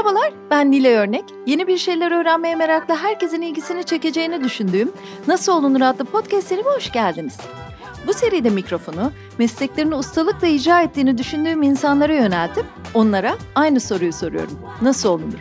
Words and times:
Merhabalar, 0.00 0.32
ben 0.50 0.70
Nile 0.70 0.96
Örnek. 0.96 1.24
Yeni 1.46 1.66
bir 1.66 1.78
şeyler 1.78 2.12
öğrenmeye 2.12 2.54
meraklı 2.54 2.94
herkesin 2.94 3.42
ilgisini 3.42 3.84
çekeceğini 3.84 4.44
düşündüğüm 4.44 4.92
Nasıl 5.26 5.52
Olunur 5.52 5.80
adlı 5.80 6.04
podcast 6.04 6.48
serime 6.48 6.70
hoş 6.70 6.92
geldiniz. 6.92 7.36
Bu 8.06 8.12
seride 8.12 8.50
mikrofonu 8.50 9.12
mesleklerini 9.38 9.94
ustalıkla 9.94 10.46
icra 10.46 10.82
ettiğini 10.82 11.18
düşündüğüm 11.18 11.62
insanlara 11.62 12.14
yöneltip 12.14 12.64
onlara 12.94 13.36
aynı 13.54 13.80
soruyu 13.80 14.12
soruyorum. 14.12 14.58
Nasıl 14.82 15.08
olunur? 15.08 15.38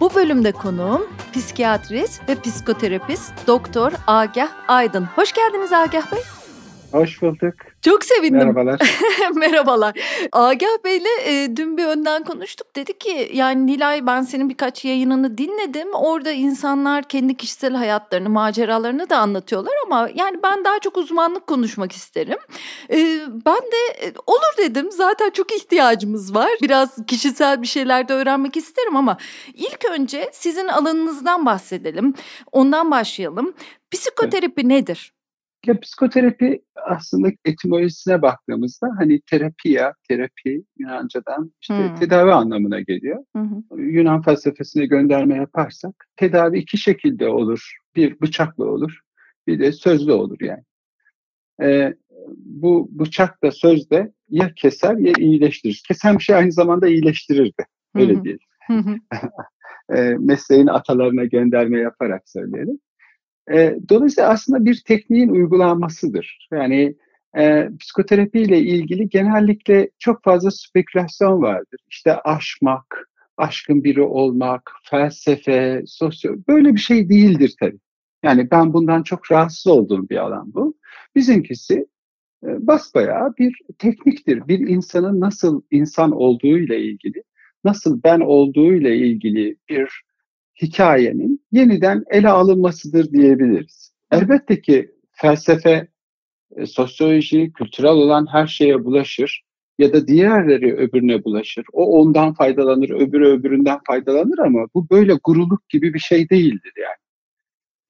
Bu 0.00 0.14
bölümde 0.14 0.52
konuğum 0.52 1.06
psikiyatrist 1.32 2.28
ve 2.28 2.40
psikoterapist 2.40 3.32
Doktor 3.46 3.92
Agah 4.06 4.48
Aydın. 4.68 5.04
Hoş 5.04 5.32
geldiniz 5.32 5.72
Agah 5.72 6.12
Bey. 6.12 6.37
Hoş 6.92 7.22
bulduk. 7.22 7.54
Çok 7.82 8.04
sevindim. 8.04 8.38
Merhabalar. 8.38 8.80
Merhabalar. 9.34 9.94
Agah 10.32 10.84
Bey'le 10.84 11.18
e, 11.26 11.56
dün 11.56 11.76
bir 11.76 11.84
önden 11.84 12.24
konuştuk. 12.24 12.76
Dedi 12.76 12.98
ki 12.98 13.30
yani 13.32 13.66
Nilay 13.66 14.06
ben 14.06 14.22
senin 14.22 14.48
birkaç 14.48 14.84
yayınını 14.84 15.38
dinledim. 15.38 15.88
Orada 15.94 16.32
insanlar 16.32 17.04
kendi 17.04 17.36
kişisel 17.36 17.74
hayatlarını, 17.74 18.28
maceralarını 18.28 19.10
da 19.10 19.18
anlatıyorlar 19.18 19.72
ama 19.86 20.08
yani 20.14 20.42
ben 20.42 20.64
daha 20.64 20.78
çok 20.78 20.96
uzmanlık 20.96 21.46
konuşmak 21.46 21.92
isterim. 21.92 22.38
E, 22.90 22.96
ben 23.46 23.62
de 23.62 24.06
e, 24.06 24.12
olur 24.26 24.56
dedim. 24.58 24.92
Zaten 24.92 25.30
çok 25.30 25.52
ihtiyacımız 25.52 26.34
var. 26.34 26.50
Biraz 26.62 27.06
kişisel 27.06 27.62
bir 27.62 27.66
şeyler 27.66 28.08
de 28.08 28.12
öğrenmek 28.12 28.56
isterim 28.56 28.96
ama 28.96 29.16
ilk 29.54 29.84
önce 29.90 30.30
sizin 30.32 30.68
alanınızdan 30.68 31.46
bahsedelim. 31.46 32.14
Ondan 32.52 32.90
başlayalım. 32.90 33.54
Psikoterapi 33.90 34.60
evet. 34.60 34.64
nedir? 34.64 35.12
Ya 35.68 35.80
psikoterapi 35.80 36.62
aslında 36.86 37.28
etimolojisine 37.44 38.22
baktığımızda 38.22 38.88
hani 38.98 39.20
terapiya, 39.20 39.94
terapi 40.08 40.64
Yunanca'dan 40.78 41.52
işte 41.60 41.74
hmm. 41.74 41.94
tedavi 41.94 42.32
anlamına 42.32 42.80
geliyor. 42.80 43.24
Hmm. 43.34 43.62
Yunan 43.78 44.22
felsefesine 44.22 44.86
gönderme 44.86 45.36
yaparsak 45.36 46.06
tedavi 46.16 46.58
iki 46.58 46.78
şekilde 46.78 47.28
olur. 47.28 47.76
Bir 47.96 48.20
bıçakla 48.20 48.64
olur, 48.64 48.98
bir 49.46 49.58
de 49.58 49.72
sözlü 49.72 50.12
olur 50.12 50.38
yani. 50.40 50.62
Ee, 51.62 51.94
bu 52.36 52.88
bıçak 52.90 53.42
da 53.42 53.50
söz 53.50 53.90
de 53.90 54.12
ya 54.28 54.52
keser 54.56 54.96
ya 54.96 55.12
iyileştirir. 55.18 55.82
Kesen 55.88 56.18
bir 56.18 56.24
şey 56.24 56.36
aynı 56.36 56.52
zamanda 56.52 56.88
iyileştirirdi. 56.88 57.66
Öyle 57.94 58.14
hmm. 58.14 58.24
değil. 58.24 58.38
e, 59.96 60.00
mesleğin 60.18 60.66
atalarına 60.66 61.24
gönderme 61.24 61.80
yaparak 61.80 62.28
söyleyelim. 62.28 62.78
E, 63.54 63.76
dolayısıyla 63.88 64.30
aslında 64.30 64.64
bir 64.64 64.82
tekniğin 64.86 65.28
uygulanmasıdır. 65.28 66.48
Yani 66.52 66.94
e, 67.38 67.68
psikoterapi 67.80 68.40
ile 68.40 68.58
ilgili 68.58 69.08
genellikle 69.08 69.90
çok 69.98 70.24
fazla 70.24 70.50
spekülasyon 70.50 71.42
vardır. 71.42 71.80
İşte 71.90 72.14
aşmak, 72.16 73.10
aşkın 73.36 73.84
biri 73.84 74.02
olmak, 74.02 74.72
felsefe, 74.82 75.82
sosyo 75.86 76.34
böyle 76.48 76.74
bir 76.74 76.80
şey 76.80 77.08
değildir 77.08 77.54
tabii. 77.60 77.78
Yani 78.22 78.50
ben 78.50 78.72
bundan 78.72 79.02
çok 79.02 79.32
rahatsız 79.32 79.66
olduğum 79.66 80.08
bir 80.08 80.16
alan 80.16 80.54
bu. 80.54 80.74
Bizimkisi 81.14 81.86
e, 82.46 82.66
basbayağı 82.66 83.34
bir 83.38 83.58
tekniktir. 83.78 84.48
Bir 84.48 84.58
insanın 84.58 85.20
nasıl 85.20 85.62
insan 85.70 86.12
olduğu 86.12 86.58
ile 86.58 86.80
ilgili, 86.80 87.22
nasıl 87.64 88.02
ben 88.04 88.20
olduğu 88.20 88.72
ile 88.72 88.96
ilgili 88.96 89.56
bir 89.68 90.02
hikayenin 90.62 91.44
yeniden 91.52 92.04
ele 92.10 92.28
alınmasıdır 92.28 93.12
diyebiliriz. 93.12 93.92
Elbette 94.12 94.60
ki 94.60 94.90
felsefe, 95.12 95.88
e, 96.56 96.66
sosyoloji, 96.66 97.52
kültürel 97.52 97.90
olan 97.90 98.26
her 98.32 98.46
şeye 98.46 98.84
bulaşır 98.84 99.44
ya 99.78 99.92
da 99.92 100.06
diğerleri 100.06 100.76
öbürüne 100.76 101.24
bulaşır. 101.24 101.64
O 101.72 102.00
ondan 102.00 102.34
faydalanır, 102.34 102.90
öbürü 102.90 103.28
öbüründen 103.28 103.78
faydalanır 103.86 104.38
ama 104.38 104.66
bu 104.74 104.90
böyle 104.90 105.14
guruluk 105.24 105.68
gibi 105.68 105.94
bir 105.94 105.98
şey 105.98 106.30
değildir 106.30 106.72
yani. 106.76 106.98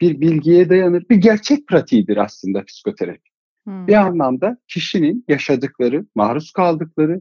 Bir 0.00 0.20
bilgiye 0.20 0.68
dayanır, 0.68 1.04
bir 1.10 1.16
gerçek 1.16 1.66
pratiğidir 1.66 2.16
aslında 2.16 2.64
psikoterapi. 2.64 3.30
Hmm. 3.64 3.86
Bir 3.86 3.94
anlamda 3.94 4.58
kişinin 4.68 5.24
yaşadıkları, 5.28 6.06
maruz 6.14 6.52
kaldıkları, 6.52 7.20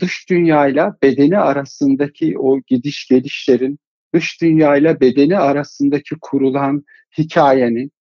dış 0.00 0.30
dünyayla 0.30 0.96
bedeni 1.02 1.38
arasındaki 1.38 2.38
o 2.38 2.60
gidiş 2.66 3.08
gelişlerin 3.08 3.78
dış 4.14 4.40
dünya 4.42 4.76
ile 4.76 5.00
bedeni 5.00 5.38
arasındaki 5.38 6.14
kurulan 6.20 6.84
hikayenin, 7.18 7.92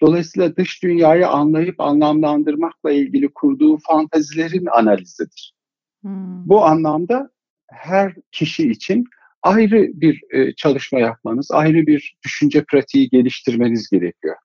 dolayısıyla 0.00 0.56
dış 0.56 0.82
dünyayı 0.82 1.28
anlayıp 1.28 1.80
anlamlandırmakla 1.80 2.92
ilgili 2.92 3.28
kurduğu 3.28 3.78
fantazilerin 3.78 4.66
analizidir. 4.66 5.54
Hmm. 6.02 6.48
Bu 6.48 6.64
anlamda 6.64 7.30
her 7.70 8.14
kişi 8.32 8.70
için 8.70 9.04
ayrı 9.42 9.90
bir 9.94 10.22
e, 10.30 10.54
çalışma 10.54 11.00
yapmanız, 11.00 11.50
ayrı 11.50 11.86
bir 11.86 12.16
düşünce 12.24 12.64
pratiği 12.64 13.08
geliştirmeniz 13.08 13.90
gerekiyor. 13.90 14.36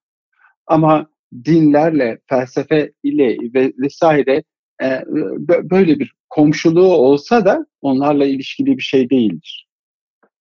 Ama 0.68 1.08
dinlerle, 1.46 2.20
felsefe 2.30 2.92
ile 3.04 3.38
ve 3.54 3.74
vesaire 3.78 4.44
e, 4.84 5.04
böyle 5.48 6.00
bir 6.00 6.14
komşuluğu 6.30 6.94
olsa 6.94 7.46
da 7.46 7.66
onlarla 7.82 8.26
ilişkili 8.26 8.78
bir 8.78 8.84
şey 8.84 9.10
değildir. 9.10 9.68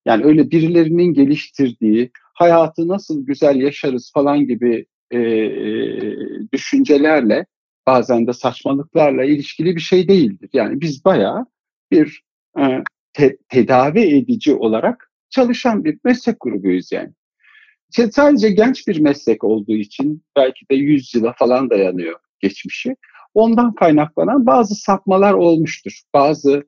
Yani 0.06 0.24
öyle 0.24 0.50
birilerinin 0.50 1.14
geliştirdiği 1.14 2.10
hayatı 2.34 2.88
nasıl 2.88 3.26
güzel 3.26 3.56
yaşarız 3.56 4.10
falan 4.14 4.46
gibi 4.46 4.86
e, 5.10 5.18
e, 5.18 6.16
düşüncelerle 6.52 7.46
bazen 7.86 8.26
de 8.26 8.32
saçmalıklarla 8.32 9.24
ilişkili 9.24 9.76
bir 9.76 9.80
şey 9.80 10.08
değildir. 10.08 10.50
Yani 10.52 10.80
biz 10.80 11.04
bayağı 11.04 11.46
bir 11.90 12.22
e, 12.58 12.82
te, 13.12 13.36
tedavi 13.48 14.00
edici 14.00 14.54
olarak 14.54 15.10
çalışan 15.30 15.84
bir 15.84 15.98
meslek 16.04 16.36
grubuyuz 16.40 16.92
yani. 16.92 17.10
İşte 17.90 18.10
sadece 18.10 18.50
genç 18.50 18.88
bir 18.88 19.00
meslek 19.00 19.44
olduğu 19.44 19.76
için 19.76 20.22
belki 20.36 20.68
de 20.70 20.74
100 20.74 21.14
yıla 21.14 21.34
falan 21.38 21.70
dayanıyor 21.70 22.18
geçmişi. 22.40 22.96
Ondan 23.34 23.74
kaynaklanan 23.74 24.46
bazı 24.46 24.74
sapmalar 24.74 25.32
olmuştur. 25.32 26.00
Bazı 26.14 26.64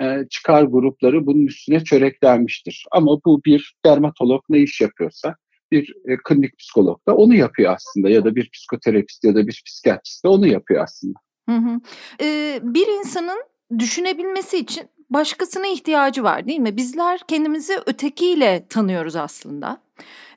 e, 0.00 0.28
çıkar 0.30 0.62
grupları 0.62 1.26
bunun 1.26 1.46
üstüne 1.46 1.84
çöreklenmiştir. 1.84 2.86
Ama 2.92 3.18
bu 3.24 3.40
bir 3.44 3.74
dermatolog 3.84 4.44
ne 4.48 4.58
iş 4.58 4.80
yapıyorsa 4.80 5.36
bir 5.72 5.94
e, 6.08 6.16
klinik 6.24 6.58
psikolog 6.58 7.00
da 7.08 7.16
onu 7.16 7.34
yapıyor 7.34 7.74
aslında 7.74 8.10
ya 8.10 8.24
da 8.24 8.34
bir 8.36 8.50
psikoterapist 8.50 9.24
ya 9.24 9.34
da 9.34 9.46
bir 9.46 9.62
psikiyatrist 9.66 10.24
de 10.24 10.28
onu 10.28 10.46
yapıyor 10.46 10.82
aslında. 10.82 11.18
Hı 11.48 11.56
hı. 11.56 11.80
Ee, 12.20 12.60
bir 12.62 12.86
insanın 12.86 13.42
düşünebilmesi 13.78 14.58
için 14.58 14.82
başkasına 15.10 15.66
ihtiyacı 15.66 16.22
var 16.22 16.48
değil 16.48 16.58
mi? 16.58 16.76
Bizler 16.76 17.20
kendimizi 17.28 17.72
ötekiyle 17.86 18.66
tanıyoruz 18.68 19.16
aslında. 19.16 19.82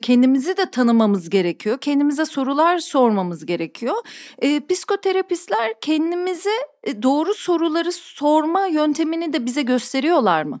Kendimizi 0.02 0.56
de 0.56 0.70
tanımamız 0.70 1.30
gerekiyor. 1.30 1.78
Kendimize 1.80 2.24
sorular 2.26 2.78
sormamız 2.78 3.46
gerekiyor. 3.46 3.94
E, 4.42 4.60
psikoterapistler 4.66 5.74
kendimize 5.80 6.50
e, 6.84 7.02
doğru 7.02 7.34
soruları 7.34 7.92
sorma 7.92 8.66
yöntemini 8.66 9.32
de 9.32 9.46
bize 9.46 9.62
gösteriyorlar 9.62 10.42
mı? 10.42 10.60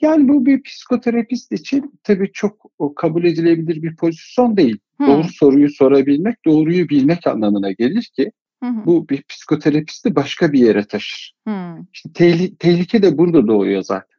Yani 0.00 0.28
bu 0.28 0.46
bir 0.46 0.62
psikoterapist 0.62 1.52
için 1.52 2.00
tabii 2.02 2.32
çok 2.32 2.70
kabul 2.96 3.24
edilebilir 3.24 3.82
bir 3.82 3.96
pozisyon 3.96 4.56
değil. 4.56 4.78
Hmm. 4.96 5.06
Doğru 5.06 5.28
soruyu 5.28 5.70
sorabilmek, 5.70 6.44
doğruyu 6.44 6.88
bilmek 6.88 7.26
anlamına 7.26 7.72
gelir 7.72 8.10
ki 8.16 8.32
Hı 8.62 8.86
Bu 8.86 9.08
bir 9.08 9.22
psikoterapisti 9.22 10.16
başka 10.16 10.52
bir 10.52 10.60
yere 10.60 10.84
taşır. 10.84 11.34
Hı. 11.48 11.76
İşte 11.92 12.08
tehli- 12.08 12.56
tehlike 12.56 13.02
de 13.02 13.18
burada 13.18 13.46
doğuyor 13.46 13.82
zaten. 13.82 14.18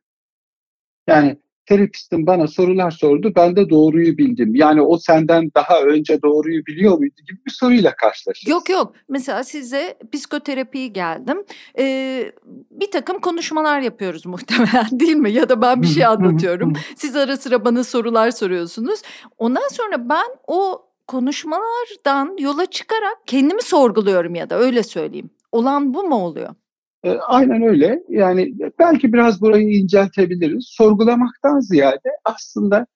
Yani 1.08 1.38
terapistin 1.68 2.28
bana 2.28 2.48
sorular 2.48 2.92
sordu, 2.92 3.32
ben 3.36 3.56
de 3.56 3.70
doğruyu 3.70 4.18
bildim. 4.18 4.56
Yani 4.56 4.82
o 4.82 4.98
senden 4.98 5.52
daha 5.56 5.82
önce 5.82 6.22
doğruyu 6.22 6.66
biliyor 6.66 6.98
muydu 6.98 7.16
gibi 7.28 7.40
bir 7.46 7.52
soruyla 7.52 7.96
karşılaşırız. 7.96 8.52
Yok 8.52 8.70
yok. 8.70 8.94
Mesela 9.10 9.44
size 9.44 9.98
psikoterapi 10.12 10.94
geldim. 10.94 11.44
Ee, 11.80 12.32
bir 12.72 12.92
takım 12.92 13.20
konuşmalar 13.20 13.82
yapıyoruz 13.82 14.26
muhtemelen 14.26 14.88
değil 14.92 15.16
mi? 15.16 15.32
Ya 15.32 15.50
da 15.50 15.62
ben 15.62 15.82
bir 15.82 15.88
şey 15.88 16.06
anlatıyorum. 16.06 16.74
Siz 16.96 17.16
ara 17.16 17.38
sıra 17.38 17.66
bana 17.66 17.84
sorular 17.84 18.32
soruyorsunuz. 18.32 19.02
Ondan 19.38 19.68
sonra 19.72 20.10
ben 20.10 20.28
o 20.48 20.88
konuşmalardan 21.08 22.38
yola 22.40 22.66
çıkarak 22.66 23.18
kendimi 23.26 23.62
sorguluyorum 23.62 24.36
ya 24.36 24.50
da 24.50 24.60
öyle 24.60 24.84
söyleyeyim. 24.84 25.30
Olan 25.52 25.94
bu 25.94 26.04
mu 26.04 26.16
oluyor? 26.16 26.56
E, 27.04 27.10
aynen 27.10 27.62
öyle. 27.62 28.04
Yani 28.10 28.54
belki 28.80 29.14
biraz 29.14 29.42
burayı 29.42 29.70
inceltebiliriz. 29.70 30.66
Sorgulamaktan 30.68 31.60
ziyade 31.60 32.10
aslında 32.26 32.88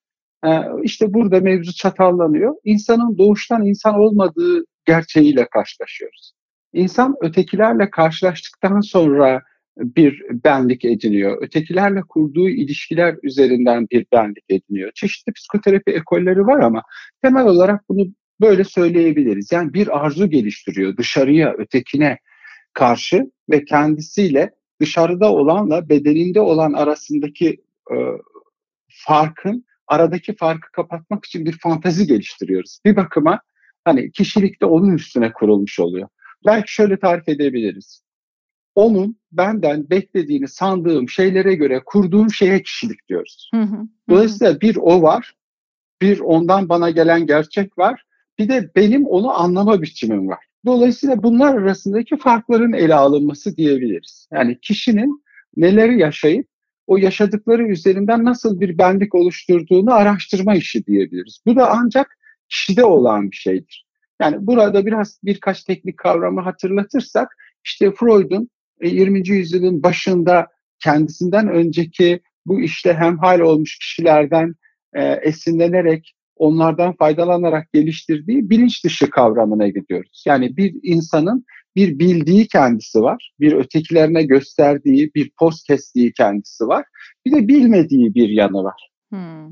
e, 0.46 0.50
işte 0.82 1.14
burada 1.14 1.40
mevzu 1.40 1.74
çatallanıyor. 1.74 2.54
İnsanın 2.64 3.18
doğuştan 3.18 3.66
insan 3.66 3.94
olmadığı 3.94 4.64
gerçeğiyle 4.84 5.48
karşılaşıyoruz. 5.48 6.32
İnsan 6.72 7.14
ötekilerle 7.20 7.90
karşılaştıktan 7.90 8.80
sonra 8.80 9.42
bir 9.78 10.22
benlik 10.44 10.84
ediniyor. 10.84 11.42
Ötekilerle 11.42 12.00
kurduğu 12.08 12.48
ilişkiler 12.48 13.16
üzerinden 13.22 13.86
bir 13.90 14.06
benlik 14.12 14.44
ediniyor. 14.48 14.90
Çeşitli 14.94 15.32
psikoterapi 15.32 15.90
ekolleri 15.90 16.46
var 16.46 16.60
ama 16.60 16.82
temel 17.22 17.46
olarak 17.46 17.88
bunu 17.88 18.06
böyle 18.40 18.64
söyleyebiliriz. 18.64 19.52
Yani 19.52 19.74
bir 19.74 20.04
arzu 20.04 20.30
geliştiriyor 20.30 20.96
dışarıya, 20.96 21.54
ötekine 21.58 22.18
karşı 22.72 23.30
ve 23.50 23.64
kendisiyle 23.64 24.54
dışarıda 24.80 25.32
olanla 25.32 25.88
bedeninde 25.88 26.40
olan 26.40 26.72
arasındaki 26.72 27.48
e, 27.90 27.96
farkın 28.88 29.64
aradaki 29.88 30.36
farkı 30.36 30.72
kapatmak 30.72 31.24
için 31.24 31.46
bir 31.46 31.58
fantazi 31.58 32.06
geliştiriyoruz. 32.06 32.78
Bir 32.84 32.96
bakıma 32.96 33.40
hani 33.84 34.10
kişilikte 34.10 34.66
onun 34.66 34.94
üstüne 34.94 35.32
kurulmuş 35.32 35.80
oluyor. 35.80 36.08
Belki 36.46 36.72
şöyle 36.74 36.98
tarif 36.98 37.28
edebiliriz. 37.28 38.02
Onun 38.74 39.16
benden 39.32 39.90
beklediğini 39.90 40.48
sandığım 40.48 41.08
şeylere 41.08 41.54
göre 41.54 41.82
kurduğum 41.86 42.32
şeye 42.32 42.62
kişilik 42.62 43.08
diyoruz. 43.08 43.50
Hı 43.54 43.60
hı, 43.60 43.76
Dolayısıyla 44.10 44.60
bir 44.60 44.76
o 44.76 45.02
var, 45.02 45.34
bir 46.02 46.20
ondan 46.20 46.68
bana 46.68 46.90
gelen 46.90 47.26
gerçek 47.26 47.78
var, 47.78 48.04
bir 48.38 48.48
de 48.48 48.70
benim 48.76 49.06
onu 49.06 49.40
anlama 49.40 49.82
biçimim 49.82 50.28
var. 50.28 50.44
Dolayısıyla 50.66 51.22
bunlar 51.22 51.54
arasındaki 51.54 52.16
farkların 52.16 52.72
ele 52.72 52.94
alınması 52.94 53.56
diyebiliriz. 53.56 54.28
Yani 54.32 54.58
kişinin 54.62 55.22
neleri 55.56 56.00
yaşayıp 56.00 56.46
o 56.86 56.96
yaşadıkları 56.96 57.68
üzerinden 57.68 58.24
nasıl 58.24 58.60
bir 58.60 58.78
benlik 58.78 59.14
oluşturduğunu 59.14 59.94
araştırma 59.94 60.54
işi 60.54 60.86
diyebiliriz. 60.86 61.40
Bu 61.46 61.56
da 61.56 61.70
ancak 61.70 62.18
kişide 62.48 62.84
olan 62.84 63.30
bir 63.30 63.36
şeydir. 63.36 63.86
Yani 64.20 64.36
burada 64.40 64.86
biraz 64.86 65.18
birkaç 65.24 65.64
teknik 65.64 65.98
kavramı 65.98 66.40
hatırlatırsak 66.40 67.28
işte 67.64 67.92
Freud'un 67.92 68.50
20. 68.82 69.18
E, 69.18 69.22
yüzyılın 69.34 69.82
başında 69.82 70.46
kendisinden 70.78 71.48
önceki 71.48 72.20
bu 72.46 72.60
işte 72.60 72.94
hemhal 72.94 73.40
olmuş 73.40 73.78
kişilerden 73.78 74.54
e, 74.94 75.02
esinlenerek 75.04 76.14
onlardan 76.42 76.96
faydalanarak 76.96 77.72
geliştirdiği 77.72 78.50
bilinç 78.50 78.84
dışı 78.84 79.10
kavramına 79.10 79.68
gidiyoruz. 79.68 80.24
Yani 80.26 80.56
bir 80.56 80.74
insanın 80.82 81.44
bir 81.76 81.98
bildiği 81.98 82.48
kendisi 82.48 83.00
var, 83.00 83.32
bir 83.40 83.52
ötekilerine 83.52 84.22
gösterdiği, 84.22 85.10
bir 85.14 85.30
post 85.38 85.66
kestiği 85.66 86.12
kendisi 86.12 86.66
var, 86.66 86.84
bir 87.26 87.32
de 87.32 87.48
bilmediği 87.48 88.14
bir 88.14 88.28
yanı 88.28 88.64
var. 88.64 88.90
Hmm. 89.10 89.48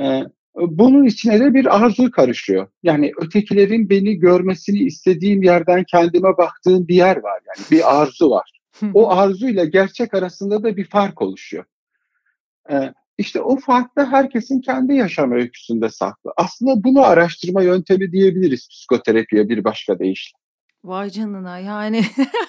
Ee, 0.00 0.22
bunun 0.54 1.04
içine 1.04 1.40
de 1.40 1.54
bir 1.54 1.84
arzu 1.84 2.10
karışıyor. 2.10 2.68
Yani 2.82 3.12
ötekilerin 3.20 3.90
beni 3.90 4.14
görmesini 4.14 4.78
istediğim 4.78 5.42
yerden 5.42 5.84
kendime 5.84 6.36
baktığım 6.38 6.88
bir 6.88 6.94
yer 6.94 7.16
var. 7.16 7.40
Yani 7.48 7.66
bir 7.70 8.00
arzu 8.00 8.30
var. 8.30 8.60
o 8.94 9.10
arzuyla 9.10 9.64
gerçek 9.64 10.14
arasında 10.14 10.62
da 10.62 10.76
bir 10.76 10.84
fark 10.84 11.22
oluşuyor. 11.22 11.64
Ee, 12.70 12.92
işte 13.18 13.40
o 13.40 13.56
fark 13.56 13.96
da 13.96 14.12
herkesin 14.12 14.60
kendi 14.60 14.94
yaşam 14.94 15.32
öyküsünde 15.32 15.88
saklı. 15.88 16.32
Aslında 16.36 16.84
bunu 16.84 17.02
araştırma 17.02 17.62
yöntemi 17.62 18.12
diyebiliriz 18.12 18.68
psikoterapiye 18.68 19.48
bir 19.48 19.64
başka 19.64 19.98
deyişle. 19.98 20.38
Vay 20.84 21.10
canına 21.10 21.58
yani 21.58 22.04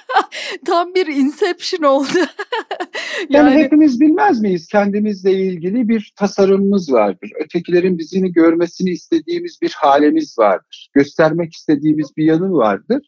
tam 0.66 0.96
bir 0.96 1.08
inception 1.08 1.84
oldu. 1.90 2.08
yani, 3.30 3.50
yani 3.50 3.64
hepimiz 3.64 4.00
bilmez 4.02 4.42
miyiz? 4.42 4.68
Kendimizle 4.68 5.34
ilgili 5.34 5.90
bir 5.90 6.14
tasarımımız 6.16 6.92
vardır. 6.92 7.32
Ötekilerin 7.44 7.98
bizini 7.98 8.32
görmesini 8.32 8.90
istediğimiz 8.90 9.58
bir 9.62 9.72
halimiz 9.78 10.36
vardır. 10.40 10.90
Göstermek 10.94 11.54
istediğimiz 11.54 12.18
bir 12.18 12.26
yanı 12.26 12.54
vardır. 12.54 13.02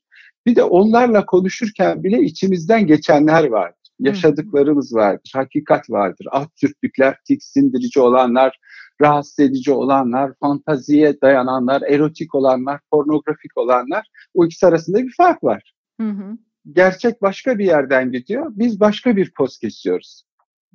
Bir 0.46 0.56
de 0.56 0.64
onlarla 0.64 1.26
konuşurken 1.26 2.04
bile 2.04 2.22
içimizden 2.22 2.88
geçenler 2.88 3.44
vardır. 3.44 3.77
Yaşadıklarımız 4.00 4.96
vardır, 4.96 5.32
hakikat 5.34 5.90
vardır. 5.90 6.28
Alt 6.32 6.50
sürtlükler, 6.56 7.18
tiksindirici 7.28 8.00
olanlar, 8.00 8.60
rahatsız 9.02 9.40
edici 9.40 9.72
olanlar, 9.72 10.34
fantaziye 10.40 11.22
dayananlar, 11.22 11.82
erotik 11.82 12.36
olanlar, 12.36 12.80
pornografik 12.92 13.58
olanlar 13.58 14.08
o 14.34 14.46
ikisi 14.46 14.68
arasında 14.68 14.98
bir 14.98 15.14
fark 15.18 15.44
var. 15.44 15.74
Hı 16.02 16.10
hı. 16.10 16.38
Gerçek 16.72 17.22
başka 17.22 17.58
bir 17.58 17.66
yerden 17.66 18.12
gidiyor, 18.12 18.52
biz 18.56 18.80
başka 18.80 19.16
bir 19.16 19.34
poz 19.38 19.58
kesiyoruz. 19.58 20.24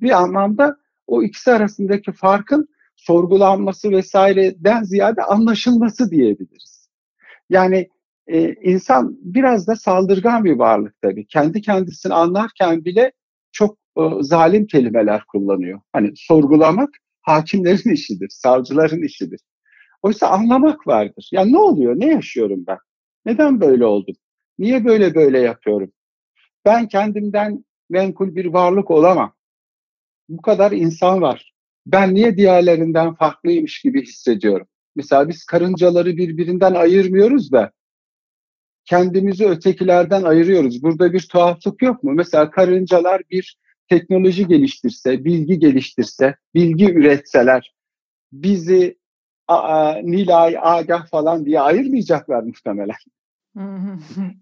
Bir 0.01 0.11
anlamda 0.11 0.77
o 1.07 1.23
ikisi 1.23 1.51
arasındaki 1.51 2.11
farkın 2.11 2.67
sorgulanması 2.95 3.91
vesaireden 3.91 4.83
ziyade 4.83 5.23
anlaşılması 5.23 6.11
diyebiliriz. 6.11 6.89
Yani 7.49 7.89
e, 8.27 8.53
insan 8.53 9.17
biraz 9.21 9.67
da 9.67 9.75
saldırgan 9.75 10.45
bir 10.45 10.53
varlık 10.53 11.01
tabii. 11.01 11.27
Kendi 11.27 11.61
kendisini 11.61 12.13
anlarken 12.13 12.85
bile 12.85 13.11
çok 13.51 13.77
e, 13.97 14.01
zalim 14.21 14.67
kelimeler 14.67 15.23
kullanıyor. 15.25 15.81
Hani 15.93 16.11
sorgulamak 16.15 16.89
hakimlerin 17.21 17.89
işidir, 17.93 18.29
savcıların 18.29 19.01
işidir. 19.01 19.39
Oysa 20.01 20.27
anlamak 20.27 20.87
vardır. 20.87 21.29
Ya 21.31 21.45
ne 21.45 21.57
oluyor, 21.57 21.95
ne 21.97 22.05
yaşıyorum 22.05 22.63
ben? 22.67 22.77
Neden 23.25 23.61
böyle 23.61 23.85
oldum? 23.85 24.15
Niye 24.59 24.85
böyle 24.85 25.15
böyle 25.15 25.39
yapıyorum? 25.39 25.91
Ben 26.65 26.87
kendimden 26.87 27.65
menkul 27.89 28.35
bir 28.35 28.45
varlık 28.45 28.91
olamam. 28.91 29.33
Bu 30.29 30.41
kadar 30.41 30.71
insan 30.71 31.21
var. 31.21 31.53
Ben 31.85 32.15
niye 32.15 32.37
diğerlerinden 32.37 33.15
farklıymış 33.15 33.81
gibi 33.81 34.01
hissediyorum? 34.01 34.67
Mesela 34.95 35.29
biz 35.29 35.45
karıncaları 35.45 36.17
birbirinden 36.17 36.73
ayırmıyoruz 36.73 37.51
da 37.51 37.71
kendimizi 38.85 39.47
ötekilerden 39.47 40.23
ayırıyoruz. 40.23 40.83
Burada 40.83 41.13
bir 41.13 41.27
tuhaflık 41.31 41.81
yok 41.81 42.03
mu? 42.03 42.11
Mesela 42.11 42.51
karıncalar 42.51 43.21
bir 43.31 43.57
teknoloji 43.89 44.47
geliştirse, 44.47 45.25
bilgi 45.25 45.59
geliştirse, 45.59 46.35
bilgi 46.55 46.93
üretseler 46.93 47.73
bizi 48.31 48.97
a, 49.47 49.93
Nilay, 50.03 50.57
Agah 50.61 51.07
falan 51.07 51.45
diye 51.45 51.59
ayırmayacaklar 51.59 52.43
muhtemelen. 52.43 52.95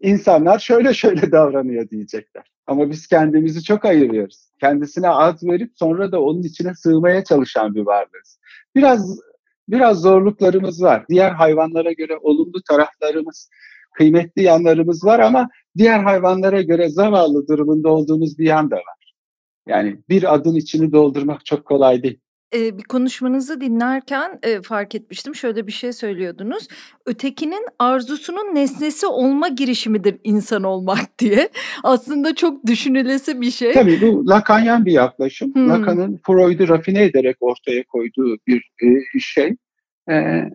İnsanlar 0.02 0.60
şöyle 0.60 0.94
şöyle 0.94 1.32
davranıyor 1.32 1.90
diyecekler. 1.90 2.52
Ama 2.68 2.90
biz 2.90 3.08
kendimizi 3.08 3.64
çok 3.64 3.86
ayırıyoruz. 3.86 4.52
Kendisine 4.60 5.10
ad 5.10 5.44
verip 5.44 5.72
sonra 5.76 6.12
da 6.12 6.22
onun 6.22 6.44
içine 6.44 6.76
sığmaya 6.76 7.24
çalışan 7.24 7.76
bir 7.76 7.82
varlığız. 7.82 8.40
Biraz 8.76 9.20
biraz 9.68 10.02
zorluklarımız 10.02 10.84
var. 10.84 11.06
Diğer 11.10 11.32
hayvanlara 11.32 11.92
göre 11.92 12.18
olumlu 12.18 12.62
taraflarımız, 12.62 13.50
kıymetli 13.92 14.44
yanlarımız 14.44 15.06
var 15.06 15.20
ama 15.20 15.50
diğer 15.78 16.00
hayvanlara 16.00 16.62
göre 16.62 16.90
zavallı 16.90 17.48
durumunda 17.48 17.90
olduğumuz 17.90 18.40
bir 18.40 18.46
yan 18.46 18.72
da 18.72 18.76
var. 18.76 19.14
Yani 19.68 20.00
bir 20.10 20.34
adın 20.34 20.56
içini 20.56 20.92
doldurmak 20.92 21.46
çok 21.46 21.66
kolay 21.66 22.04
değil. 22.04 22.20
Eee, 22.56 22.78
bir 22.78 22.84
konuşmanızı 22.84 23.62
dinlerken, 23.62 24.40
eee, 24.46 24.62
fark 24.62 24.96
etmiştim. 24.96 25.36
Şöyle 25.36 25.68
bir 25.68 25.72
şey 25.72 25.94
söylüyordunuz. 25.94 26.68
Ötekinin 27.06 27.66
arzusunun 27.80 28.56
nesnesi 28.56 29.08
olma 29.08 29.48
girişimidir 29.48 30.18
insan 30.24 30.64
olmak 30.64 31.00
diye. 31.20 31.50
Aslında 31.84 32.36
çok 32.36 32.66
düşünülesi 32.68 33.42
bir 33.42 33.52
şey. 33.52 33.74
Tabii 33.74 34.02
bu 34.02 34.28
Lacanyan 34.28 34.86
bir 34.86 34.92
yaklaşım. 34.92 35.56
Hımm. 35.56 35.70
Lacan'ın 35.70 36.20
Freud'u 36.28 36.68
rafine 36.68 37.04
ederek 37.04 37.38
ortaya 37.40 37.84
koyduğu 37.84 38.38
bir, 38.48 38.72
eee, 38.82 39.02
şey. 39.20 39.56
Eee, 40.10 40.50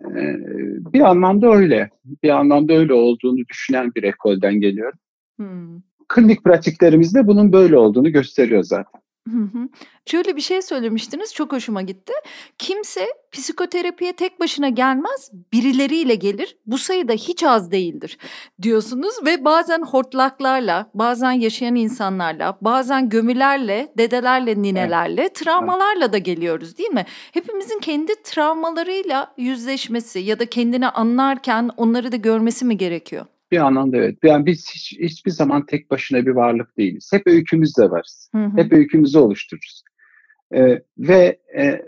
bir 0.93 1.01
anlamda 1.01 1.51
öyle. 1.51 1.89
Bir 2.23 2.29
anlamda 2.29 2.73
öyle 2.73 2.93
olduğunu 2.93 3.37
düşünen 3.49 3.91
bir 3.95 4.03
ekolden 4.03 4.59
geliyorum. 4.59 4.99
Hımm 5.37 5.83
klinik 6.09 6.43
pratiklerimizde 6.43 7.27
bunun 7.27 7.53
böyle 7.53 7.77
olduğunu 7.77 8.11
gösteriyor 8.11 8.63
zaten. 8.63 9.01
Hı 9.31 9.59
hı. 9.59 9.69
Şöyle 10.05 10.35
bir 10.35 10.41
şey 10.41 10.61
söylemiştiniz, 10.61 11.33
çok 11.33 11.51
hoşuma 11.51 11.81
gitti. 11.81 12.13
Kimse 12.57 13.07
psikoterapiye 13.31 14.13
tek 14.13 14.39
başına 14.39 14.69
gelmez, 14.69 15.31
birileriyle 15.53 16.15
gelir. 16.15 16.57
Bu 16.65 16.77
sayı 16.77 17.07
da 17.07 17.13
hiç 17.13 17.43
az 17.43 17.71
değildir 17.71 18.17
diyorsunuz 18.61 19.25
ve 19.25 19.45
bazen 19.45 19.81
hortlaklarla, 19.81 20.89
bazen 20.93 21.31
yaşayan 21.31 21.75
insanlarla, 21.75 22.57
bazen 22.61 23.09
gömülerle, 23.09 23.93
dedelerle, 23.97 24.61
ninelerle, 24.61 25.21
evet. 25.21 25.35
travmalarla 25.35 26.13
da 26.13 26.17
geliyoruz 26.17 26.77
değil 26.77 26.89
mi? 26.89 27.05
Hepimizin 27.31 27.79
kendi 27.79 28.21
travmalarıyla 28.23 29.33
yüzleşmesi 29.37 30.19
ya 30.19 30.39
da 30.39 30.45
kendini 30.45 30.89
anlarken 30.89 31.69
onları 31.77 32.11
da 32.11 32.15
görmesi 32.15 32.65
mi 32.65 32.77
gerekiyor? 32.77 33.25
Bir 33.51 33.57
anlamda 33.57 33.97
evet. 33.97 34.17
Yani 34.23 34.45
biz 34.45 34.71
hiç, 34.75 34.99
hiçbir 34.99 35.31
zaman 35.31 35.65
tek 35.65 35.91
başına 35.91 36.25
bir 36.25 36.31
varlık 36.31 36.77
değiliz. 36.77 37.09
Hep 37.13 37.27
öykümüzle 37.27 37.89
varız. 37.89 38.29
Hı 38.35 38.45
hı. 38.45 38.57
Hep 38.57 38.73
öykümüzü 38.73 39.19
oluştururuz. 39.19 39.83
Ee, 40.55 40.81
ve 40.97 41.39
e, 41.57 41.81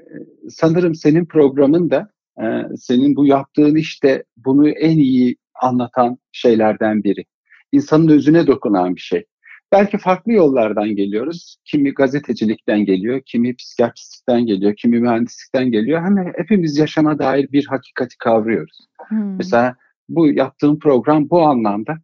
sanırım 0.50 0.96
senin 0.96 1.26
programın 1.26 1.90
da 1.90 2.12
e, 2.42 2.46
senin 2.78 3.16
bu 3.16 3.26
yaptığın 3.26 3.76
işte 3.76 4.24
bunu 4.38 4.70
en 4.70 4.98
iyi 4.98 5.38
anlatan 5.62 6.18
şeylerden 6.32 7.04
biri. 7.04 7.26
İnsanın 7.72 8.08
özüne 8.08 8.48
dokunan 8.48 8.96
bir 8.96 9.02
şey. 9.02 9.26
Belki 9.72 9.98
farklı 9.98 10.32
yollardan 10.32 10.96
geliyoruz. 10.96 11.58
Kimi 11.66 11.94
gazetecilikten 11.94 12.86
geliyor, 12.86 13.22
kimi 13.26 13.56
psikiyatristlikten 13.56 14.46
geliyor, 14.46 14.76
kimi 14.76 15.00
mühendislikten 15.00 15.72
geliyor. 15.72 16.04
Ama 16.04 16.22
hepimiz 16.38 16.78
yaşama 16.78 17.20
dair 17.20 17.52
bir 17.52 17.66
hakikati 17.66 18.18
kavruyoruz. 18.18 18.88
Hmm. 19.08 19.38
Mesela 19.38 19.76
bu 20.10 20.28
yaptığım 20.28 20.80
program 20.80 21.30
bu 21.30 21.42
anlamda 21.42 21.98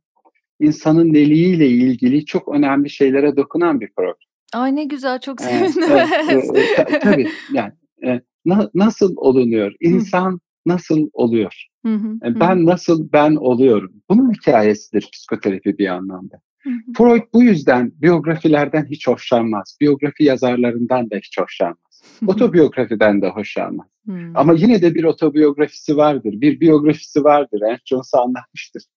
insanın 0.59 1.13
neliğiyle 1.13 1.67
ilgili 1.67 2.25
çok 2.25 2.55
önemli 2.55 2.89
şeylere 2.89 3.37
dokunan 3.37 3.79
bir 3.81 3.91
program. 3.97 4.15
Ay 4.53 4.75
ne 4.75 4.83
güzel 4.83 5.19
çok 5.19 5.41
sevindim. 5.41 5.83
Ee, 6.29 6.33
e, 6.33 6.61
e, 6.61 6.99
tabii 6.99 7.27
yani 7.53 7.71
e, 8.05 8.21
na, 8.45 8.69
nasıl 8.75 9.13
olunuyor? 9.17 9.73
İnsan 9.79 10.31
hı. 10.31 10.39
nasıl 10.65 11.09
oluyor? 11.13 11.65
Hı 11.85 11.93
hı, 11.93 12.15
e, 12.25 12.39
ben 12.39 12.55
hı. 12.55 12.65
nasıl 12.65 13.11
ben 13.13 13.35
oluyorum? 13.35 13.93
Bunun 14.09 14.33
hikayesidir 14.33 15.09
psikoterapi 15.13 15.77
bir 15.77 15.87
anlamda. 15.87 16.41
Hı 16.63 16.69
hı. 16.69 16.93
Freud 16.97 17.23
bu 17.33 17.43
yüzden 17.43 17.91
biyografilerden 17.95 18.85
hiç 18.85 19.07
hoşlanmaz. 19.07 19.77
Biyografi 19.81 20.23
yazarlarından 20.23 21.09
da 21.09 21.15
hiç 21.15 21.37
hoşlanmaz. 21.39 21.77
Otobiyografiden 22.27 23.21
de 23.21 23.29
hoşlanmaz. 23.29 23.87
Hmm. 24.05 24.37
Ama 24.37 24.53
yine 24.53 24.81
de 24.81 24.95
bir 24.95 25.03
otobiyografisi 25.03 25.97
vardır, 25.97 26.41
bir 26.41 26.59
biyografisi 26.59 27.23
vardır. 27.23 27.61
Ernst 27.61 27.87
Jones'a 27.87 28.21
anlatmıştır. 28.21 28.83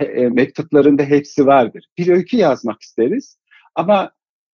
E, 0.00 0.28
mektuplarında 0.28 1.02
hepsi 1.02 1.46
vardır. 1.46 1.84
Bir 1.98 2.08
öykü 2.08 2.36
yazmak 2.36 2.82
isteriz 2.82 3.38
ama 3.74 4.10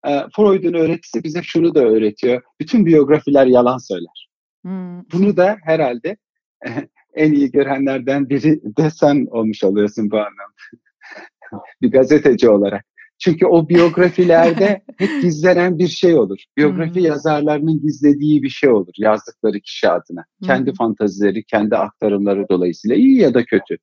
e, 0.06 0.10
Freud'un 0.36 0.74
öğretisi 0.74 1.24
bize 1.24 1.42
şunu 1.42 1.74
da 1.74 1.80
öğretiyor. 1.80 2.42
Bütün 2.60 2.86
biyografiler 2.86 3.46
yalan 3.46 3.78
söyler. 3.78 4.28
Hmm. 4.62 5.02
Bunu 5.12 5.36
da 5.36 5.56
herhalde 5.62 6.16
e, 6.66 6.68
en 7.14 7.32
iyi 7.32 7.50
görenlerden 7.50 8.28
biri 8.28 8.60
de 8.76 8.90
sen 8.90 9.26
olmuş 9.30 9.64
oluyorsun 9.64 10.10
bu 10.10 10.16
anlamda. 10.16 10.54
bir 11.82 11.90
gazeteci 11.90 12.48
olarak. 12.48 12.84
Çünkü 13.18 13.46
o 13.46 13.68
biyografilerde 13.68 14.82
hep 14.98 15.22
gizlenen 15.22 15.78
bir 15.78 15.88
şey 15.88 16.14
olur. 16.14 16.38
Biyografi 16.56 16.94
hmm. 16.94 17.06
yazarlarının 17.06 17.80
gizlediği 17.80 18.42
bir 18.42 18.48
şey 18.48 18.70
olur 18.70 18.92
yazdıkları 18.96 19.60
kişi 19.60 19.88
adına. 19.88 20.24
Hmm. 20.38 20.46
Kendi 20.46 20.74
fantazileri, 20.74 21.44
kendi 21.44 21.76
aktarımları 21.76 22.46
dolayısıyla 22.50 22.96
iyi 22.96 23.20
ya 23.20 23.34
da 23.34 23.44
kötü. 23.44 23.76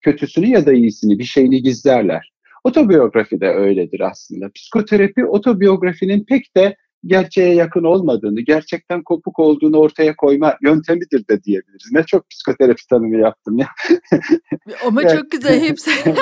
Kötüsünü 0.00 0.46
ya 0.46 0.66
da 0.66 0.72
iyisini 0.72 1.18
bir 1.18 1.24
şeyini 1.24 1.62
gizlerler. 1.62 2.32
Otobiyografi 2.64 3.40
de 3.40 3.48
öyledir 3.48 4.00
aslında. 4.00 4.50
Psikoterapi 4.54 5.26
otobiyografinin 5.26 6.24
pek 6.24 6.56
de 6.56 6.76
gerçeğe 7.06 7.54
yakın 7.54 7.84
olmadığını, 7.84 8.40
gerçekten 8.40 9.02
kopuk 9.02 9.38
olduğunu 9.38 9.78
ortaya 9.78 10.16
koyma 10.16 10.56
yöntemidir 10.62 11.28
de 11.28 11.42
diyebiliriz. 11.42 11.92
Ne 11.92 12.02
çok 12.02 12.30
psikoterapi 12.30 12.86
tanımı 12.86 13.16
yaptım 13.16 13.58
ya. 13.58 13.68
Ama 14.86 15.08
çok 15.08 15.30
güzel 15.30 15.60
hepsi. 15.60 15.90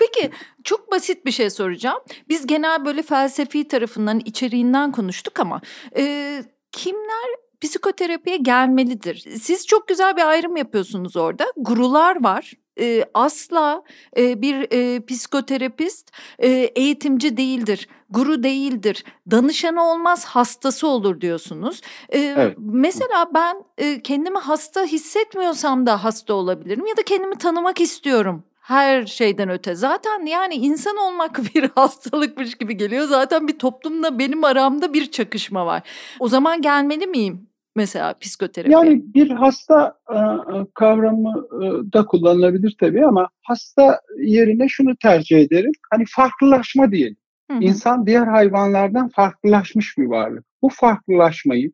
Peki 0.00 0.30
çok 0.64 0.92
basit 0.92 1.26
bir 1.26 1.30
şey 1.30 1.50
soracağım. 1.50 1.98
Biz 2.28 2.46
genel 2.46 2.84
böyle 2.84 3.02
felsefi 3.02 3.68
tarafından, 3.68 4.20
içeriğinden 4.24 4.92
konuştuk 4.92 5.40
ama 5.40 5.60
e, 5.96 6.42
kimler 6.72 7.28
psikoterapiye 7.60 8.36
gelmelidir? 8.36 9.16
Siz 9.40 9.66
çok 9.66 9.88
güzel 9.88 10.16
bir 10.16 10.28
ayrım 10.28 10.56
yapıyorsunuz 10.56 11.16
orada. 11.16 11.46
Gurular 11.56 12.24
var 12.24 12.52
e, 12.80 13.04
asla 13.14 13.82
e, 14.16 14.42
bir 14.42 14.66
e, 14.72 15.06
psikoterapist 15.06 16.10
e, 16.38 16.48
eğitimci 16.50 17.36
değildir, 17.36 17.88
guru 18.10 18.42
değildir, 18.42 19.04
danışanı 19.30 19.84
olmaz 19.84 20.24
hastası 20.24 20.88
olur 20.88 21.20
diyorsunuz. 21.20 21.80
E, 22.08 22.18
evet. 22.18 22.54
Mesela 22.58 23.30
ben 23.34 23.64
e, 23.78 24.02
kendimi 24.02 24.38
hasta 24.38 24.84
hissetmiyorsam 24.84 25.86
da 25.86 26.04
hasta 26.04 26.34
olabilirim 26.34 26.86
ya 26.86 26.96
da 26.96 27.02
kendimi 27.02 27.38
tanımak 27.38 27.80
istiyorum 27.80 28.44
her 28.68 29.06
şeyden 29.06 29.48
öte. 29.48 29.74
Zaten 29.74 30.26
yani 30.26 30.54
insan 30.54 30.96
olmak 30.96 31.40
bir 31.54 31.70
hastalıkmış 31.74 32.54
gibi 32.54 32.76
geliyor. 32.76 33.04
Zaten 33.04 33.48
bir 33.48 33.58
toplumla 33.58 34.18
benim 34.18 34.44
aramda 34.44 34.92
bir 34.92 35.10
çakışma 35.10 35.66
var. 35.66 35.82
O 36.20 36.28
zaman 36.28 36.62
gelmeli 36.62 37.06
miyim? 37.06 37.47
Mesela 37.78 38.14
psikoterapi? 38.18 38.72
Yani 38.72 39.02
bir 39.14 39.30
hasta 39.30 39.94
e, 40.10 40.18
e, 40.18 40.66
kavramı 40.74 41.46
e, 41.52 41.92
da 41.92 42.06
kullanılabilir 42.06 42.76
tabii 42.80 43.06
ama 43.06 43.28
hasta 43.42 44.00
yerine 44.18 44.68
şunu 44.68 44.96
tercih 44.96 45.38
ederim. 45.38 45.72
Hani 45.90 46.04
farklılaşma 46.08 46.92
diyelim. 46.92 47.16
Hı 47.50 47.56
hı. 47.56 47.62
İnsan 47.62 48.06
diğer 48.06 48.26
hayvanlardan 48.26 49.08
farklılaşmış 49.08 49.98
bir 49.98 50.06
varlık. 50.06 50.44
Bu 50.62 50.68
farklılaşmayı, 50.68 51.72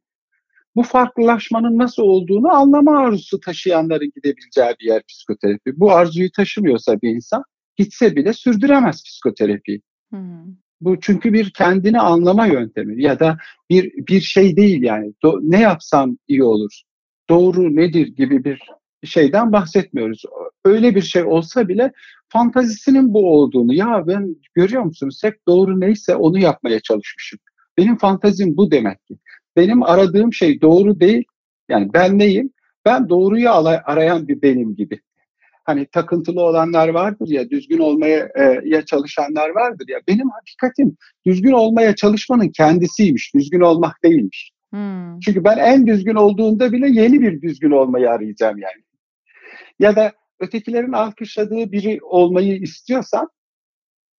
bu 0.76 0.82
farklılaşmanın 0.82 1.78
nasıl 1.78 2.02
olduğunu 2.02 2.52
anlama 2.52 2.98
arzusu 2.98 3.40
taşıyanların 3.40 4.12
gidebileceği 4.16 4.74
bir 4.80 4.86
yer 4.86 5.02
psikoterapi. 5.08 5.80
Bu 5.80 5.92
arzuyu 5.92 6.30
taşımıyorsa 6.30 7.02
bir 7.02 7.10
insan 7.10 7.44
gitse 7.76 8.16
bile 8.16 8.32
sürdüremez 8.32 9.04
psikoterapiyi. 9.04 9.82
Hı. 10.12 10.18
Bu 10.80 11.00
çünkü 11.00 11.32
bir 11.32 11.50
kendini 11.50 12.00
anlama 12.00 12.46
yöntemi 12.46 13.02
ya 13.02 13.20
da 13.20 13.38
bir 13.70 13.92
bir 14.08 14.20
şey 14.20 14.56
değil 14.56 14.82
yani. 14.82 15.14
Do, 15.22 15.40
ne 15.42 15.60
yapsam 15.60 16.16
iyi 16.28 16.44
olur? 16.44 16.82
Doğru 17.28 17.76
nedir 17.76 18.06
gibi 18.06 18.44
bir 18.44 18.60
şeyden 19.04 19.52
bahsetmiyoruz. 19.52 20.22
Öyle 20.64 20.94
bir 20.94 21.02
şey 21.02 21.22
olsa 21.22 21.68
bile 21.68 21.92
fantazisinin 22.28 23.14
bu 23.14 23.32
olduğunu 23.32 23.74
ya 23.74 24.06
ben 24.06 24.36
görüyor 24.54 24.82
musunuz 24.82 25.20
hep 25.24 25.46
doğru 25.48 25.80
neyse 25.80 26.16
onu 26.16 26.38
yapmaya 26.38 26.80
çalışmışım. 26.80 27.38
Benim 27.78 27.96
fantazim 27.96 28.56
bu 28.56 28.70
demek 28.70 29.06
ki. 29.06 29.18
Benim 29.56 29.82
aradığım 29.82 30.32
şey 30.32 30.60
doğru 30.60 31.00
değil. 31.00 31.24
Yani 31.68 31.90
ben 31.94 32.18
neyim? 32.18 32.50
Ben 32.84 33.08
doğruyu 33.08 33.50
arayan 33.50 34.28
bir 34.28 34.42
benim 34.42 34.76
gibi 34.76 35.00
hani 35.64 35.86
takıntılı 35.86 36.42
olanlar 36.42 36.88
vardır 36.88 37.28
ya, 37.28 37.50
düzgün 37.50 37.78
olmaya 37.78 38.28
e, 38.38 38.60
ya 38.64 38.84
çalışanlar 38.84 39.48
vardır 39.50 39.88
ya. 39.88 40.00
Benim 40.08 40.30
hakikatim 40.30 40.96
düzgün 41.26 41.52
olmaya 41.52 41.94
çalışmanın 41.94 42.48
kendisiymiş, 42.48 43.34
düzgün 43.34 43.60
olmak 43.60 44.04
değilmiş. 44.04 44.52
Hmm. 44.70 45.20
Çünkü 45.20 45.44
ben 45.44 45.58
en 45.58 45.86
düzgün 45.86 46.14
olduğunda 46.14 46.72
bile 46.72 46.88
yeni 46.88 47.20
bir 47.20 47.42
düzgün 47.42 47.70
olmayı 47.70 48.10
arayacağım 48.10 48.58
yani. 48.58 48.82
Ya 49.78 49.96
da 49.96 50.12
ötekilerin 50.40 50.92
alkışladığı 50.92 51.72
biri 51.72 51.98
olmayı 52.02 52.60
istiyorsam, 52.60 53.28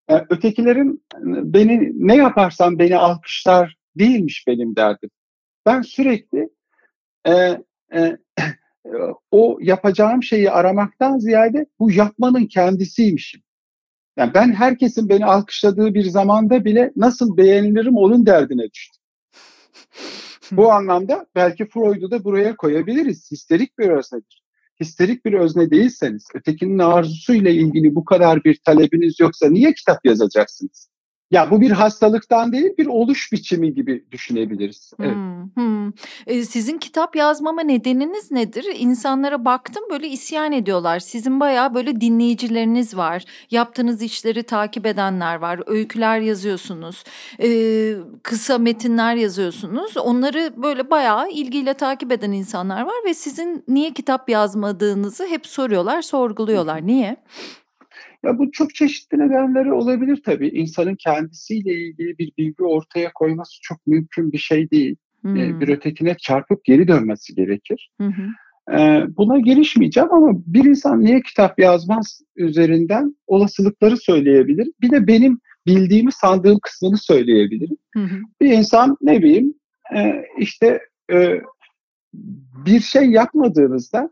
e, 0.09 0.15
ötekilerin 0.29 1.03
beni 1.23 1.91
ne 1.95 2.15
yaparsam 2.15 2.79
beni 2.79 2.97
alkışlar 2.97 3.75
değilmiş 3.95 4.43
benim 4.47 4.75
derdim. 4.75 5.09
Ben 5.65 5.81
sürekli 5.81 6.49
e, 7.27 7.31
e, 7.93 8.17
o 9.31 9.57
yapacağım 9.61 10.23
şeyi 10.23 10.51
aramaktan 10.51 11.17
ziyade 11.17 11.65
bu 11.79 11.91
yapmanın 11.91 12.45
kendisiymişim. 12.45 13.41
Yani 14.17 14.33
ben 14.33 14.53
herkesin 14.53 15.09
beni 15.09 15.25
alkışladığı 15.25 15.93
bir 15.93 16.03
zamanda 16.03 16.65
bile 16.65 16.91
nasıl 16.95 17.37
beğenilirim 17.37 17.97
onun 17.97 18.25
derdine 18.25 18.71
düştüm. 18.73 19.03
bu 20.51 20.71
anlamda 20.73 21.25
belki 21.35 21.65
Freud'u 21.67 22.11
da 22.11 22.23
buraya 22.23 22.55
koyabiliriz. 22.55 23.31
Histerik 23.31 23.79
bir 23.79 23.89
öznedir. 23.89 24.45
Histerik 24.79 25.25
bir 25.25 25.33
özne 25.33 25.71
değilseniz, 25.71 26.27
ötekinin 26.33 26.79
arzusuyla 26.79 27.51
ilgili 27.51 27.95
bu 27.95 28.05
kadar 28.05 28.43
bir 28.43 28.59
talebiniz 28.65 29.19
yoksa 29.19 29.49
niye 29.49 29.73
kitap 29.73 30.05
yazacaksınız? 30.05 30.89
Ya 31.31 31.51
bu 31.51 31.61
bir 31.61 31.71
hastalıktan 31.71 32.51
değil 32.51 32.77
bir 32.77 32.85
oluş 32.85 33.31
biçimi 33.31 33.73
gibi 33.73 34.05
düşünebiliriz. 34.11 34.93
Evet. 34.99 35.13
Hmm, 35.13 35.49
hmm. 35.55 35.93
Ee, 36.27 36.45
sizin 36.45 36.77
kitap 36.77 37.15
yazmama 37.15 37.61
nedeniniz 37.61 38.31
nedir? 38.31 38.65
İnsanlara 38.75 39.45
baktım 39.45 39.83
böyle 39.91 40.07
isyan 40.07 40.51
ediyorlar. 40.51 40.99
Sizin 40.99 41.39
bayağı 41.39 41.73
böyle 41.73 42.01
dinleyicileriniz 42.01 42.97
var. 42.97 43.23
Yaptığınız 43.51 44.01
işleri 44.01 44.43
takip 44.43 44.85
edenler 44.85 45.35
var. 45.35 45.59
Öyküler 45.65 46.19
yazıyorsunuz. 46.19 47.03
Ee, 47.39 47.95
kısa 48.23 48.57
metinler 48.57 49.15
yazıyorsunuz. 49.15 49.97
Onları 49.97 50.53
böyle 50.57 50.89
bayağı 50.89 51.29
ilgiyle 51.29 51.73
takip 51.73 52.11
eden 52.11 52.31
insanlar 52.31 52.81
var 52.81 52.95
ve 53.05 53.13
sizin 53.13 53.63
niye 53.67 53.93
kitap 53.93 54.29
yazmadığınızı 54.29 55.27
hep 55.27 55.47
soruyorlar, 55.47 56.01
sorguluyorlar. 56.01 56.87
Niye? 56.87 57.17
Ya 58.25 58.37
bu 58.39 58.51
çok 58.51 58.75
çeşitli 58.75 59.19
nedenleri 59.19 59.73
olabilir 59.73 60.21
tabii. 60.25 60.47
İnsanın 60.47 60.95
kendisiyle 60.95 61.73
ilgili 61.73 62.17
bir 62.17 62.31
bilgi 62.37 62.63
ortaya 62.63 63.13
koyması 63.13 63.61
çok 63.61 63.87
mümkün 63.87 64.31
bir 64.31 64.37
şey 64.37 64.71
değil. 64.71 64.95
Hmm. 65.21 65.61
bir 65.61 65.67
ötekine 65.67 66.15
çarpıp 66.17 66.65
geri 66.65 66.87
dönmesi 66.87 67.35
gerekir. 67.35 67.91
Hı 68.01 68.07
Ee, 68.71 69.03
buna 69.17 69.39
girişmeyeceğim 69.39 70.13
ama 70.13 70.41
bir 70.47 70.65
insan 70.65 71.01
niye 71.01 71.21
kitap 71.21 71.59
yazmaz 71.59 72.21
üzerinden 72.35 73.15
olasılıkları 73.27 73.97
söyleyebilir. 73.97 74.71
Bir 74.81 74.91
de 74.91 75.07
benim 75.07 75.39
bildiğimi 75.67 76.11
sandığım 76.11 76.59
kısmını 76.59 76.97
söyleyebilirim. 76.97 77.77
Hı 77.93 77.99
hı. 77.99 78.15
Bir 78.41 78.51
insan 78.51 78.97
ne 79.01 79.19
bileyim 79.19 79.53
e, 79.95 80.23
işte 80.39 80.79
e, 81.11 81.41
bir 82.65 82.79
şey 82.79 83.09
yapmadığınızda 83.09 84.09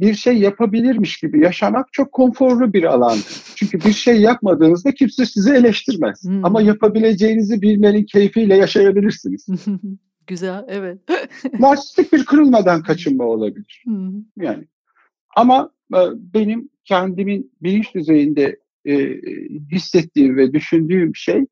bir 0.00 0.14
şey 0.14 0.38
yapabilirmiş 0.38 1.16
gibi 1.16 1.44
yaşamak 1.44 1.92
çok 1.92 2.12
konforlu 2.12 2.72
bir 2.72 2.84
alan. 2.84 3.18
Çünkü 3.54 3.80
bir 3.80 3.92
şey 3.92 4.20
yapmadığınızda 4.20 4.94
kimse 4.94 5.26
sizi 5.26 5.52
eleştirmez. 5.52 6.24
Hmm. 6.24 6.44
Ama 6.44 6.62
yapabileceğinizi 6.62 7.62
bilmenin 7.62 8.04
keyfiyle 8.04 8.56
yaşayabilirsiniz. 8.56 9.46
Güzel, 10.26 10.64
evet. 10.68 10.98
Narsistik 11.58 12.12
bir 12.12 12.24
kırılmadan 12.24 12.82
kaçınma 12.82 13.24
olabilir. 13.24 13.82
Hmm. 13.84 14.12
Yani 14.36 14.64
ama 15.36 15.70
e, 15.94 16.00
benim 16.34 16.68
kendimin 16.84 17.52
bilinç 17.62 17.94
düzeyinde 17.94 18.60
e, 18.84 18.94
hissettiğim 19.72 20.36
ve 20.36 20.52
düşündüğüm 20.52 21.16
şey 21.16 21.46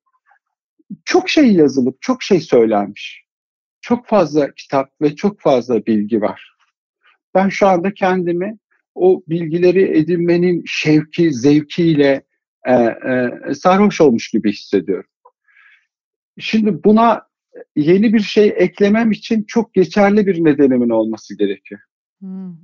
çok 1.05 1.29
şey 1.29 1.53
yazılıp 1.53 2.03
çok 2.03 2.23
şey 2.23 2.41
söylenmiş. 2.41 3.26
Çok 3.81 4.07
fazla 4.07 4.55
kitap 4.55 4.91
ve 5.03 5.17
çok 5.17 5.41
fazla 5.41 5.87
bilgi 5.87 6.21
var 6.21 6.55
ben 7.37 7.49
şu 7.49 7.66
anda 7.66 7.95
kendimi 7.95 8.59
o 8.95 9.23
bilgileri 9.28 9.99
edinmenin 9.99 10.64
şevki, 10.66 11.33
zevkiyle 11.35 12.23
e, 12.66 12.73
e, 12.73 13.55
sarhoş 13.55 14.00
olmuş 14.00 14.31
gibi 14.31 14.52
hissediyorum. 14.52 15.11
Şimdi 16.38 16.85
buna 16.85 17.23
yeni 17.76 18.12
bir 18.12 18.21
şey 18.21 18.55
eklemem 18.57 19.11
için 19.11 19.45
çok 19.49 19.75
geçerli 19.75 20.26
bir 20.26 20.45
nedenimin 20.45 20.90
olması 20.90 21.38
gerekiyor. 21.38 21.81
Hmm. 22.21 22.55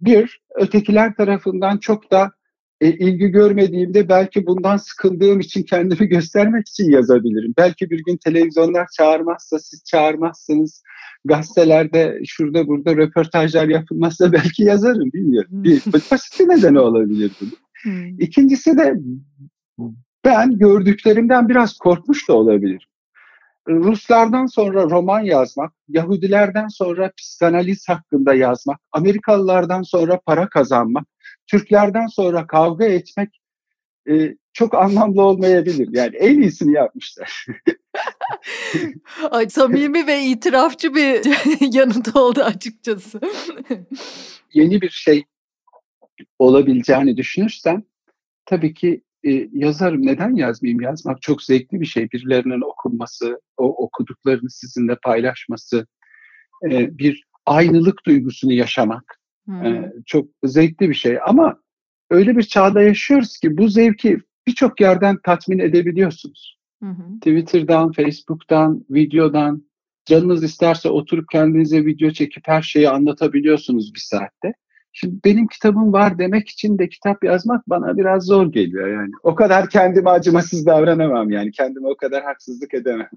Bir, 0.00 0.40
ötekiler 0.54 1.14
tarafından 1.14 1.78
çok 1.78 2.10
da 2.10 2.32
e, 2.80 2.88
ilgi 2.92 3.28
görmediğimde 3.28 4.08
belki 4.08 4.46
bundan 4.46 4.76
sıkıldığım 4.76 5.40
için 5.40 5.62
kendimi 5.62 6.08
göstermek 6.08 6.68
için 6.68 6.90
yazabilirim. 6.90 7.54
Belki 7.58 7.90
bir 7.90 8.02
gün 8.06 8.16
televizyonlar 8.16 8.86
çağırmazsa, 8.96 9.58
siz 9.58 9.84
çağırmazsınız, 9.84 10.82
gazetelerde 11.26 12.20
şurada 12.26 12.66
burada 12.66 12.96
röportajlar 12.96 13.68
yapılmazsa 13.68 14.32
belki 14.32 14.62
yazarım 14.62 15.12
bilmiyorum. 15.12 15.50
Bir 15.50 15.82
basit 15.86 16.40
bir 16.40 16.48
nedeni 16.48 16.80
olabilir 16.80 17.32
bu. 17.40 17.44
Hmm. 17.82 18.20
İkincisi 18.20 18.78
de 18.78 18.94
ben 20.24 20.58
gördüklerimden 20.58 21.48
biraz 21.48 21.78
korkmuş 21.78 22.28
da 22.28 22.32
olabilir. 22.32 22.88
Ruslardan 23.68 24.46
sonra 24.46 24.82
roman 24.82 25.20
yazmak, 25.20 25.72
Yahudilerden 25.88 26.68
sonra 26.68 27.10
psikanaliz 27.16 27.88
hakkında 27.88 28.34
yazmak, 28.34 28.80
Amerikalılardan 28.92 29.82
sonra 29.82 30.20
para 30.26 30.48
kazanmak, 30.48 31.06
Türklerden 31.46 32.06
sonra 32.06 32.46
kavga 32.46 32.84
etmek 32.84 33.40
e, 34.10 34.36
çok 34.52 34.74
anlamlı 34.74 35.22
olmayabilir. 35.22 35.88
Yani 35.92 36.16
en 36.16 36.40
iyisini 36.40 36.72
yapmışlar. 36.72 37.46
Ay, 39.30 39.48
samimi 39.48 40.06
ve 40.06 40.22
itirafçı 40.22 40.94
bir 40.94 41.22
yanıt 41.74 42.16
oldu 42.16 42.42
açıkçası. 42.42 43.20
Yeni 44.54 44.80
bir 44.80 44.90
şey 44.90 45.24
olabileceğini 46.38 47.16
düşünürsen 47.16 47.84
tabii 48.46 48.74
ki 48.74 49.02
e, 49.26 49.48
yazarım. 49.52 50.06
Neden 50.06 50.34
yazmayayım? 50.34 50.80
Yazmak 50.80 51.22
çok 51.22 51.42
zevkli 51.42 51.80
bir 51.80 51.86
şey. 51.86 52.10
Birilerinin 52.10 52.60
okunması, 52.60 53.40
o 53.56 53.84
okuduklarını 53.84 54.50
sizinle 54.50 54.96
paylaşması, 55.04 55.86
e, 56.70 56.98
bir 56.98 57.24
aynılık 57.46 58.06
duygusunu 58.06 58.52
yaşamak 58.52 59.20
hmm. 59.44 59.66
e, 59.66 59.92
çok 60.06 60.28
zevkli 60.44 60.88
bir 60.88 60.94
şey. 60.94 61.18
Ama 61.26 61.60
öyle 62.10 62.36
bir 62.36 62.42
çağda 62.42 62.82
yaşıyoruz 62.82 63.38
ki 63.38 63.56
bu 63.56 63.68
zevki 63.68 64.18
birçok 64.46 64.80
yerden 64.80 65.18
tatmin 65.24 65.58
edebiliyorsunuz. 65.58 66.58
Hı 66.82 66.86
Twitter'dan, 67.20 67.92
Facebook'tan, 67.92 68.84
videodan, 68.90 69.62
canınız 70.04 70.44
isterse 70.44 70.88
oturup 70.88 71.28
kendinize 71.32 71.84
video 71.84 72.10
çekip 72.10 72.48
her 72.48 72.62
şeyi 72.62 72.90
anlatabiliyorsunuz 72.90 73.94
bir 73.94 74.00
saatte. 74.00 74.54
Şimdi 74.92 75.16
benim 75.24 75.46
kitabım 75.46 75.92
var 75.92 76.18
demek 76.18 76.48
için 76.48 76.78
de 76.78 76.88
kitap 76.88 77.24
yazmak 77.24 77.68
bana 77.68 77.96
biraz 77.96 78.24
zor 78.24 78.52
geliyor 78.52 78.88
yani. 78.88 79.10
O 79.22 79.34
kadar 79.34 79.70
kendime 79.70 80.10
acımasız 80.10 80.66
davranamam 80.66 81.30
yani. 81.30 81.50
Kendime 81.50 81.88
o 81.88 81.96
kadar 81.96 82.24
haksızlık 82.24 82.74
edemem. 82.74 83.08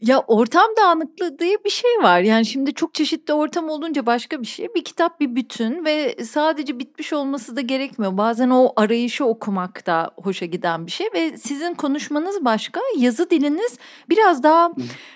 Ya 0.00 0.20
ortam 0.20 0.66
dağınıklığı 0.76 1.38
diye 1.38 1.56
bir 1.64 1.70
şey 1.70 1.90
var. 2.02 2.20
Yani 2.20 2.46
şimdi 2.46 2.74
çok 2.74 2.94
çeşitli 2.94 3.34
ortam 3.34 3.68
olunca 3.68 4.06
başka 4.06 4.42
bir 4.42 4.46
şey. 4.46 4.68
Bir 4.74 4.84
kitap 4.84 5.20
bir 5.20 5.36
bütün 5.36 5.84
ve 5.84 6.16
sadece 6.24 6.78
bitmiş 6.78 7.12
olması 7.12 7.56
da 7.56 7.60
gerekmiyor. 7.60 8.16
Bazen 8.16 8.50
o 8.50 8.72
arayışı 8.76 9.24
okumak 9.24 9.86
da 9.86 10.10
hoşa 10.22 10.46
giden 10.46 10.86
bir 10.86 10.90
şey 10.90 11.06
ve 11.14 11.38
sizin 11.38 11.74
konuşmanız 11.74 12.44
başka, 12.44 12.80
yazı 12.98 13.30
diliniz 13.30 13.78
biraz 14.08 14.42
daha 14.42 14.70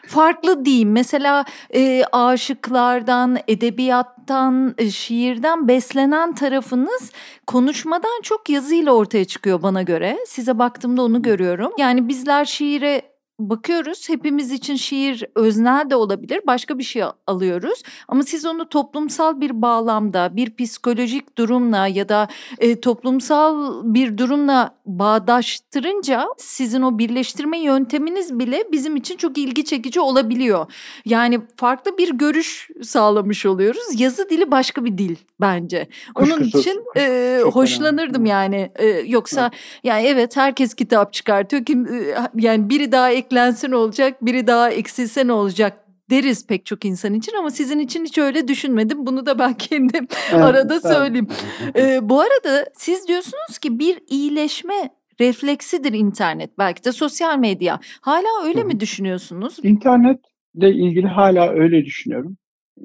farklı 0.07 0.65
diyeyim. 0.65 0.93
Mesela 0.93 1.45
e, 1.75 2.05
aşıklardan, 2.13 3.39
edebiyattan, 3.49 4.75
e, 4.79 4.91
şiirden 4.91 5.69
beslenen 5.69 6.35
tarafınız 6.35 7.13
konuşmadan 7.47 8.23
çok 8.23 8.49
yazıyla 8.49 8.93
ortaya 8.93 9.25
çıkıyor 9.25 9.63
bana 9.63 9.83
göre. 9.83 10.19
Size 10.27 10.59
baktığımda 10.59 11.03
onu 11.03 11.23
görüyorum. 11.23 11.73
Yani 11.79 12.09
bizler 12.09 12.45
şiire 12.45 13.10
bakıyoruz. 13.41 14.09
Hepimiz 14.09 14.53
için 14.53 14.77
şiir 14.77 15.25
öznel 15.35 15.91
de 15.91 15.97
olabilir. 15.97 16.41
Başka 16.47 16.79
bir 16.79 16.85
şey 16.85 17.03
alıyoruz. 17.27 17.83
Ama 18.09 18.23
siz 18.23 18.47
onu 18.47 18.69
toplumsal 18.69 19.41
bir 19.41 19.63
bağlamda, 19.63 20.37
bir 20.37 20.57
psikolojik 20.57 21.39
durumla 21.39 21.87
ya 21.87 22.09
da 22.09 22.29
e, 22.59 22.81
toplumsal 22.81 23.83
bir 23.85 24.19
durumla 24.19 24.75
bağdaştırınca 24.87 26.27
sizin 26.39 26.83
o 26.83 26.99
birleştirme 26.99 27.59
yönteminiz 27.59 28.39
bile 28.39 28.65
bizim 28.73 28.97
için 28.97 29.17
çok 29.17 29.39
ilgi 29.39 29.65
çekici 29.65 30.01
olabiliyor. 30.01 30.73
Yani 31.05 31.41
farklı 31.57 31.99
bir 31.99 32.13
görüş 32.13 32.69
sağlamış 32.83 33.47
oluyoruz. 33.47 34.01
Yazı 34.01 34.31
dili 34.31 34.51
başka 34.51 34.85
bir 34.85 34.99
dil 34.99 35.17
bence. 35.41 35.89
Onun 36.15 36.39
Kuşkusuz. 36.39 36.61
için 36.61 36.85
e, 36.97 37.41
hoşlanırdım 37.53 38.27
yani. 38.27 38.71
E, 38.77 38.87
yoksa 38.87 39.41
evet. 39.43 39.81
yani 39.85 40.07
evet 40.07 40.37
herkes 40.37 40.75
kitap 40.75 41.13
çıkartıyor. 41.13 41.65
Kim 41.65 41.87
e, 41.87 42.15
yani 42.35 42.71
biri 42.71 42.93
daha 42.93 43.11
eklense 43.11 43.30
ne 43.33 43.77
olacak, 43.77 44.27
biri 44.27 44.47
daha 44.47 44.71
eksilse 44.71 45.27
ne 45.27 45.33
olacak 45.33 45.85
deriz 46.11 46.47
pek 46.47 46.67
çok 46.67 46.85
insan 46.85 47.15
için 47.15 47.33
ama 47.39 47.51
sizin 47.51 47.79
için 47.79 48.05
hiç 48.05 48.19
öyle 48.19 48.49
düşünmedim. 48.49 49.07
Bunu 49.07 49.27
da 49.27 49.39
ben 49.39 49.55
kendim 49.59 50.09
evet, 50.33 50.45
arada 50.45 50.81
söyleyeyim. 50.81 51.29
ee, 51.77 51.99
bu 52.03 52.21
arada 52.21 52.67
siz 52.75 53.09
diyorsunuz 53.09 53.59
ki 53.61 53.79
bir 53.79 53.99
iyileşme 54.09 54.91
refleksidir 55.21 55.93
internet. 55.93 56.59
Belki 56.59 56.85
de 56.85 56.93
sosyal 56.93 57.39
medya. 57.39 57.81
Hala 58.01 58.45
öyle 58.45 58.61
Hı. 58.61 58.65
mi 58.65 58.81
düşünüyorsunuz? 58.81 59.57
İnternetle 59.63 60.71
ilgili 60.71 61.07
hala 61.07 61.51
öyle 61.51 61.85
düşünüyorum. 61.85 62.37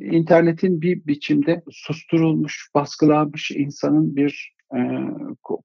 İnternetin 0.01 0.81
bir 0.81 1.05
biçimde 1.05 1.63
susturulmuş, 1.71 2.69
baskılanmış 2.75 3.51
insanın 3.51 4.15
bir 4.15 4.55
e, 4.75 4.79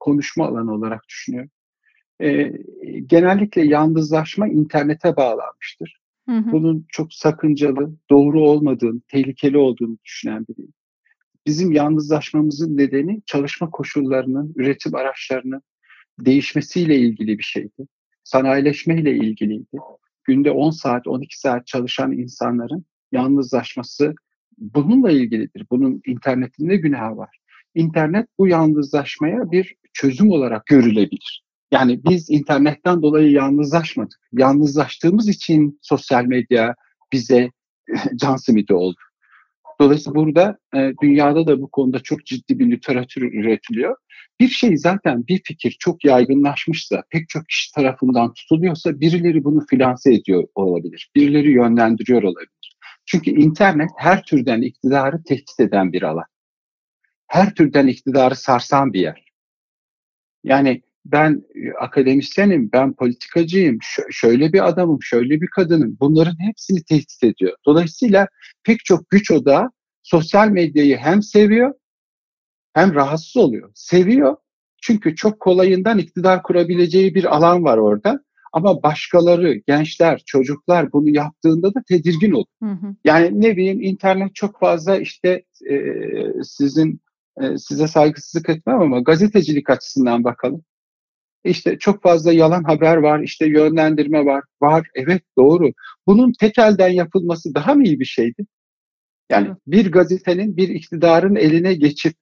konuşma 0.01 0.47
alanı 0.47 0.75
olarak 0.75 1.09
düşünüyorum. 1.09 1.51
E, 2.23 2.53
genellikle 3.07 3.65
yalnızlaşma 3.65 4.49
internete 4.49 5.17
bağlanmıştır. 5.17 6.01
Hı 6.29 6.37
hı. 6.37 6.53
Bunun 6.53 6.87
çok 6.89 7.15
sakıncalı, 7.15 7.95
doğru 8.11 8.41
olmadığını, 8.41 9.01
tehlikeli 9.09 9.59
olduğunu 9.59 9.99
düşünen 10.05 10.47
biriyim. 10.49 10.73
Bizim 11.47 11.73
yalnızlaşmamızın 11.73 12.77
nedeni 12.77 13.23
çalışma 13.27 13.71
koşullarının, 13.71 14.53
üretim 14.57 14.95
araçlarının 14.95 15.63
değişmesiyle 16.21 16.97
ilgili 16.99 17.39
bir 17.39 17.43
şeydi. 17.43 17.87
Sanayileşmeyle 18.25 19.17
ilgiliydi. 19.17 19.79
Günde 20.25 20.51
10 20.51 20.71
saat, 20.71 21.07
12 21.07 21.41
saat 21.41 21.67
çalışan 21.67 22.13
insanların 22.13 22.85
yalnızlaşması 23.13 24.15
bununla 24.59 25.11
ilgilidir. 25.11 25.67
Bunun 25.71 26.03
internetinde 26.07 26.77
günah 26.77 27.17
var. 27.17 27.39
İnternet 27.75 28.27
bu 28.39 28.49
yalnızlaşmaya 28.49 29.51
bir 29.51 29.75
çözüm 29.93 30.31
olarak 30.31 30.67
görülebilir. 30.67 31.43
Yani 31.71 32.01
biz 32.05 32.31
internetten 32.31 33.03
dolayı 33.03 33.31
yalnızlaşmadık. 33.31 34.21
Yalnızlaştığımız 34.33 35.29
için 35.29 35.79
sosyal 35.83 36.25
medya 36.25 36.75
bize 37.13 37.51
can 38.17 38.37
simidi 38.37 38.75
oldu. 38.75 38.99
Dolayısıyla 39.81 40.15
burada 40.15 40.59
e, 40.77 40.93
dünyada 41.03 41.47
da 41.47 41.61
bu 41.61 41.71
konuda 41.71 42.01
çok 42.01 42.27
ciddi 42.27 42.59
bir 42.59 42.71
literatür 42.71 43.23
üretiliyor. 43.23 43.97
Bir 44.41 44.49
şey 44.49 44.77
zaten 44.77 45.27
bir 45.29 45.41
fikir 45.45 45.77
çok 45.81 46.05
yaygınlaşmışsa, 46.05 47.03
pek 47.11 47.29
çok 47.29 47.49
kişi 47.49 47.73
tarafından 47.75 48.33
tutuluyorsa 48.33 49.01
birileri 49.01 49.45
bunu 49.45 49.67
finanse 49.71 50.15
ediyor 50.15 50.45
olabilir. 50.55 51.11
Birileri 51.17 51.53
yönlendiriyor 51.53 52.23
olabilir. 52.23 52.77
Çünkü 53.07 53.31
internet 53.31 53.91
her 53.97 54.23
türden 54.23 54.63
iktidarı 54.63 55.23
tehdit 55.25 55.61
eden 55.61 55.93
bir 55.93 56.03
alan. 56.03 56.25
Her 57.27 57.55
türden 57.55 57.87
iktidarı 57.87 58.37
sarsan 58.37 58.93
bir 58.93 59.01
yer. 59.01 59.25
Yani 60.45 60.83
ben 61.05 61.43
e, 61.55 61.73
akademisyenim, 61.73 62.71
ben 62.73 62.93
politikacıyım, 62.93 63.79
şöyle 64.11 64.53
bir 64.53 64.69
adamım, 64.69 64.99
şöyle 65.03 65.41
bir 65.41 65.47
kadınım. 65.47 65.97
Bunların 66.01 66.47
hepsini 66.49 66.83
tehdit 66.83 67.23
ediyor. 67.23 67.57
Dolayısıyla 67.67 68.29
pek 68.65 68.85
çok 68.85 69.11
güç 69.11 69.31
odağı 69.31 69.71
sosyal 70.03 70.49
medyayı 70.49 70.97
hem 70.97 71.23
seviyor 71.23 71.75
hem 72.75 72.95
rahatsız 72.95 73.37
oluyor. 73.37 73.71
Seviyor 73.75 74.37
çünkü 74.83 75.17
çok 75.17 75.41
kolayından 75.41 75.99
iktidar 75.99 76.43
kurabileceği 76.43 77.15
bir 77.15 77.37
alan 77.37 77.65
var 77.65 77.79
orada. 77.79 78.21
Ama 78.53 78.83
başkaları, 78.83 79.55
gençler, 79.55 80.23
çocuklar 80.27 80.93
bunu 80.93 81.09
yaptığında 81.09 81.75
da 81.75 81.83
tedirgin 81.89 82.33
olur. 82.33 82.47
Hı 82.63 82.71
hı. 82.71 82.95
Yani 83.05 83.41
ne 83.41 83.57
bileyim 83.57 83.81
internet 83.81 84.35
çok 84.35 84.61
fazla 84.61 84.97
işte 84.97 85.45
e, 85.71 85.77
sizin 86.43 87.01
e, 87.41 87.59
size 87.59 87.89
saygısızlık 87.89 88.49
etmem 88.49 88.81
ama 88.81 89.01
gazetecilik 89.01 89.71
açısından 89.71 90.25
bakalım. 90.25 90.65
İşte 91.45 91.79
çok 91.79 92.03
fazla 92.03 92.33
yalan 92.33 92.65
haber 92.65 92.97
var, 92.97 93.21
işte 93.21 93.47
yönlendirme 93.47 94.25
var. 94.25 94.45
Var, 94.63 94.87
evet 94.95 95.23
doğru. 95.39 95.71
Bunun 96.07 96.33
tek 96.41 96.59
elden 96.59 96.89
yapılması 96.89 97.55
daha 97.55 97.75
mı 97.75 97.85
iyi 97.85 98.01
bir 98.01 98.05
şeydi? 98.05 98.47
Yani 99.31 99.47
evet. 99.47 99.57
bir 99.67 99.93
gazetenin 99.93 100.57
bir 100.57 100.69
iktidarın 100.69 101.37
eline 101.37 101.75
geçip 101.75 102.15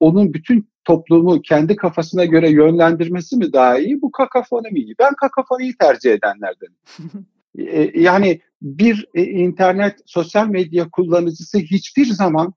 onun 0.00 0.34
bütün 0.34 0.68
toplumu 0.84 1.42
kendi 1.42 1.76
kafasına 1.76 2.24
göre 2.24 2.50
yönlendirmesi 2.50 3.36
mi 3.36 3.52
daha 3.52 3.78
iyi? 3.78 4.02
Bu 4.02 4.10
kakafoni 4.10 4.70
mi 4.70 4.80
iyi? 4.80 4.94
Ben 4.98 5.14
kakafoniyi 5.14 5.74
tercih 5.80 6.12
edenlerdenim. 6.12 6.76
E, 7.58 8.00
yani 8.00 8.40
bir 8.62 9.06
e, 9.14 9.22
internet, 9.22 10.00
sosyal 10.06 10.48
medya 10.48 10.88
kullanıcısı 10.90 11.58
hiçbir 11.58 12.06
zaman 12.06 12.54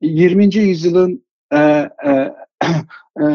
20. 0.00 0.54
yüzyılın 0.56 1.24
e, 1.52 1.58
e, 2.06 2.32
e, 3.20 3.26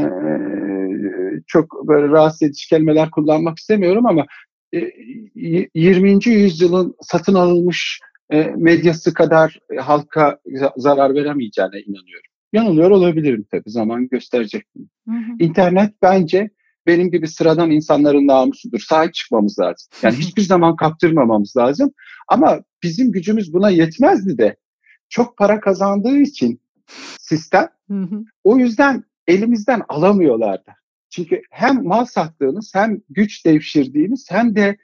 çok 1.47 1.87
böyle 1.87 2.07
rahatsız 2.07 2.41
edici 2.41 2.69
kelimeler 2.69 3.11
kullanmak 3.11 3.57
istemiyorum 3.57 4.05
ama 4.05 4.25
20. 4.73 6.11
E, 6.11 6.29
yüzyılın 6.29 6.95
satın 7.01 7.33
alınmış 7.33 7.99
e, 8.31 8.53
medyası 8.57 9.13
kadar 9.13 9.59
halka 9.79 10.39
zarar 10.77 11.15
veremeyeceğine 11.15 11.79
inanıyorum. 11.79 12.29
Yanılıyor 12.53 12.91
olabilirim 12.91 13.45
tabii. 13.51 13.69
Zaman 13.71 14.07
gösterecek. 14.07 14.63
Hı 15.07 15.15
hı. 15.15 15.31
İnternet 15.39 15.93
bence 16.01 16.49
benim 16.87 17.11
gibi 17.11 17.27
sıradan 17.27 17.71
insanların 17.71 18.27
namusudur. 18.27 18.79
Sahip 18.79 19.13
çıkmamız 19.13 19.59
lazım. 19.59 19.87
Yani 20.03 20.15
hiçbir 20.15 20.41
zaman 20.41 20.75
kaptırmamamız 20.75 21.57
lazım. 21.57 21.91
Ama 22.27 22.59
bizim 22.83 23.11
gücümüz 23.11 23.53
buna 23.53 23.69
yetmezdi 23.69 24.37
de. 24.37 24.55
Çok 25.09 25.37
para 25.37 25.59
kazandığı 25.59 26.17
için 26.17 26.61
sistem 27.19 27.67
o 28.43 28.57
yüzden 28.57 29.03
elimizden 29.29 29.81
alamıyorlardı. 29.89 30.71
Çünkü 31.09 31.41
hem 31.51 31.83
mal 31.83 32.05
sattığınız 32.05 32.71
hem 32.75 33.01
güç 33.09 33.45
devşirdiğiniz 33.45 34.25
hem 34.29 34.55
de 34.55 34.77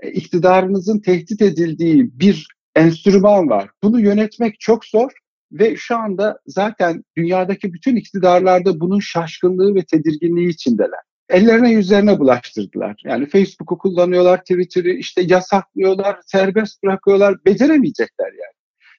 e, 0.00 0.10
iktidarınızın 0.10 0.98
tehdit 0.98 1.42
edildiği 1.42 2.10
bir 2.20 2.48
enstrüman 2.76 3.48
var. 3.48 3.70
Bunu 3.82 4.00
yönetmek 4.00 4.60
çok 4.60 4.84
zor 4.84 5.10
ve 5.52 5.76
şu 5.76 5.96
anda 5.96 6.38
zaten 6.46 7.04
dünyadaki 7.16 7.72
bütün 7.72 7.96
iktidarlarda 7.96 8.80
bunun 8.80 9.00
şaşkınlığı 9.00 9.74
ve 9.74 9.84
tedirginliği 9.84 10.48
içindeler. 10.48 11.00
Ellerine 11.28 11.72
yüzlerine 11.72 12.18
bulaştırdılar. 12.18 13.02
Yani 13.04 13.26
Facebook'u 13.26 13.78
kullanıyorlar, 13.78 14.40
Twitter'ı 14.40 14.90
işte 14.90 15.22
yasaklıyorlar, 15.22 16.20
serbest 16.26 16.82
bırakıyorlar. 16.82 17.44
Beceremeyecekler 17.44 18.26
yani. 18.26 18.58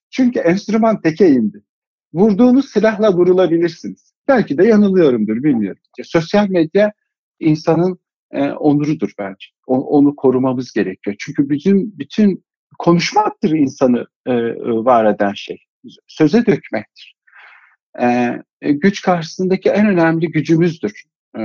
Çünkü 0.10 0.40
enstrüman 0.40 1.02
teke 1.02 1.30
indi. 1.30 1.64
Vurduğunuz 2.14 2.70
silahla 2.70 3.14
vurulabilirsiniz. 3.14 4.14
Belki 4.30 4.58
de 4.58 4.66
yanılıyorumdur 4.66 5.44
bilmiyorum. 5.44 5.82
Sosyal 6.04 6.50
medya 6.50 6.92
insanın 7.40 8.00
e, 8.32 8.52
onurudur 8.52 9.12
bence. 9.20 9.48
O, 9.68 9.98
onu 9.98 10.16
korumamız 10.16 10.74
gerekiyor. 10.74 11.16
Çünkü 11.20 11.50
bütün 11.50 12.00
bütün 12.00 12.44
konuşmaktır 12.80 13.52
insanı 13.52 14.06
e, 14.26 14.34
var 14.86 15.16
eden 15.16 15.34
şey. 15.34 15.58
Söze 16.08 16.46
dökmektir. 16.46 17.16
E, 18.02 18.06
e, 18.62 18.72
güç 18.72 19.02
karşısındaki 19.02 19.70
en 19.70 19.88
önemli 19.88 20.32
gücümüzdür 20.32 21.04
e, 21.38 21.40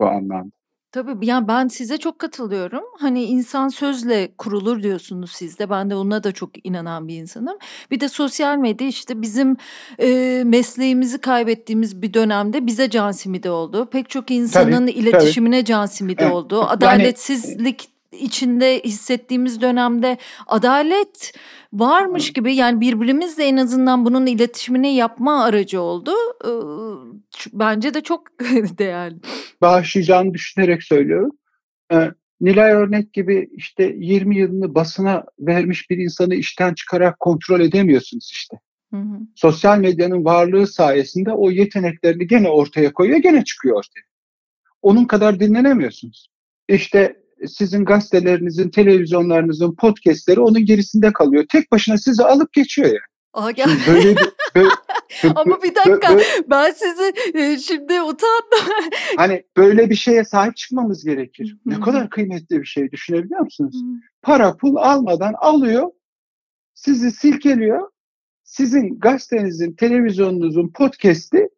bu 0.00 0.06
anlamda. 0.06 0.57
Tabii 0.92 1.26
yani 1.26 1.48
ben 1.48 1.68
size 1.68 1.98
çok 1.98 2.18
katılıyorum. 2.18 2.84
Hani 2.98 3.24
insan 3.24 3.68
sözle 3.68 4.28
kurulur 4.38 4.82
diyorsunuz 4.82 5.30
siz 5.32 5.58
de. 5.58 5.70
Ben 5.70 5.90
de 5.90 5.94
ona 5.94 6.24
da 6.24 6.32
çok 6.32 6.66
inanan 6.66 7.08
bir 7.08 7.16
insanım. 7.16 7.58
Bir 7.90 8.00
de 8.00 8.08
sosyal 8.08 8.56
medya 8.56 8.88
işte 8.88 9.22
bizim 9.22 9.56
e, 10.00 10.42
mesleğimizi 10.46 11.18
kaybettiğimiz 11.18 12.02
bir 12.02 12.14
dönemde 12.14 12.66
bize 12.66 12.90
can 12.90 13.10
simidi 13.10 13.50
oldu. 13.50 13.88
Pek 13.90 14.10
çok 14.10 14.30
insanın 14.30 14.86
tabii, 14.86 14.90
iletişimine 14.90 15.56
tabii. 15.56 15.64
can 15.64 15.86
simidi 15.86 16.22
evet. 16.22 16.32
oldu. 16.32 16.62
Adaletsizlik 16.62 17.97
içinde 18.12 18.80
hissettiğimiz 18.84 19.60
dönemde 19.60 20.18
adalet 20.46 21.32
varmış 21.72 22.32
gibi 22.32 22.54
yani 22.54 22.80
birbirimizle 22.80 23.44
en 23.44 23.56
azından 23.56 24.04
bunun 24.04 24.26
iletişimini 24.26 24.94
yapma 24.94 25.44
aracı 25.44 25.80
oldu. 25.80 26.12
Bence 27.52 27.94
de 27.94 28.00
çok 28.00 28.40
değerli. 28.78 29.16
Bağışlayacağını 29.60 30.34
düşünerek 30.34 30.82
söylüyorum. 30.82 31.30
Nilay 32.40 32.72
Örnek 32.72 33.12
gibi 33.12 33.48
işte 33.52 33.94
20 33.98 34.38
yılını 34.38 34.74
basına 34.74 35.24
vermiş 35.38 35.90
bir 35.90 35.98
insanı 35.98 36.34
işten 36.34 36.74
çıkarak 36.74 37.20
kontrol 37.20 37.60
edemiyorsunuz 37.60 38.30
işte. 38.32 38.56
Hı 38.90 38.96
hı. 38.96 39.18
Sosyal 39.34 39.78
medyanın 39.78 40.24
varlığı 40.24 40.66
sayesinde 40.66 41.32
o 41.32 41.50
yeteneklerini 41.50 42.26
gene 42.26 42.48
ortaya 42.48 42.92
koyuyor, 42.92 43.18
gene 43.18 43.44
çıkıyor 43.44 43.76
ortaya. 43.76 44.02
Onun 44.82 45.04
kadar 45.04 45.40
dinlenemiyorsunuz. 45.40 46.28
İşte 46.68 47.16
sizin 47.46 47.84
gazetelerinizin, 47.84 48.70
televizyonlarınızın 48.70 49.74
podcastleri 49.74 50.40
onun 50.40 50.64
gerisinde 50.64 51.12
kalıyor. 51.12 51.44
Tek 51.48 51.72
başına 51.72 51.98
sizi 51.98 52.24
alıp 52.24 52.52
geçiyor 52.52 52.88
yani. 52.88 52.98
Aga. 53.32 53.64
Böyle, 53.86 54.16
böyle, 54.54 54.68
Ama 55.34 55.62
bir 55.62 55.74
dakika 55.74 56.08
böyle, 56.14 56.24
ben 56.50 56.70
sizi 56.70 57.12
e, 57.34 57.58
şimdi 57.58 58.02
utandım. 58.02 58.80
hani 59.16 59.44
böyle 59.56 59.90
bir 59.90 59.94
şeye 59.94 60.24
sahip 60.24 60.56
çıkmamız 60.56 61.04
gerekir. 61.04 61.56
ne 61.66 61.80
kadar 61.80 62.10
kıymetli 62.10 62.60
bir 62.60 62.66
şey 62.66 62.90
düşünebiliyor 62.90 63.40
musunuz? 63.40 63.76
Para 64.22 64.56
pul 64.56 64.76
almadan 64.76 65.34
alıyor, 65.38 65.90
sizi 66.74 67.10
silkeliyor. 67.10 67.90
Sizin 68.44 68.98
gazetenizin, 68.98 69.72
televizyonunuzun 69.72 70.72
podcast'i 70.72 71.48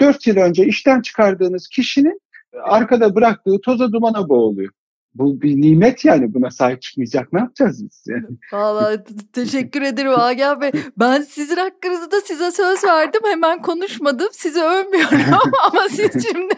4 0.00 0.26
yıl 0.26 0.36
önce 0.36 0.66
işten 0.66 1.00
çıkardığınız 1.00 1.68
kişinin 1.68 2.20
arkada 2.62 3.14
bıraktığı 3.14 3.60
toza 3.64 3.92
dumana 3.92 4.28
boğuluyor 4.28 4.72
bu 5.14 5.42
bir 5.42 5.60
nimet 5.60 6.04
yani 6.04 6.34
buna 6.34 6.50
sahip 6.50 6.82
çıkmayacak 6.82 7.32
ne 7.32 7.40
yapacağız 7.40 7.84
biz 7.84 8.04
yani? 8.06 8.26
Valla 8.52 9.04
teşekkür 9.32 9.82
ederim 9.82 10.12
Agah 10.16 10.60
Bey. 10.60 10.70
Ben 10.98 11.22
sizin 11.22 11.56
hakkınızda 11.56 12.20
size 12.20 12.50
söz 12.50 12.84
verdim 12.84 13.20
hemen 13.24 13.62
konuşmadım 13.62 14.28
sizi 14.32 14.60
övmüyorum 14.60 15.20
ama 15.72 15.88
siz 15.88 16.26
şimdi 16.26 16.54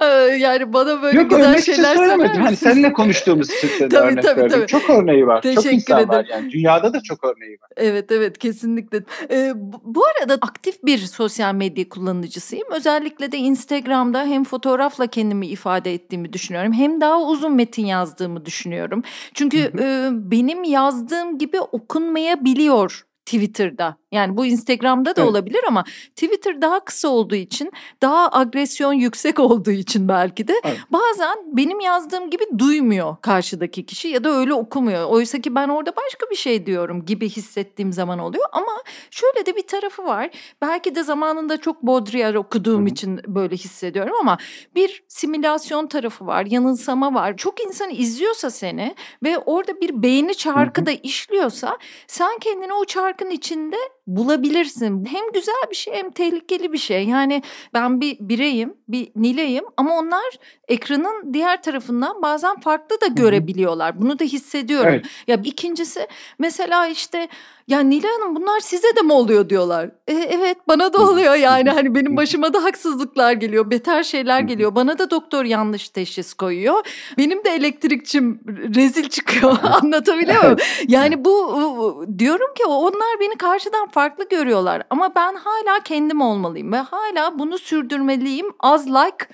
yani 0.40 0.72
bana 0.72 1.02
böyle 1.02 1.18
Yok, 1.18 1.30
güzel 1.30 1.62
şeyler 1.62 1.96
söylemedim. 1.96 2.42
Hani 2.42 2.56
seninle 2.56 2.92
konuştuğumuz 2.92 3.50
için 3.50 3.68
tabii, 3.78 3.96
örnek 3.96 4.24
tabii, 4.24 4.40
verdim. 4.40 4.58
Tabii. 4.58 4.66
Çok 4.66 4.90
örneği 4.90 5.26
var. 5.26 5.42
Teşekkür 5.42 5.62
çok 5.62 5.72
insan 5.72 5.98
ederim. 5.98 6.08
var 6.08 6.26
yani. 6.30 6.50
Dünyada 6.50 6.92
da 6.92 7.02
çok 7.02 7.24
örneği 7.24 7.58
var. 7.62 7.70
Evet 7.76 8.12
evet 8.12 8.38
kesinlikle. 8.38 9.02
Ee, 9.30 9.52
bu 9.84 10.02
arada 10.06 10.34
aktif 10.34 10.82
bir 10.84 10.98
sosyal 10.98 11.54
medya 11.54 11.88
kullanıcısıyım. 11.88 12.66
Özellikle 12.76 13.32
de 13.32 13.38
Instagram'da 13.38 14.24
hem 14.24 14.44
fotoğrafla 14.44 15.06
kendimi 15.06 15.46
ifade 15.46 15.94
ettiğimi 15.94 16.32
düşünüyorum 16.32 16.72
hem 16.72 17.00
daha 17.00 17.23
uzun 17.26 17.52
metin 17.52 17.86
yazdığımı 17.86 18.44
düşünüyorum. 18.44 19.02
Çünkü 19.34 19.58
e, 19.58 20.08
benim 20.12 20.64
yazdığım 20.64 21.38
gibi 21.38 21.60
okunmayabiliyor 21.60 23.06
Twitter'da. 23.26 23.96
Yani 24.12 24.36
bu 24.36 24.46
Instagram'da 24.46 25.16
da 25.16 25.20
evet. 25.20 25.30
olabilir 25.30 25.60
ama 25.68 25.84
Twitter 26.16 26.62
daha 26.62 26.84
kısa 26.84 27.08
olduğu 27.08 27.34
için, 27.34 27.72
daha 28.02 28.32
agresyon 28.32 28.92
yüksek 28.92 29.40
olduğu 29.40 29.70
için 29.70 30.08
belki 30.08 30.48
de 30.48 30.54
evet. 30.64 30.78
bazen 30.90 31.36
benim 31.46 31.80
yazdığım 31.80 32.30
gibi 32.30 32.44
duymuyor 32.58 33.16
karşıdaki 33.22 33.86
kişi 33.86 34.08
ya 34.08 34.24
da 34.24 34.30
öyle 34.30 34.54
okumuyor. 34.54 35.04
Oysa 35.08 35.38
ki 35.40 35.54
ben 35.54 35.68
orada 35.68 35.92
başka 35.96 36.30
bir 36.30 36.36
şey 36.36 36.66
diyorum 36.66 37.04
gibi 37.04 37.28
hissettiğim 37.28 37.92
zaman 37.92 38.18
oluyor 38.18 38.44
ama 38.52 38.72
şöyle 39.10 39.46
de 39.46 39.56
bir 39.56 39.66
tarafı 39.66 40.04
var. 40.04 40.30
Belki 40.62 40.94
de 40.94 41.02
zamanında 41.02 41.60
çok 41.60 41.82
Baudrillard 41.82 42.34
okuduğum 42.34 42.80
Hı-hı. 42.80 42.88
için 42.88 43.20
böyle 43.26 43.56
hissediyorum 43.56 44.14
ama 44.20 44.38
bir 44.74 45.04
simülasyon 45.08 45.86
tarafı 45.86 46.26
var, 46.26 46.46
yanılsama 46.46 47.14
var. 47.14 47.36
Çok 47.36 47.60
insan 47.60 47.90
izliyorsa 47.90 48.50
seni 48.50 48.94
ve 49.22 49.38
orada 49.38 49.80
bir 49.80 50.02
beğeni 50.02 50.34
çarkı 50.34 50.86
da 50.86 50.90
işliyorsa 50.90 51.78
sen 52.06 52.38
kendini 52.38 52.72
o 52.72 52.84
çarkın 53.14 53.30
içinde 53.30 53.76
bulabilirsin. 54.06 55.04
Hem 55.04 55.32
güzel 55.34 55.64
bir 55.70 55.76
şey 55.76 55.94
hem 55.94 56.10
tehlikeli 56.10 56.72
bir 56.72 56.78
şey. 56.78 57.04
Yani 57.04 57.42
ben 57.74 58.00
bir 58.00 58.16
bireyim, 58.20 58.74
bir 58.88 59.10
Nilay'ım 59.16 59.64
ama 59.76 59.98
onlar 59.98 60.38
ekranın 60.68 61.34
diğer 61.34 61.62
tarafından 61.62 62.22
bazen 62.22 62.60
farklı 62.60 63.00
da 63.00 63.06
görebiliyorlar. 63.06 64.00
Bunu 64.00 64.18
da 64.18 64.24
hissediyorum. 64.24 64.92
Evet. 64.94 65.06
Ya 65.26 65.40
ikincisi 65.44 66.06
mesela 66.38 66.86
işte 66.86 67.28
ya 67.68 67.80
Nilay 67.80 68.10
Hanım 68.12 68.36
bunlar 68.36 68.60
size 68.60 68.96
de 68.96 69.02
mi 69.02 69.12
oluyor 69.12 69.48
diyorlar. 69.48 69.90
E, 70.08 70.12
evet 70.12 70.56
bana 70.68 70.92
da 70.92 70.98
oluyor 70.98 71.34
yani 71.34 71.70
hani 71.70 71.94
benim 71.94 72.16
başıma 72.16 72.52
da 72.52 72.64
haksızlıklar 72.64 73.32
geliyor, 73.32 73.70
beter 73.70 74.02
şeyler 74.02 74.40
geliyor. 74.40 74.74
Bana 74.74 74.98
da 74.98 75.10
doktor 75.10 75.44
yanlış 75.44 75.88
teşhis 75.88 76.34
koyuyor. 76.34 76.86
Benim 77.18 77.44
de 77.44 77.50
elektrikçim 77.50 78.40
rezil 78.74 79.08
çıkıyor. 79.08 79.56
Anlatabiliyor 79.82 80.42
muyum? 80.42 80.58
Yani 80.88 81.24
bu 81.24 82.04
diyorum 82.18 82.54
ki 82.54 82.64
onlar 82.64 83.20
beni 83.20 83.36
karşıdan 83.36 83.88
farklı 83.94 84.28
görüyorlar 84.28 84.82
ama 84.90 85.14
ben 85.14 85.34
hala 85.34 85.80
kendim 85.84 86.20
olmalıyım 86.20 86.72
ve 86.72 86.76
hala 86.76 87.38
bunu 87.38 87.58
sürdürmeliyim. 87.58 88.46
Az 88.60 88.86
like 88.86 89.26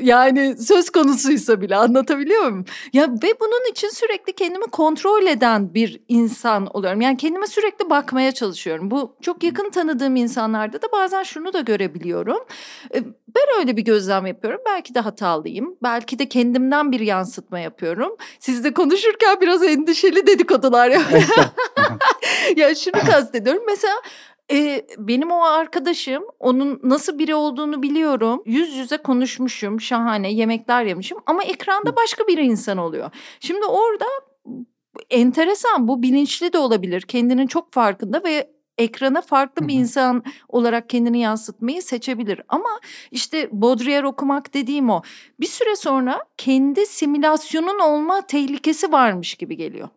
yani 0.00 0.56
söz 0.56 0.90
konusuysa 0.90 1.60
bile 1.60 1.76
anlatabiliyor 1.76 2.42
muyum? 2.42 2.64
Ya 2.92 3.08
ve 3.22 3.40
bunun 3.40 3.70
için 3.70 3.88
sürekli 3.88 4.32
kendimi 4.32 4.64
kontrol 4.64 5.26
eden 5.26 5.74
bir 5.74 6.00
insan 6.08 6.66
oluyorum. 6.76 7.00
Yani 7.00 7.16
kendime 7.16 7.46
sürekli 7.46 7.90
bakmaya 7.90 8.32
çalışıyorum. 8.32 8.90
Bu 8.90 9.16
çok 9.22 9.44
yakın 9.44 9.70
tanıdığım 9.70 10.16
insanlarda 10.16 10.82
da 10.82 10.86
bazen 10.92 11.22
şunu 11.22 11.52
da 11.52 11.60
görebiliyorum. 11.60 12.38
Ben 13.34 13.58
öyle 13.58 13.76
bir 13.76 13.82
gözlem 13.82 14.26
yapıyorum. 14.26 14.60
Belki 14.66 14.94
de 14.94 15.00
hatalıyım. 15.00 15.76
Belki 15.82 16.18
de 16.18 16.28
kendimden 16.28 16.92
bir 16.92 17.00
yansıtma 17.00 17.58
yapıyorum. 17.58 18.16
Sizle 18.38 18.74
konuşurken 18.74 19.40
biraz 19.40 19.62
endişeli 19.62 20.26
dedikodular 20.26 20.90
yapıyorum. 20.90 21.44
ya 22.56 22.74
şunu 22.74 23.00
kastediyorum. 23.10 23.62
Mesela 23.66 23.94
Eee, 24.50 24.86
benim 24.98 25.30
o 25.30 25.42
arkadaşım, 25.44 26.24
onun 26.40 26.80
nasıl 26.82 27.18
biri 27.18 27.34
olduğunu 27.34 27.82
biliyorum. 27.82 28.42
Yüz 28.46 28.76
yüze 28.76 28.96
konuşmuşum, 28.96 29.80
şahane 29.80 30.32
yemekler 30.32 30.84
yemişim 30.84 31.18
ama 31.26 31.44
ekranda 31.44 31.96
başka 31.96 32.26
bir 32.26 32.38
insan 32.38 32.78
oluyor. 32.78 33.10
Şimdi 33.40 33.64
orada 33.66 34.04
enteresan, 35.10 35.88
bu 35.88 36.02
bilinçli 36.02 36.52
de 36.52 36.58
olabilir. 36.58 37.02
Kendinin 37.02 37.46
çok 37.46 37.72
farkında 37.72 38.24
ve 38.24 38.50
ekrana 38.78 39.20
farklı 39.20 39.68
bir 39.68 39.74
insan 39.74 40.22
olarak 40.48 40.88
kendini 40.88 41.20
yansıtmayı 41.20 41.82
seçebilir. 41.82 42.40
Ama 42.48 42.80
işte 43.10 43.48
Baudrillard 43.52 44.04
okumak 44.04 44.54
dediğim 44.54 44.90
o. 44.90 45.02
Bir 45.40 45.46
süre 45.46 45.76
sonra 45.76 46.24
kendi 46.36 46.86
simülasyonun 46.86 47.78
olma 47.78 48.26
tehlikesi 48.26 48.92
varmış 48.92 49.34
gibi 49.34 49.56
geliyor. 49.56 49.88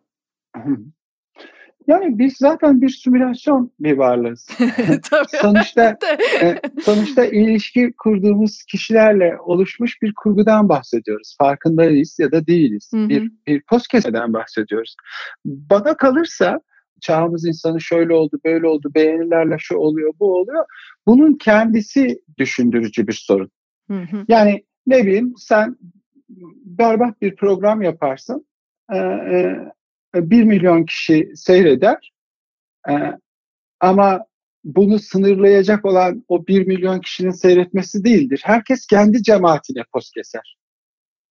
Yani 1.88 2.18
biz 2.18 2.36
zaten 2.36 2.80
bir 2.80 2.88
simülasyon 2.88 3.72
bir 3.80 3.98
varlığız. 3.98 4.48
sonuçta 5.40 5.98
e, 6.42 6.60
sonuçta 6.82 7.24
ilişki 7.24 7.92
kurduğumuz 7.98 8.62
kişilerle 8.62 9.36
oluşmuş 9.40 10.02
bir 10.02 10.14
kurgudan 10.14 10.68
bahsediyoruz. 10.68 11.36
Farkındayız 11.38 12.16
ya 12.18 12.32
da 12.32 12.46
değiliz. 12.46 12.90
Hı. 12.94 13.08
Bir 13.08 13.32
bir 13.46 13.62
postkeseden 13.62 14.32
bahsediyoruz. 14.32 14.96
Bana 15.44 15.96
kalırsa 15.96 16.60
çağımız 17.00 17.46
insanı 17.46 17.80
şöyle 17.80 18.14
oldu, 18.14 18.40
böyle 18.44 18.66
oldu, 18.66 18.90
beğenilerle 18.94 19.56
şu 19.58 19.76
oluyor, 19.76 20.12
bu 20.20 20.36
oluyor. 20.36 20.64
Bunun 21.06 21.34
kendisi 21.34 22.22
düşündürücü 22.38 23.06
bir 23.06 23.22
sorun. 23.26 23.50
Yani 24.28 24.64
ne 24.86 25.06
bileyim 25.06 25.34
sen 25.38 25.76
berbat 26.64 27.22
bir 27.22 27.36
program 27.36 27.82
yaparsın. 27.82 28.46
Ee, 28.92 28.96
e, 28.96 29.56
e, 30.18 30.30
1 30.30 30.44
milyon 30.44 30.84
kişi 30.84 31.32
seyreder. 31.34 32.12
E, 32.88 32.92
ama 33.80 34.24
bunu 34.64 34.98
sınırlayacak 34.98 35.84
olan 35.84 36.24
o 36.28 36.46
1 36.46 36.66
milyon 36.66 37.00
kişinin 37.00 37.30
seyretmesi 37.30 38.04
değildir. 38.04 38.40
Herkes 38.44 38.86
kendi 38.86 39.22
cemaatine 39.22 39.82
poz 39.92 40.10
keser. 40.10 40.58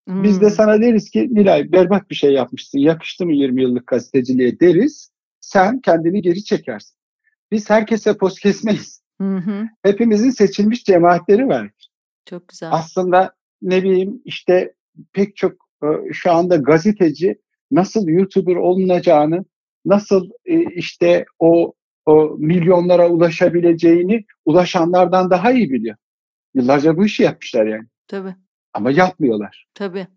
Hmm. 0.08 0.23
Biz 0.23 0.41
de 0.41 0.50
sana 0.50 0.82
deriz 0.82 1.10
ki 1.10 1.28
Nilay 1.32 1.71
berbat 1.71 2.10
bir 2.10 2.15
şey 2.15 2.34
yapmışsın, 2.34 2.80
yakıştı 2.80 3.26
mı 3.26 3.34
20 3.34 3.62
yıllık 3.62 3.88
gazeteciliğe 3.88 4.60
deriz. 4.60 5.12
Sen 5.39 5.82
kendini 5.82 6.21
geri 6.21 6.43
çekersin. 6.43 6.97
Biz 7.52 7.69
herkese 7.69 8.17
poz 8.17 8.39
kesmeyiz. 8.39 9.02
Hı 9.21 9.38
hı. 9.38 9.67
Hepimizin 9.84 10.30
seçilmiş 10.30 10.84
cemaatleri 10.84 11.47
var. 11.47 11.71
Çok 12.26 12.47
güzel. 12.47 12.69
Aslında 12.71 13.36
ne 13.62 13.84
bileyim 13.84 14.21
işte 14.26 14.73
pek 15.13 15.36
çok 15.36 15.54
e, 15.84 15.88
şu 16.13 16.32
anda 16.32 16.56
gazeteci 16.56 17.41
nasıl 17.71 18.08
YouTuber 18.08 18.56
olunacağını, 18.56 19.45
nasıl 19.86 20.30
e, 20.45 20.63
işte 20.75 21.25
o, 21.39 21.73
o 22.06 22.36
milyonlara 22.39 23.10
ulaşabileceğini 23.10 24.25
ulaşanlardan 24.45 25.30
daha 25.30 25.51
iyi 25.51 25.71
biliyor. 25.71 25.95
Yıllarca 26.56 26.97
bu 26.97 27.06
işi 27.06 27.23
yapmışlar 27.23 27.65
yani. 27.65 27.88
Tabii. 28.08 28.36
Ama 28.73 28.91
yapmıyorlar. 28.91 29.67
Tabii. 29.73 30.08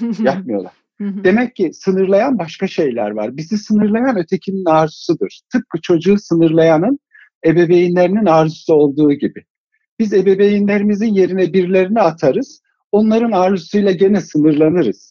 yapmıyorlar. 0.22 0.72
Demek 1.00 1.56
ki 1.56 1.70
sınırlayan 1.72 2.38
başka 2.38 2.66
şeyler 2.66 3.10
var. 3.10 3.36
Bizi 3.36 3.58
sınırlayan 3.58 4.18
ötekinin 4.18 4.64
arzusudur. 4.64 5.28
Tıpkı 5.52 5.80
çocuğu 5.80 6.18
sınırlayanın 6.18 6.98
ebeveynlerinin 7.46 8.26
arzusu 8.26 8.74
olduğu 8.74 9.12
gibi. 9.12 9.44
Biz 9.98 10.12
ebeveynlerimizin 10.12 11.14
yerine 11.14 11.52
birilerini 11.52 12.00
atarız. 12.00 12.62
Onların 12.92 13.32
arzusuyla 13.32 13.92
gene 13.92 14.20
sınırlanırız. 14.20 15.09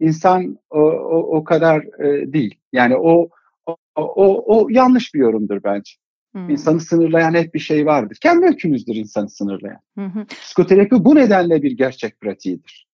İnsan 0.00 0.58
o, 0.70 0.80
o, 0.80 1.36
o 1.36 1.44
kadar 1.44 2.04
e, 2.04 2.32
değil. 2.32 2.54
Yani 2.72 2.96
o, 2.96 3.28
o, 3.66 3.76
o, 3.96 4.56
o 4.56 4.68
yanlış 4.70 5.14
bir 5.14 5.20
yorumdur 5.20 5.62
bence. 5.64 5.92
Hmm. 6.32 6.50
İnsanı 6.50 6.80
sınırlayan 6.80 7.34
hep 7.34 7.54
bir 7.54 7.58
şey 7.58 7.86
vardır. 7.86 8.18
Kendi 8.20 8.46
öykümüzdür 8.46 8.94
insanı 8.94 9.28
sınırlayan. 9.28 9.80
Hmm. 9.94 10.26
Psikoterapi 10.26 11.04
bu 11.04 11.14
nedenle 11.14 11.62
bir 11.62 11.72
gerçek 11.72 12.20
pratiğidir. 12.20 12.86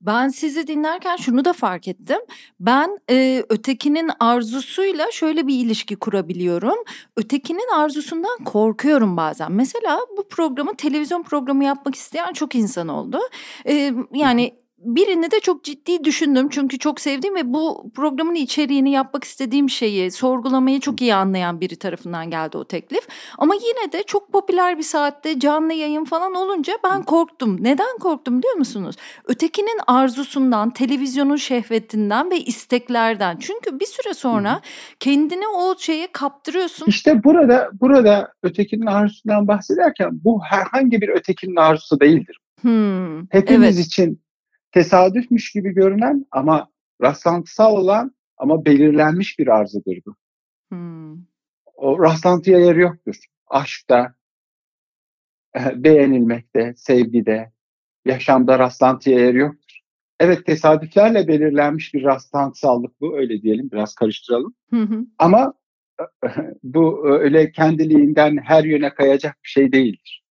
Ben 0.00 0.28
sizi 0.28 0.66
dinlerken 0.66 1.16
şunu 1.16 1.44
da 1.44 1.52
fark 1.52 1.88
ettim. 1.88 2.18
Ben 2.60 2.98
e, 3.10 3.44
ötekinin 3.48 4.10
arzusuyla 4.20 5.10
şöyle 5.12 5.46
bir 5.46 5.54
ilişki 5.54 5.96
kurabiliyorum. 5.96 6.78
Ötekinin 7.16 7.74
arzusundan 7.74 8.44
korkuyorum 8.44 9.16
bazen. 9.16 9.52
Mesela 9.52 10.00
bu 10.16 10.28
programı 10.28 10.76
televizyon 10.76 11.22
programı 11.22 11.64
yapmak 11.64 11.94
isteyen 11.94 12.32
çok 12.32 12.54
insan 12.54 12.88
oldu. 12.88 13.18
E, 13.68 13.92
yani 14.12 14.54
birini 14.78 15.30
de 15.30 15.40
çok 15.40 15.64
ciddi 15.64 16.04
düşündüm 16.04 16.48
çünkü 16.50 16.78
çok 16.78 17.00
sevdiğim 17.00 17.34
ve 17.34 17.52
bu 17.52 17.90
programın 17.94 18.34
içeriğini 18.34 18.90
yapmak 18.90 19.24
istediğim 19.24 19.70
şeyi 19.70 20.10
sorgulamayı 20.10 20.80
çok 20.80 21.00
iyi 21.00 21.14
anlayan 21.14 21.60
biri 21.60 21.76
tarafından 21.76 22.30
geldi 22.30 22.56
o 22.56 22.64
teklif. 22.64 23.08
Ama 23.38 23.54
yine 23.54 23.92
de 23.92 24.02
çok 24.02 24.32
popüler 24.32 24.78
bir 24.78 24.82
saatte 24.82 25.40
canlı 25.40 25.72
yayın 25.72 26.04
falan 26.04 26.34
olunca 26.34 26.72
ben 26.84 27.02
korktum. 27.02 27.64
Neden 27.64 27.98
korktum 28.00 28.38
biliyor 28.38 28.54
musunuz? 28.54 28.96
Ötekinin 29.24 29.80
arzusundan, 29.86 30.70
televizyonun 30.70 31.36
şehvetinden 31.36 32.30
ve 32.30 32.40
isteklerden. 32.40 33.36
Çünkü 33.40 33.80
bir 33.80 33.86
süre 33.86 34.14
sonra 34.14 34.60
kendini 35.00 35.48
o 35.48 35.74
şeye 35.78 36.06
kaptırıyorsun. 36.12 36.86
İşte 36.86 37.24
burada 37.24 37.70
burada 37.80 38.32
ötekinin 38.42 38.86
arzusundan 38.86 39.48
bahsederken 39.48 40.10
bu 40.24 40.40
herhangi 40.44 41.00
bir 41.00 41.08
ötekinin 41.08 41.56
arzusu 41.56 42.00
değildir. 42.00 42.38
Hmm, 42.62 43.26
Hepimiz 43.30 43.76
evet. 43.76 43.86
için 43.86 44.20
tesadüfmüş 44.78 45.52
gibi 45.52 45.70
görünen 45.70 46.26
ama 46.30 46.68
rastlantısal 47.02 47.76
olan 47.76 48.14
ama 48.36 48.64
belirlenmiş 48.64 49.38
bir 49.38 49.48
arzudur 49.48 49.96
bu. 50.06 50.14
Hmm. 50.68 51.16
O 51.76 52.02
rastlantıya 52.02 52.58
yer 52.58 52.76
yoktur. 52.76 53.16
Aşkta, 53.46 54.14
eh, 55.54 55.74
beğenilmekte, 55.74 56.74
sevgide, 56.76 57.52
yaşamda 58.04 58.58
rastlantıya 58.58 59.18
yer 59.18 59.34
yoktur. 59.34 59.78
Evet 60.20 60.46
tesadüflerle 60.46 61.28
belirlenmiş 61.28 61.94
bir 61.94 62.04
rastlantısallık 62.04 63.00
bu 63.00 63.18
öyle 63.18 63.42
diyelim 63.42 63.70
biraz 63.72 63.94
karıştıralım. 63.94 64.54
Hı 64.70 64.82
hı. 64.82 65.06
Ama 65.18 65.54
eh, 66.00 66.28
bu 66.62 67.08
öyle 67.08 67.52
kendiliğinden 67.52 68.36
her 68.44 68.64
yöne 68.64 68.94
kayacak 68.94 69.38
bir 69.44 69.48
şey 69.48 69.72
değildir 69.72 70.27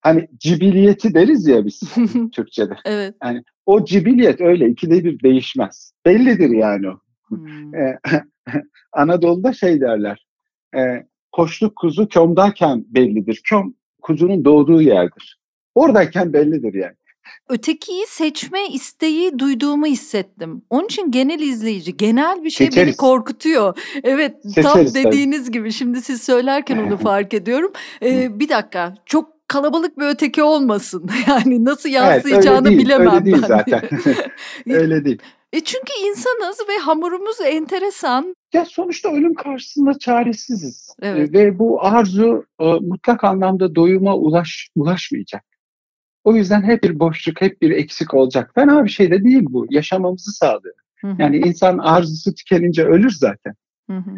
hani 0.00 0.28
cibiliyeti 0.38 1.14
deriz 1.14 1.46
ya 1.46 1.66
biz 1.66 1.80
Türkçe'de. 2.32 2.76
Evet. 2.84 3.14
Yani 3.24 3.42
o 3.66 3.84
cibiliyet 3.84 4.40
öyle 4.40 4.68
ikide 4.68 5.04
bir 5.04 5.20
değişmez. 5.20 5.92
Bellidir 6.06 6.50
yani 6.50 6.88
o. 6.88 7.00
Hmm. 7.28 7.74
Ee, 7.74 7.98
Anadolu'da 8.92 9.52
şey 9.52 9.80
derler. 9.80 10.26
E, 10.76 11.06
koçluk 11.32 11.76
kuzu 11.76 12.08
kömdayken 12.08 12.84
bellidir. 12.88 13.40
Köm 13.44 13.74
kuzunun 14.02 14.44
doğduğu 14.44 14.82
yerdir. 14.82 15.38
Oradayken 15.74 16.32
bellidir 16.32 16.74
yani. 16.74 16.94
Ötekiyi 17.48 18.06
seçme 18.06 18.68
isteği 18.72 19.38
duyduğumu 19.38 19.86
hissettim. 19.86 20.62
Onun 20.70 20.84
için 20.84 21.10
genel 21.10 21.40
izleyici, 21.40 21.96
genel 21.96 22.44
bir 22.44 22.50
şey 22.50 22.66
Seçeriz. 22.66 22.86
beni 22.86 22.96
korkutuyor. 22.96 23.78
Evet, 24.04 24.36
Seçeriz, 24.42 24.92
tam 24.92 25.04
dediğiniz 25.04 25.42
tabii. 25.46 25.52
gibi. 25.52 25.72
Şimdi 25.72 26.00
siz 26.00 26.22
söylerken 26.22 26.78
onu 26.78 26.96
fark 27.02 27.34
ediyorum. 27.34 27.72
Ee, 28.02 28.40
bir 28.40 28.48
dakika, 28.48 28.94
çok 29.06 29.35
kalabalık 29.48 29.98
bir 29.98 30.06
öteki 30.06 30.42
olmasın. 30.42 31.10
Yani 31.28 31.64
nasıl 31.64 31.88
yansıyacağını 31.88 32.46
evet, 32.46 32.66
öyle 32.66 32.76
değil, 32.76 32.86
bilemem 32.86 33.14
öyle 33.14 33.24
değil 33.24 33.36
ben. 33.42 33.48
zaten. 33.48 33.82
öyle 34.66 35.04
değil. 35.04 35.22
E 35.52 35.60
çünkü 35.60 35.92
insanız 36.08 36.58
ve 36.68 36.78
hamurumuz 36.78 37.40
enteresan. 37.40 38.36
Ya 38.52 38.64
sonuçta 38.64 39.08
ölüm 39.08 39.34
karşısında 39.34 39.98
çaresiziz. 39.98 40.94
Evet. 41.02 41.32
Ve 41.32 41.58
bu 41.58 41.84
arzu 41.84 42.44
e, 42.60 42.64
mutlak 42.64 43.24
anlamda 43.24 43.74
doyuma 43.74 44.16
ulaş, 44.16 44.68
ulaşmayacak. 44.76 45.44
O 46.24 46.34
yüzden 46.34 46.62
hep 46.62 46.82
bir 46.82 46.98
boşluk, 46.98 47.40
hep 47.40 47.62
bir 47.62 47.70
eksik 47.70 48.14
olacak. 48.14 48.50
Fena 48.54 48.84
bir 48.84 48.90
şey 48.90 49.10
de 49.10 49.24
değil 49.24 49.44
bu. 49.50 49.66
Yaşamamızı 49.70 50.32
sağlıyor. 50.32 50.74
Hı 51.00 51.06
hı. 51.06 51.16
Yani 51.18 51.36
insan 51.36 51.78
arzusu 51.78 52.34
tükenince 52.34 52.84
ölür 52.84 53.10
zaten. 53.10 53.54
Hı 53.90 53.96
hı. 53.96 54.10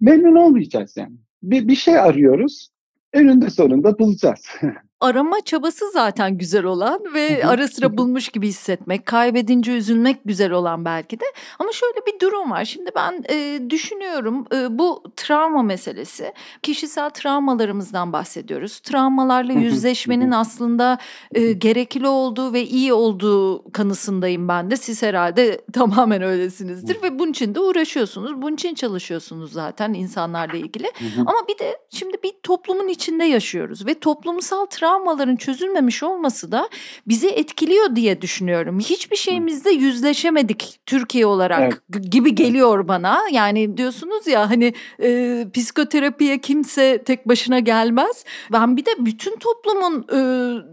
Memnun 0.00 0.36
olmayacağız 0.36 0.96
yani. 0.96 1.16
Bir, 1.42 1.68
bir 1.68 1.74
şey 1.74 1.98
arıyoruz 1.98 2.68
önünde 3.16 3.50
sonunda 3.50 3.98
bulacağız. 3.98 4.46
Arama 5.00 5.40
çabası 5.40 5.90
zaten 5.90 6.38
güzel 6.38 6.64
olan 6.64 7.00
ve 7.14 7.46
ara 7.46 7.68
sıra 7.68 7.98
bulmuş 7.98 8.28
gibi 8.28 8.48
hissetmek, 8.48 9.06
kaybedince 9.06 9.72
üzülmek 9.72 10.20
güzel 10.24 10.50
olan 10.52 10.84
belki 10.84 11.20
de. 11.20 11.24
Ama 11.58 11.72
şöyle 11.72 12.06
bir 12.06 12.20
durum 12.20 12.50
var. 12.50 12.64
Şimdi 12.64 12.90
ben 12.96 13.24
e, 13.30 13.70
düşünüyorum 13.70 14.44
e, 14.54 14.78
bu 14.78 15.02
travma 15.16 15.62
meselesi. 15.62 16.32
Kişisel 16.62 17.10
travmalarımızdan 17.10 18.12
bahsediyoruz. 18.12 18.80
Travmalarla 18.80 19.52
yüzleşmenin 19.52 20.30
aslında 20.30 20.98
e, 21.34 21.52
gerekli 21.52 22.08
olduğu 22.08 22.52
ve 22.52 22.66
iyi 22.66 22.92
olduğu 22.92 23.72
kanısındayım 23.72 24.48
ben 24.48 24.70
de. 24.70 24.76
Siz 24.76 25.02
herhalde 25.02 25.60
tamamen 25.72 26.22
öylesinizdir 26.22 27.02
ve 27.02 27.18
bunun 27.18 27.30
için 27.30 27.54
de 27.54 27.60
uğraşıyorsunuz. 27.60 28.42
Bunun 28.42 28.54
için 28.54 28.74
çalışıyorsunuz 28.74 29.52
zaten 29.52 29.94
insanlarla 29.94 30.56
ilgili. 30.56 30.92
Ama 31.18 31.48
bir 31.48 31.58
de 31.58 31.78
şimdi 31.90 32.16
bir 32.24 32.32
toplumun 32.42 32.88
içinde 32.88 33.24
yaşıyoruz 33.24 33.86
ve 33.86 33.94
toplumsal 33.94 34.66
travma 34.66 34.85
travmaların 34.86 35.36
çözülmemiş 35.36 36.02
olması 36.02 36.52
da 36.52 36.68
bizi 37.06 37.28
etkiliyor 37.28 37.96
diye 37.96 38.22
düşünüyorum. 38.22 38.78
Hiçbir 38.80 39.16
şeyimizde 39.16 39.70
yüzleşemedik 39.70 40.80
Türkiye 40.86 41.26
olarak 41.26 41.82
evet. 41.94 42.12
gibi 42.12 42.34
geliyor 42.34 42.88
bana. 42.88 43.20
Yani 43.32 43.76
diyorsunuz 43.76 44.26
ya 44.26 44.50
hani 44.50 44.74
e, 45.02 45.46
psikoterapiye 45.54 46.40
kimse 46.40 47.02
tek 47.04 47.28
başına 47.28 47.58
gelmez. 47.58 48.24
Ben 48.52 48.76
bir 48.76 48.84
de 48.84 48.90
bütün 48.98 49.36
toplumun 49.36 50.06
e, 50.12 50.18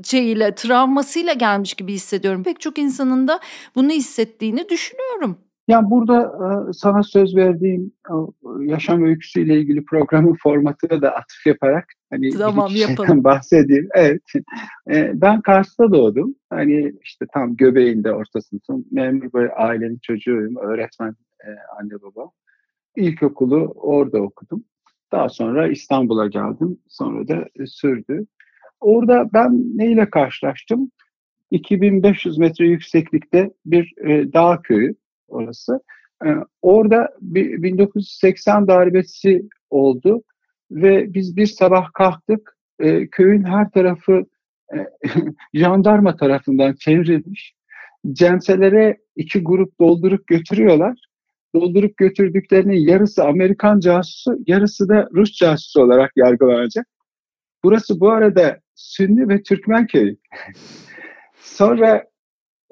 şeyiyle 0.03 0.55
travmasıyla 0.55 1.33
gelmiş 1.33 1.73
gibi 1.73 1.93
hissediyorum. 1.93 2.43
Pek 2.43 2.59
çok 2.59 2.77
insanın 2.77 3.27
da 3.27 3.39
bunu 3.75 3.89
hissettiğini 3.89 4.69
düşünüyorum. 4.69 5.37
Yani 5.67 5.89
burada 5.89 6.21
e, 6.23 6.73
sana 6.73 7.03
söz 7.03 7.35
verdiğim 7.35 7.91
yaşam 8.59 9.03
öyküsüyle 9.03 9.59
ilgili 9.59 9.85
programın 9.85 10.35
formatına 10.43 11.01
da 11.01 11.15
atıf 11.15 11.45
yaparak 11.45 11.85
hani 12.09 12.29
tamam, 12.29 12.71
yapalım. 12.75 13.23
bahsedeyim. 13.23 13.87
Evet. 13.95 14.21
E, 14.91 15.11
ben 15.21 15.41
Kars'ta 15.41 15.91
doğdum. 15.91 16.35
Hani 16.49 16.93
işte 17.03 17.25
tam 17.33 17.55
göbeğinde 17.55 18.13
ortasındasın. 18.13 18.87
Memur 18.91 19.33
bir 19.33 19.65
ailenin 19.67 19.99
çocuğuyum. 20.01 20.55
Öğretmen 20.57 21.15
e, 21.39 21.49
anne 21.79 22.01
baba. 22.01 22.29
İlkokulu 22.95 23.73
orada 23.75 24.21
okudum. 24.21 24.63
Daha 25.11 25.29
sonra 25.29 25.67
İstanbul'a 25.67 26.27
geldim. 26.27 26.77
Sonra 26.87 27.27
da 27.27 27.65
sürdü. 27.65 28.25
Orada 28.79 29.29
ben 29.33 29.77
neyle 29.77 30.09
karşılaştım? 30.09 30.91
2500 31.51 32.37
metre 32.37 32.67
yükseklikte 32.67 33.51
bir 33.65 33.95
dağ 34.33 34.61
köyü 34.61 34.95
orası. 35.27 35.79
E, 36.25 36.29
orada 36.61 37.09
bir, 37.21 37.63
1980 37.63 38.67
darbesi 38.67 39.43
oldu 39.69 40.23
ve 40.71 41.13
biz 41.13 41.37
bir 41.37 41.45
sabah 41.45 41.93
kalktık. 41.93 42.57
E, 42.79 43.07
köyün 43.07 43.43
her 43.43 43.71
tarafı 43.71 44.25
e, 44.73 44.77
jandarma 45.53 46.15
tarafından 46.15 46.73
çevrilmiş. 46.73 47.53
Cemselere 48.11 48.97
iki 49.15 49.43
grup 49.43 49.79
doldurup 49.79 50.27
götürüyorlar. 50.27 50.99
Doldurup 51.55 51.97
götürdüklerinin 51.97 52.87
yarısı 52.87 53.23
Amerikan 53.23 53.79
casusu, 53.79 54.37
yarısı 54.47 54.89
da 54.89 55.09
Rus 55.13 55.33
casusu 55.33 55.81
olarak 55.81 56.11
yargılanacak. 56.15 56.87
Burası 57.63 57.99
bu 57.99 58.11
arada 58.11 58.59
Sünni 58.75 59.29
ve 59.29 59.43
Türkmen 59.43 59.87
köyü. 59.87 60.17
Sonra 61.39 62.03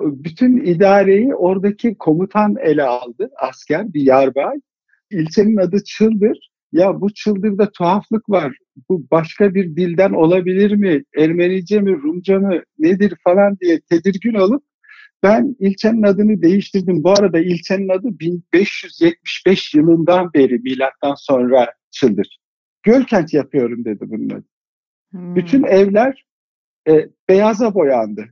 bütün 0.06 0.66
idareyi 0.66 1.36
oradaki 1.36 1.96
komutan 1.98 2.56
ele 2.62 2.84
aldı, 2.84 3.30
asker, 3.38 3.94
bir 3.94 4.02
yarbay. 4.02 4.56
İlçenin 5.12 5.58
adı 5.58 5.84
Çıldır. 5.84 6.52
Ya 6.72 7.02
bu 7.02 7.14
Çıldır'da 7.14 7.72
tuhaflık 7.72 8.30
var. 8.30 8.54
Bu 8.90 9.08
başka 9.12 9.54
bir 9.54 9.76
dilden 9.76 10.12
olabilir 10.12 10.72
mi? 10.72 11.04
Ermenice 11.18 11.80
mi, 11.80 11.92
Rumca 11.92 12.40
mı, 12.40 12.62
nedir 12.80 13.14
falan 13.24 13.58
diye 13.60 13.80
tedirgin 13.90 14.34
olup 14.34 14.64
ben 15.24 15.56
ilçenin 15.60 16.04
adını 16.04 16.42
değiştirdim. 16.42 17.04
Bu 17.04 17.12
arada 17.12 17.40
ilçenin 17.40 17.90
adı 17.90 18.20
1575 18.20 19.74
yılından 19.74 20.34
beri 20.34 20.60
milattan 20.60 21.16
sonra 21.16 21.74
Çıldır. 21.92 22.38
Gölkent 22.84 23.34
yapıyorum 23.34 23.86
dedi 23.86 24.00
bunun 24.02 24.30
adı. 24.30 24.46
Hmm. 25.12 25.36
Bütün 25.36 25.64
evler 25.64 26.26
e, 26.88 27.10
beyaza 27.30 27.74
boyandı. 27.74 28.26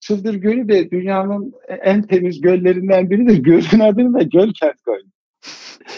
Çıldır 0.00 0.34
Gölü 0.34 0.68
de 0.68 0.90
dünyanın 0.90 1.52
en 1.68 2.02
temiz 2.02 2.40
göllerinden 2.40 3.10
biri 3.10 3.28
de 3.28 3.34
gölün 3.34 3.80
adını 3.80 4.14
da 4.14 4.22
Gölkent 4.22 4.82
koydu. 4.84 5.08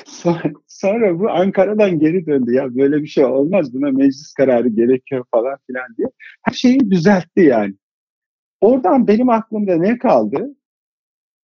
Sonra, 0.07 0.43
sonra 0.67 1.19
bu 1.19 1.31
Ankara'dan 1.31 1.99
geri 1.99 2.27
döndü. 2.27 2.55
Ya 2.55 2.75
böyle 2.75 3.03
bir 3.03 3.07
şey 3.07 3.25
olmaz 3.25 3.75
buna 3.75 3.91
meclis 3.91 4.33
kararı 4.33 4.69
gerekiyor 4.69 5.25
falan 5.31 5.57
filan 5.67 5.97
diye. 5.99 6.09
Her 6.43 6.53
şeyi 6.53 6.91
düzeltti 6.91 7.41
yani. 7.41 7.75
Oradan 8.61 9.09
benim 9.09 9.29
aklımda 9.29 9.77
ne 9.77 9.99
kaldı? 9.99 10.57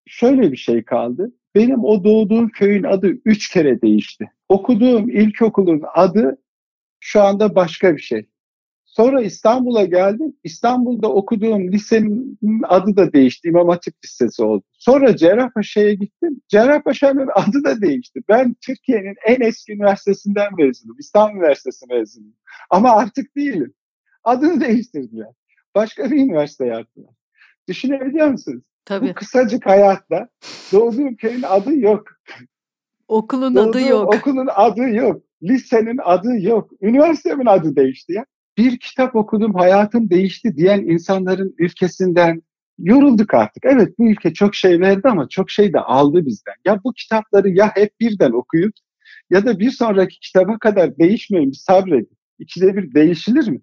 Şöyle 0.08 0.52
bir 0.52 0.58
şey 0.58 0.84
kaldı. 0.84 1.32
Benim 1.56 1.84
o 1.84 2.04
doğduğum 2.04 2.50
köyün 2.50 2.84
adı 2.84 3.08
üç 3.26 3.50
kere 3.50 3.82
değişti. 3.82 4.32
Okuduğum 4.50 5.10
ilkokulun 5.10 5.82
adı 5.94 6.38
şu 7.00 7.22
anda 7.22 7.56
başka 7.56 7.96
bir 7.96 8.02
şey. 8.02 8.30
Sonra 8.96 9.22
İstanbul'a 9.22 9.86
geldim. 9.86 10.36
İstanbul'da 10.44 11.12
okuduğum 11.12 11.72
lisenin 11.72 12.40
adı 12.64 12.96
da 12.96 13.14
değişti. 13.14 13.48
İmam 13.48 13.70
Hatip 13.70 13.94
Lisesi 14.04 14.44
oldu. 14.44 14.64
Sonra 14.74 15.16
Cerrahpaşa'ya 15.16 15.94
gittim. 15.94 16.42
Cerrahpaşa'nın 16.48 17.30
adı 17.36 17.64
da 17.64 17.82
değişti. 17.82 18.20
Ben 18.30 18.56
Türkiye'nin 18.62 19.16
en 19.28 19.42
eski 19.42 19.74
üniversitesinden 19.74 20.50
mezunum. 20.58 20.96
İstanbul 21.00 21.38
Üniversitesi 21.38 21.86
mezunum. 21.90 22.34
Ama 22.70 22.92
artık 22.92 23.36
değilim. 23.36 23.74
Adını 24.24 24.62
değiştirdiler. 24.62 25.30
Başka 25.76 26.12
bir 26.12 26.18
üniversite 26.18 26.66
yaptılar. 26.66 27.14
Düşünebiliyor 27.68 28.28
musunuz? 28.28 28.64
Tabii. 28.86 29.10
Bu 29.10 29.14
kısacık 29.14 29.66
hayatta 29.66 30.30
doğduğum 30.74 31.16
köyün 31.16 31.44
adı 31.44 31.80
yok. 31.80 32.04
Okulun 33.08 33.56
Doğduğum 33.56 33.70
adı 33.70 33.82
yok. 33.82 34.16
Okulun 34.16 34.50
adı 34.56 34.90
yok. 34.90 35.22
Lisenin 35.44 36.00
adı 36.04 36.40
yok. 36.40 36.72
Üniversitemin 36.82 37.46
adı 37.46 37.76
değişti 37.76 38.14
ya 38.14 38.26
bir 38.58 38.80
kitap 38.80 39.16
okudum 39.16 39.54
hayatım 39.54 40.10
değişti 40.10 40.58
diyen 40.58 40.80
insanların 40.80 41.56
ülkesinden 41.58 42.42
yorulduk 42.80 43.34
artık. 43.34 43.66
Evet 43.66 44.00
bu 44.00 44.10
ülke 44.10 44.34
çok 44.34 44.56
şey 44.56 44.80
verdi 44.80 45.08
ama 45.08 45.30
çok 45.30 45.52
şey 45.52 45.74
de 45.74 45.80
aldı 45.80 46.26
bizden. 46.26 46.54
Ya 46.66 46.84
bu 46.84 46.94
kitapları 46.94 47.50
ya 47.50 47.72
hep 47.76 48.00
birden 48.00 48.32
okuyup 48.32 48.74
ya 49.30 49.46
da 49.46 49.60
bir 49.60 49.72
sonraki 49.72 50.20
kitaba 50.20 50.60
kadar 50.60 50.98
değişmeyin 50.98 51.52
bir 51.52 51.58
sabredin. 51.58 52.18
İkide 52.40 52.76
bir 52.76 52.94
değişilir 52.94 53.48
mi? 53.48 53.62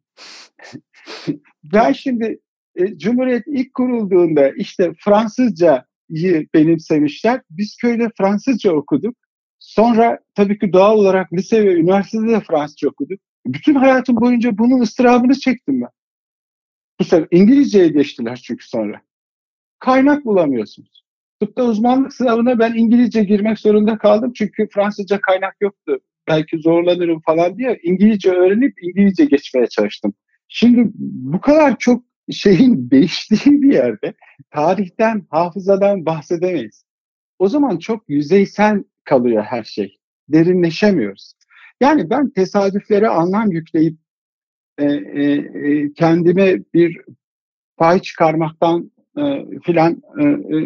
ben 1.64 1.92
şimdi 1.92 2.40
e, 2.76 2.98
Cumhuriyet 2.98 3.44
ilk 3.46 3.74
kurulduğunda 3.74 4.50
işte 4.56 4.92
Fransızcayı 4.98 6.46
benimsemişler. 6.54 7.40
Biz 7.50 7.76
köyde 7.76 8.08
Fransızca 8.18 8.72
okuduk. 8.72 9.16
Sonra 9.58 10.18
tabii 10.34 10.58
ki 10.58 10.72
doğal 10.72 10.96
olarak 10.96 11.32
lise 11.32 11.66
ve 11.66 11.74
üniversitede 11.74 12.28
de 12.28 12.40
Fransızca 12.40 12.88
okuduk. 12.88 13.20
Bütün 13.46 13.74
hayatım 13.74 14.16
boyunca 14.16 14.58
bunun 14.58 14.80
ıstırabını 14.80 15.34
çektim 15.34 15.80
ben. 15.80 15.90
Bu 17.00 17.04
sefer 17.04 17.28
İngilizceye 17.30 17.88
geçtiler 17.88 18.40
çünkü 18.44 18.68
sonra. 18.68 19.00
Kaynak 19.78 20.24
bulamıyorsunuz. 20.24 21.04
Tıpta 21.40 21.64
uzmanlık 21.64 22.12
sınavına 22.12 22.58
ben 22.58 22.74
İngilizce 22.74 23.24
girmek 23.24 23.58
zorunda 23.58 23.98
kaldım 23.98 24.32
çünkü 24.36 24.68
Fransızca 24.68 25.20
kaynak 25.20 25.56
yoktu. 25.60 26.00
Belki 26.28 26.58
zorlanırım 26.58 27.20
falan 27.20 27.58
diye 27.58 27.80
İngilizce 27.82 28.30
öğrenip 28.30 28.82
İngilizce 28.82 29.24
geçmeye 29.24 29.66
çalıştım. 29.66 30.14
Şimdi 30.48 30.90
bu 30.94 31.40
kadar 31.40 31.78
çok 31.78 32.04
şeyin 32.30 32.90
değiştiği 32.90 33.62
bir 33.62 33.72
yerde 33.72 34.14
tarihten, 34.50 35.26
hafızadan 35.30 36.06
bahsedemeyiz. 36.06 36.84
O 37.38 37.48
zaman 37.48 37.78
çok 37.78 38.08
yüzeysel 38.08 38.84
kalıyor 39.04 39.42
her 39.42 39.64
şey. 39.64 39.98
Derinleşemiyoruz. 40.28 41.34
Yani 41.82 42.10
ben 42.10 42.30
tesadüflere 42.30 43.08
anlam 43.08 43.50
yükleyip 43.50 43.98
e, 44.78 44.84
e, 44.84 45.32
e, 45.32 45.92
kendime 45.92 46.58
bir 46.74 47.00
pay 47.76 48.02
çıkarmaktan 48.02 48.92
e, 49.18 49.22
filan 49.64 50.02
e, 50.18 50.22
e, 50.24 50.58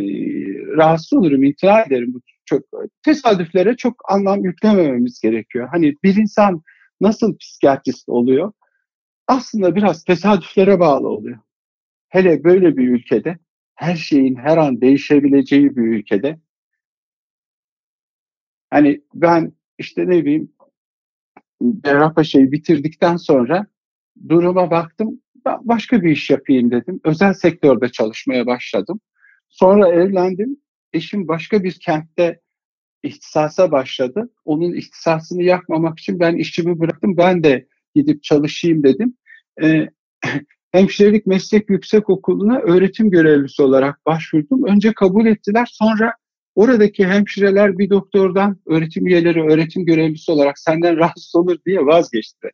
rahatsız 0.77 1.13
olurum, 1.13 1.43
imtina 1.45 1.83
ederim. 1.83 2.15
Bu 2.15 2.21
çok 2.45 2.63
tesadüflere 3.05 3.77
çok 3.77 4.13
anlam 4.13 4.45
yüklemememiz 4.45 5.21
gerekiyor. 5.21 5.69
Hani 5.73 5.95
bir 6.05 6.17
insan 6.17 6.63
nasıl 7.01 7.37
psikiyatrist 7.39 8.09
oluyor? 8.09 8.53
Aslında 9.27 9.77
biraz 9.77 10.05
tesadüflere 10.05 10.81
bağlı 10.81 11.09
oluyor. 11.09 11.39
Hele 12.09 12.45
böyle 12.45 12.77
bir 12.77 12.89
ülkede, 12.89 13.39
her 13.75 13.97
şeyin 13.97 14.35
her 14.37 14.57
an 14.57 14.81
değişebileceği 14.81 15.77
bir 15.77 15.83
ülkede. 15.83 16.39
Hani 18.71 19.01
ben 19.15 19.53
işte 19.79 20.03
ne 20.03 20.25
bileyim 20.25 20.56
Cerrahpaşa'yı 21.85 22.53
bitirdikten 22.53 23.17
sonra 23.17 23.67
duruma 24.29 24.71
baktım. 24.71 25.21
Başka 25.61 26.03
bir 26.03 26.11
iş 26.11 26.31
yapayım 26.31 26.71
dedim. 26.71 27.01
Özel 27.05 27.35
sektörde 27.35 27.89
çalışmaya 27.89 28.47
başladım. 28.47 29.01
Sonra 29.49 29.89
evlendim. 29.89 30.57
Eşim 30.93 31.29
başka 31.29 31.65
bir 31.65 31.73
kentte 31.73 32.41
ihtisasa 33.03 33.73
başladı. 33.73 34.31
Onun 34.45 34.75
ihtisasını 34.75 35.43
yakmamak 35.43 35.99
için 35.99 36.21
ben 36.21 36.37
işimi 36.37 36.81
bıraktım. 36.81 37.17
Ben 37.17 37.45
de 37.45 37.67
gidip 37.95 38.23
çalışayım 38.23 38.83
dedim. 38.83 39.17
Ee, 39.63 39.89
Hemşirelik 40.73 41.27
Meslek 41.27 41.71
Yüksek 41.71 42.11
Okulu'na 42.11 42.59
öğretim 42.59 43.11
görevlisi 43.11 43.63
olarak 43.63 44.07
başvurdum. 44.07 44.65
Önce 44.65 44.93
kabul 44.93 45.27
ettiler. 45.27 45.69
Sonra 45.73 46.13
Oradaki 46.57 47.07
hemşireler 47.07 47.79
bir 47.79 47.91
doktordan 47.91 48.57
öğretim 48.67 49.07
üyeleri 49.07 49.43
öğretim 49.43 49.85
görevlisi 49.85 50.33
olarak 50.33 50.59
senden 50.59 50.97
rahatsız 50.97 51.37
olur 51.37 51.59
diye 51.67 51.87
vazgeçti. 51.87 52.51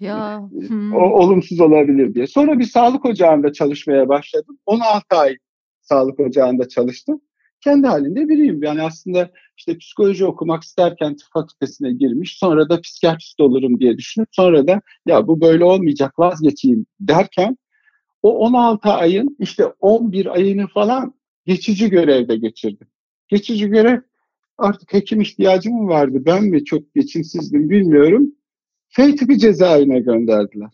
Ya. 0.00 0.42
Hmm. 0.68 0.94
o, 0.94 0.98
olumsuz 0.98 1.60
olabilir 1.60 2.14
diye. 2.14 2.26
Sonra 2.26 2.58
bir 2.58 2.64
sağlık 2.64 3.04
ocağında 3.04 3.52
çalışmaya 3.52 4.08
başladım. 4.08 4.58
16 4.66 5.16
ay 5.16 5.36
sağlık 5.80 6.20
ocağında 6.20 6.68
çalıştım. 6.68 7.20
Kendi 7.60 7.86
halinde 7.86 8.28
biriyim. 8.28 8.62
Yani 8.62 8.82
aslında 8.82 9.30
işte 9.56 9.78
psikoloji 9.78 10.24
okumak 10.24 10.62
isterken 10.62 11.16
tıp 11.16 11.28
fakültesine 11.32 11.92
girmiş. 11.92 12.38
Sonra 12.38 12.68
da 12.68 12.80
psikiyatrist 12.80 13.40
olurum 13.40 13.80
diye 13.80 13.98
düşünüp 13.98 14.28
sonra 14.32 14.66
da 14.66 14.80
ya 15.06 15.26
bu 15.26 15.40
böyle 15.40 15.64
olmayacak 15.64 16.18
vazgeçeyim 16.18 16.86
derken 17.00 17.58
o 18.22 18.38
16 18.38 18.88
ayın 18.88 19.36
işte 19.38 19.66
11 19.80 20.26
ayını 20.26 20.66
falan 20.66 21.14
geçici 21.46 21.90
görevde 21.90 22.36
geçirdim. 22.36 22.86
Geçici 23.28 23.68
görev 23.68 24.00
artık 24.58 24.92
hekim 24.92 25.20
ihtiyacı 25.20 25.70
mı 25.70 25.88
vardı 25.88 26.22
ben 26.26 26.44
mi 26.44 26.64
çok 26.64 26.94
geçimsizdim 26.94 27.70
bilmiyorum. 27.70 28.32
F 28.88 29.16
tipi 29.16 29.38
cezaevine 29.38 30.00
gönderdiler. 30.00 30.70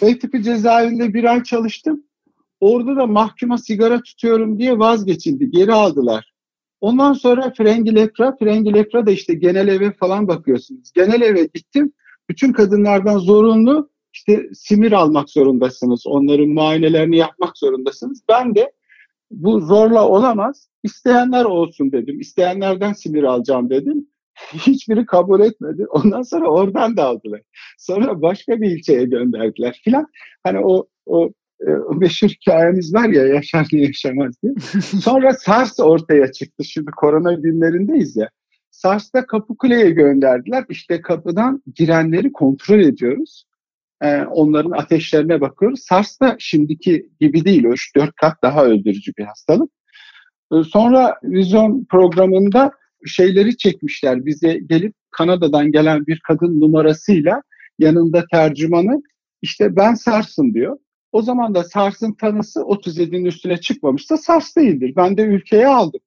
F 0.00 0.18
tipi 0.18 0.42
cezaevinde 0.42 1.14
bir 1.14 1.24
ay 1.24 1.42
çalıştım. 1.42 2.04
Orada 2.60 2.96
da 2.96 3.06
mahkuma 3.06 3.58
sigara 3.58 4.02
tutuyorum 4.02 4.58
diye 4.58 4.78
vazgeçildi. 4.78 5.50
Geri 5.50 5.72
aldılar. 5.72 6.32
Ondan 6.80 7.12
sonra 7.12 7.52
frengi 7.56 7.94
lepra, 7.94 8.36
frengi 8.36 8.74
lepra 8.74 9.06
da 9.06 9.10
işte 9.10 9.34
genel 9.34 9.68
eve 9.68 9.92
falan 9.92 10.28
bakıyorsunuz. 10.28 10.92
Genel 10.92 11.20
eve 11.20 11.48
gittim. 11.54 11.92
Bütün 12.28 12.52
kadınlardan 12.52 13.18
zorunlu 13.18 13.90
işte 14.12 14.48
simir 14.54 14.92
almak 14.92 15.30
zorundasınız. 15.30 16.06
Onların 16.06 16.48
muayenelerini 16.48 17.16
yapmak 17.16 17.58
zorundasınız. 17.58 18.22
Ben 18.28 18.54
de 18.54 18.72
bu 19.30 19.60
zorla 19.60 20.08
olamaz. 20.08 20.68
İsteyenler 20.82 21.44
olsun 21.44 21.92
dedim. 21.92 22.20
İsteyenlerden 22.20 22.92
sinir 22.92 23.22
alacağım 23.22 23.70
dedim. 23.70 24.06
Hiçbiri 24.52 25.06
kabul 25.06 25.40
etmedi. 25.40 25.86
Ondan 25.86 26.22
sonra 26.22 26.48
oradan 26.48 26.96
da 26.96 27.04
aldılar. 27.04 27.40
Sonra 27.78 28.22
başka 28.22 28.60
bir 28.60 28.70
ilçeye 28.70 29.04
gönderdiler 29.04 29.80
filan. 29.84 30.06
Hani 30.42 30.58
o 30.58 30.86
o 31.06 31.30
e, 31.60 31.70
meşhur 31.96 32.28
hikayemiz 32.28 32.94
var 32.94 33.08
ya 33.08 33.26
yaşar 33.26 33.68
ne 33.72 33.80
yaşamaz 33.80 34.34
diye. 34.42 34.52
Sonra 35.02 35.32
SARS 35.32 35.80
ortaya 35.80 36.32
çıktı. 36.32 36.64
Şimdi 36.64 36.90
korona 36.90 37.32
günlerindeyiz 37.32 38.16
ya. 38.16 38.28
SARS'ta 38.70 39.26
Kapıkule'ye 39.26 39.90
gönderdiler. 39.90 40.64
İşte 40.68 41.02
kapıdan 41.02 41.62
girenleri 41.74 42.32
kontrol 42.32 42.80
ediyoruz. 42.80 43.44
Ee, 44.02 44.22
onların 44.22 44.70
ateşlerine 44.70 45.40
bakıyoruz. 45.40 45.80
SARS 45.82 46.20
da 46.20 46.36
şimdiki 46.38 47.08
gibi 47.20 47.44
değil. 47.44 47.64
O 47.64 47.72
3-4 47.72 48.12
kat 48.16 48.42
daha 48.42 48.64
öldürücü 48.64 49.12
bir 49.18 49.24
hastalık. 49.24 49.70
Ee, 50.52 50.64
sonra 50.64 51.14
vizyon 51.22 51.84
programında 51.90 52.72
şeyleri 53.06 53.56
çekmişler. 53.56 54.26
Bize 54.26 54.58
gelip 54.66 54.94
Kanada'dan 55.10 55.72
gelen 55.72 56.06
bir 56.06 56.20
kadın 56.28 56.60
numarasıyla 56.60 57.42
yanında 57.78 58.24
tercümanı 58.30 59.02
işte 59.42 59.76
ben 59.76 59.94
SARS'ım 59.94 60.54
diyor. 60.54 60.78
O 61.12 61.22
zaman 61.22 61.54
da 61.54 61.64
SARS'ın 61.64 62.12
tanısı 62.12 62.60
37'nin 62.60 63.24
üstüne 63.24 63.60
çıkmamışsa 63.60 64.16
SARS 64.16 64.56
değildir. 64.56 64.92
Ben 64.96 65.16
de 65.16 65.22
ülkeye 65.22 65.66
aldım. 65.66 66.00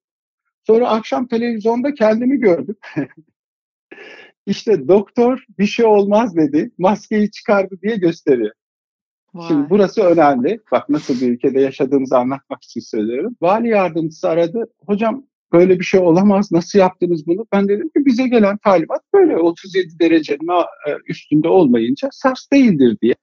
Sonra 0.68 0.90
akşam 0.90 1.28
televizyonda 1.28 1.94
kendimi 1.94 2.38
gördüm. 2.40 2.76
İşte 4.46 4.88
doktor 4.88 5.46
bir 5.60 5.66
şey 5.66 5.86
olmaz 5.86 6.36
dedi. 6.36 6.72
Maskeyi 6.78 7.32
çıkardı 7.32 7.76
diye 7.82 7.96
gösteriyor. 7.96 8.52
Vay. 9.34 9.48
Şimdi 9.48 9.70
burası 9.70 10.02
önemli. 10.04 10.60
Bak 10.72 10.90
nasıl 10.90 11.22
bir 11.22 11.32
ülkede 11.32 11.62
yaşadığımızı 11.62 12.18
anlatmak 12.18 12.64
için 12.64 12.82
söylüyorum. 12.82 13.36
Vali 13.42 13.70
yardımcısı 13.70 14.30
aradı. 14.30 14.66
Hocam 14.86 15.24
böyle 15.54 15.80
bir 15.80 15.84
şey 15.86 16.00
olamaz. 16.00 16.52
Nasıl 16.52 16.80
yaptınız 16.80 17.28
bunu? 17.28 17.46
Ben 17.54 17.68
dedim 17.68 17.90
ki 17.90 18.06
bize 18.06 18.28
gelen 18.28 18.58
talimat 18.58 19.02
böyle 19.14 19.38
37 19.38 20.00
derecenin 20.00 20.48
e, 20.88 20.92
üstünde 21.08 21.48
olmayınca 21.48 22.10
SARS 22.12 22.52
değildir 22.52 22.98
diye. 23.02 23.16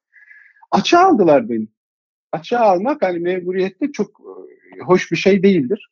Açığa 0.70 1.06
aldılar 1.06 1.48
beni. 1.48 1.66
Açığa 2.32 2.60
almak 2.60 3.02
hani 3.02 3.18
memuriyette 3.18 3.92
çok 3.92 4.08
e, 4.10 4.80
hoş 4.84 5.12
bir 5.12 5.16
şey 5.16 5.42
değildir. 5.42 5.90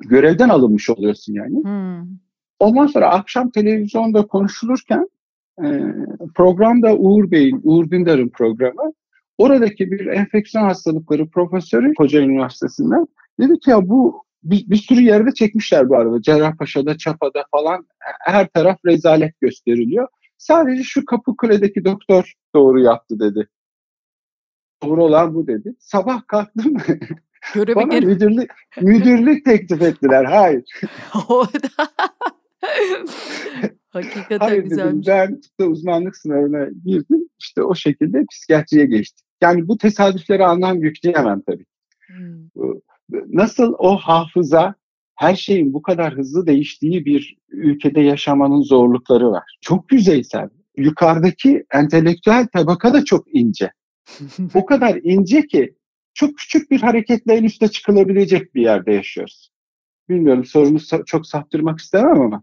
Görevden 0.00 0.48
alınmış 0.48 0.90
oluyorsun 0.90 1.32
yani. 1.32 1.64
Hmm. 1.64 2.29
Ondan 2.60 2.86
sonra 2.86 3.10
akşam 3.10 3.50
televizyonda 3.50 4.26
konuşulurken 4.26 5.08
e, 5.64 5.68
programda 6.34 6.96
Uğur 6.96 7.30
Bey'in, 7.30 7.60
Uğur 7.64 7.90
Dündar'ın 7.90 8.28
programı 8.28 8.92
oradaki 9.38 9.90
bir 9.90 10.06
enfeksiyon 10.06 10.64
hastalıkları 10.64 11.28
profesörü 11.30 11.94
Koca 11.94 12.20
Üniversitesi'nden 12.20 13.06
dedi 13.40 13.58
ki 13.60 13.70
ya 13.70 13.88
bu 13.88 14.24
bir, 14.42 14.70
bir 14.70 14.76
sürü 14.76 15.00
yerde 15.00 15.34
çekmişler 15.34 15.88
bu 15.88 15.96
arada. 15.96 16.22
Cerrahpaşa'da, 16.22 16.98
Çapa'da 16.98 17.44
falan 17.50 17.86
her 18.20 18.48
taraf 18.48 18.78
rezalet 18.86 19.40
gösteriliyor. 19.40 20.08
Sadece 20.38 20.82
şu 20.82 21.04
Kapıkule'deki 21.04 21.84
doktor 21.84 22.32
doğru 22.54 22.80
yaptı 22.80 23.20
dedi. 23.20 23.48
Doğru 24.82 25.04
olan 25.04 25.34
bu 25.34 25.46
dedi. 25.46 25.74
Sabah 25.78 26.26
kalktım. 26.26 26.76
Bana 27.56 28.00
müdürlük, 28.00 28.50
müdürlük 28.80 29.44
teklif 29.44 29.82
ettiler. 29.82 30.24
Hayır. 30.24 30.64
Hakikaten 33.90 34.38
Hayır 34.38 34.62
güzelmiş. 34.62 35.06
Dedim, 35.06 35.18
ben 35.18 35.40
tıpta 35.40 35.64
uzmanlık 35.64 36.16
sınavına 36.16 36.68
girdim. 36.84 37.28
İşte 37.38 37.62
o 37.62 37.74
şekilde 37.74 38.24
psikiyatriye 38.30 38.86
geçtim. 38.86 39.26
Yani 39.42 39.68
bu 39.68 39.78
tesadüflere 39.78 40.44
anlam 40.44 40.82
yükleyemem 40.82 41.42
tabii. 41.46 41.64
Hmm. 42.06 42.74
Nasıl 43.28 43.74
o 43.78 43.96
hafıza 43.96 44.74
her 45.14 45.36
şeyin 45.36 45.72
bu 45.72 45.82
kadar 45.82 46.14
hızlı 46.14 46.46
değiştiği 46.46 47.04
bir 47.04 47.36
ülkede 47.48 48.00
yaşamanın 48.00 48.62
zorlukları 48.62 49.30
var. 49.30 49.58
Çok 49.60 49.92
yüzeysel. 49.92 50.48
Yukarıdaki 50.76 51.64
entelektüel 51.74 52.46
tabaka 52.46 52.94
da 52.94 53.04
çok 53.04 53.34
ince. 53.34 53.72
o 54.54 54.66
kadar 54.66 54.98
ince 55.02 55.46
ki 55.46 55.74
çok 56.14 56.38
küçük 56.38 56.70
bir 56.70 56.80
hareketle 56.80 57.34
en 57.34 57.44
üste 57.44 57.68
çıkılabilecek 57.68 58.54
bir 58.54 58.62
yerde 58.62 58.92
yaşıyoruz. 58.92 59.50
Bilmiyorum 60.08 60.44
sorumu 60.44 60.78
çok 61.06 61.26
saptırmak 61.26 61.78
istemem 61.78 62.20
ama 62.20 62.42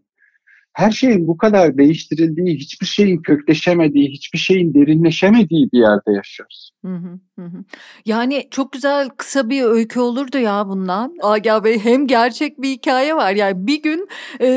her 0.78 0.92
şeyin 0.92 1.28
bu 1.28 1.38
kadar 1.38 1.78
değiştirildiği, 1.78 2.56
hiçbir 2.56 2.86
şeyin 2.86 3.18
kökleşemediği, 3.18 4.10
hiçbir 4.10 4.40
şeyin 4.40 4.74
derinleşemediği 4.74 5.70
bir 5.74 5.80
yerde 5.80 6.12
yaşıyoruz. 6.12 6.72
Hı 6.86 6.96
hı, 6.96 7.42
hı. 7.42 7.64
Yani 8.06 8.48
çok 8.52 8.72
güzel 8.72 9.10
kısa 9.10 9.50
bir 9.50 9.64
öykü 9.64 10.00
olurdu 10.00 10.38
ya 10.38 10.68
bundan. 10.68 11.16
Agah 11.22 11.64
Bey 11.64 11.80
hem 11.80 12.08
gerçek 12.08 12.62
bir 12.62 12.70
hikaye 12.70 13.16
var. 13.16 13.32
Yani 13.32 13.68
bir 13.68 13.82
gün 13.82 14.08
e, 14.42 14.48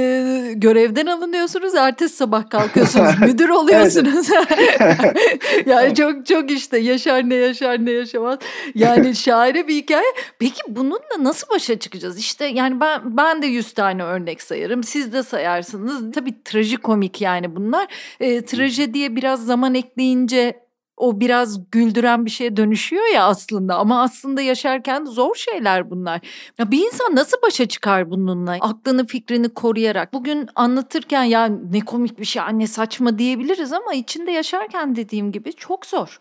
görevden 0.56 1.06
alınıyorsunuz, 1.06 1.74
ertesi 1.74 2.16
sabah 2.16 2.50
kalkıyorsunuz, 2.50 3.20
müdür 3.20 3.48
oluyorsunuz. 3.48 4.28
yani 5.66 5.94
çok 5.94 6.26
çok 6.26 6.50
işte 6.50 6.78
yaşar 6.78 7.28
ne 7.28 7.34
yaşar 7.34 7.86
ne 7.86 7.90
yaşamaz. 7.90 8.38
Yani 8.74 9.14
şaire 9.14 9.68
bir 9.68 9.74
hikaye. 9.74 10.12
Peki 10.38 10.60
bununla 10.68 11.00
nasıl 11.20 11.48
başa 11.48 11.78
çıkacağız? 11.78 12.18
İşte 12.18 12.44
yani 12.44 12.80
ben 12.80 13.16
ben 13.16 13.42
de 13.42 13.46
yüz 13.46 13.72
tane 13.72 14.02
örnek 14.02 14.42
sayarım. 14.42 14.84
Siz 14.84 15.12
de 15.12 15.22
sayarsınız 15.22 16.09
tabii 16.10 16.42
trajikomik 16.44 17.20
yani 17.20 17.56
bunlar. 17.56 17.86
E, 18.20 18.44
trajediye 18.44 19.16
biraz 19.16 19.46
zaman 19.46 19.74
ekleyince 19.74 20.70
o 21.00 21.20
biraz 21.20 21.70
güldüren 21.70 22.26
bir 22.26 22.30
şeye 22.30 22.56
dönüşüyor 22.56 23.14
ya 23.14 23.24
aslında 23.24 23.76
ama 23.76 24.02
aslında 24.02 24.40
yaşarken 24.40 25.04
zor 25.04 25.34
şeyler 25.34 25.90
bunlar. 25.90 26.20
Ya 26.58 26.70
bir 26.70 26.86
insan 26.86 27.16
nasıl 27.16 27.36
başa 27.42 27.66
çıkar 27.66 28.10
bununla? 28.10 28.56
Aklını 28.60 29.06
fikrini 29.06 29.48
koruyarak. 29.48 30.12
Bugün 30.12 30.48
anlatırken 30.54 31.24
ya 31.24 31.46
ne 31.46 31.80
komik 31.80 32.18
bir 32.18 32.24
şey 32.24 32.42
anne 32.42 32.66
saçma 32.66 33.18
diyebiliriz 33.18 33.72
ama 33.72 33.94
içinde 33.94 34.30
yaşarken 34.30 34.96
dediğim 34.96 35.32
gibi 35.32 35.52
çok 35.52 35.86
zor. 35.86 36.20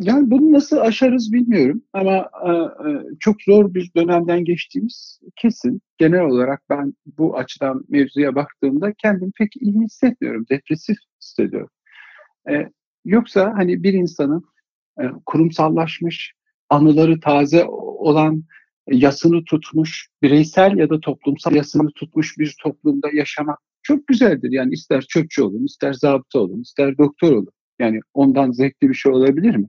Yani 0.00 0.30
bunu 0.30 0.52
nasıl 0.52 0.76
aşarız 0.76 1.32
bilmiyorum 1.32 1.82
ama 1.92 2.30
e, 2.46 2.50
e, 2.50 3.02
çok 3.20 3.42
zor 3.42 3.74
bir 3.74 3.90
dönemden 3.96 4.44
geçtiğimiz 4.44 5.20
kesin. 5.36 5.80
Genel 5.98 6.20
olarak 6.20 6.62
ben 6.70 6.94
bu 7.18 7.36
açıdan 7.36 7.84
mevzuya 7.88 8.34
baktığımda 8.34 8.92
kendimi 8.92 9.32
pek 9.38 9.56
iyi 9.56 9.80
hissetmiyorum. 9.80 10.46
Depresif 10.50 10.96
hissediyorum. 11.20 11.70
E, 12.50 12.68
yoksa 13.04 13.52
hani 13.56 13.82
bir 13.82 13.92
insanın 13.92 14.44
kurumsallaşmış, 15.26 16.32
anıları 16.70 17.20
taze 17.20 17.64
olan, 17.64 18.44
yasını 18.90 19.44
tutmuş, 19.44 20.08
bireysel 20.22 20.76
ya 20.76 20.90
da 20.90 21.00
toplumsal 21.00 21.54
yasını 21.54 21.90
tutmuş 21.94 22.38
bir 22.38 22.56
toplumda 22.62 23.08
yaşamak 23.12 23.58
çok 23.82 24.06
güzeldir. 24.06 24.52
Yani 24.52 24.72
ister 24.72 25.00
çöpçü 25.00 25.42
olun, 25.42 25.64
ister 25.64 25.92
zabıta 25.92 26.38
olun, 26.38 26.60
ister 26.62 26.98
doktor 26.98 27.32
olun. 27.32 27.52
Yani 27.78 28.00
ondan 28.14 28.50
zevkli 28.50 28.88
bir 28.88 28.94
şey 28.94 29.12
olabilir 29.12 29.56
mi? 29.56 29.68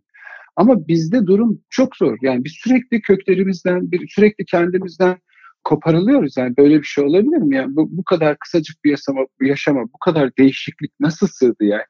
Ama 0.56 0.88
bizde 0.88 1.28
durum 1.28 1.62
çok 1.70 1.96
zor. 1.96 2.18
Yani 2.22 2.44
biz 2.44 2.54
sürekli 2.64 3.02
köklerimizden, 3.02 3.92
bir, 3.92 4.08
sürekli 4.08 4.46
kendimizden 4.46 5.18
koparılıyoruz. 5.64 6.38
Yani 6.38 6.58
böyle 6.58 6.78
bir 6.80 6.84
şey 6.84 7.04
olabilir 7.04 7.38
mi? 7.38 7.56
Yani 7.56 7.76
bu, 7.76 7.88
bu 7.92 8.04
kadar 8.04 8.38
kısacık 8.40 8.84
bir 8.84 8.90
yaşama, 8.92 9.22
yaşama, 9.42 9.84
bu 9.84 9.98
kadar 10.00 10.38
değişiklik 10.38 10.92
nasıl 11.00 11.28
sığdı 11.28 11.64
yani? 11.66 11.84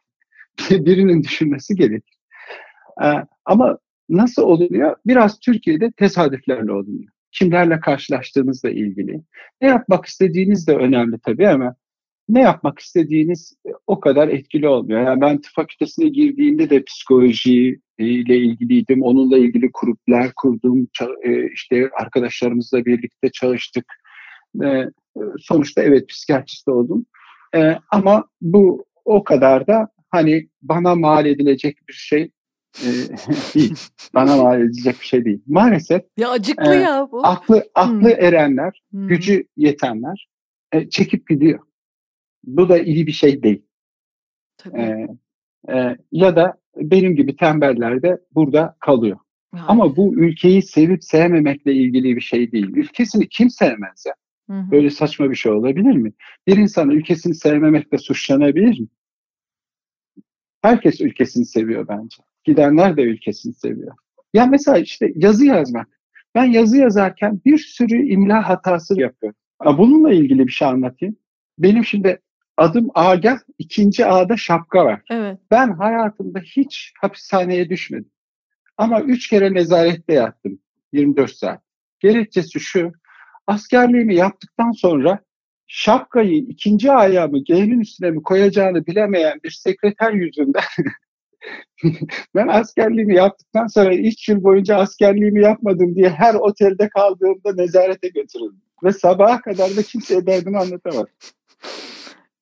Birinin 0.85 1.23
düşünmesi 1.23 1.75
gerekir. 1.75 2.17
Ee, 3.03 3.13
ama 3.45 3.77
nasıl 4.09 4.41
oluyor? 4.43 4.95
Biraz 5.05 5.39
Türkiye'de 5.39 5.91
tesadüflerle 5.91 6.71
oluyor. 6.71 7.03
Kimlerle 7.31 7.79
karşılaştığınızla 7.79 8.69
ilgili. 8.69 9.21
Ne 9.61 9.67
yapmak 9.67 10.05
istediğiniz 10.05 10.67
de 10.67 10.75
önemli 10.75 11.19
tabii 11.19 11.47
ama 11.47 11.75
ne 12.29 12.41
yapmak 12.41 12.79
istediğiniz 12.79 13.53
o 13.87 13.99
kadar 13.99 14.27
etkili 14.27 14.67
olmuyor. 14.67 15.01
Yani 15.01 15.21
ben 15.21 15.41
tıp 15.41 15.51
fakültesine 15.55 16.09
girdiğimde 16.09 16.69
de 16.69 16.83
psikoloji 16.83 17.79
ile 17.97 18.37
ilgiliydim. 18.37 19.03
Onunla 19.03 19.37
ilgili 19.37 19.69
gruplar 19.81 20.31
kurdum. 20.35 20.87
E, 21.23 21.51
işte 21.53 21.89
arkadaşlarımızla 21.99 22.85
birlikte 22.85 23.31
çalıştık. 23.31 23.85
E, 24.63 24.85
sonuçta 25.39 25.83
evet 25.83 26.09
psikiyatrist 26.09 26.67
oldum. 26.67 27.05
E, 27.55 27.77
ama 27.91 28.27
bu 28.41 28.85
o 29.05 29.23
kadar 29.23 29.67
da 29.67 29.87
hani 30.09 30.47
bana 30.61 30.95
mal 30.95 31.25
edilecek 31.25 31.77
bir 31.89 31.93
şey 31.93 32.31
değil. 33.55 33.75
Bana 34.13 34.37
mal 34.37 34.61
edilecek 34.61 34.99
bir 35.01 35.05
şey 35.05 35.25
değil. 35.25 35.41
Maalesef 35.47 36.01
ya 36.17 36.29
acıklı 36.29 36.75
ya 36.75 37.07
bu. 37.11 37.27
Aklı 37.27 37.63
aklı 37.75 37.99
hmm. 37.99 38.25
erenler, 38.25 38.81
hmm. 38.91 39.07
gücü 39.07 39.47
yetenler 39.57 40.27
çekip 40.89 41.27
gidiyor. 41.27 41.59
Bu 42.43 42.69
da 42.69 42.79
iyi 42.79 43.07
bir 43.07 43.11
şey 43.11 43.43
değil. 43.43 43.65
Tabii. 44.57 44.81
Ee, 44.81 45.07
e, 45.73 45.97
ya 46.11 46.35
da 46.35 46.57
benim 46.75 47.15
gibi 47.15 47.35
tembeller 47.35 48.01
de 48.01 48.21
burada 48.31 48.75
kalıyor. 48.79 49.17
Yani. 49.55 49.65
Ama 49.67 49.95
bu 49.95 50.15
ülkeyi 50.15 50.61
sevip 50.61 51.03
sevmemekle 51.03 51.73
ilgili 51.73 52.15
bir 52.15 52.21
şey 52.21 52.51
değil. 52.51 52.67
Ülkesini 52.75 53.29
kim 53.29 53.49
sevmez 53.49 54.03
ya? 54.07 54.13
Hı 54.49 54.59
hı. 54.59 54.71
Böyle 54.71 54.89
saçma 54.89 55.29
bir 55.29 55.35
şey 55.35 55.51
olabilir 55.51 55.95
mi? 55.95 56.13
Bir 56.47 56.57
insan 56.57 56.89
ülkesini 56.89 57.35
sevmemekle 57.35 57.97
suçlanabilir 57.97 58.79
mi? 58.79 58.87
Herkes 60.61 61.01
ülkesini 61.01 61.45
seviyor 61.45 61.87
bence. 61.87 62.17
Gidenler 62.43 62.97
de 62.97 63.01
ülkesini 63.01 63.53
seviyor. 63.53 63.95
Ya 64.33 64.45
mesela 64.45 64.77
işte 64.77 65.11
yazı 65.15 65.45
yazmak. 65.45 65.87
Ben 66.35 66.43
yazı 66.43 66.77
yazarken 66.77 67.41
bir 67.45 67.57
sürü 67.57 68.07
imla 68.07 68.49
hatası 68.49 68.99
yapıyorum. 68.99 69.37
Bununla 69.65 70.13
ilgili 70.13 70.47
bir 70.47 70.51
şey 70.51 70.67
anlatayım. 70.67 71.15
Benim 71.57 71.85
şimdi 71.85 72.19
adım 72.57 72.87
Agah, 72.95 73.37
ikinci 73.57 74.05
A'da 74.05 74.37
şapka 74.37 74.85
var. 74.85 75.01
Evet. 75.09 75.39
Ben 75.51 75.71
hayatımda 75.71 76.39
hiç 76.39 76.93
hapishaneye 77.01 77.69
düşmedim. 77.69 78.11
Ama 78.77 79.01
üç 79.01 79.29
kere 79.29 79.53
nezarette 79.53 80.13
yattım 80.13 80.59
24 80.93 81.31
saat. 81.31 81.61
Gerekçesi 81.99 82.59
şu, 82.59 82.91
askerliğimi 83.47 84.15
yaptıktan 84.15 84.71
sonra 84.71 85.19
şapkayı 85.67 86.37
ikinci 86.37 86.91
ayağımı 86.91 87.39
G'nin 87.39 87.79
üstüne 87.79 88.11
mi 88.11 88.23
koyacağını 88.23 88.85
bilemeyen 88.85 89.39
bir 89.43 89.51
sekreter 89.51 90.11
yüzünden 90.13 90.63
ben 92.35 92.47
askerliğimi 92.47 93.15
yaptıktan 93.15 93.67
sonra 93.67 93.95
3 93.95 94.29
yıl 94.29 94.43
boyunca 94.43 94.75
askerliğimi 94.75 95.41
yapmadım 95.41 95.95
diye 95.95 96.09
her 96.09 96.35
otelde 96.35 96.89
kaldığımda 96.89 97.53
nezarete 97.53 98.07
götürüldüm. 98.07 98.61
Ve 98.83 98.91
sabaha 98.91 99.41
kadar 99.41 99.75
da 99.75 99.83
kimseye 99.83 100.25
derdimi 100.25 100.57
anlatamam. 100.57 101.05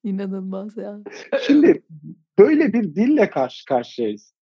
İnanılmaz 0.03 0.77
ya. 0.77 0.99
Şimdi 1.41 1.83
böyle 2.39 2.73
bir 2.73 2.95
dille 2.95 3.29
karşı 3.29 3.65
karşıyayız. 3.65 4.33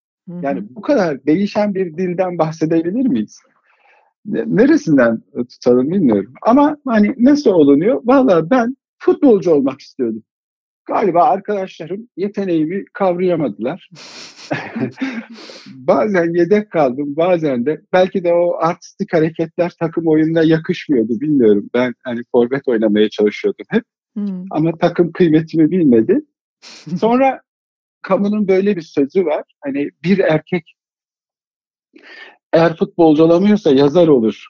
Yani 0.41 0.63
bu 0.69 0.81
kadar 0.81 1.25
değişen 1.25 1.75
bir 1.75 1.97
dilden 1.97 2.37
bahsedebilir 2.37 3.07
miyiz? 3.07 3.39
Neresinden 4.25 5.21
tutalım 5.49 5.91
bilmiyorum. 5.91 6.33
Ama 6.41 6.77
hani 6.85 7.15
nasıl 7.17 7.51
olunuyor? 7.51 8.01
Valla 8.05 8.49
ben 8.49 8.77
futbolcu 8.97 9.51
olmak 9.51 9.81
istiyordum. 9.81 10.23
Galiba 10.85 11.23
arkadaşlarım 11.23 12.09
yeteneğimi 12.17 12.85
kavrayamadılar. 12.93 13.89
bazen 15.67 16.33
yedek 16.33 16.71
kaldım, 16.71 17.15
bazen 17.15 17.65
de 17.65 17.81
belki 17.93 18.23
de 18.23 18.33
o 18.33 18.57
artistik 18.59 19.13
hareketler 19.13 19.73
takım 19.79 20.07
oyununa 20.07 20.43
yakışmıyordu 20.43 21.19
bilmiyorum. 21.21 21.69
Ben 21.73 21.93
hani 22.03 22.19
forvet 22.31 22.67
oynamaya 22.67 23.09
çalışıyordum 23.09 23.65
hep. 23.69 23.83
Hmm. 24.27 24.45
Ama 24.51 24.77
takım 24.77 25.11
kıymetimi 25.11 25.71
bilmedi. 25.71 26.21
Sonra 26.99 27.41
kamunun 28.01 28.47
böyle 28.47 28.75
bir 28.75 28.81
sözü 28.81 29.25
var. 29.25 29.43
Hani 29.61 29.89
bir 30.03 30.19
erkek 30.19 30.75
eğer 32.53 32.77
futbolcu 32.77 33.23
olamıyorsa 33.23 33.71
yazar 33.71 34.07
olur. 34.07 34.45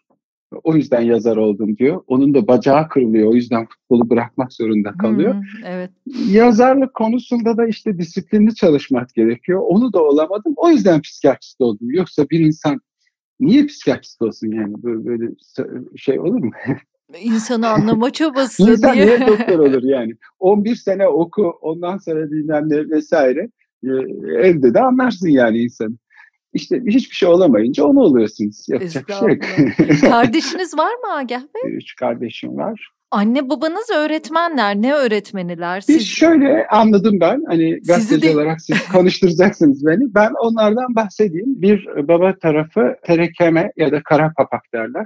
O 0.63 0.75
yüzden 0.75 1.01
yazar 1.01 1.37
oldum 1.37 1.77
diyor. 1.77 2.03
Onun 2.07 2.33
da 2.33 2.47
bacağı 2.47 2.89
kırılıyor. 2.89 3.31
O 3.31 3.35
yüzden 3.35 3.67
futbolu 3.67 4.09
bırakmak 4.09 4.53
zorunda 4.53 4.91
kalıyor. 4.91 5.33
Hmm, 5.33 5.65
evet. 5.65 5.91
Yazarlık 6.29 6.93
konusunda 6.93 7.57
da 7.57 7.67
işte 7.67 7.97
disiplinli 7.97 8.55
çalışmak 8.55 9.13
gerekiyor. 9.15 9.61
Onu 9.67 9.93
da 9.93 10.03
olamadım. 10.03 10.53
O 10.55 10.69
yüzden 10.69 11.01
psikiyatrist 11.01 11.61
oldum. 11.61 11.91
Yoksa 11.91 12.29
bir 12.29 12.39
insan 12.39 12.81
niye 13.39 13.65
psikiyatrist 13.65 14.21
olsun 14.21 14.51
yani? 14.51 14.83
Böyle, 14.83 15.05
böyle 15.05 15.31
şey 15.95 16.19
olur 16.19 16.43
mu? 16.43 16.51
İnsanı 17.17 17.69
anlama 17.69 18.11
çabası 18.11 18.71
İnsan 18.71 18.93
diye. 18.93 19.05
niye 19.05 19.27
doktor 19.27 19.59
olur 19.59 19.83
yani? 19.83 20.13
11 20.39 20.75
sene 20.75 21.07
oku 21.07 21.43
ondan 21.61 21.97
sonra 21.97 22.31
bilmem 22.31 22.69
ne 22.69 22.89
vesaire. 22.89 23.49
Ee, 23.83 23.87
evde 24.47 24.73
de 24.73 24.79
anlarsın 24.79 25.27
yani 25.29 25.57
insanı. 25.57 25.95
İşte 26.53 26.81
hiçbir 26.87 27.15
şey 27.15 27.29
olamayınca 27.29 27.83
onu 27.83 27.99
oluyorsunuz. 27.99 28.65
Yapacak 28.69 29.07
bir 29.07 29.13
şey 29.13 29.29
yok. 29.29 30.01
Kardeşiniz 30.01 30.77
var 30.77 30.93
mı 30.93 31.13
Agah 31.17 31.41
Bey? 31.41 31.75
Üç 31.75 31.95
kardeşim 31.95 32.57
var. 32.57 32.89
Anne 33.11 33.49
babanız 33.49 33.89
öğretmenler. 33.97 34.75
Ne 34.75 34.93
öğretmeniler? 34.93 35.81
Siz... 35.81 35.95
Biz 35.95 36.07
şöyle 36.07 36.67
anladım 36.67 37.19
ben. 37.21 37.43
Hani 37.47 37.79
gazeteci 37.87 38.21
de... 38.21 38.35
olarak 38.35 38.61
siz 38.61 38.87
konuşturacaksınız 38.87 39.85
beni. 39.85 40.13
Ben 40.15 40.31
onlardan 40.43 40.95
bahsedeyim. 40.95 41.61
Bir 41.61 41.87
baba 42.07 42.35
tarafı 42.41 42.95
terekeme 43.03 43.71
ya 43.77 43.91
da 43.91 44.03
kara 44.03 44.33
papak 44.37 44.61
derler. 44.73 45.05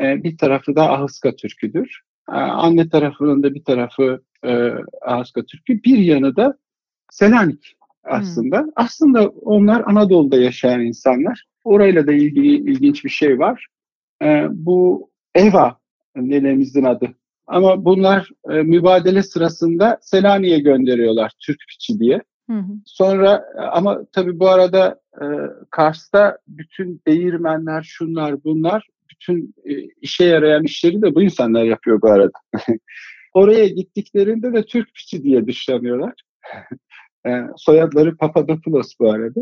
Ee, 0.00 0.22
bir 0.22 0.38
tarafı 0.38 0.76
da 0.76 0.92
Ahıska 0.92 1.36
Türküdür. 1.36 2.00
Ee, 2.28 2.32
anne 2.32 2.88
tarafının 2.88 3.42
da 3.42 3.54
bir 3.54 3.64
tarafı 3.64 4.22
e, 4.44 4.70
Ahıska 5.02 5.42
Türkü. 5.42 5.82
Bir 5.82 5.98
yanı 5.98 6.36
da 6.36 6.58
Selanik 7.10 7.76
aslında. 8.04 8.60
Hmm. 8.60 8.68
Aslında 8.76 9.28
onlar 9.28 9.82
Anadolu'da 9.86 10.36
yaşayan 10.36 10.80
insanlar. 10.80 11.44
Orayla 11.64 12.06
da 12.06 12.12
ilgili 12.12 12.70
ilginç 12.70 13.04
bir 13.04 13.10
şey 13.10 13.38
var. 13.38 13.66
Ee, 14.22 14.46
bu 14.50 15.10
Eva 15.34 15.78
nenemizin 16.16 16.84
adı. 16.84 17.14
Ama 17.46 17.84
bunlar 17.84 18.28
e, 18.50 18.52
mübadele 18.54 19.22
sırasında 19.22 19.98
Selanik'e 20.02 20.58
gönderiyorlar 20.58 21.32
Türk 21.40 21.58
piçi 21.68 22.00
diye. 22.00 22.22
Hı 22.50 22.56
hı. 22.56 22.72
Sonra 22.86 23.44
ama 23.72 24.04
tabii 24.12 24.38
bu 24.38 24.48
arada 24.48 25.00
e, 25.22 25.24
Kars'ta 25.70 26.38
bütün 26.48 27.02
değirmenler, 27.06 27.82
şunlar 27.82 28.44
bunlar, 28.44 28.86
bütün 29.22 29.54
e, 29.64 29.72
işe 30.00 30.24
yarayan 30.24 30.64
işleri 30.64 31.02
de 31.02 31.14
bu 31.14 31.22
insanlar 31.22 31.64
yapıyor 31.64 32.02
bu 32.02 32.10
arada. 32.10 32.38
Oraya 33.34 33.68
gittiklerinde 33.68 34.52
de 34.52 34.64
Türk 34.66 34.94
piçi 34.94 35.22
diye 35.22 35.46
dışlanıyorlar. 35.46 36.14
E, 37.26 37.30
soyadları 37.56 38.16
Papadopoulos 38.16 38.92
bu 39.00 39.10
arada. 39.10 39.40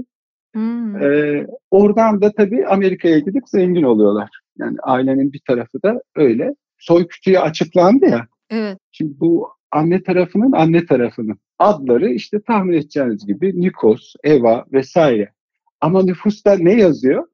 Hmm. 0.54 1.02
E, 1.02 1.46
oradan 1.70 2.22
da 2.22 2.32
tabii 2.32 2.66
Amerika'ya 2.66 3.18
gidip 3.18 3.48
zengin 3.48 3.82
oluyorlar. 3.82 4.30
Yani 4.58 4.76
ailenin 4.82 5.32
bir 5.32 5.40
tarafı 5.46 5.82
da 5.82 6.02
öyle. 6.16 6.54
Soy 6.78 7.06
kütüğü 7.06 7.38
açıklandı 7.38 8.06
ya. 8.06 8.26
Evet. 8.50 8.78
Şimdi 8.92 9.20
bu 9.20 9.48
anne 9.70 10.02
tarafının 10.02 10.52
anne 10.52 10.86
tarafının 10.86 11.38
adları 11.58 12.10
işte 12.10 12.40
tahmin 12.42 12.72
edeceğiniz 12.72 13.26
gibi 13.26 13.60
Nikos, 13.60 14.14
Eva 14.24 14.64
vesaire. 14.72 15.32
Ama 15.80 16.02
nüfusta 16.02 16.56
ne 16.58 16.72
yazıyor? 16.72 17.26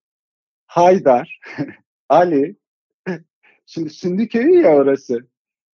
Haydar, 0.67 1.41
Ali. 2.09 2.57
Şimdi 3.67 3.91
Sündü 3.91 4.29
köyü 4.29 4.61
ya 4.63 4.77
orası. 4.77 5.21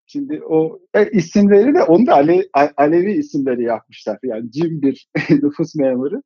Şimdi 0.07 0.43
o 0.45 0.81
e, 0.95 1.11
isimleri 1.11 1.75
de 1.75 1.83
onu 1.83 2.07
da 2.07 2.15
Ale, 2.15 2.49
Alevi 2.77 3.13
isimleri 3.13 3.63
yapmışlar. 3.63 4.19
Yani 4.23 4.51
cim 4.51 4.83
bir 4.83 5.09
nüfus 5.31 5.75
memuru. 5.75 6.23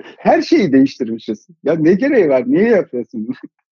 Her 0.18 0.42
şeyi 0.42 0.72
değiştirmişiz. 0.72 1.46
Ya 1.62 1.74
ne 1.74 1.94
gereği 1.94 2.28
var? 2.28 2.44
Niye 2.46 2.68
yapıyorsun 2.68 3.26
bunu? 3.28 3.36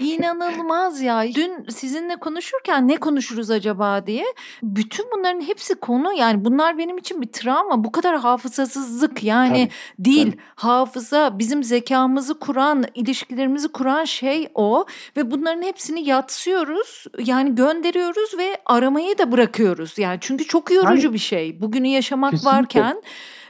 İnanılmaz 0.00 1.00
ya. 1.00 1.24
Dün 1.34 1.66
sizinle 1.68 2.16
konuşurken 2.16 2.88
ne 2.88 2.96
konuşuruz 2.96 3.50
acaba 3.50 4.06
diye. 4.06 4.24
Bütün 4.62 5.06
bunların 5.16 5.40
hepsi 5.40 5.74
konu 5.74 6.12
yani 6.12 6.44
bunlar 6.44 6.78
benim 6.78 6.98
için 6.98 7.22
bir 7.22 7.26
travma. 7.26 7.84
Bu 7.84 7.92
kadar 7.92 8.18
hafızasızlık 8.18 9.24
yani 9.24 9.68
tabii, 9.68 10.04
değil. 10.04 10.32
Tabii. 10.32 10.42
Hafıza 10.54 11.38
bizim 11.38 11.64
zekamızı 11.64 12.38
kuran, 12.38 12.84
ilişkilerimizi 12.94 13.68
kuran 13.68 14.04
şey 14.04 14.48
o. 14.54 14.84
Ve 15.16 15.30
bunların 15.30 15.62
hepsini 15.62 16.08
yatsıyoruz. 16.08 17.04
Yani 17.18 17.54
gönderiyoruz 17.54 18.38
ve 18.38 18.56
aramayı 18.66 19.18
da 19.18 19.32
bırakıyoruz. 19.32 19.98
Yani 19.98 20.18
çünkü 20.20 20.44
çok 20.44 20.70
yorucu 20.70 21.06
yani, 21.06 21.14
bir 21.14 21.18
şey. 21.18 21.60
Bugünü 21.60 21.88
yaşamak 21.88 22.30
kesinlikle. 22.30 22.56
varken 22.56 23.02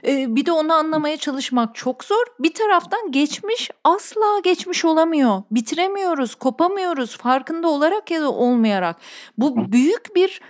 bir 0.07 0.47
de 0.47 0.53
onu 0.53 0.73
anlamaya 0.73 1.17
çalışmak 1.17 1.75
çok 1.75 2.05
zor. 2.05 2.25
Bir 2.39 2.55
taraftan 2.55 3.13
geçmiş 3.13 3.71
asla 3.85 4.41
geçmiş 4.45 4.85
olamıyor. 4.85 5.43
Bitiremiyoruz, 5.51 6.35
kopamıyoruz 6.35 7.17
farkında 7.17 7.69
olarak 7.69 8.11
ya 8.11 8.21
da 8.21 8.33
olmayarak. 8.33 8.97
Bu 9.39 9.73
büyük 9.73 10.17
bir 10.17 10.41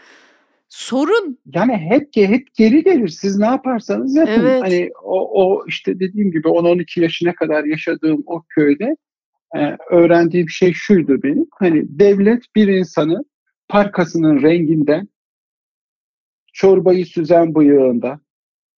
sorun. 0.69 1.39
Yani 1.55 1.77
hep 1.77 2.17
hep 2.17 2.55
geri 2.55 2.85
gelir. 2.85 3.09
Siz 3.09 3.39
ne 3.39 3.47
yaparsanız 3.47 4.17
yapın. 4.17 4.33
Evet. 4.33 4.63
Hani 4.63 4.91
o, 5.03 5.45
o 5.45 5.65
işte 5.67 6.01
dediğim 6.01 6.31
gibi 6.31 6.49
10-12 6.49 7.01
yaşına 7.01 7.35
kadar 7.35 7.65
yaşadığım 7.65 8.23
o 8.27 8.43
köyde 8.49 8.97
e, 9.57 9.77
öğrendiğim 9.91 10.49
şey 10.49 10.73
şuydu 10.73 11.23
benim. 11.23 11.47
Hani 11.59 11.99
devlet 11.99 12.43
bir 12.57 12.69
insanı 12.69 13.25
parkasının 13.69 14.43
renginden, 14.43 15.09
çorbayı 16.53 17.07
süzen 17.07 17.55
bıyığında, 17.55 18.21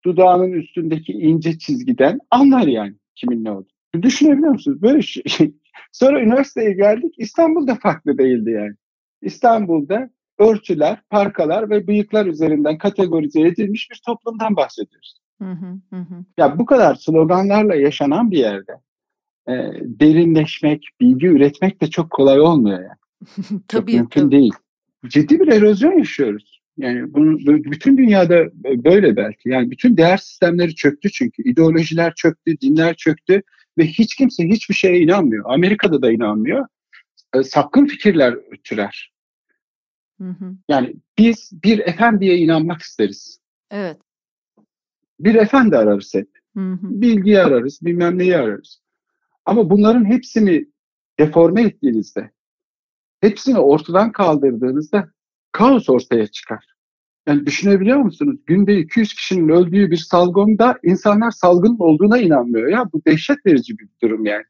dudağının 0.05 0.51
üstündeki 0.51 1.13
ince 1.13 1.57
çizgiden 1.57 2.19
anlar 2.31 2.67
yani 2.67 2.93
kimin 3.15 3.43
ne 3.43 3.51
olduğunu. 3.51 4.01
Düşünebiliyor 4.01 4.51
musunuz? 4.51 4.81
Böyle 4.81 5.01
şey. 5.01 5.23
Sonra 5.91 6.21
üniversiteye 6.21 6.73
geldik. 6.73 7.15
İstanbul'da 7.17 7.75
farklı 7.75 8.17
değildi 8.17 8.51
yani. 8.51 8.73
İstanbul'da 9.21 10.09
örtüler, 10.39 11.01
parkalar 11.09 11.69
ve 11.69 11.87
bıyıklar 11.87 12.25
üzerinden 12.25 12.77
kategorize 12.77 13.41
edilmiş 13.41 13.91
bir 13.91 14.01
toplumdan 14.05 14.55
bahsediyoruz. 14.55 15.19
Hı 15.41 15.51
hı 15.51 15.95
hı. 15.95 16.25
Ya 16.37 16.59
bu 16.59 16.65
kadar 16.65 16.95
sloganlarla 16.95 17.75
yaşanan 17.75 18.31
bir 18.31 18.37
yerde 18.37 18.71
e, 19.47 19.53
derinleşmek, 19.81 20.87
bilgi 21.01 21.27
üretmek 21.27 21.81
de 21.81 21.89
çok 21.89 22.11
kolay 22.11 22.39
olmuyor 22.39 22.79
yani. 22.79 23.61
tabii, 23.67 23.91
çok 23.91 23.99
mümkün 23.99 24.21
tabii. 24.21 24.31
değil. 24.31 24.53
Ciddi 25.07 25.39
bir 25.39 25.47
erozyon 25.47 25.97
yaşıyoruz. 25.97 26.62
Yani 26.77 27.13
bunu, 27.13 27.37
bütün 27.63 27.97
dünyada 27.97 28.45
böyle 28.63 29.15
belki. 29.15 29.49
Yani 29.49 29.71
bütün 29.71 29.97
değer 29.97 30.17
sistemleri 30.17 30.75
çöktü 30.75 31.11
çünkü. 31.11 31.43
ideolojiler 31.43 32.13
çöktü, 32.15 32.59
dinler 32.61 32.95
çöktü 32.95 33.41
ve 33.77 33.85
hiç 33.85 34.15
kimse 34.15 34.43
hiçbir 34.47 34.75
şeye 34.75 34.99
inanmıyor. 34.99 35.45
Amerika'da 35.47 36.01
da 36.01 36.11
inanmıyor. 36.11 36.67
E, 37.35 37.43
sapkın 37.43 37.85
fikirler 37.85 38.35
türer. 38.63 39.13
Hı 40.21 40.29
hı. 40.29 40.55
Yani 40.69 40.95
biz 41.17 41.51
bir 41.63 41.79
efendiye 41.79 42.37
inanmak 42.37 42.81
isteriz. 42.81 43.39
Evet. 43.71 43.97
Bir 45.19 45.35
efendi 45.35 45.77
ararız 45.77 46.13
hep. 46.13 46.29
Hı 46.57 46.71
hı. 46.71 47.01
Bilgiyi 47.01 47.39
ararız, 47.39 47.79
bilmem 47.81 48.17
neyi 48.17 48.37
ararız. 48.37 48.81
Ama 49.45 49.69
bunların 49.69 50.05
hepsini 50.05 50.65
deforme 51.19 51.63
ettiğinizde, 51.63 52.31
hepsini 53.21 53.59
ortadan 53.59 54.11
kaldırdığınızda 54.11 55.12
kaos 55.53 55.89
ortaya 55.89 56.27
çıkar. 56.27 56.65
Yani 57.27 57.45
düşünebiliyor 57.45 57.97
musunuz? 57.97 58.39
Günde 58.45 58.77
200 58.77 59.13
kişinin 59.13 59.49
öldüğü 59.49 59.91
bir 59.91 59.97
salgında 59.97 60.79
insanlar 60.83 61.31
salgının 61.31 61.79
olduğuna 61.79 62.17
inanmıyor. 62.17 62.67
Ya 62.67 62.85
bu 62.93 63.01
dehşet 63.07 63.45
verici 63.45 63.79
bir 63.79 63.87
durum 64.01 64.25
yani. 64.25 64.43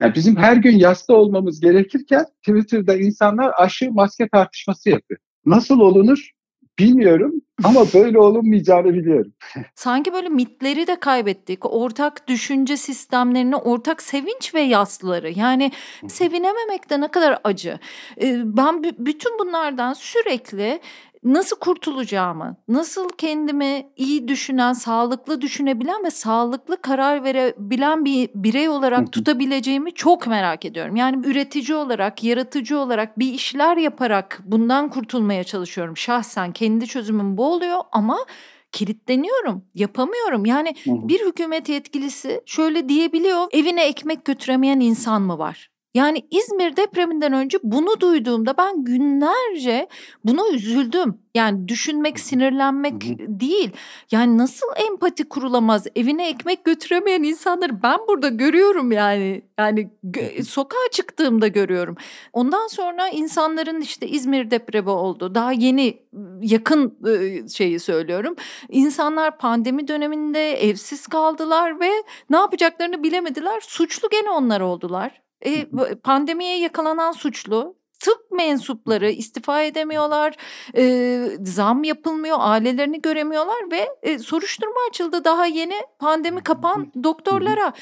yani 0.00 0.14
bizim 0.14 0.36
her 0.36 0.56
gün 0.56 0.78
yasta 0.78 1.14
olmamız 1.14 1.60
gerekirken 1.60 2.24
Twitter'da 2.42 2.96
insanlar 2.96 3.52
aşı 3.58 3.92
maske 3.92 4.28
tartışması 4.28 4.90
yapıyor. 4.90 5.20
Nasıl 5.46 5.80
olunur? 5.80 6.30
Bilmiyorum 6.78 7.32
ama 7.64 7.80
böyle 7.94 8.18
olunmayacağını 8.18 8.94
biliyorum. 8.94 9.32
Sanki 9.74 10.12
böyle 10.12 10.28
mitleri 10.28 10.86
de 10.86 11.00
kaybettik. 11.00 11.74
Ortak 11.74 12.28
düşünce 12.28 12.76
sistemlerini, 12.76 13.56
ortak 13.56 14.02
sevinç 14.02 14.54
ve 14.54 14.60
yasları. 14.60 15.30
Yani 15.30 15.72
sevinememek 16.08 16.90
de 16.90 17.00
ne 17.00 17.08
kadar 17.08 17.38
acı. 17.44 17.78
Ben 18.44 18.82
bütün 18.82 19.38
bunlardan 19.38 19.92
sürekli 19.92 20.80
nasıl 21.24 21.56
kurtulacağımı, 21.56 22.56
nasıl 22.68 23.08
kendimi 23.18 23.86
iyi 23.96 24.28
düşünen, 24.28 24.72
sağlıklı 24.72 25.40
düşünebilen 25.40 26.04
ve 26.04 26.10
sağlıklı 26.10 26.82
karar 26.82 27.24
verebilen 27.24 28.04
bir 28.04 28.30
birey 28.34 28.68
olarak 28.68 29.12
tutabileceğimi 29.12 29.92
çok 29.94 30.26
merak 30.26 30.64
ediyorum. 30.64 30.96
Yani 30.96 31.26
üretici 31.26 31.76
olarak, 31.76 32.24
yaratıcı 32.24 32.78
olarak 32.78 33.18
bir 33.18 33.32
işler 33.32 33.76
yaparak 33.76 34.40
bundan 34.44 34.90
kurtulmaya 34.90 35.44
çalışıyorum. 35.44 35.96
Şahsen 35.96 36.52
kendi 36.52 36.86
çözümüm 36.86 37.36
bu 37.36 37.46
oluyor 37.46 37.80
ama 37.92 38.18
kilitleniyorum, 38.72 39.64
yapamıyorum. 39.74 40.46
Yani 40.46 40.74
bir 40.86 41.26
hükümet 41.26 41.68
yetkilisi 41.68 42.40
şöyle 42.46 42.88
diyebiliyor, 42.88 43.46
evine 43.52 43.84
ekmek 43.86 44.24
götüremeyen 44.24 44.80
insan 44.80 45.22
mı 45.22 45.38
var? 45.38 45.70
Yani 45.94 46.22
İzmir 46.30 46.76
depreminden 46.76 47.32
önce 47.32 47.58
bunu 47.62 48.00
duyduğumda 48.00 48.56
ben 48.58 48.84
günlerce 48.84 49.88
buna 50.24 50.48
üzüldüm. 50.48 51.18
Yani 51.34 51.68
düşünmek, 51.68 52.20
sinirlenmek 52.20 52.94
değil. 53.28 53.70
Yani 54.10 54.38
nasıl 54.38 54.66
empati 54.90 55.28
kurulamaz? 55.28 55.86
Evine 55.96 56.28
ekmek 56.28 56.64
götüremeyen 56.64 57.22
insanları 57.22 57.82
ben 57.82 57.98
burada 58.08 58.28
görüyorum 58.28 58.92
yani. 58.92 59.42
Yani 59.58 59.90
sokağa 60.46 60.90
çıktığımda 60.92 61.48
görüyorum. 61.48 61.96
Ondan 62.32 62.66
sonra 62.66 63.08
insanların 63.08 63.80
işte 63.80 64.08
İzmir 64.08 64.50
depremi 64.50 64.90
oldu. 64.90 65.34
Daha 65.34 65.52
yeni 65.52 66.02
yakın 66.40 66.98
şeyi 67.48 67.80
söylüyorum. 67.80 68.36
İnsanlar 68.68 69.38
pandemi 69.38 69.88
döneminde 69.88 70.52
evsiz 70.52 71.06
kaldılar 71.06 71.80
ve 71.80 71.90
ne 72.30 72.36
yapacaklarını 72.36 73.02
bilemediler. 73.02 73.60
Suçlu 73.60 74.08
gene 74.10 74.30
onlar 74.30 74.60
oldular. 74.60 75.23
E, 75.46 75.66
pandemiye 76.02 76.58
yakalanan 76.58 77.12
suçlu 77.12 77.76
tıp 78.04 78.30
mensupları 78.30 79.10
istifa 79.10 79.62
edemiyorlar, 79.62 80.34
e, 80.76 81.24
zam 81.42 81.84
yapılmıyor, 81.84 82.36
ailelerini 82.40 83.02
göremiyorlar 83.02 83.70
ve 83.72 83.88
e, 84.02 84.18
soruşturma 84.18 84.80
açıldı 84.90 85.24
daha 85.24 85.46
yeni 85.46 85.74
pandemi 85.98 86.42
kapan 86.42 86.92
doktorlara. 87.04 87.72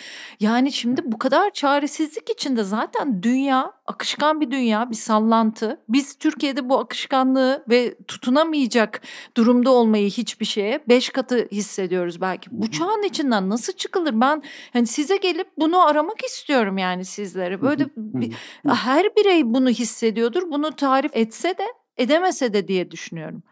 Yani 0.41 0.73
şimdi 0.73 1.01
bu 1.05 1.19
kadar 1.19 1.51
çaresizlik 1.51 2.31
içinde 2.31 2.65
zaten 2.65 3.23
dünya 3.23 3.73
akışkan 3.87 4.41
bir 4.41 4.51
dünya, 4.51 4.91
bir 4.91 4.97
sallantı. 4.97 5.81
Biz 5.89 6.19
Türkiye'de 6.19 6.69
bu 6.69 6.79
akışkanlığı 6.79 7.65
ve 7.71 7.95
tutunamayacak 8.09 9.03
durumda 9.37 9.71
olmayı 9.71 10.11
hiçbir 10.11 10.47
şeye 10.47 10.81
beş 10.89 11.09
katı 11.09 11.49
hissediyoruz 11.53 12.21
belki. 12.21 12.51
Bu 12.53 12.71
çağın 12.71 13.03
içinden 13.03 13.51
nasıl 13.51 13.73
çıkılır? 13.73 14.21
Ben 14.21 14.43
hani 14.73 14.87
size 14.87 15.17
gelip 15.17 15.47
bunu 15.59 15.87
aramak 15.87 16.25
istiyorum 16.25 16.79
yani 16.79 17.05
sizlere. 17.05 17.63
Böyle 17.63 17.87
bir, 17.97 18.33
her 18.69 19.05
birey 19.05 19.55
bunu 19.55 19.69
hissediyordur. 19.69 20.43
Bunu 20.51 20.73
tarif 20.73 21.17
etse 21.17 21.49
de 21.49 21.65
edemese 21.97 22.53
de 22.53 22.69
diye 22.69 22.91
düşünüyorum. 22.91 23.43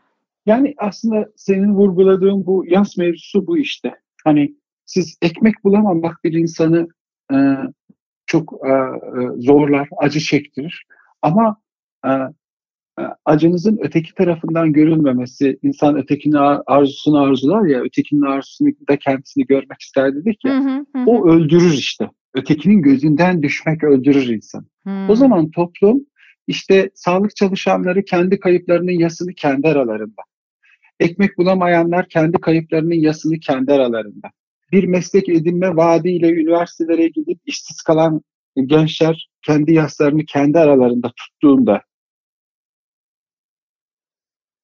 Yani 0.47 0.74
aslında 0.78 1.28
senin 1.37 1.74
vurguladığın 1.74 2.47
bu 2.47 2.64
yaz 2.66 2.99
mevzusu 2.99 3.47
bu 3.47 3.59
işte. 3.59 3.95
Hani 4.24 4.55
siz 4.85 5.18
ekmek 5.22 5.64
bulamamak 5.64 6.24
bir 6.24 6.33
insanı 6.33 6.89
e, 7.33 7.37
çok 8.31 8.53
e, 8.66 8.70
e, 8.70 8.72
zorlar, 9.39 9.89
acı 9.99 10.20
çektirir. 10.20 10.87
Ama 11.22 11.57
e, 12.05 12.11
e, 12.11 13.03
acınızın 13.24 13.78
öteki 13.83 14.14
tarafından 14.14 14.72
görülmemesi, 14.72 15.59
insan 15.62 15.97
ötekinin 15.97 16.62
arzusunu 16.66 17.20
arzular 17.22 17.66
ya, 17.66 17.81
ötekinin 17.81 18.22
arzusunu 18.22 18.68
da 18.89 18.97
kendisini 18.97 19.47
görmek 19.47 19.81
ister 19.81 20.14
dedik 20.16 20.45
ya, 20.45 20.55
hı 20.55 20.59
hı 20.59 20.85
hı. 20.97 21.05
o 21.07 21.28
öldürür 21.31 21.72
işte. 21.72 22.11
Ötekinin 22.35 22.83
gözünden 22.83 23.43
düşmek 23.43 23.85
öldürür 23.85 24.28
insan. 24.28 24.66
Hı. 24.87 25.07
O 25.09 25.16
zaman 25.16 25.51
toplum 25.51 26.01
işte 26.47 26.91
sağlık 26.95 27.37
çalışanları 27.37 28.05
kendi 28.05 28.41
kayıplarının 28.41 28.93
yasını 28.93 29.33
kendi 29.33 29.68
aralarında. 29.68 30.22
Ekmek 31.01 31.39
bulamayanlar 31.39 32.09
kendi 32.09 32.39
kayıplarının 32.41 32.95
yasını 32.95 33.39
kendi 33.39 33.72
aralarında 33.72 34.31
bir 34.73 34.85
meslek 34.85 35.29
edinme 35.29 35.77
vaadiyle 35.77 36.33
üniversitelere 36.33 37.09
gidip 37.09 37.41
işsiz 37.47 37.83
kalan 37.83 38.21
gençler 38.66 39.29
kendi 39.43 39.73
yaslarını 39.73 40.25
kendi 40.25 40.59
aralarında 40.59 41.12
tuttuğunda 41.16 41.83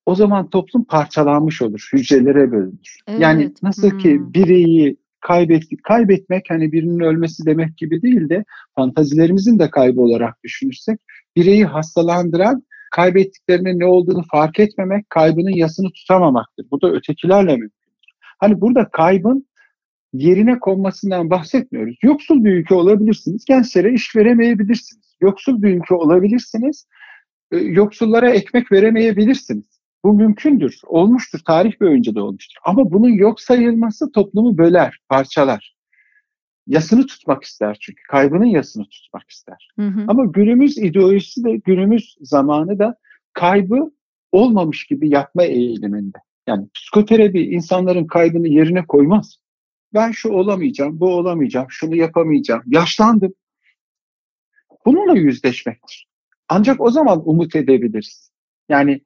o 0.06 0.14
zaman 0.14 0.50
toplum 0.50 0.84
parçalanmış 0.84 1.62
olur, 1.62 1.88
hücrelere 1.92 2.52
bölünür. 2.52 2.98
Evet. 3.08 3.20
Yani 3.20 3.52
nasıl 3.62 3.90
hmm. 3.90 3.98
ki 3.98 4.20
bireyi 4.20 4.96
kaybettik, 5.20 5.84
kaybetmek 5.84 6.44
hani 6.48 6.72
birinin 6.72 7.00
ölmesi 7.00 7.46
demek 7.46 7.76
gibi 7.76 8.02
değil 8.02 8.28
de 8.28 8.44
fantazilerimizin 8.74 9.58
de 9.58 9.70
kaybı 9.70 10.00
olarak 10.00 10.42
düşünürsek 10.44 11.00
bireyi 11.36 11.64
hastalandıran 11.64 12.62
kaybettiklerinin 12.90 13.78
ne 13.78 13.86
olduğunu 13.86 14.22
fark 14.30 14.60
etmemek, 14.60 15.10
kaybının 15.10 15.56
yasını 15.56 15.90
tutamamaktır. 15.92 16.66
Bu 16.70 16.80
da 16.80 16.92
ötekilerle 16.92 17.50
mümkündür. 17.50 17.70
Hani 18.38 18.60
burada 18.60 18.88
kaybın 18.88 19.45
yerine 20.18 20.58
konmasından 20.58 21.30
bahsetmiyoruz. 21.30 21.96
Yoksul 22.02 22.44
bir 22.44 22.52
ülke 22.52 22.74
olabilirsiniz, 22.74 23.44
gençlere 23.44 23.92
iş 23.92 24.16
veremeyebilirsiniz. 24.16 25.16
Yoksul 25.20 25.62
bir 25.62 25.76
ülke 25.76 25.94
olabilirsiniz, 25.94 26.86
e, 27.52 27.56
yoksullara 27.56 28.30
ekmek 28.30 28.72
veremeyebilirsiniz. 28.72 29.80
Bu 30.04 30.14
mümkündür, 30.14 30.80
olmuştur, 30.86 31.40
tarih 31.46 31.80
boyunca 31.80 32.14
da 32.14 32.24
olmuştur. 32.24 32.56
Ama 32.64 32.92
bunun 32.92 33.08
yok 33.08 33.40
sayılması 33.40 34.12
toplumu 34.12 34.58
böler, 34.58 34.98
parçalar. 35.08 35.76
Yasını 36.66 37.06
tutmak 37.06 37.44
ister 37.44 37.76
çünkü, 37.80 38.02
kaybının 38.10 38.44
yasını 38.44 38.84
tutmak 38.84 39.30
ister. 39.30 39.68
Hı 39.78 39.86
hı. 39.86 40.04
Ama 40.08 40.24
günümüz 40.24 40.78
ideolojisi 40.78 41.44
de, 41.44 41.56
günümüz 41.56 42.16
zamanı 42.20 42.78
da 42.78 42.96
kaybı 43.32 43.90
olmamış 44.32 44.86
gibi 44.86 45.10
yapma 45.10 45.44
eğiliminde. 45.44 46.18
Yani 46.48 46.68
psikoterapi 46.74 47.40
insanların 47.40 48.06
kaybını 48.06 48.48
yerine 48.48 48.86
koymaz 48.86 49.36
ben 49.94 50.10
şu 50.10 50.28
olamayacağım, 50.28 51.00
bu 51.00 51.08
olamayacağım, 51.08 51.66
şunu 51.70 51.96
yapamayacağım, 51.96 52.62
yaşlandım. 52.66 53.34
Bununla 54.86 55.18
yüzleşmektir. 55.18 56.08
Ancak 56.48 56.80
o 56.80 56.90
zaman 56.90 57.28
umut 57.28 57.56
edebiliriz. 57.56 58.30
Yani 58.68 59.00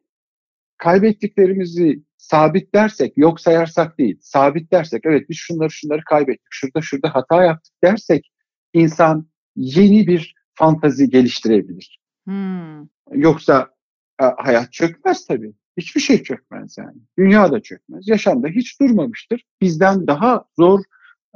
kaybettiklerimizi 0.76 2.02
sabitlersek, 2.16 3.12
yok 3.16 3.40
sayarsak 3.40 3.98
değil, 3.98 4.18
sabitlersek, 4.20 5.00
evet 5.04 5.28
biz 5.28 5.36
şunları 5.36 5.70
şunları 5.70 6.04
kaybettik, 6.04 6.48
şurada 6.50 6.80
şurada 6.80 7.14
hata 7.14 7.44
yaptık 7.44 7.74
dersek 7.84 8.32
insan 8.72 9.28
yeni 9.56 10.06
bir 10.06 10.34
fantazi 10.54 11.10
geliştirebilir. 11.10 12.00
Hmm. 12.24 12.88
Yoksa 13.12 13.70
e, 14.22 14.24
hayat 14.24 14.72
çökmez 14.72 15.26
tabii. 15.26 15.52
Hiçbir 15.76 16.00
şey 16.00 16.22
çökmez 16.22 16.78
yani. 16.78 16.98
Dünya 17.18 17.52
da 17.52 17.60
çökmez. 17.60 18.08
Yaşamda 18.08 18.48
hiç 18.48 18.80
durmamıştır. 18.80 19.44
Bizden 19.60 20.06
daha 20.06 20.44
zor 20.58 20.80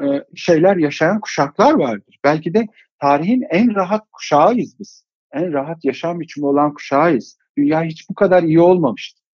e, 0.03 0.25
şeyler 0.35 0.77
yaşayan 0.77 1.21
kuşaklar 1.21 1.75
vardır. 1.75 2.19
Belki 2.25 2.55
de 2.55 2.67
tarihin 2.99 3.45
en 3.51 3.75
rahat 3.75 4.11
kuşağıyız 4.13 4.79
biz. 4.79 5.05
En 5.33 5.53
rahat 5.53 5.85
yaşam 5.85 6.21
biçimi 6.21 6.47
olan 6.47 6.75
kuşağıyız. 6.75 7.39
Dünya 7.59 7.83
hiç 7.83 8.11
bu 8.11 8.15
kadar 8.15 8.43
iyi 8.43 8.61
olmamıştı. 8.61 9.25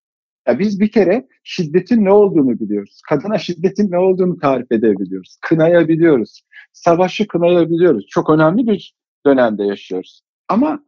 Ya 0.46 0.58
biz 0.58 0.80
bir 0.80 0.90
kere 0.90 1.28
şiddetin 1.42 2.04
ne 2.04 2.12
olduğunu 2.12 2.60
biliyoruz. 2.60 3.00
Kadına 3.08 3.38
şiddetin 3.38 3.90
ne 3.90 3.98
olduğunu 3.98 4.38
tarif 4.38 4.72
edebiliyoruz. 4.72 5.36
Kınayabiliyoruz. 5.40 6.42
Savaşı 6.72 7.28
kınayabiliyoruz. 7.28 8.06
Çok 8.08 8.30
önemli 8.30 8.66
bir 8.66 8.94
dönemde 9.26 9.64
yaşıyoruz. 9.64 10.22
Ama 10.48 10.84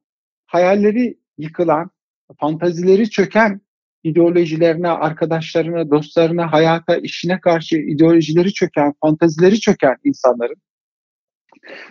hayalleri 0.46 1.18
yıkılan, 1.38 1.90
fantazileri 2.40 3.10
çöken 3.10 3.60
ideolojilerine, 4.04 4.88
arkadaşlarına, 4.88 5.90
dostlarına, 5.90 6.52
hayata, 6.52 6.96
işine 6.96 7.40
karşı 7.40 7.76
ideolojileri 7.76 8.52
çöken, 8.52 8.94
fantazileri 9.00 9.60
çöken 9.60 9.96
insanların 10.04 10.56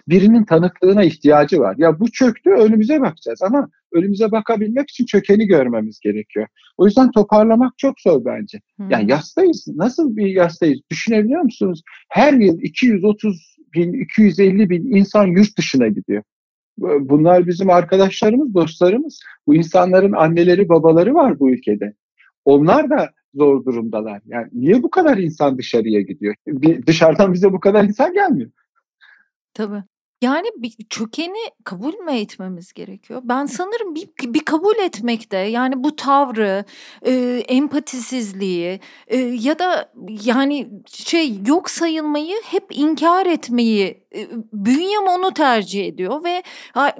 birinin 0.07 0.45
tanıklığına 0.45 1.03
ihtiyacı 1.03 1.59
var. 1.59 1.75
Ya 1.77 1.99
bu 1.99 2.11
çöktü 2.11 2.49
önümüze 2.49 3.01
bakacağız 3.01 3.41
ama 3.41 3.69
önümüze 3.93 4.31
bakabilmek 4.31 4.89
için 4.89 5.05
çökeni 5.05 5.47
görmemiz 5.47 5.99
gerekiyor. 5.99 6.47
O 6.77 6.85
yüzden 6.85 7.11
toparlamak 7.11 7.77
çok 7.77 7.99
zor 7.99 8.25
bence. 8.25 8.59
Hmm. 8.75 8.89
Yani 8.89 9.11
yastayız. 9.11 9.67
Nasıl 9.75 10.15
bir 10.15 10.27
yastayız? 10.27 10.79
Düşünebiliyor 10.91 11.41
musunuz? 11.41 11.81
Her 12.09 12.33
yıl 12.33 12.59
230 12.61 13.55
bin, 13.75 13.93
250 13.93 14.69
bin 14.69 14.95
insan 14.95 15.27
yurt 15.27 15.57
dışına 15.57 15.87
gidiyor. 15.87 16.23
Bunlar 16.77 17.47
bizim 17.47 17.69
arkadaşlarımız, 17.69 18.53
dostlarımız. 18.53 19.19
Bu 19.47 19.55
insanların 19.55 20.11
anneleri, 20.11 20.69
babaları 20.69 21.13
var 21.13 21.39
bu 21.39 21.51
ülkede. 21.51 21.93
Onlar 22.45 22.89
da 22.89 23.09
zor 23.33 23.65
durumdalar. 23.65 24.21
Yani 24.25 24.47
niye 24.53 24.83
bu 24.83 24.89
kadar 24.89 25.17
insan 25.17 25.57
dışarıya 25.57 26.01
gidiyor? 26.01 26.35
Bir, 26.47 26.85
dışarıdan 26.85 27.33
bize 27.33 27.53
bu 27.53 27.59
kadar 27.59 27.83
insan 27.83 28.13
gelmiyor. 28.13 28.51
Tabii. 29.53 29.83
Yani 30.21 30.47
bir 30.57 30.75
kökeni 30.89 31.51
kabul 31.63 31.93
mü 31.93 32.11
etmemiz 32.11 32.73
gerekiyor? 32.73 33.21
Ben 33.23 33.45
sanırım 33.45 33.95
bir, 33.95 34.09
bir 34.23 34.39
kabul 34.39 34.75
etmekte 34.75 35.37
yani 35.37 35.83
bu 35.83 35.95
tavrı, 35.95 36.65
e, 37.05 37.43
empatisizliği 37.47 38.79
e, 39.07 39.17
ya 39.17 39.59
da 39.59 39.91
yani 40.25 40.69
şey 40.87 41.37
yok 41.47 41.69
sayılmayı 41.69 42.35
hep 42.45 42.63
inkar 42.69 43.25
etmeyi 43.25 44.03
e, 44.15 44.27
bünyem 44.53 45.07
onu 45.07 45.33
tercih 45.33 45.87
ediyor 45.87 46.23
ve 46.23 46.43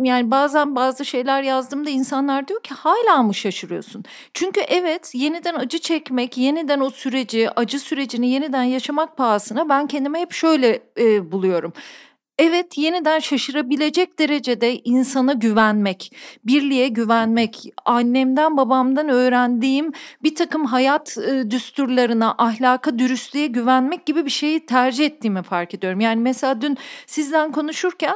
yani 0.03 0.31
bazen 0.31 0.75
bazı 0.75 1.05
şeyler 1.05 1.43
yazdığımda 1.43 1.89
insanlar 1.89 2.47
diyor 2.47 2.63
ki 2.63 2.73
hala 2.73 3.23
mı 3.23 3.33
şaşırıyorsun? 3.33 4.03
Çünkü 4.33 4.61
evet 4.61 5.11
yeniden 5.15 5.55
acı 5.55 5.79
çekmek, 5.79 6.37
yeniden 6.37 6.79
o 6.79 6.89
süreci, 6.89 7.49
acı 7.55 7.79
sürecini 7.79 8.29
yeniden 8.29 8.63
yaşamak 8.63 9.17
pahasına 9.17 9.69
ben 9.69 9.87
kendime 9.87 10.19
hep 10.19 10.31
şöyle 10.31 10.79
e, 10.97 11.31
buluyorum. 11.31 11.73
Evet, 12.43 12.77
yeniden 12.77 13.19
şaşırabilecek 13.19 14.19
derecede 14.19 14.75
insana 14.75 15.33
güvenmek, 15.33 16.13
birliğe 16.45 16.87
güvenmek, 16.87 17.73
annemden 17.85 18.57
babamdan 18.57 19.09
öğrendiğim 19.09 19.91
bir 20.23 20.35
takım 20.35 20.65
hayat 20.65 21.17
e, 21.17 21.51
düsturlarına, 21.51 22.35
ahlaka, 22.37 22.99
dürüstlüğe 22.99 23.47
güvenmek 23.47 24.05
gibi 24.05 24.25
bir 24.25 24.29
şeyi 24.29 24.65
tercih 24.65 25.05
ettiğimi 25.05 25.43
fark 25.43 25.73
ediyorum. 25.73 25.99
Yani 25.99 26.21
mesela 26.21 26.61
dün 26.61 26.77
sizden 27.05 27.51
konuşurken 27.51 28.15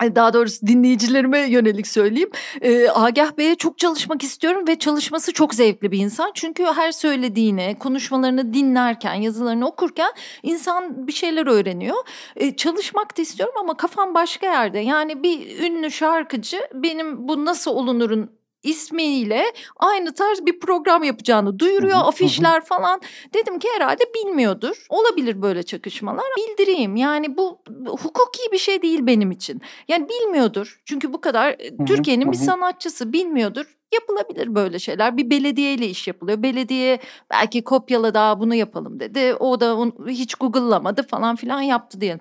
daha 0.00 0.32
doğrusu 0.32 0.66
dinleyicilerime 0.66 1.38
yönelik 1.38 1.86
söyleyeyim. 1.86 2.30
E, 2.60 2.88
Agah 2.88 3.38
Bey'e 3.38 3.54
çok 3.54 3.78
çalışmak 3.78 4.22
istiyorum 4.22 4.68
ve 4.68 4.78
çalışması 4.78 5.32
çok 5.32 5.54
zevkli 5.54 5.92
bir 5.92 5.98
insan. 5.98 6.30
Çünkü 6.34 6.64
her 6.64 6.92
söylediğini, 6.92 7.76
konuşmalarını 7.78 8.54
dinlerken, 8.54 9.14
yazılarını 9.14 9.66
okurken 9.66 10.10
insan 10.42 11.06
bir 11.06 11.12
şeyler 11.12 11.46
öğreniyor. 11.46 11.96
E, 12.36 12.56
çalışmak 12.56 13.18
da 13.18 13.22
istiyorum 13.22 13.54
ama 13.60 13.76
kafam 13.76 14.14
başka 14.14 14.46
yerde. 14.46 14.78
Yani 14.78 15.22
bir 15.22 15.58
ünlü 15.62 15.90
şarkıcı 15.90 16.60
benim 16.74 17.28
bu 17.28 17.44
nasıl 17.44 17.70
olunurun 17.70 18.39
ismiyle 18.62 19.44
aynı 19.76 20.14
tarz 20.14 20.46
bir 20.46 20.60
program 20.60 21.02
yapacağını 21.02 21.58
duyuruyor, 21.58 21.98
afişler 22.04 22.64
falan. 22.64 23.00
Dedim 23.34 23.58
ki 23.58 23.68
herhalde 23.74 24.04
bilmiyordur. 24.14 24.86
Olabilir 24.88 25.42
böyle 25.42 25.62
çakışmalar. 25.62 26.24
Bildireyim. 26.36 26.96
Yani 26.96 27.36
bu 27.36 27.62
hukuki 27.86 28.52
bir 28.52 28.58
şey 28.58 28.82
değil 28.82 29.06
benim 29.06 29.30
için. 29.30 29.62
Yani 29.88 30.08
bilmiyordur. 30.08 30.80
Çünkü 30.84 31.12
bu 31.12 31.20
kadar 31.20 31.56
e, 31.58 31.84
Türkiye'nin 31.86 32.32
bir 32.32 32.36
sanatçısı 32.36 33.12
bilmiyordur. 33.12 33.76
Yapılabilir 33.92 34.54
böyle 34.54 34.78
şeyler. 34.78 35.16
Bir 35.16 35.30
belediyeyle 35.30 35.88
iş 35.88 36.08
yapılıyor. 36.08 36.42
Belediye 36.42 36.98
belki 37.30 37.64
kopyala 37.64 38.14
daha 38.14 38.40
bunu 38.40 38.54
yapalım 38.54 39.00
dedi. 39.00 39.34
O 39.34 39.60
da 39.60 39.76
onu 39.76 39.92
hiç 40.08 40.34
Google'lamadı 40.34 41.02
falan 41.02 41.36
filan 41.36 41.60
yaptı 41.60 42.00
diyelim. 42.00 42.20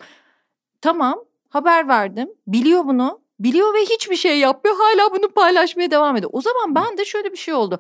Tamam 0.82 1.20
haber 1.50 1.88
verdim. 1.88 2.30
Biliyor 2.48 2.86
bunu 2.86 3.22
Biliyor 3.40 3.74
ve 3.74 3.82
hiçbir 3.82 4.16
şey 4.16 4.40
yapmıyor. 4.40 4.78
Hala 4.78 5.12
bunu 5.16 5.30
paylaşmaya 5.30 5.92
devam 5.92 6.16
ediyor. 6.16 6.30
O 6.34 6.42
zaman 6.42 6.76
ben 6.76 6.98
de 6.98 7.06
şöyle 7.06 7.32
bir 7.32 7.38
şey 7.38 7.54
oldu. 7.54 7.80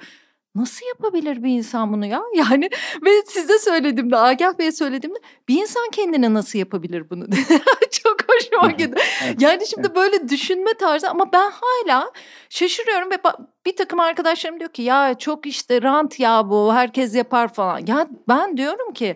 Nasıl 0.55 0.85
yapabilir 0.85 1.43
bir 1.43 1.49
insan 1.49 1.93
bunu 1.93 2.05
ya? 2.05 2.21
Yani 2.33 2.69
ve 3.05 3.09
size 3.25 3.59
söylediğimde, 3.59 4.17
Agah 4.17 4.57
Bey'e 4.59 4.71
söylediğimde 4.71 5.19
bir 5.47 5.61
insan 5.61 5.89
kendine 5.91 6.33
nasıl 6.33 6.59
yapabilir 6.59 7.09
bunu? 7.09 7.25
Çok 7.91 8.17
hoşuma 8.29 8.71
gitti. 8.71 9.01
Yani 9.39 9.67
şimdi 9.67 9.95
böyle 9.95 10.29
düşünme 10.29 10.73
tarzı 10.73 11.09
ama 11.09 11.31
ben 11.33 11.51
hala 11.51 12.11
şaşırıyorum 12.49 13.11
ve 13.11 13.17
bir 13.65 13.75
takım 13.75 13.99
arkadaşlarım 13.99 14.59
diyor 14.59 14.71
ki 14.71 14.81
ya 14.81 15.13
çok 15.13 15.45
işte 15.45 15.81
rant 15.81 16.19
ya 16.19 16.49
bu 16.49 16.73
herkes 16.73 17.15
yapar 17.15 17.53
falan. 17.53 17.79
Ya 17.87 18.07
ben 18.27 18.57
diyorum 18.57 18.93
ki 18.93 19.15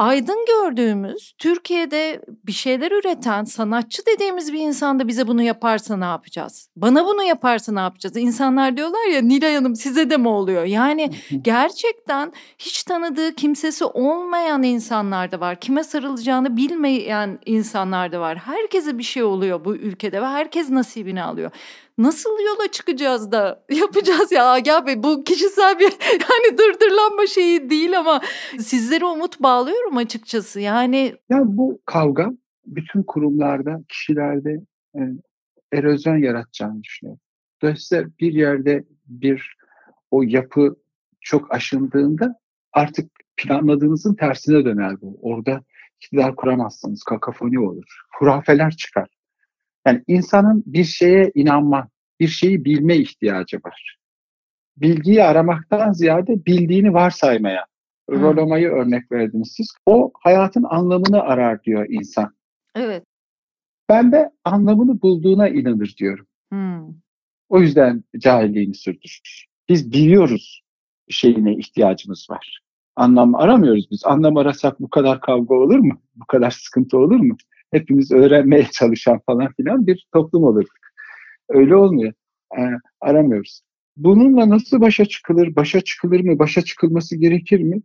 aydın 0.00 0.44
gördüğümüz, 0.46 1.32
Türkiye'de 1.38 2.22
bir 2.46 2.52
şeyler 2.52 2.92
üreten, 2.92 3.44
sanatçı 3.44 4.02
dediğimiz 4.06 4.52
bir 4.52 4.60
insan 4.60 5.00
da 5.00 5.08
bize 5.08 5.26
bunu 5.26 5.42
yaparsa 5.42 5.96
ne 5.96 6.04
yapacağız? 6.04 6.68
Bana 6.76 7.06
bunu 7.06 7.22
yaparsa 7.22 7.72
ne 7.72 7.80
yapacağız? 7.80 8.16
İnsanlar 8.16 8.76
diyorlar 8.76 9.08
ya 9.08 9.20
Nilay 9.20 9.54
Hanım 9.54 9.76
size 9.76 10.10
de 10.10 10.16
mi 10.16 10.28
oluyor? 10.28 10.64
Yani 10.64 11.10
gerçekten 11.42 12.32
hiç 12.58 12.82
tanıdığı 12.82 13.34
kimsesi 13.34 13.84
olmayan 13.84 14.62
insanlar 14.62 15.32
da 15.32 15.40
var. 15.40 15.60
Kime 15.60 15.84
sarılacağını 15.84 16.56
bilmeyen 16.56 17.38
insanlar 17.46 18.12
da 18.12 18.20
var. 18.20 18.38
Herkese 18.38 18.98
bir 18.98 19.02
şey 19.02 19.22
oluyor 19.22 19.64
bu 19.64 19.76
ülkede 19.76 20.22
ve 20.22 20.26
herkes 20.26 20.70
nasibini 20.70 21.22
alıyor 21.22 21.50
nasıl 22.02 22.30
yola 22.30 22.70
çıkacağız 22.70 23.32
da 23.32 23.64
yapacağız 23.70 24.32
ya 24.32 24.46
Agah 24.46 24.86
Bey 24.86 25.02
bu 25.02 25.24
kişisel 25.24 25.78
bir 25.78 25.84
yani 26.12 26.58
dırdırlanma 26.58 27.26
şeyi 27.26 27.70
değil 27.70 27.98
ama 27.98 28.20
sizlere 28.58 29.04
umut 29.04 29.42
bağlıyorum 29.42 29.96
açıkçası 29.96 30.60
yani. 30.60 31.14
Ya 31.30 31.38
bu 31.44 31.80
kavga 31.86 32.30
bütün 32.66 33.02
kurumlarda, 33.02 33.80
kişilerde 33.88 34.60
e, 34.94 35.00
erozyon 35.72 36.16
yaratacağını 36.16 36.82
düşünüyorum. 36.82 37.20
Dolayısıyla 37.62 38.04
bir 38.20 38.32
yerde 38.32 38.84
bir 39.06 39.56
o 40.10 40.22
yapı 40.22 40.76
çok 41.20 41.54
aşındığında 41.54 42.34
artık 42.72 43.10
planladığınızın 43.36 44.14
tersine 44.14 44.64
döner 44.64 45.00
bu. 45.00 45.18
Orada 45.22 45.62
iktidar 46.00 46.36
kuramazsınız, 46.36 47.02
kakafoni 47.02 47.60
olur, 47.60 48.00
hurafeler 48.18 48.70
çıkar. 48.70 49.08
Yani 49.86 50.02
insanın 50.06 50.62
bir 50.66 50.84
şeye 50.84 51.30
inanma, 51.34 51.88
bir 52.20 52.28
şeyi 52.28 52.64
bilme 52.64 52.96
ihtiyacı 52.96 53.56
var. 53.56 53.98
Bilgiyi 54.76 55.24
aramaktan 55.24 55.92
ziyade 55.92 56.46
bildiğini 56.46 56.94
varsaymaya. 56.94 57.66
Hmm. 58.08 58.20
Rolomayı 58.20 58.68
örnek 58.68 59.12
verdiniz 59.12 59.52
siz. 59.56 59.74
O 59.86 60.12
hayatın 60.20 60.64
anlamını 60.70 61.22
arar 61.22 61.62
diyor 61.62 61.86
insan. 61.88 62.34
Evet. 62.74 63.04
Ben 63.88 64.12
de 64.12 64.30
anlamını 64.44 65.02
bulduğuna 65.02 65.48
inanır 65.48 65.94
diyorum. 65.98 66.26
Hmm. 66.52 66.94
O 67.48 67.60
yüzden 67.60 68.04
cahilliğini 68.18 68.74
sürdürür. 68.74 69.46
Biz 69.68 69.92
biliyoruz 69.92 70.62
şeyine 71.08 71.54
ihtiyacımız 71.54 72.26
var. 72.30 72.60
Anlam 72.96 73.34
aramıyoruz 73.34 73.90
biz. 73.90 74.02
Anlam 74.04 74.36
arasak 74.36 74.80
bu 74.80 74.90
kadar 74.90 75.20
kavga 75.20 75.54
olur 75.54 75.78
mu? 75.78 76.02
Bu 76.14 76.26
kadar 76.26 76.50
sıkıntı 76.50 76.98
olur 76.98 77.16
mu? 77.16 77.36
hepimiz 77.72 78.12
öğrenmeye 78.12 78.66
çalışan 78.72 79.20
falan 79.26 79.52
filan 79.52 79.86
bir 79.86 80.06
toplum 80.12 80.44
olurduk. 80.44 80.78
Öyle 81.50 81.76
olmuyor. 81.76 82.12
E, 82.58 82.62
aramıyoruz. 83.00 83.62
Bununla 83.96 84.48
nasıl 84.50 84.80
başa 84.80 85.04
çıkılır? 85.04 85.56
Başa 85.56 85.80
çıkılır 85.80 86.20
mı? 86.20 86.38
Başa 86.38 86.62
çıkılması 86.62 87.16
gerekir 87.16 87.60
mi? 87.60 87.82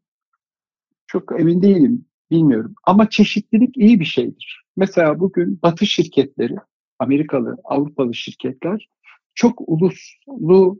Çok 1.08 1.40
emin 1.40 1.62
değilim. 1.62 2.06
Bilmiyorum. 2.32 2.76
Ama 2.84 3.10
çeşitlilik 3.10 3.78
iyi 3.78 4.00
bir 4.00 4.06
şeydir. 4.06 4.66
Mesela 4.78 5.20
bugün 5.20 5.60
Batı 5.64 5.86
şirketleri, 5.86 6.56
Amerikalı, 7.00 7.58
Avrupalı 7.64 8.14
şirketler 8.14 8.90
çok 9.36 9.62
uluslu 9.68 10.80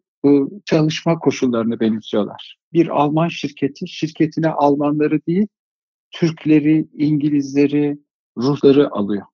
çalışma 0.66 1.20
koşullarını 1.20 1.80
benimsiyorlar. 1.80 2.58
Bir 2.74 2.88
Alman 2.88 3.28
şirketi 3.28 3.88
şirketine 3.88 4.50
Almanları 4.50 5.26
değil, 5.28 5.48
Türkleri, 6.12 6.88
İngilizleri, 6.94 7.98
ruhları 8.38 8.92
alıyor. 8.92 9.26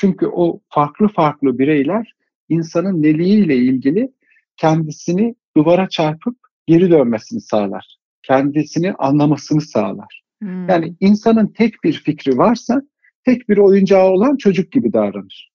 Çünkü 0.00 0.26
o 0.26 0.60
farklı 0.68 1.08
farklı 1.08 1.58
bireyler 1.58 2.14
insanın 2.48 3.02
neliğiyle 3.02 3.56
ilgili 3.56 4.12
kendisini 4.56 5.34
duvara 5.56 5.88
çarpıp 5.88 6.36
geri 6.66 6.90
dönmesini 6.90 7.40
sağlar. 7.40 7.98
Kendisini 8.22 8.92
anlamasını 8.92 9.60
sağlar. 9.60 10.22
Hmm. 10.42 10.68
Yani 10.68 10.96
insanın 11.00 11.46
tek 11.46 11.84
bir 11.84 11.92
fikri 11.92 12.38
varsa 12.38 12.82
tek 13.24 13.48
bir 13.48 13.58
oyuncağı 13.58 14.08
olan 14.10 14.36
çocuk 14.36 14.72
gibi 14.72 14.92
davranır. 14.92 15.52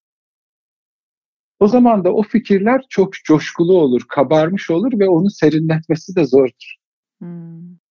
O 1.60 1.68
zaman 1.68 2.04
da 2.04 2.14
o 2.14 2.24
fikirler 2.24 2.82
çok 2.90 3.14
coşkulu 3.14 3.78
olur, 3.78 4.02
kabarmış 4.10 4.70
olur 4.70 5.00
ve 5.00 5.10
onu 5.10 5.30
serinletmesi 5.30 6.16
de 6.16 6.26
zordur. 6.26 6.76
Hmm. 7.20 7.83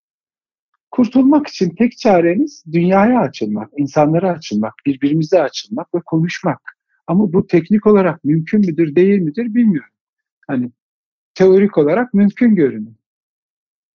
Kurtulmak 0.93 1.47
için 1.47 1.75
tek 1.75 1.99
çareniz 1.99 2.65
dünyaya 2.73 3.21
açılmak, 3.21 3.71
insanlara 3.77 4.33
açılmak, 4.33 4.75
birbirimize 4.87 5.43
açılmak 5.43 5.95
ve 5.95 6.01
konuşmak. 6.07 6.61
Ama 7.07 7.33
bu 7.33 7.47
teknik 7.47 7.87
olarak 7.87 8.25
mümkün 8.25 8.61
müdür, 8.61 8.95
değil 8.95 9.21
midir 9.21 9.55
bilmiyorum. 9.55 9.93
Hani 10.47 10.71
teorik 11.35 11.79
olarak 11.79 12.15
mümkün 12.15 12.55
görünüyor. 12.55 12.95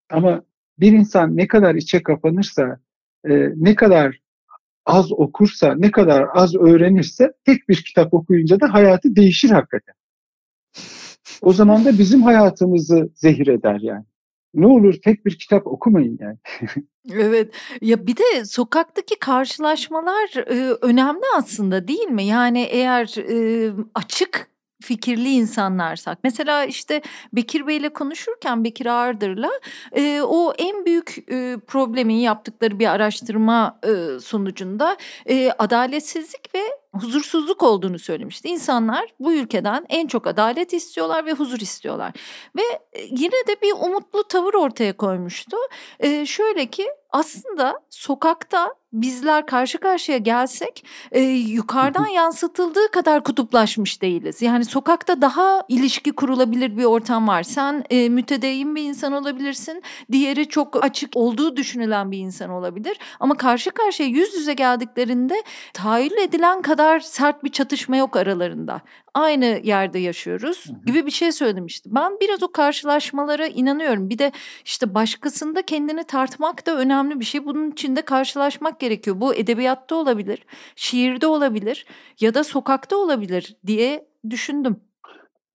Ama 0.09 0.43
bir 0.79 0.91
insan 0.91 1.37
ne 1.37 1.47
kadar 1.47 1.75
içe 1.75 2.03
kapanırsa, 2.03 2.79
e, 3.29 3.49
ne 3.55 3.75
kadar 3.75 4.19
az 4.85 5.11
okursa, 5.11 5.75
ne 5.75 5.91
kadar 5.91 6.25
az 6.33 6.55
öğrenirse 6.55 7.33
tek 7.45 7.69
bir 7.69 7.83
kitap 7.83 8.13
okuyunca 8.13 8.59
da 8.59 8.73
hayatı 8.73 9.15
değişir 9.15 9.49
hakikaten. 9.49 9.95
O 11.41 11.53
zaman 11.53 11.85
da 11.85 11.99
bizim 11.99 12.21
hayatımızı 12.21 13.09
zehir 13.15 13.47
eder 13.47 13.79
yani. 13.81 14.05
Ne 14.53 14.67
olur 14.67 14.93
tek 15.03 15.25
bir 15.25 15.37
kitap 15.37 15.67
okumayın 15.67 16.17
yani. 16.21 16.37
Evet. 17.13 17.53
Ya 17.81 18.07
bir 18.07 18.17
de 18.17 18.45
sokaktaki 18.45 19.19
karşılaşmalar 19.19 20.35
e, 20.37 20.77
önemli 20.81 21.23
aslında 21.37 21.87
değil 21.87 22.07
mi? 22.07 22.23
Yani 22.25 22.61
eğer 22.61 23.17
e, 23.17 23.71
açık 23.95 24.49
fikirli 24.81 25.29
insanlarsak. 25.29 26.19
Mesela 26.23 26.65
işte 26.65 27.01
Bekir 27.33 27.67
Bey'le 27.67 27.89
konuşurken 27.89 28.63
Bekir 28.63 28.85
Ağırdır'la 28.85 29.51
e, 29.91 30.21
o 30.21 30.53
en 30.57 30.85
büyük 30.85 31.17
e, 31.31 31.57
problemin 31.67 32.15
yaptıkları 32.15 32.79
bir 32.79 32.87
araştırma 32.87 33.79
e, 33.83 34.19
sonucunda 34.19 34.97
e, 35.25 35.51
adaletsizlik 35.51 36.55
ve 36.55 36.61
huzursuzluk 36.91 37.63
olduğunu 37.63 37.99
söylemişti. 37.99 38.47
İnsanlar 38.47 39.05
bu 39.19 39.33
ülkeden 39.33 39.85
en 39.89 40.07
çok 40.07 40.27
adalet 40.27 40.73
istiyorlar 40.73 41.25
ve 41.25 41.33
huzur 41.33 41.59
istiyorlar. 41.59 42.13
Ve 42.57 42.61
yine 43.09 43.47
de 43.47 43.61
bir 43.61 43.71
umutlu 43.71 44.23
tavır 44.23 44.53
ortaya 44.53 44.97
koymuştu. 44.97 45.57
E, 45.99 46.25
şöyle 46.25 46.65
ki 46.65 46.87
aslında 47.11 47.79
sokakta 47.89 48.73
bizler 48.93 49.45
karşı 49.45 49.77
karşıya 49.77 50.17
gelsek 50.17 50.85
e, 51.11 51.21
yukarıdan 51.21 52.07
yansıtıldığı 52.07 52.91
kadar 52.91 53.23
kutuplaşmış 53.23 54.01
değiliz. 54.01 54.41
Yani 54.41 54.65
sokakta 54.65 55.21
daha 55.21 55.63
ilişki 55.67 56.11
kurulabilir 56.11 56.77
bir 56.77 56.83
ortam 56.83 57.27
var. 57.27 57.43
Sen 57.43 57.83
e, 57.89 58.09
mütedeyyin 58.09 58.75
bir 58.75 58.83
insan 58.83 59.13
olabilirsin. 59.13 59.83
Diğeri 60.11 60.49
çok 60.49 60.83
açık 60.83 61.17
olduğu 61.17 61.57
düşünülen 61.57 62.11
bir 62.11 62.17
insan 62.17 62.49
olabilir. 62.49 62.97
Ama 63.19 63.37
karşı 63.37 63.71
karşıya 63.71 64.09
yüz 64.09 64.33
yüze 64.33 64.53
geldiklerinde 64.53 65.43
tahayyül 65.73 66.17
edilen 66.17 66.61
kadar 66.61 66.99
sert 66.99 67.43
bir 67.43 67.49
çatışma 67.51 67.97
yok 67.97 68.15
aralarında 68.15 68.81
aynı 69.17 69.61
yerde 69.63 69.99
yaşıyoruz 69.99 70.65
gibi 70.85 71.05
bir 71.05 71.11
şey 71.11 71.31
söylemişti. 71.31 71.89
Ben 71.95 72.11
biraz 72.21 72.43
o 72.43 72.51
karşılaşmalara 72.51 73.47
inanıyorum. 73.47 74.09
Bir 74.09 74.17
de 74.17 74.31
işte 74.65 74.93
başkasında 74.93 75.61
kendini 75.61 76.03
tartmak 76.03 76.65
da 76.67 76.77
önemli 76.77 77.19
bir 77.19 77.25
şey. 77.25 77.45
Bunun 77.45 77.71
içinde 77.71 78.01
karşılaşmak 78.01 78.79
gerekiyor. 78.79 79.21
Bu 79.21 79.35
edebiyatta 79.35 79.95
olabilir, 79.95 80.45
şiirde 80.75 81.27
olabilir 81.27 81.85
ya 82.19 82.33
da 82.33 82.43
sokakta 82.43 82.95
olabilir 82.95 83.55
diye 83.67 84.07
düşündüm. 84.29 84.77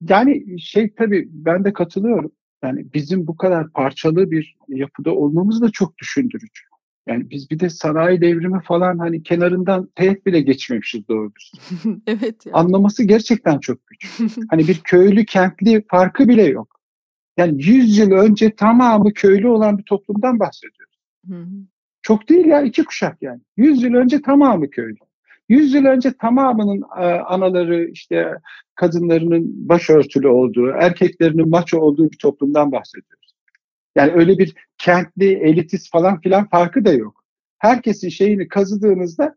Yani 0.09 0.61
şey 0.61 0.95
tabii 0.95 1.29
ben 1.31 1.65
de 1.65 1.73
katılıyorum. 1.73 2.33
Yani 2.63 2.87
bizim 2.95 3.27
bu 3.27 3.37
kadar 3.37 3.73
parçalı 3.73 4.31
bir 4.31 4.57
yapıda 4.69 5.15
olmamız 5.15 5.63
da 5.63 5.71
çok 5.71 5.99
düşündürücü. 5.99 6.72
Yani 7.07 7.31
biz 7.31 7.51
bir 7.51 7.61
de 7.61 7.71
sanayi 7.71 8.21
devrimi 8.21 8.63
falan 8.63 8.99
hani 8.99 9.23
kenarından 9.23 9.89
teğet 9.95 10.27
bile 10.27 10.41
geçmemişiz 10.41 11.09
doğru 11.09 11.33
evet. 12.07 12.47
Ya. 12.47 12.53
Anlaması 12.53 13.05
gerçekten 13.05 13.59
çok 13.59 13.87
güç. 13.87 14.21
hani 14.51 14.69
bir 14.69 14.81
köylü 14.85 15.25
kentli 15.25 15.85
farkı 15.89 16.29
bile 16.29 16.43
yok. 16.43 16.81
Yani 17.37 17.65
100 17.65 17.99
yıl 17.99 18.11
önce 18.11 18.55
tamamı 18.55 19.13
köylü 19.13 19.49
olan 19.49 19.79
bir 19.79 19.83
toplumdan 19.83 20.41
bahsediyoruz. 20.41 20.99
Çok 22.03 22.29
değil 22.29 22.47
ya 22.47 22.63
iki 22.63 22.85
kuşak 22.85 23.23
yani. 23.23 23.41
100 23.57 23.83
yıl 23.83 23.95
önce 23.95 24.23
tamamı 24.23 24.71
köylü. 24.71 24.97
100 25.49 25.75
yıl 25.75 25.85
önce 25.85 26.13
tamamının 26.13 26.83
e, 27.01 27.05
anaları 27.05 27.89
işte 27.89 28.35
kadınlarının 28.75 29.69
başörtülü 29.69 30.29
olduğu, 30.29 30.69
erkeklerinin 30.69 31.49
maço 31.49 31.79
olduğu 31.79 32.11
bir 32.11 32.19
toplumdan 32.19 32.73
bahsediyoruz. 32.73 33.22
Yani 33.97 34.13
öyle 34.13 34.39
bir 34.39 34.55
kentli, 34.79 35.33
elitist 35.35 35.91
falan 35.91 36.21
filan 36.21 36.49
farkı 36.49 36.85
da 36.85 36.93
yok. 36.93 37.25
Herkesin 37.59 38.09
şeyini 38.09 38.49
kazıdığınızda 38.49 39.37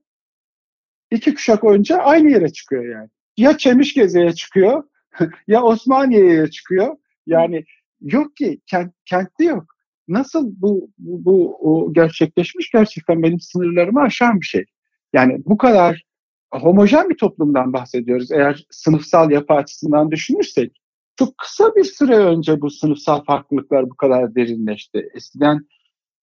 iki 1.11 1.33
kuşak 1.33 1.63
önce 1.63 1.95
aynı 1.95 2.31
yere 2.31 2.53
çıkıyor 2.53 2.85
yani. 2.85 3.09
Ya 3.37 3.57
Çemişgeze'ye 3.57 4.33
çıkıyor 4.33 4.83
ya 5.47 5.63
Osmaniye'ye 5.63 6.47
çıkıyor. 6.47 6.97
Yani 7.27 7.65
yok 8.01 8.35
ki 8.35 8.61
kent, 8.67 8.93
kentte 9.05 9.45
yok. 9.45 9.65
Nasıl 10.07 10.51
bu, 10.57 10.89
bu, 10.97 11.25
bu 11.25 11.57
o 11.61 11.93
gerçekleşmiş 11.93 12.71
gerçekten 12.71 13.23
benim 13.23 13.39
sınırlarımı 13.39 14.01
aşan 14.01 14.41
bir 14.41 14.45
şey. 14.45 14.65
Yani 15.13 15.41
bu 15.45 15.57
kadar 15.57 16.03
homojen 16.51 17.09
bir 17.09 17.17
toplumdan 17.17 17.73
bahsediyoruz 17.73 18.31
eğer 18.31 18.65
sınıfsal 18.71 19.31
yapı 19.31 19.53
açısından 19.53 20.11
düşünürsek 20.11 20.81
çok 21.15 21.37
kısa 21.37 21.75
bir 21.75 21.83
süre 21.83 22.15
önce 22.15 22.61
bu 22.61 22.69
sınıfsal 22.69 23.23
farklılıklar 23.23 23.89
bu 23.89 23.95
kadar 23.95 24.35
derinleşti. 24.35 25.09
Eskiden 25.13 25.67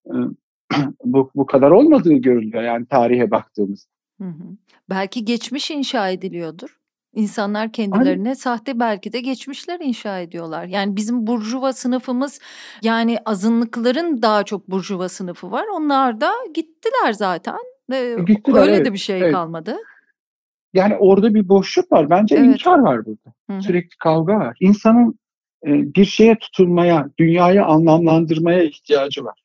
e, 0.05 0.13
bu, 1.03 1.31
bu 1.35 1.45
kadar 1.45 1.71
olmadığı 1.71 2.13
görülüyor 2.13 2.63
yani 2.63 2.85
tarihe 2.85 3.31
baktığımızda. 3.31 3.89
Hı 4.21 4.27
hı. 4.27 4.43
Belki 4.89 5.25
geçmiş 5.25 5.71
inşa 5.71 6.09
ediliyordur. 6.09 6.79
İnsanlar 7.15 7.71
kendilerine 7.71 8.27
Aynen. 8.27 8.33
sahte 8.33 8.79
belki 8.79 9.13
de 9.13 9.19
geçmişler 9.19 9.79
inşa 9.79 10.19
ediyorlar. 10.19 10.65
Yani 10.65 10.95
bizim 10.95 11.27
burjuva 11.27 11.73
sınıfımız 11.73 12.39
yani 12.81 13.17
azınlıkların 13.25 14.21
daha 14.21 14.43
çok 14.43 14.69
burjuva 14.69 15.09
sınıfı 15.09 15.51
var. 15.51 15.65
Onlar 15.73 16.21
da 16.21 16.31
gittiler 16.53 17.13
zaten. 17.13 17.57
Ee, 17.93 18.15
gittiler, 18.27 18.61
Öyle 18.61 18.75
evet, 18.75 18.85
de 18.85 18.93
bir 18.93 18.97
şey 18.97 19.19
evet. 19.19 19.31
kalmadı. 19.33 19.77
Yani 20.73 20.95
orada 20.95 21.33
bir 21.33 21.49
boşluk 21.49 21.91
var. 21.91 22.09
Bence 22.09 22.35
evet. 22.35 22.45
inkar 22.45 22.79
var 22.79 23.05
burada. 23.05 23.33
Hı. 23.49 23.61
Sürekli 23.61 23.97
kavga 23.97 24.33
var. 24.33 24.57
İnsanın 24.59 25.19
e, 25.65 25.95
bir 25.95 26.05
şeye 26.05 26.35
tutunmaya, 26.35 27.09
dünyayı 27.19 27.65
anlamlandırmaya 27.65 28.63
ihtiyacı 28.63 29.23
var. 29.23 29.43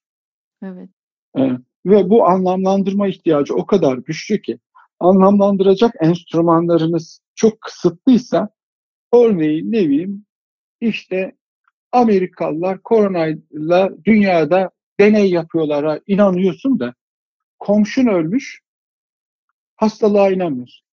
Evet. 0.62 0.88
E, 1.38 1.42
ve 1.86 2.10
bu 2.10 2.26
anlamlandırma 2.26 3.08
ihtiyacı 3.08 3.54
o 3.54 3.66
kadar 3.66 3.98
güçlü 3.98 4.42
ki 4.42 4.58
anlamlandıracak 5.00 5.94
enstrümanlarınız 6.00 7.20
çok 7.34 7.60
kısıtlıysa 7.60 8.48
örneğin 9.14 9.72
ne 9.72 9.88
bileyim 9.88 10.24
işte 10.80 11.32
Amerikalılar 11.92 12.82
koronayla 12.82 13.90
dünyada 14.04 14.70
deney 15.00 15.30
yapıyorlara 15.30 16.00
inanıyorsun 16.06 16.80
da 16.80 16.94
komşun 17.58 18.06
ölmüş 18.06 18.60
hastalığa 19.76 20.30
inanmıyorsun. 20.30 20.87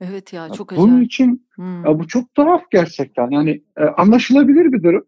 Evet 0.00 0.32
ya 0.32 0.48
çok 0.48 0.72
acayip. 0.72 0.90
Bunun 0.90 1.02
için 1.02 1.46
hmm. 1.54 1.84
ya 1.84 1.98
bu 1.98 2.08
çok 2.08 2.34
tuhaf 2.34 2.62
gerçekten. 2.70 3.30
Yani 3.30 3.62
e, 3.76 3.82
anlaşılabilir 3.84 4.72
bir 4.72 4.82
durum. 4.82 5.04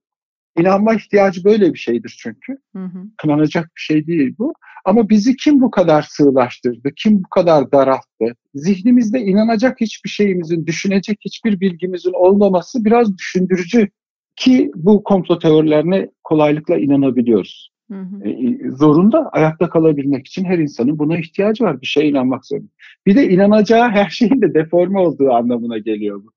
İnanma 0.58 0.94
ihtiyacı 0.94 1.44
böyle 1.44 1.72
bir 1.72 1.78
şeydir 1.78 2.16
çünkü. 2.22 2.58
Hı 2.76 2.90
Kınanacak 3.16 3.64
bir 3.64 3.80
şey 3.80 4.06
değil 4.06 4.34
bu. 4.38 4.54
Ama 4.84 5.08
bizi 5.08 5.36
kim 5.36 5.60
bu 5.60 5.70
kadar 5.70 6.02
sığlaştırdı? 6.02 6.94
Kim 6.96 7.18
bu 7.18 7.28
kadar 7.28 7.72
daralttı? 7.72 8.36
Zihnimizde 8.54 9.20
inanacak 9.20 9.80
hiçbir 9.80 10.10
şeyimizin, 10.10 10.66
düşünecek 10.66 11.18
hiçbir 11.24 11.60
bilgimizin 11.60 12.12
olmaması 12.14 12.84
biraz 12.84 13.18
düşündürücü 13.18 13.88
ki 14.36 14.70
bu 14.74 15.04
komplo 15.04 15.38
teorilerine 15.38 16.10
kolaylıkla 16.24 16.78
inanabiliyoruz. 16.78 17.73
Hı 17.90 18.00
hı. 18.00 18.28
E, 18.28 18.70
zorunda 18.70 19.28
ayakta 19.28 19.68
kalabilmek 19.68 20.26
için 20.26 20.44
her 20.44 20.58
insanın 20.58 20.98
buna 20.98 21.18
ihtiyacı 21.18 21.64
var. 21.64 21.80
Bir 21.80 21.86
şeye 21.86 22.08
inanmak 22.08 22.46
zorunda. 22.46 22.70
Bir 23.06 23.14
de 23.16 23.28
inanacağı 23.28 23.88
her 23.88 24.10
şeyin 24.10 24.42
de 24.42 24.54
deforme 24.54 24.98
olduğu 24.98 25.30
anlamına 25.30 25.78
geliyor 25.78 26.22
bu. 26.24 26.32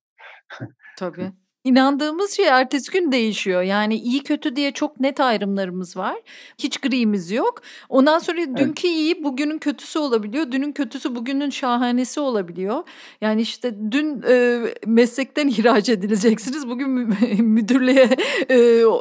Tabii. 0.98 1.32
İnandığımız 1.68 2.32
şey 2.32 2.47
ertesi 2.47 2.91
gün 2.91 3.11
değişiyor. 3.11 3.61
Yani 3.61 3.95
iyi 3.95 4.24
kötü 4.24 4.55
diye 4.55 4.72
çok 4.72 4.99
net 4.99 5.20
ayrımlarımız 5.20 5.97
var. 5.97 6.15
Hiç 6.57 6.78
gri'miz 6.78 7.32
yok. 7.32 7.61
Ondan 7.89 8.20
sonra 8.20 8.38
evet. 8.39 8.57
dünkü 8.57 8.88
iyi 8.88 9.24
bugünün 9.24 9.57
kötüsü 9.57 9.99
olabiliyor. 9.99 10.51
Dünün 10.51 10.72
kötüsü 10.72 11.15
bugünün 11.15 11.49
şahanesi 11.49 12.20
olabiliyor. 12.20 12.84
Yani 13.22 13.41
işte 13.41 13.76
dün 13.91 14.24
e, 14.30 14.61
meslekten 14.86 15.47
ihraç 15.57 15.89
edileceksiniz. 15.89 16.70
Bugün 16.70 16.89
müdürlüğe 17.39 18.09
e, 18.49 18.55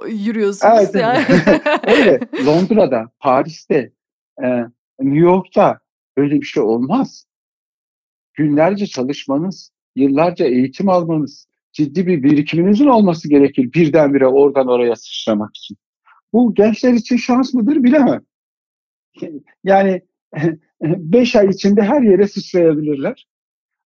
yürüyorsunuz. 0.09 0.75
Evet, 0.81 0.95
yani. 0.95 1.25
öyle. 1.87 2.21
Londra'da, 2.47 3.11
Paris'te, 3.21 3.93
e, 4.43 4.47
New 5.01 5.19
York'ta 5.19 5.79
öyle 6.17 6.35
bir 6.41 6.47
şey 6.47 6.63
olmaz. 6.63 7.27
Günlerce 8.35 8.87
çalışmanız, 8.87 9.71
yıllarca 9.97 10.47
eğitim 10.47 10.89
almanız, 10.89 11.47
ciddi 11.77 12.07
bir 12.07 12.23
birikiminizin 12.23 12.87
olması 12.87 13.29
gerekir 13.29 13.73
birdenbire 13.73 14.27
oradan 14.27 14.69
oraya 14.69 14.97
sıçramak 14.97 15.57
için. 15.57 15.77
Bu 16.33 16.55
gençler 16.55 16.93
için 16.93 17.17
şans 17.17 17.55
mıdır 17.55 17.83
bilemem. 17.83 18.21
Yani 19.65 20.03
beş 20.83 21.37
ay 21.37 21.47
içinde 21.47 21.83
her 21.83 22.03
yere 22.03 22.29
sıçrayabilirler. 22.29 23.27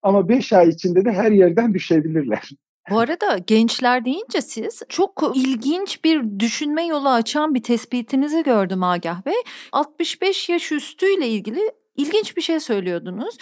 Ama 0.02 0.28
beş 0.28 0.52
ay 0.52 0.68
içinde 0.68 1.04
de 1.04 1.12
her 1.12 1.30
yerden 1.30 1.74
düşebilirler. 1.74 2.50
Bu 2.90 2.98
arada 2.98 3.38
gençler 3.38 4.04
deyince 4.04 4.40
siz 4.40 4.82
çok 4.88 5.32
ilginç 5.34 6.04
bir 6.04 6.40
düşünme 6.40 6.86
yolu 6.86 7.08
açan 7.08 7.54
bir 7.54 7.62
tespitinizi 7.62 8.42
gördüm 8.42 8.82
Agah 8.82 9.26
Bey. 9.26 9.42
65 9.72 10.48
yaş 10.48 10.72
üstüyle 10.72 11.28
ilgili 11.28 11.60
ilginç 11.96 12.36
bir 12.36 12.42
şey 12.42 12.60
söylüyordunuz 12.60 13.36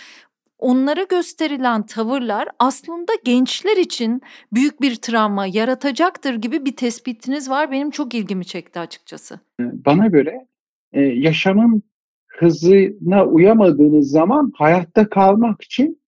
onlara 0.59 1.03
gösterilen 1.03 1.87
tavırlar 1.87 2.49
aslında 2.59 3.13
gençler 3.25 3.77
için 3.77 4.23
büyük 4.53 4.81
bir 4.81 4.97
travma 4.97 5.47
yaratacaktır 5.47 6.35
gibi 6.35 6.65
bir 6.65 6.77
tespitiniz 6.77 7.51
var. 7.51 7.71
Benim 7.71 7.91
çok 7.91 8.15
ilgimi 8.15 8.45
çekti 8.45 8.81
açıkçası. 8.81 9.41
Bana 9.61 10.07
göre 10.07 10.47
e, 10.93 11.01
yaşamın 11.01 11.83
hızına 12.27 13.27
uyamadığınız 13.27 14.11
zaman 14.11 14.53
hayatta 14.55 15.09
kalmak 15.09 15.63
için 15.63 16.01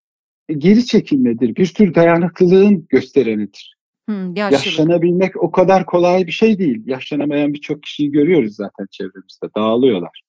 geri 0.59 0.87
çekilmedir. 0.87 1.57
Bir 1.57 1.75
tür 1.75 1.95
dayanıklılığın 1.95 2.87
gösterenidir. 2.89 3.77
Hmm, 4.09 4.35
Yaşlanabilmek 4.37 5.43
o 5.43 5.51
kadar 5.51 5.87
kolay 5.87 6.27
bir 6.27 6.33
şey 6.33 6.59
değil. 6.59 6.83
Yaşlanamayan 6.87 7.55
birçok 7.55 7.83
kişiyi 7.83 8.11
görüyoruz 8.11 8.55
zaten 8.55 8.87
çevremizde. 8.91 9.47
Dağılıyorlar. 9.57 10.23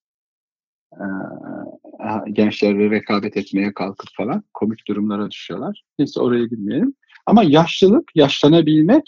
Ee, 0.94 2.32
gençlerle 2.32 2.90
rekabet 2.90 3.38
etmeye 3.38 3.74
kalkıp 3.74 4.10
falan 4.18 4.44
komik 4.54 4.88
durumlara 4.88 5.32
düşüyorlar. 5.32 5.84
Neyse 6.00 6.20
oraya 6.20 6.46
girmeyelim. 6.46 6.94
Ama 7.26 7.44
yaşlılık, 7.44 8.16
yaşlanabilmek 8.16 9.04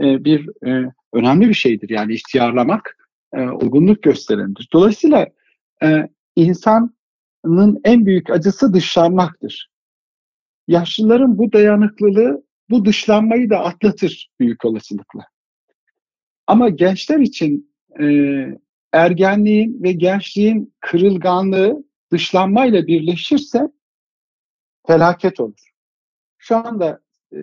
e, 0.00 0.24
bir 0.24 0.66
e, 0.68 0.92
önemli 1.12 1.48
bir 1.48 1.54
şeydir. 1.54 1.90
Yani 1.90 2.14
ihtiyarlamak 2.14 2.96
e, 3.34 3.40
olgunluk 3.40 4.02
gösterendir. 4.02 4.68
Dolayısıyla 4.72 5.26
insanın 6.36 7.80
en 7.84 8.06
büyük 8.06 8.30
acısı 8.30 8.74
dışlanmaktır. 8.74 9.70
Yaşlıların 10.68 11.38
bu 11.38 11.52
dayanıklılığı 11.52 12.42
bu 12.70 12.84
dışlanmayı 12.84 13.50
da 13.50 13.58
atlatır 13.58 14.30
büyük 14.40 14.64
olasılıkla. 14.64 15.20
Ama 16.46 16.68
gençler 16.68 17.18
için 17.18 17.74
e, 18.00 18.06
ergenliğin 18.92 19.82
ve 19.82 19.92
gençliğin 19.92 20.74
kırılganlığı 20.80 21.84
dışlanmayla 22.12 22.86
birleşirse 22.86 23.68
felaket 24.86 25.40
olur. 25.40 25.70
Şu 26.38 26.56
anda 26.56 27.00
e, 27.32 27.38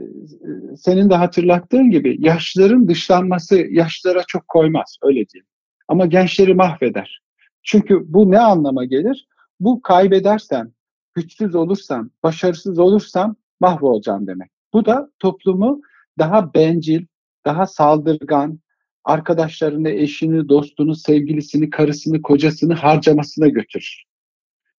senin 0.77 1.09
de 1.09 1.15
hatırlattığın 1.15 1.89
gibi 1.89 2.17
yaşlıların 2.19 2.87
dışlanması 2.87 3.55
yaşlılara 3.55 4.23
çok 4.27 4.47
koymaz 4.47 4.97
öyle 5.01 5.29
diyeyim. 5.29 5.47
Ama 5.87 6.05
gençleri 6.05 6.53
mahveder. 6.53 7.21
Çünkü 7.63 8.13
bu 8.13 8.31
ne 8.31 8.39
anlama 8.39 8.85
gelir? 8.85 9.27
Bu 9.59 9.81
kaybedersem, 9.81 10.71
güçsüz 11.13 11.55
olursam, 11.55 12.09
başarısız 12.23 12.79
olursam 12.79 13.35
mahvolacağım 13.59 14.27
demek. 14.27 14.51
Bu 14.73 14.85
da 14.85 15.09
toplumu 15.19 15.81
daha 16.19 16.53
bencil, 16.53 17.05
daha 17.45 17.65
saldırgan, 17.65 18.59
arkadaşlarını, 19.05 19.89
eşini, 19.89 20.49
dostunu, 20.49 20.95
sevgilisini, 20.95 21.69
karısını, 21.69 22.21
kocasını 22.21 22.73
harcamasına 22.73 23.47
götürür. 23.47 24.03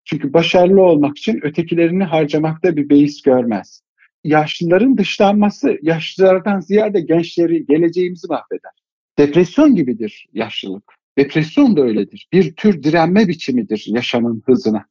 Çünkü 0.04 0.32
başarılı 0.32 0.82
olmak 0.82 1.18
için 1.18 1.40
ötekilerini 1.42 2.04
harcamakta 2.04 2.76
bir 2.76 2.88
beis 2.88 3.22
görmez. 3.22 3.82
Yaşlıların 4.24 4.98
dışlanması 4.98 5.78
yaşlılardan 5.82 6.60
ziyade 6.60 7.00
gençleri, 7.00 7.66
geleceğimizi 7.66 8.26
mahveder. 8.28 8.72
Depresyon 9.18 9.74
gibidir 9.74 10.28
yaşlılık. 10.32 10.92
Depresyon 11.18 11.76
da 11.76 11.80
öyledir. 11.80 12.28
Bir 12.32 12.56
tür 12.56 12.82
direnme 12.82 13.28
biçimidir 13.28 13.84
yaşamın 13.88 14.42
hızına. 14.46 14.84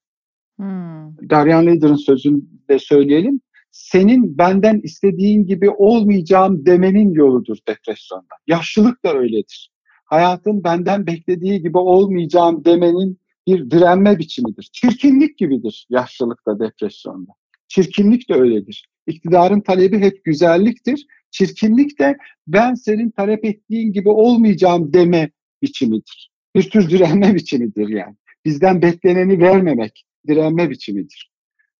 Hmm. 0.57 1.29
Darian 1.29 1.65
Leader'ın 1.65 1.95
sözünü 1.95 2.41
de 2.69 2.79
söyleyelim 2.79 3.41
senin 3.75 4.37
benden 4.37 4.81
istediğin 4.83 5.45
gibi 5.45 5.69
olmayacağım 5.69 6.65
demenin 6.65 7.13
yoludur 7.13 7.57
depresyonda. 7.67 8.35
Yaşlılık 8.47 9.05
da 9.05 9.13
öyledir. 9.13 9.71
Hayatın 10.05 10.63
benden 10.63 11.07
beklediği 11.07 11.61
gibi 11.61 11.77
olmayacağım 11.77 12.65
demenin 12.65 13.19
bir 13.47 13.71
direnme 13.71 14.19
biçimidir. 14.19 14.69
Çirkinlik 14.73 15.37
gibidir 15.37 15.87
yaşlılıkta 15.89 16.59
depresyonda. 16.59 17.31
Çirkinlik 17.67 18.29
de 18.29 18.33
öyledir. 18.33 18.89
İktidarın 19.07 19.61
talebi 19.61 19.99
hep 19.99 20.23
güzelliktir. 20.23 21.07
Çirkinlik 21.31 21.99
de 21.99 22.17
ben 22.47 22.73
senin 22.73 23.11
talep 23.11 23.45
ettiğin 23.45 23.93
gibi 23.93 24.09
olmayacağım 24.09 24.93
deme 24.93 25.31
biçimidir. 25.61 26.31
Bir 26.55 26.69
tür 26.69 26.89
direnme 26.89 27.35
biçimidir 27.35 27.87
yani. 27.87 28.15
Bizden 28.45 28.81
bekleneni 28.81 29.39
vermemek 29.39 30.05
direnme 30.27 30.69
biçimidir. 30.69 31.31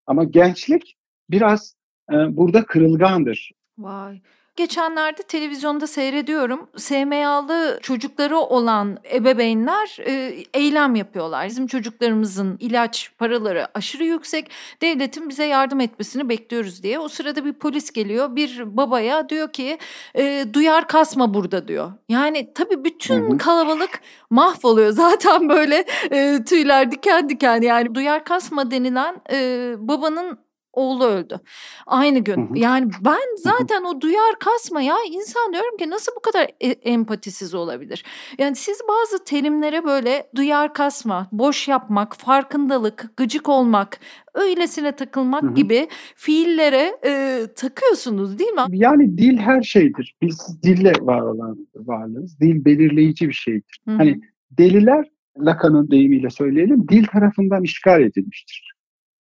Ama 0.07 0.23
gençlik 0.23 0.95
biraz 1.29 1.74
burada 2.09 2.65
kırılgandır. 2.65 3.51
Vay. 3.77 4.21
Geçenlerde 4.55 5.21
televizyonda 5.23 5.87
seyrediyorum. 5.87 6.69
SMA'lı 6.77 7.79
çocukları 7.81 8.37
olan 8.37 8.97
ebeveynler 9.13 9.97
e, 10.07 10.43
eylem 10.53 10.95
yapıyorlar. 10.95 11.47
Bizim 11.47 11.67
çocuklarımızın 11.67 12.57
ilaç 12.59 13.11
paraları 13.17 13.67
aşırı 13.77 14.03
yüksek. 14.03 14.51
Devletin 14.81 15.29
bize 15.29 15.45
yardım 15.45 15.79
etmesini 15.79 16.29
bekliyoruz 16.29 16.83
diye. 16.83 16.99
O 16.99 17.07
sırada 17.07 17.45
bir 17.45 17.53
polis 17.53 17.91
geliyor. 17.91 18.35
Bir 18.35 18.77
babaya 18.77 19.29
diyor 19.29 19.53
ki 19.53 19.77
e, 20.17 20.45
duyar 20.53 20.87
kasma 20.87 21.33
burada 21.33 21.67
diyor. 21.67 21.91
Yani 22.09 22.53
tabii 22.53 22.83
bütün 22.83 23.37
kalabalık 23.37 24.01
mahvoluyor. 24.29 24.91
Zaten 24.91 25.49
böyle 25.49 25.85
e, 26.11 26.43
tüyler 26.45 26.91
diken 26.91 27.29
diken 27.29 27.61
yani 27.61 27.95
duyar 27.95 28.25
kasma 28.25 28.71
denilen 28.71 29.15
e, 29.31 29.73
babanın 29.77 30.44
oğlu 30.75 31.05
öldü. 31.05 31.39
Aynı 31.85 32.19
gün. 32.19 32.47
Hı 32.47 32.53
hı. 32.53 32.57
Yani 32.57 32.91
ben 33.05 33.35
zaten 33.37 33.83
o 33.83 34.01
duyar 34.01 34.39
kasma 34.39 34.81
ya 34.81 34.95
insan 35.11 35.53
diyorum 35.53 35.77
ki 35.77 35.89
nasıl 35.89 36.11
bu 36.15 36.19
kadar 36.19 36.47
e- 36.61 36.67
empatisiz 36.69 37.53
olabilir? 37.53 38.03
Yani 38.37 38.55
siz 38.55 38.81
bazı 38.89 39.23
terimlere 39.23 39.83
böyle 39.83 40.29
duyar 40.35 40.73
kasma, 40.73 41.27
boş 41.31 41.67
yapmak, 41.67 42.15
farkındalık, 42.15 43.11
gıcık 43.17 43.49
olmak, 43.49 43.99
öylesine 44.33 44.91
takılmak 44.91 45.43
hı 45.43 45.47
hı. 45.47 45.53
gibi 45.53 45.87
fiillere 46.15 46.97
e, 47.05 47.41
takıyorsunuz 47.55 48.39
değil 48.39 48.51
mi? 48.51 48.61
Yani 48.69 49.17
dil 49.17 49.37
her 49.37 49.61
şeydir. 49.61 50.15
Biz 50.21 50.63
dille 50.63 50.93
var 51.01 51.21
olan 51.21 51.67
varlığız. 51.75 52.39
Dil 52.39 52.65
belirleyici 52.65 53.27
bir 53.27 53.33
şeydir. 53.33 53.79
Hı 53.85 53.91
hı. 53.91 53.97
Hani 53.97 54.21
deliler 54.51 55.05
Lacan'ın 55.39 55.91
deyimiyle 55.91 56.29
söyleyelim 56.29 56.87
dil 56.87 57.05
tarafından 57.05 57.63
işgal 57.63 58.01
edilmiştir. 58.01 58.74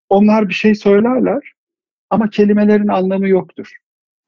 Onlar 0.09 0.49
bir 0.49 0.53
şey 0.53 0.75
söylerler 0.75 1.53
ama 2.09 2.29
kelimelerin 2.29 2.87
anlamı 2.87 3.27
yoktur. 3.27 3.75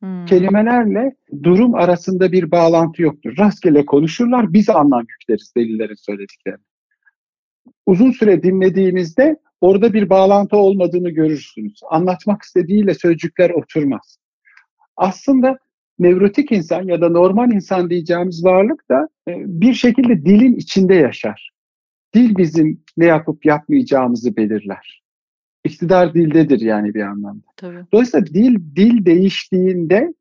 Hmm. 0.02 0.26
Kelimelerle 0.26 1.16
durum 1.44 1.76
arasında 1.76 2.32
bir 2.32 2.52
bağlantı 2.52 3.02
yoktur. 3.02 3.38
Rastgele 3.38 3.86
konuşurlar, 3.86 4.54
biz 4.54 4.70
anlam 4.70 5.06
yükleriz 5.10 5.54
delillerin 5.58 5.96
söylediklerini. 5.96 6.64
Uzun 7.86 8.12
süre 8.12 8.44
dinlediğinizde 8.44 9.38
orada 9.62 9.94
bir 9.94 10.10
bağlantı 10.10 10.58
olmadığını 10.58 11.10
görürsünüz. 11.10 11.80
Anlatmak 11.90 12.42
istediğiyle 12.42 12.94
sözcükler 12.94 13.50
oturmaz. 13.50 14.18
Aslında 14.98 15.58
nevrotik 16.00 16.52
insan 16.52 16.84
ya 16.84 17.02
da 17.02 17.10
normal 17.10 17.52
insan 17.52 17.90
diyeceğimiz 17.90 18.46
varlık 18.46 18.90
da 18.90 19.10
e, 19.28 19.34
bir 19.38 19.74
şekilde 19.74 20.26
dilin 20.26 20.56
içinde 20.56 20.96
yaşar. 20.96 21.52
Dil 22.14 22.38
bizim 22.38 22.84
ne 22.98 23.06
yapıp 23.06 23.46
yapmayacağımızı 23.46 24.36
belirler 24.38 25.07
iktidar 25.68 26.14
dildedir 26.14 26.62
yani 26.62 26.94
bir 26.94 27.02
anlamda. 27.02 27.44
Tabii. 27.58 27.86
Dolayısıyla 27.94 28.28
dil 28.28 28.76
dil 28.76 29.06
değiştiğinde 29.06 30.14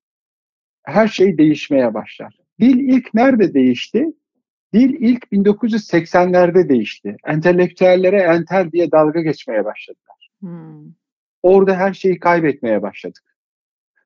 her 0.85 1.09
şey 1.09 1.39
değişmeye 1.39 1.95
başlar. 1.95 2.39
Dil 2.61 2.79
ilk 2.79 3.15
nerede 3.15 3.55
değişti? 3.55 4.07
Dil 4.75 4.97
ilk 5.01 5.25
1980'lerde 5.25 6.69
değişti. 6.69 7.17
Entelektüellere 7.27 8.23
entel 8.23 8.73
diye 8.73 8.93
dalga 8.93 9.21
geçmeye 9.21 9.65
başladılar. 9.65 10.31
Hmm. 10.41 10.93
Orada 11.43 11.77
her 11.77 11.95
şeyi 11.95 12.19
kaybetmeye 12.19 12.83
başladık. 12.83 13.37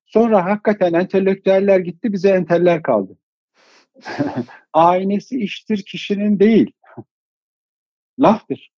Sonra 0.05 0.45
hakikaten 0.45 0.93
entelektüeller 0.93 1.79
gitti, 1.79 2.13
bize 2.13 2.29
enteller 2.29 2.83
kaldı. 2.83 3.17
Aynesi 4.73 5.39
iştir 5.39 5.83
kişinin 5.83 6.39
değil. 6.39 6.71
Laftır. 8.19 8.71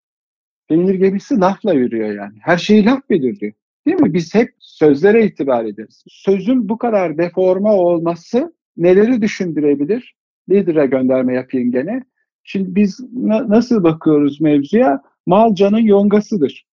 Peynir 0.70 0.94
gemisi 0.96 1.40
lafla 1.40 1.74
yürüyor 1.74 2.12
yani. 2.12 2.38
Her 2.42 2.58
şeyi 2.58 2.86
laf 2.86 3.10
belirliyor. 3.10 3.54
Değil 3.88 4.02
mi? 4.02 4.14
Biz 4.14 4.36
hep 4.36 4.54
sözlere 4.60 5.26
itibar 5.26 5.66
ederiz. 5.66 6.04
Sözün 6.08 6.70
bu 6.70 6.78
kadar 6.78 7.18
deforma 7.18 7.74
olması 7.74 8.54
neleri 8.78 9.22
düşündürebilir? 9.22 10.16
Lider'e 10.50 10.86
gönderme 10.86 11.34
yapayım 11.34 11.72
gene. 11.72 12.04
Şimdi 12.44 12.76
biz 12.76 13.00
na- 13.14 13.50
nasıl 13.50 13.84
bakıyoruz 13.84 14.42
mevzuya? 14.42 15.02
Mal 15.26 15.56
canın 15.56 15.80
yongasıdır. 15.80 16.66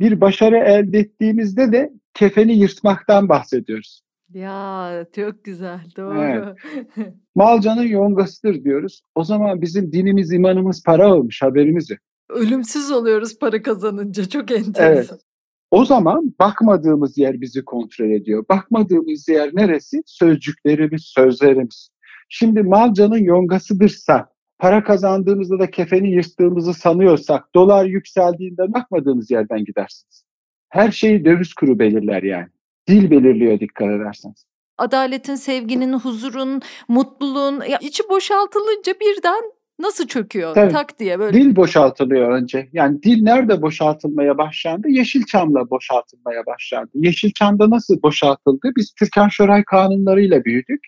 Bir 0.00 0.20
başarı 0.20 0.56
elde 0.56 0.98
ettiğimizde 0.98 1.72
de 1.72 1.92
kefeni 2.14 2.58
yırtmaktan 2.58 3.28
bahsediyoruz. 3.28 4.02
Ya 4.34 5.06
çok 5.16 5.44
güzel, 5.44 5.80
doğru. 5.96 6.22
Evet. 6.22 6.56
Mal 7.34 7.60
canın 7.60 7.82
yongasıdır 7.86 8.64
diyoruz. 8.64 9.02
O 9.14 9.24
zaman 9.24 9.62
bizim 9.62 9.92
dinimiz, 9.92 10.32
imanımız 10.32 10.82
para 10.82 11.14
olmuş 11.14 11.42
haberimiz 11.42 11.90
yok. 11.90 12.00
Ölümsüz 12.28 12.90
oluyoruz 12.90 13.38
para 13.38 13.62
kazanınca. 13.62 14.28
Çok 14.28 14.50
enteresan. 14.50 15.14
Evet. 15.14 15.26
O 15.70 15.84
zaman 15.84 16.34
bakmadığımız 16.40 17.18
yer 17.18 17.40
bizi 17.40 17.64
kontrol 17.64 18.10
ediyor. 18.10 18.44
Bakmadığımız 18.48 19.28
yer 19.28 19.50
neresi? 19.54 20.02
Sözcüklerimiz, 20.06 21.02
sözlerimiz. 21.02 21.88
Şimdi 22.28 22.62
mal 22.62 22.94
canın 22.94 23.18
yongasıdırsa, 23.18 24.28
para 24.58 24.84
kazandığımızda 24.84 25.58
da 25.58 25.70
kefeni 25.70 26.10
yırttığımızı 26.10 26.74
sanıyorsak, 26.74 27.54
dolar 27.54 27.84
yükseldiğinde 27.84 28.72
bakmadığımız 28.72 29.30
yerden 29.30 29.64
gidersiniz. 29.64 30.24
Her 30.68 30.90
şeyi 30.90 31.24
döviz 31.24 31.54
kuru 31.54 31.78
belirler 31.78 32.22
yani. 32.22 32.48
Dil 32.88 33.10
belirliyor 33.10 33.60
dikkat 33.60 33.88
ederseniz. 33.88 34.44
Adaletin, 34.78 35.34
sevginin, 35.34 35.92
huzurun, 35.92 36.62
mutluluğun 36.88 37.62
içi 37.80 38.08
boşaltılınca 38.08 38.94
birden 39.00 39.42
nasıl 39.78 40.06
çöküyor 40.06 40.54
Tabii, 40.54 40.72
tak 40.72 40.98
diye 40.98 41.18
böyle. 41.18 41.38
Dil 41.40 41.56
boşaltılıyor 41.56 42.30
önce. 42.30 42.68
Yani 42.72 43.02
dil 43.02 43.22
nerede 43.22 43.62
boşaltılmaya 43.62 44.38
başlandı? 44.38 44.88
Yeşilçam'la 44.88 45.70
boşaltılmaya 45.70 46.46
başlandı. 46.46 46.90
Yeşilçam'da 46.94 47.70
nasıl 47.70 48.02
boşaltıldı? 48.02 48.70
Biz 48.76 48.92
Türkan 48.92 49.28
Şoray 49.28 49.64
kanunlarıyla 49.64 50.44
büyüdük. 50.44 50.80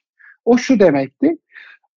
O 0.44 0.58
şu 0.58 0.80
demekti. 0.80 1.38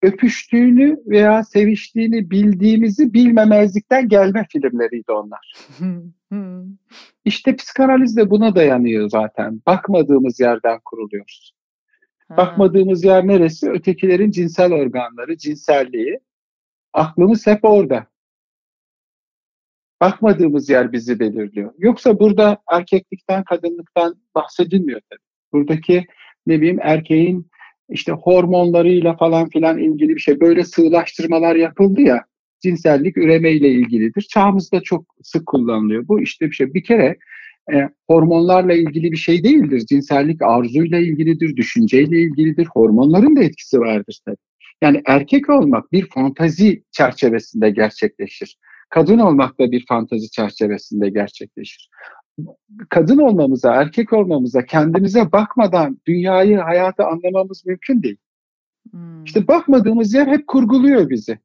Öpüştüğünü 0.02 0.96
veya 1.06 1.44
seviştiğini 1.44 2.30
bildiğimizi 2.30 3.14
bilmemezlikten 3.14 4.08
gelme 4.08 4.46
filmleriydi 4.52 5.12
onlar. 5.12 5.54
İşte 7.24 7.56
psikanaliz 7.56 8.16
de 8.16 8.30
buna 8.30 8.54
dayanıyor 8.54 9.08
zaten. 9.08 9.60
Bakmadığımız 9.66 10.40
yerden 10.40 10.80
kuruluyoruz. 10.84 11.54
Bakmadığımız 12.36 13.04
yer 13.04 13.26
neresi? 13.26 13.70
Ötekilerin 13.70 14.30
cinsel 14.30 14.72
organları, 14.72 15.36
cinselliği. 15.36 16.20
Aklımız 16.92 17.46
hep 17.46 17.64
orada. 17.64 18.06
Bakmadığımız 20.00 20.70
yer 20.70 20.92
bizi 20.92 21.20
belirliyor. 21.20 21.72
Yoksa 21.78 22.18
burada 22.18 22.58
erkeklikten, 22.70 23.44
kadınlıktan 23.44 24.14
bahsedilmiyor 24.34 25.00
tabii. 25.10 25.20
Buradaki 25.52 26.06
ne 26.46 26.58
bileyim 26.58 26.78
erkeğin 26.82 27.50
işte 27.88 28.12
hormonlarıyla 28.12 29.16
falan 29.16 29.48
filan 29.48 29.78
ilgili 29.78 30.14
bir 30.14 30.20
şey. 30.20 30.40
Böyle 30.40 30.64
sığlaştırmalar 30.64 31.56
yapıldı 31.56 32.00
ya 32.00 32.24
cinsellik 32.60 33.16
üremeyle 33.16 33.68
ilgilidir. 33.68 34.22
Çağımızda 34.22 34.80
çok 34.80 35.04
sık 35.22 35.46
kullanılıyor. 35.46 36.08
Bu 36.08 36.20
işte 36.20 36.46
bir 36.46 36.52
şey. 36.52 36.74
Bir 36.74 36.84
kere 36.84 37.16
e, 37.72 37.88
hormonlarla 38.06 38.74
ilgili 38.74 39.12
bir 39.12 39.16
şey 39.16 39.44
değildir. 39.44 39.86
Cinsellik 39.86 40.42
arzuyla 40.42 40.98
ilgilidir, 40.98 41.56
düşünceyle 41.56 42.22
ilgilidir. 42.22 42.66
Hormonların 42.66 43.36
da 43.36 43.42
etkisi 43.42 43.80
vardır 43.80 44.20
tabii. 44.24 44.36
Yani 44.82 45.02
erkek 45.06 45.50
olmak 45.50 45.92
bir 45.92 46.08
fantazi 46.08 46.84
çerçevesinde 46.90 47.70
gerçekleşir. 47.70 48.58
Kadın 48.90 49.18
olmak 49.18 49.60
da 49.60 49.70
bir 49.70 49.86
fantazi 49.86 50.30
çerçevesinde 50.30 51.10
gerçekleşir. 51.10 51.90
Kadın 52.88 53.18
olmamıza, 53.18 53.74
erkek 53.74 54.12
olmamıza, 54.12 54.66
kendimize 54.66 55.32
bakmadan 55.32 55.98
dünyayı, 56.06 56.58
hayatı 56.58 57.04
anlamamız 57.04 57.66
mümkün 57.66 58.02
değil. 58.02 58.16
Hmm. 58.90 59.24
İşte 59.24 59.48
bakmadığımız 59.48 60.14
yer 60.14 60.26
hep 60.26 60.46
kurguluyor 60.46 61.10
bizi. 61.10 61.38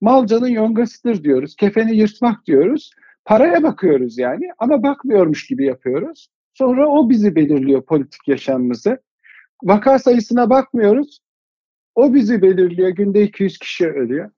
Malcanın 0.00 0.48
yongasıdır 0.48 1.24
diyoruz, 1.24 1.56
kefeni 1.56 1.96
yırtmak 1.96 2.46
diyoruz. 2.46 2.90
Paraya 3.24 3.62
bakıyoruz 3.62 4.18
yani 4.18 4.48
ama 4.58 4.82
bakmıyormuş 4.82 5.46
gibi 5.46 5.64
yapıyoruz. 5.64 6.28
Sonra 6.54 6.88
o 6.88 7.10
bizi 7.10 7.36
belirliyor 7.36 7.82
politik 7.82 8.28
yaşamımızı. 8.28 8.98
Vaka 9.62 9.98
sayısına 9.98 10.50
bakmıyoruz. 10.50 11.20
O 11.94 12.14
bizi 12.14 12.42
belirliyor. 12.42 12.88
Günde 12.88 13.22
200 13.22 13.58
kişi 13.58 13.86
ölüyor. 13.86 14.30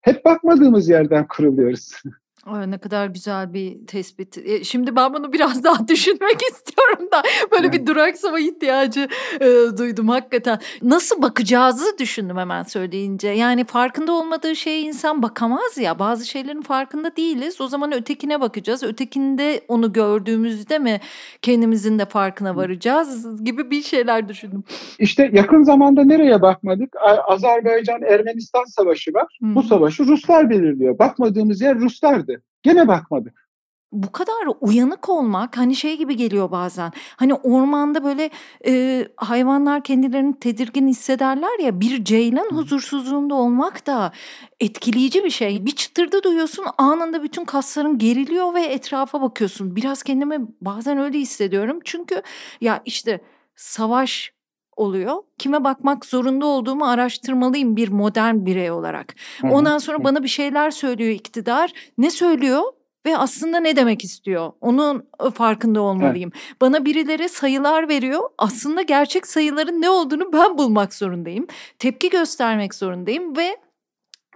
Hep 0.00 0.24
bakmadığımız 0.24 0.88
yerden 0.88 1.28
kuruluyoruz. 1.28 2.02
Ne 2.46 2.78
kadar 2.78 3.06
güzel 3.06 3.54
bir 3.54 3.86
tespit. 3.86 4.38
E, 4.38 4.64
şimdi 4.64 4.96
ben 4.96 5.14
bunu 5.14 5.32
biraz 5.32 5.64
daha 5.64 5.88
düşünmek 5.88 6.42
istiyorum 6.52 7.08
da 7.12 7.22
böyle 7.52 7.66
evet. 7.66 7.80
bir 7.80 7.86
duraksama 7.86 8.40
ihtiyacı 8.40 9.08
e, 9.40 9.46
duydum 9.78 10.08
hakikaten. 10.08 10.58
Nasıl 10.82 11.22
bakacağızı 11.22 11.98
düşündüm 11.98 12.36
hemen 12.36 12.62
söyleyince. 12.62 13.28
Yani 13.28 13.64
farkında 13.64 14.12
olmadığı 14.12 14.56
şeye 14.56 14.80
insan 14.80 15.22
bakamaz 15.22 15.78
ya. 15.78 15.98
Bazı 15.98 16.26
şeylerin 16.26 16.62
farkında 16.62 17.16
değiliz. 17.16 17.60
O 17.60 17.68
zaman 17.68 17.92
ötekine 17.92 18.40
bakacağız. 18.40 18.82
Ötekinde 18.82 19.60
onu 19.68 19.92
gördüğümüzde 19.92 20.78
mi 20.78 21.00
kendimizin 21.42 21.98
de 21.98 22.04
farkına 22.04 22.56
varacağız 22.56 23.44
gibi 23.44 23.70
bir 23.70 23.82
şeyler 23.82 24.28
düşündüm. 24.28 24.64
İşte 24.98 25.30
yakın 25.32 25.62
zamanda 25.62 26.04
nereye 26.04 26.42
bakmadık? 26.42 26.96
Azerbaycan-Ermenistan 27.26 28.64
savaşı 28.64 29.14
var. 29.14 29.36
Hmm. 29.40 29.54
Bu 29.54 29.62
savaşı 29.62 30.06
Ruslar 30.06 30.50
belirliyor. 30.50 30.98
Bakmadığımız 30.98 31.60
yer 31.60 31.78
Ruslardı. 31.78 32.29
Gene 32.62 32.88
bakmadık. 32.88 33.50
Bu 33.92 34.12
kadar 34.12 34.34
uyanık 34.60 35.08
olmak 35.08 35.56
hani 35.58 35.74
şey 35.76 35.98
gibi 35.98 36.16
geliyor 36.16 36.50
bazen. 36.50 36.92
Hani 37.16 37.34
ormanda 37.34 38.04
böyle 38.04 38.30
e, 38.66 39.04
hayvanlar 39.16 39.84
kendilerini 39.84 40.38
tedirgin 40.38 40.88
hissederler 40.88 41.58
ya 41.58 41.80
bir 41.80 42.04
ceylan 42.04 42.50
huzursuzluğunda 42.50 43.34
olmak 43.34 43.86
da 43.86 44.12
etkileyici 44.60 45.24
bir 45.24 45.30
şey. 45.30 45.66
Bir 45.66 45.70
çıtırdı 45.70 46.22
duyuyorsun 46.22 46.64
anında 46.78 47.22
bütün 47.22 47.44
kasların 47.44 47.98
geriliyor 47.98 48.54
ve 48.54 48.62
etrafa 48.62 49.22
bakıyorsun. 49.22 49.76
Biraz 49.76 50.02
kendimi 50.02 50.38
bazen 50.60 50.98
öyle 50.98 51.18
hissediyorum. 51.18 51.78
Çünkü 51.84 52.22
ya 52.60 52.82
işte 52.84 53.20
savaş 53.56 54.32
oluyor. 54.80 55.16
Kime 55.38 55.64
bakmak 55.64 56.04
zorunda 56.04 56.46
olduğumu 56.46 56.86
araştırmalıyım 56.86 57.76
bir 57.76 57.88
modern 57.88 58.46
birey 58.46 58.70
olarak. 58.70 59.14
Ondan 59.42 59.78
sonra 59.78 60.04
bana 60.04 60.22
bir 60.22 60.28
şeyler 60.28 60.70
söylüyor 60.70 61.10
iktidar. 61.10 61.72
Ne 61.98 62.10
söylüyor? 62.10 62.62
ve 63.06 63.16
aslında 63.16 63.60
ne 63.60 63.76
demek 63.76 64.04
istiyor? 64.04 64.52
Onun 64.60 65.08
farkında 65.34 65.80
olmalıyım. 65.80 66.30
Evet. 66.34 66.60
Bana 66.60 66.84
birileri 66.84 67.28
sayılar 67.28 67.88
veriyor. 67.88 68.20
Aslında 68.38 68.82
gerçek 68.82 69.26
sayıların 69.26 69.82
ne 69.82 69.90
olduğunu 69.90 70.32
ben 70.32 70.58
bulmak 70.58 70.94
zorundayım. 70.94 71.46
Tepki 71.78 72.10
göstermek 72.10 72.74
zorundayım 72.74 73.36
ve 73.36 73.56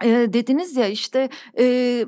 e, 0.03 0.09
dediniz 0.09 0.75
ya 0.75 0.87
işte 0.87 1.29
e, 1.59 2.05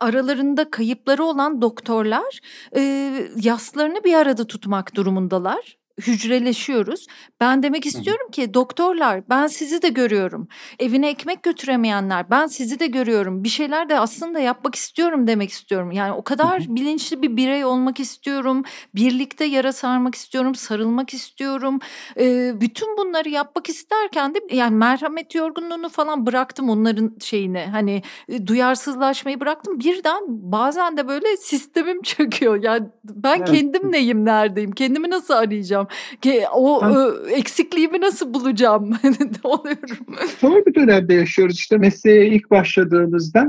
aralarında 0.00 0.70
kayıpları 0.70 1.24
olan 1.24 1.62
doktorlar 1.62 2.40
e, 2.76 3.12
yaslarını 3.36 4.04
bir 4.04 4.14
arada 4.14 4.46
tutmak 4.46 4.94
durumundalar 4.94 5.76
hücreleşiyoruz. 6.00 7.06
Ben 7.40 7.62
demek 7.62 7.86
istiyorum 7.86 8.30
ki 8.30 8.54
doktorlar 8.54 9.28
ben 9.30 9.46
sizi 9.46 9.82
de 9.82 9.88
görüyorum. 9.88 10.48
Evine 10.78 11.08
ekmek 11.08 11.42
götüremeyenler 11.42 12.30
ben 12.30 12.46
sizi 12.46 12.80
de 12.80 12.86
görüyorum. 12.86 13.44
Bir 13.44 13.48
şeyler 13.48 13.88
de 13.88 14.00
aslında 14.00 14.40
yapmak 14.40 14.74
istiyorum 14.74 15.26
demek 15.26 15.50
istiyorum. 15.50 15.92
Yani 15.92 16.12
o 16.12 16.24
kadar 16.24 16.62
bilinçli 16.68 17.22
bir 17.22 17.36
birey 17.36 17.64
olmak 17.64 18.00
istiyorum. 18.00 18.62
Birlikte 18.94 19.44
yara 19.44 19.72
sarmak 19.72 20.14
istiyorum, 20.14 20.54
sarılmak 20.54 21.14
istiyorum. 21.14 21.78
Ee, 22.16 22.52
bütün 22.60 22.96
bunları 22.96 23.28
yapmak 23.28 23.68
isterken 23.68 24.34
de 24.34 24.38
yani 24.50 24.76
merhamet 24.76 25.34
yorgunluğunu 25.34 25.88
falan 25.88 26.26
bıraktım 26.26 26.70
onların 26.70 27.16
şeyini. 27.20 27.66
Hani 27.72 28.02
duyarsızlaşmayı 28.46 29.40
bıraktım. 29.40 29.80
Birden 29.80 30.22
bazen 30.28 30.96
de 30.96 31.08
böyle 31.08 31.36
sistemim 31.36 32.02
çöküyor. 32.02 32.62
Yani 32.62 32.86
ben 33.04 33.38
evet. 33.38 33.50
kendim 33.50 33.92
neyim 33.92 34.24
neredeyim? 34.24 34.72
Kendimi 34.72 35.10
nasıl 35.10 35.34
arayacağım? 35.34 35.85
Bulacağım? 36.22 36.48
O 36.54 36.82
ben, 36.82 37.32
eksikliğimi 37.32 38.00
nasıl 38.00 38.34
bulacağım? 38.34 38.90
oluyorum. 39.44 40.06
Zor 40.40 40.66
bir 40.66 40.74
dönemde 40.74 41.14
yaşıyoruz. 41.14 41.56
İşte 41.56 41.78
mesleğe 41.78 42.26
ilk 42.28 42.50
başladığımızda 42.50 43.46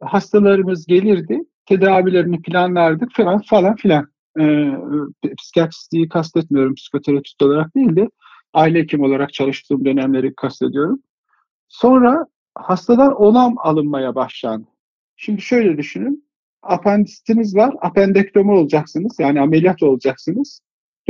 hastalarımız 0.00 0.86
gelirdi. 0.86 1.40
Tedavilerini 1.66 2.42
planlardık 2.42 3.12
falan 3.12 3.42
falan 3.42 3.76
filan. 3.76 4.08
Ee, 4.40 4.70
psikiyatristliği 5.38 6.08
kastetmiyorum 6.08 6.74
psikoterapist 6.74 7.42
olarak 7.42 7.74
değil 7.74 7.96
de 7.96 8.08
aile 8.54 8.78
hekim 8.78 9.02
olarak 9.02 9.32
çalıştığım 9.32 9.84
dönemleri 9.84 10.34
kastediyorum. 10.34 11.02
Sonra 11.68 12.26
hastadan 12.54 13.14
onam 13.14 13.54
alınmaya 13.58 14.14
başlandı. 14.14 14.66
Şimdi 15.16 15.42
şöyle 15.42 15.78
düşünün. 15.78 16.30
Apendisitiniz 16.62 17.56
var, 17.56 17.74
apendektomi 17.80 18.52
olacaksınız. 18.52 19.16
Yani 19.20 19.40
ameliyat 19.40 19.82
olacaksınız. 19.82 20.60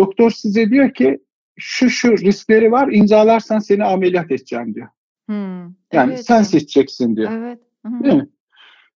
Doktor 0.00 0.30
size 0.30 0.70
diyor 0.70 0.94
ki 0.94 1.18
şu 1.58 1.90
şu 1.90 2.18
riskleri 2.18 2.72
var 2.72 2.88
imzalarsan 2.92 3.58
seni 3.58 3.84
ameliyat 3.84 4.30
edeceğim 4.30 4.74
diyor. 4.74 4.88
Hmm, 5.26 5.62
yani 5.92 6.12
evet, 6.12 6.26
sen 6.26 6.42
seçeceksin 6.42 7.16
diyor. 7.16 7.32
Evet. 7.32 7.58
Hı-hı. 7.86 8.04
Değil 8.04 8.14
mi? 8.14 8.28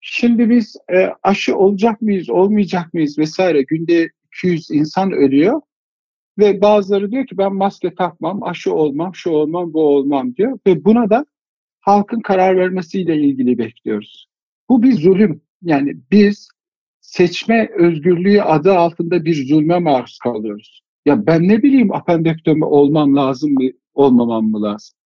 Şimdi 0.01 0.51
biz 0.51 0.77
e, 0.93 1.09
aşı 1.23 1.57
olacak 1.57 2.03
mıyız, 2.03 2.31
olmayacak 2.31 2.95
mıyız 2.95 3.19
vesaire 3.19 3.63
günde 3.63 4.11
200 4.27 4.71
insan 4.71 5.13
ölüyor 5.13 5.61
ve 6.39 6.61
bazıları 6.61 7.11
diyor 7.11 7.27
ki 7.27 7.39
ben 7.39 7.55
maske 7.55 7.95
takmam, 7.95 8.43
aşı 8.43 8.75
olmam, 8.75 9.15
şu 9.15 9.31
olmam, 9.31 9.73
bu 9.73 9.83
olmam 9.83 10.37
diyor 10.37 10.59
ve 10.67 10.85
buna 10.85 11.11
da 11.11 11.27
halkın 11.81 12.21
karar 12.21 12.57
vermesiyle 12.57 13.17
ilgili 13.17 13.59
bekliyoruz. 13.59 14.29
Bu 14.69 14.83
bir 14.83 14.93
zulüm. 14.93 15.41
Yani 15.63 15.97
biz 16.11 16.49
seçme 17.01 17.69
özgürlüğü 17.79 18.43
adı 18.43 18.73
altında 18.75 19.25
bir 19.25 19.49
zulme 19.49 19.79
maruz 19.79 20.19
kalıyoruz. 20.19 20.84
Ya 21.05 21.27
ben 21.27 21.49
ne 21.49 21.63
bileyim 21.63 21.95
apendektomi 21.95 22.65
olmam 22.65 23.17
lazım 23.17 23.53
mı, 23.53 23.71
olmamam 23.95 24.45
mı 24.45 24.63
lazım? 24.63 24.97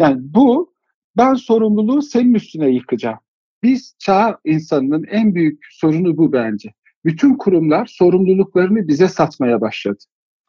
Yani 0.00 0.20
bu 0.20 0.74
ben 1.16 1.34
sorumluluğu 1.34 2.02
senin 2.02 2.34
üstüne 2.34 2.68
yıkacağım. 2.68 3.18
Biz 3.62 3.94
çağ 3.98 4.38
insanının 4.44 5.04
en 5.10 5.34
büyük 5.34 5.62
sorunu 5.70 6.16
bu 6.16 6.32
bence. 6.32 6.72
Bütün 7.04 7.34
kurumlar 7.34 7.86
sorumluluklarını 7.86 8.88
bize 8.88 9.08
satmaya 9.08 9.60
başladı. 9.60 9.98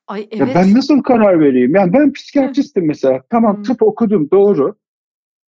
Ay 0.07 0.27
evet. 0.31 0.39
Ya 0.39 0.55
ben 0.55 0.73
nasıl 0.73 1.03
karar 1.03 1.39
vereyim? 1.39 1.75
Yani 1.75 1.93
ben 1.93 2.13
psikiyatristim 2.13 2.87
mesela. 2.87 3.21
Tamam 3.29 3.55
hmm. 3.55 3.63
tıp 3.63 3.83
okudum 3.83 4.31
doğru. 4.31 4.75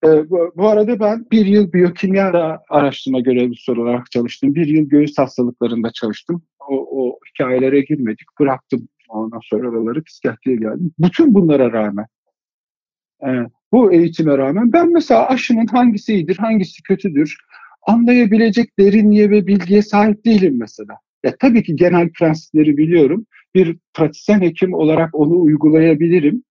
Ee, 0.05 0.29
bu, 0.29 0.51
bu 0.55 0.67
arada 0.67 0.99
ben 0.99 1.25
bir 1.31 1.45
yıl 1.45 1.73
biyokimya 1.73 2.59
araştırma 2.69 3.19
görevlisi 3.19 3.71
olarak 3.71 4.11
çalıştım. 4.11 4.55
Bir 4.55 4.67
yıl 4.67 4.89
göğüs 4.89 5.17
hastalıklarında 5.17 5.91
çalıştım. 5.91 6.41
O, 6.69 6.87
o 6.91 7.19
hikayelere 7.29 7.81
girmedik. 7.81 8.27
Bıraktım 8.39 8.87
Ondan 9.11 9.39
sonra 9.43 9.69
oraları 9.69 10.03
psikiyatriye 10.03 10.55
geldim. 10.55 10.91
Bütün 10.99 11.33
bunlara 11.33 11.71
rağmen 11.71 12.05
e, 13.23 13.29
bu 13.71 13.93
eğitime 13.93 14.37
rağmen 14.37 14.73
ben 14.73 14.93
mesela 14.93 15.27
aşının 15.27 15.67
hangisi 15.67 16.13
iyidir, 16.13 16.37
hangisi 16.37 16.83
kötüdür 16.83 17.37
anlayabilecek 17.87 18.79
derinliğe 18.79 19.29
ve 19.29 19.47
bilgiye 19.47 19.81
sahip 19.81 20.25
değilim 20.25 20.55
mesela. 20.59 20.93
Ya 21.23 21.35
tabii 21.39 21.63
ki 21.63 21.75
genel 21.75 22.09
prensipleri 22.11 22.77
biliyorum. 22.77 23.25
Bir 23.55 23.77
pratisyen 23.93 24.41
hekim 24.41 24.73
olarak 24.73 25.15
onu 25.15 25.41
uygulayabilirim. 25.41 26.43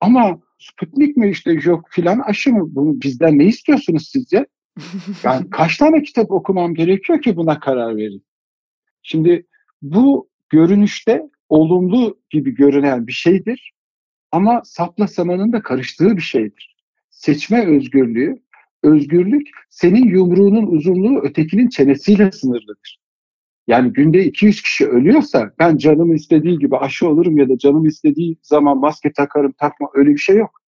Ama 0.00 0.40
Sputnik 0.62 1.16
mi 1.16 1.30
işte 1.30 1.52
yok 1.64 1.88
filan 1.90 2.18
aşı 2.18 2.52
mı? 2.52 2.66
Bunu 2.74 3.00
bizden 3.02 3.38
ne 3.38 3.44
istiyorsunuz 3.44 4.08
sizce? 4.12 4.46
Yani 5.24 5.50
kaç 5.50 5.76
tane 5.76 6.02
kitap 6.02 6.30
okumam 6.30 6.74
gerekiyor 6.74 7.22
ki 7.22 7.36
buna 7.36 7.60
karar 7.60 7.96
verin? 7.96 8.24
Şimdi 9.02 9.46
bu 9.82 10.28
görünüşte 10.48 11.22
olumlu 11.52 12.18
gibi 12.30 12.54
görünen 12.54 13.06
bir 13.06 13.12
şeydir. 13.12 13.72
Ama 14.32 14.62
sapla 14.64 15.08
samanın 15.08 15.52
da 15.52 15.62
karıştığı 15.62 16.16
bir 16.16 16.22
şeydir. 16.22 16.76
Seçme 17.10 17.66
özgürlüğü, 17.66 18.42
özgürlük 18.82 19.48
senin 19.70 20.04
yumruğunun 20.08 20.66
uzunluğu 20.66 21.20
ötekinin 21.22 21.68
çenesiyle 21.68 22.32
sınırlıdır. 22.32 23.00
Yani 23.66 23.92
günde 23.92 24.24
200 24.24 24.62
kişi 24.62 24.86
ölüyorsa 24.86 25.52
ben 25.58 25.76
canım 25.76 26.14
istediği 26.14 26.58
gibi 26.58 26.76
aşı 26.76 27.08
olurum 27.08 27.38
ya 27.38 27.48
da 27.48 27.58
canım 27.58 27.86
istediği 27.86 28.36
zaman 28.42 28.78
maske 28.78 29.12
takarım 29.12 29.52
takma 29.52 29.88
öyle 29.94 30.10
bir 30.10 30.18
şey 30.18 30.36
yok. 30.36 30.60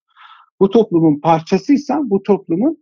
Bu 0.60 0.70
toplumun 0.70 1.20
parçasıysan 1.20 2.10
bu 2.10 2.22
toplumun 2.22 2.78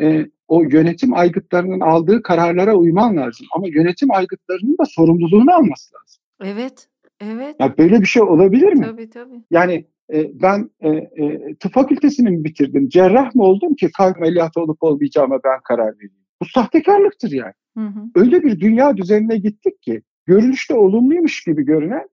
e, 0.00 0.26
o 0.48 0.62
yönetim 0.62 1.14
aygıtlarının 1.14 1.80
aldığı 1.80 2.22
kararlara 2.22 2.74
uyman 2.74 3.16
lazım. 3.16 3.46
Ama 3.56 3.66
yönetim 3.68 4.12
aygıtlarının 4.12 4.76
da 4.78 4.84
sorumluluğunu 4.84 5.54
alması 5.54 5.94
lazım. 5.94 6.22
Evet, 6.44 6.88
evet. 7.20 7.56
Ya 7.60 7.78
böyle 7.78 8.00
bir 8.00 8.06
şey 8.06 8.22
olabilir 8.22 8.72
mi? 8.72 8.84
Tabii 8.84 9.10
tabii. 9.10 9.42
Yani 9.50 9.86
e, 10.12 10.42
ben 10.42 10.70
e, 10.80 10.88
e, 10.88 11.54
tıp 11.60 11.72
fakültesini 11.72 12.30
mi 12.30 12.44
bitirdim? 12.44 12.88
Cerrah 12.88 13.34
mı 13.34 13.42
oldum 13.42 13.74
ki 13.74 13.90
kalp 13.96 14.16
ameliyatı 14.16 14.60
olup 14.60 14.82
olmayacağıma 14.82 15.40
ben 15.44 15.60
karar 15.64 15.96
vereyim? 15.96 16.24
Bu 16.42 16.46
sahtekarlıktır 16.46 17.30
yani. 17.30 17.52
Hı 17.76 17.86
hı. 17.86 18.00
Öyle 18.14 18.42
bir 18.42 18.60
dünya 18.60 18.96
düzenine 18.96 19.36
gittik 19.36 19.82
ki 19.82 20.02
görünüşte 20.26 20.74
olumluymuş 20.74 21.44
gibi 21.44 21.64
görünen 21.64 22.08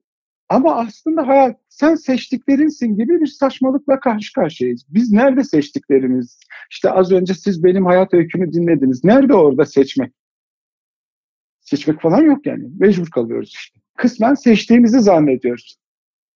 ama 0.50 0.76
aslında 0.76 1.28
hayat 1.28 1.60
sen 1.70 1.96
seçtiklerinsin 1.96 2.96
gibi 2.96 3.22
bir 3.22 3.28
saçmalıkla 3.28 4.00
karşı 4.00 4.34
karşıyayız. 4.34 4.86
Biz 4.90 5.12
nerede 5.12 5.44
seçtiklerimiz? 5.44 6.40
İşte 6.72 6.92
az 6.92 7.12
önce 7.12 7.34
siz 7.34 7.64
benim 7.64 7.86
hayat 7.86 8.14
öykümü 8.14 8.54
dinlediniz. 8.54 9.04
Nerede 9.04 9.34
orada 9.34 9.66
seçmek? 9.66 10.14
Seçmek 11.62 12.02
falan 12.02 12.22
yok 12.22 12.46
yani. 12.46 12.64
Mecbur 12.80 13.10
kalıyoruz 13.10 13.50
işte. 13.50 13.80
Kısmen 13.98 14.34
seçtiğimizi 14.34 15.00
zannediyoruz. 15.00 15.76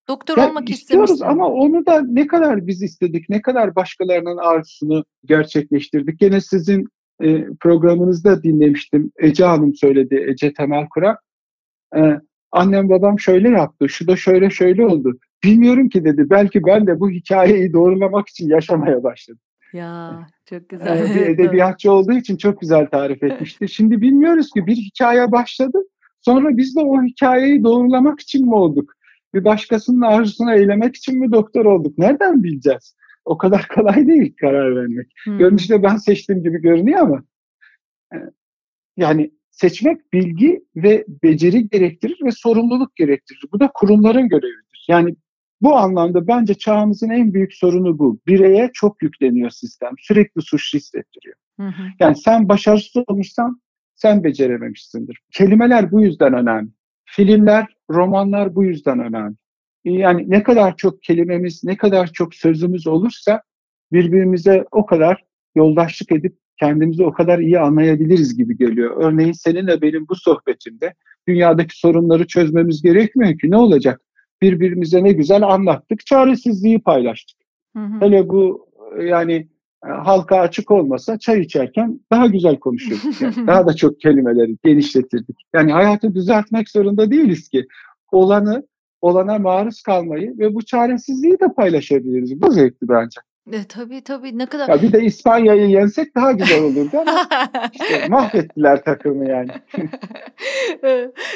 Doktor 0.07 0.38
ya 0.38 0.49
olmak 0.49 0.69
istiyoruz 0.69 1.22
ama 1.22 1.48
onu 1.48 1.86
da 1.86 2.02
ne 2.02 2.27
kadar 2.27 2.68
biz 2.68 2.84
istedik, 2.84 3.30
ne 3.30 3.41
kadar 3.41 3.76
başkalarının 3.76 4.38
arzusunu 4.38 5.06
gerçekleştirdik. 5.26 6.19
Gene 6.19 6.41
sizin 6.41 6.88
e, 7.22 7.45
programınızda 7.60 8.44
dinlemiştim. 8.44 9.11
Ece 9.18 9.45
Hanım 9.45 9.76
söyledi, 9.76 10.26
Ece 10.27 10.53
Temel 10.53 10.88
Kurak. 10.90 11.19
E, 11.95 12.19
annem 12.52 12.90
babam 12.90 13.19
şöyle 13.19 13.49
yaptı, 13.49 13.90
şu 13.90 14.07
da 14.07 14.15
şöyle 14.15 14.49
şöyle 14.49 14.86
oldu. 14.86 15.19
Bilmiyorum 15.44 15.90
ki 15.90 16.06
dedi, 16.06 16.30
belki 16.30 16.64
ben 16.64 16.88
de 16.88 16.99
bu 16.99 17.10
hikayeyi 17.10 17.73
doğrulamak 17.73 18.30
için 18.30 18.49
yaşamaya 18.49 19.03
başladım. 19.03 19.41
Ya 19.73 20.27
çok 20.49 20.69
güzel. 20.69 21.11
E, 21.11 21.15
bir 21.15 21.22
edebiyatçı 21.34 21.91
olduğu 21.91 22.14
için 22.14 22.38
çok 22.38 22.61
güzel 22.61 22.88
tarif 22.88 23.23
etmişti. 23.23 23.68
Şimdi 23.68 24.02
bilmiyoruz 24.02 24.49
ki 24.52 24.68
bir 24.68 24.76
hikaye 24.76 25.31
başladı. 25.31 25.77
Sonra 26.22 26.58
biz 26.58 26.76
de 26.76 26.80
o 26.80 27.04
hikayeyi 27.04 27.64
doğrulamak 27.64 28.20
için 28.20 28.46
mi 28.46 28.56
olduk? 28.56 28.94
Bir 29.34 29.46
başkasının 29.46 30.02
arzusuna 30.02 30.56
eylemek 30.56 30.96
için 30.96 31.20
mi 31.20 31.32
doktor 31.32 31.66
olduk? 31.66 31.98
Nereden 31.98 32.44
bileceğiz? 32.44 32.96
O 33.26 33.38
kadar 33.38 33.68
kolay 33.76 34.08
değil 34.08 34.36
karar 34.41 34.76
vermek. 34.76 35.08
Hmm. 35.24 35.38
Görünüşte 35.38 35.84
ben 35.84 35.96
seçtiğim 35.96 36.44
gibi 36.44 36.62
görünüyor 36.62 37.00
ama 37.00 37.24
e, 38.14 38.18
yani 38.98 39.32
seçmek 39.52 40.14
bilgi 40.14 40.64
ve 40.76 41.06
beceri 41.24 41.70
gerektirir 41.70 42.20
ve 42.26 42.32
sorumluluk 42.32 42.96
gerektirir. 42.96 43.41
Bu 43.54 43.60
da 43.60 43.72
kurumların 43.74 44.30
görevidir. 44.30 44.86
Yani 44.88 45.16
bu 45.62 45.76
anlamda 45.76 46.28
bence 46.28 46.54
çağımızın 46.54 47.10
en 47.10 47.34
büyük 47.34 47.54
sorunu 47.54 48.00
bu. 48.00 48.20
Bireye 48.28 48.70
çok 48.74 49.04
yükleniyor 49.04 49.50
sistem. 49.50 49.94
Sürekli 50.00 50.41
suçlu 50.41 50.80
hissettiriyor. 50.80 51.36
Hı 51.60 51.68
hı. 51.68 51.84
Yani 52.00 52.16
sen 52.16 52.50
başarısız 52.50 53.04
olmuşsan 53.08 53.62
sen 54.01 54.23
becerememişsindir. 54.23 55.21
Kelimeler 55.31 55.91
bu 55.91 56.01
yüzden 56.01 56.34
önemli. 56.34 56.69
Filmler, 57.05 57.65
romanlar 57.89 58.55
bu 58.55 58.63
yüzden 58.63 58.99
önemli. 58.99 59.35
Yani 59.85 60.30
ne 60.30 60.43
kadar 60.43 60.77
çok 60.77 61.03
kelimemiz, 61.03 61.63
ne 61.63 61.77
kadar 61.77 62.07
çok 62.07 62.35
sözümüz 62.35 62.88
olursa 62.88 63.41
birbirimize 63.91 64.65
o 64.71 64.85
kadar 64.85 65.23
yoldaşlık 65.55 66.11
edip 66.11 66.38
kendimizi 66.59 67.03
o 67.03 67.11
kadar 67.11 67.39
iyi 67.39 67.59
anlayabiliriz 67.59 68.38
gibi 68.38 68.57
geliyor. 68.57 69.03
Örneğin 69.03 69.31
seninle 69.31 69.81
benim 69.81 70.07
bu 70.09 70.15
sohbetimde 70.15 70.93
dünyadaki 71.27 71.80
sorunları 71.80 72.27
çözmemiz 72.27 72.81
gerekmiyor 72.81 73.39
ki 73.39 73.51
ne 73.51 73.57
olacak? 73.57 74.01
Birbirimize 74.41 75.03
ne 75.03 75.11
güzel 75.11 75.43
anlattık, 75.43 76.05
çaresizliği 76.05 76.81
paylaştık. 76.81 77.38
Hı 77.76 77.80
hı. 77.80 78.01
Hele 78.01 78.30
bu 78.30 78.69
yani 79.05 79.47
halka 79.81 80.39
açık 80.39 80.72
olmasa 80.72 81.19
çay 81.19 81.39
içerken 81.39 81.99
daha 82.11 82.27
güzel 82.27 82.60
konuşurduk. 82.60 83.22
Yani 83.22 83.35
daha 83.47 83.68
da 83.68 83.73
çok 83.73 83.99
kelimeleri 83.99 84.57
genişletirdik. 84.64 85.38
Yani 85.53 85.72
hayatı 85.72 86.14
düzeltmek 86.14 86.69
zorunda 86.69 87.11
değiliz 87.11 87.49
ki. 87.49 87.68
Olanı, 88.11 88.68
olana 89.01 89.38
maruz 89.38 89.81
kalmayı 89.81 90.38
ve 90.38 90.56
bu 90.56 90.65
çaresizliği 90.65 91.39
de 91.39 91.53
paylaşabiliriz. 91.57 92.41
Bu 92.41 92.51
zevkli 92.51 92.89
bence. 92.89 93.22
E, 93.53 93.63
tabii 93.63 94.01
tabii 94.01 94.38
ne 94.38 94.45
kadar... 94.45 94.69
Ya 94.69 94.81
bir 94.81 94.91
de 94.91 95.03
İspanya'yı 95.03 95.69
yensek 95.69 96.15
daha 96.15 96.31
güzel 96.31 96.63
olurdu 96.63 96.97
ama 97.01 97.27
işte 97.73 98.07
mahvettiler 98.09 98.84
takımı 98.84 99.30
yani. 99.30 99.49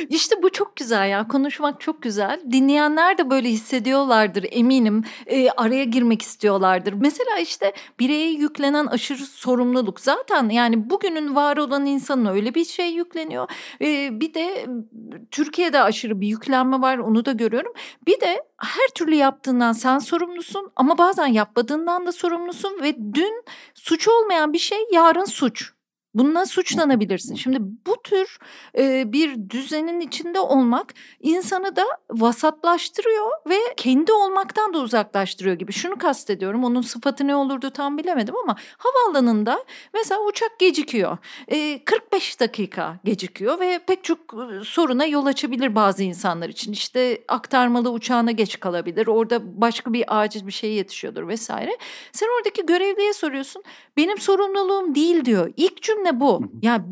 İşte 0.10 0.35
bu 0.44 0.49
çok 0.49 0.76
güzel 0.76 1.10
ya 1.10 1.27
konuşmak 1.27 1.81
çok 1.81 2.02
güzel. 2.02 2.41
Dinleyenler 2.52 3.18
de 3.18 3.30
böyle 3.30 3.49
hissediyorlardır 3.49 4.45
eminim. 4.52 5.03
E, 5.26 5.49
araya 5.49 5.84
girmek 5.84 6.22
istiyorlardır. 6.22 6.94
Mesela 6.94 7.38
işte 7.41 7.73
bireye 7.99 8.31
yüklenen 8.31 8.85
aşırı 8.85 9.26
sorumluluk 9.26 9.99
zaten 9.99 10.49
yani 10.49 10.90
bugünün 10.90 11.35
var 11.35 11.57
olan 11.57 11.85
insanın 11.85 12.26
öyle 12.26 12.56
bir 12.56 12.65
şey 12.65 12.90
yükleniyor. 12.90 13.48
E, 13.81 14.19
bir 14.19 14.34
de 14.34 14.65
Türkiye'de 15.31 15.81
aşırı 15.81 16.22
bir 16.22 16.27
yüklenme 16.27 16.81
var 16.81 16.98
onu 16.98 17.26
da 17.26 17.31
görüyorum. 17.31 17.73
Bir 18.07 18.22
de 18.22 18.44
her 18.64 18.88
türlü 18.95 19.15
yaptığından 19.15 19.72
sen 19.72 19.99
sorumlusun 19.99 20.72
ama 20.76 20.98
bazen 20.98 21.27
yapmadığından 21.27 22.06
da 22.06 22.11
sorumlusun 22.11 22.81
ve 22.81 22.95
dün 23.14 23.45
suç 23.73 24.07
olmayan 24.07 24.53
bir 24.53 24.60
şey 24.60 24.80
yarın 24.91 25.26
suç. 25.26 25.73
Bununla 26.14 26.45
suçlanabilirsin. 26.45 27.35
Şimdi 27.35 27.57
bu 27.61 28.02
tür 28.03 28.38
e, 28.77 29.14
bir 29.14 29.49
düzenin 29.49 29.99
içinde 29.99 30.40
olmak 30.40 30.94
insanı 31.19 31.76
da 31.76 31.84
vasatlaştırıyor 32.11 33.31
ve 33.49 33.57
kendi 33.77 34.14
olmaktan 34.14 34.73
da 34.73 34.80
uzaklaştırıyor 34.80 35.56
gibi. 35.56 35.73
Şunu 35.73 35.98
kastediyorum. 35.98 36.64
Onun 36.64 36.81
sıfatı 36.81 37.27
ne 37.27 37.35
olurdu 37.35 37.69
tam 37.69 37.98
bilemedim 37.98 38.35
ama 38.44 38.56
havaalanında 38.77 39.64
mesela 39.94 40.22
uçak 40.22 40.60
gecikiyor. 40.60 41.18
E, 41.48 41.84
45 41.85 42.40
dakika 42.40 42.99
gecikiyor 43.03 43.60
ve 43.60 43.80
pek 43.88 44.03
çok 44.03 44.19
soruna 44.64 45.06
yol 45.06 45.26
açabilir 45.26 45.76
bazı 45.76 46.03
insanlar 46.03 46.49
için. 46.49 46.72
İşte 46.72 47.23
aktarmalı 47.27 47.91
uçağına 47.91 48.31
geç 48.31 48.60
kalabilir. 48.60 49.07
Orada 49.07 49.61
başka 49.61 49.94
bir 49.94 50.06
acil 50.07 50.48
bir 50.48 50.52
şey 50.52 50.73
yetişiyordur 50.73 51.27
vesaire. 51.27 51.77
Sen 52.11 52.27
oradaki 52.38 52.65
görevliye 52.65 53.14
soruyorsun. 53.14 53.64
Benim 53.98 54.18
sorumluluğum 54.18 54.95
değil 54.95 55.26
diyor. 55.26 55.53
İlk 55.57 55.81
cümle 55.81 56.03
ne 56.04 56.20
bu. 56.20 56.42
Ya 56.62 56.86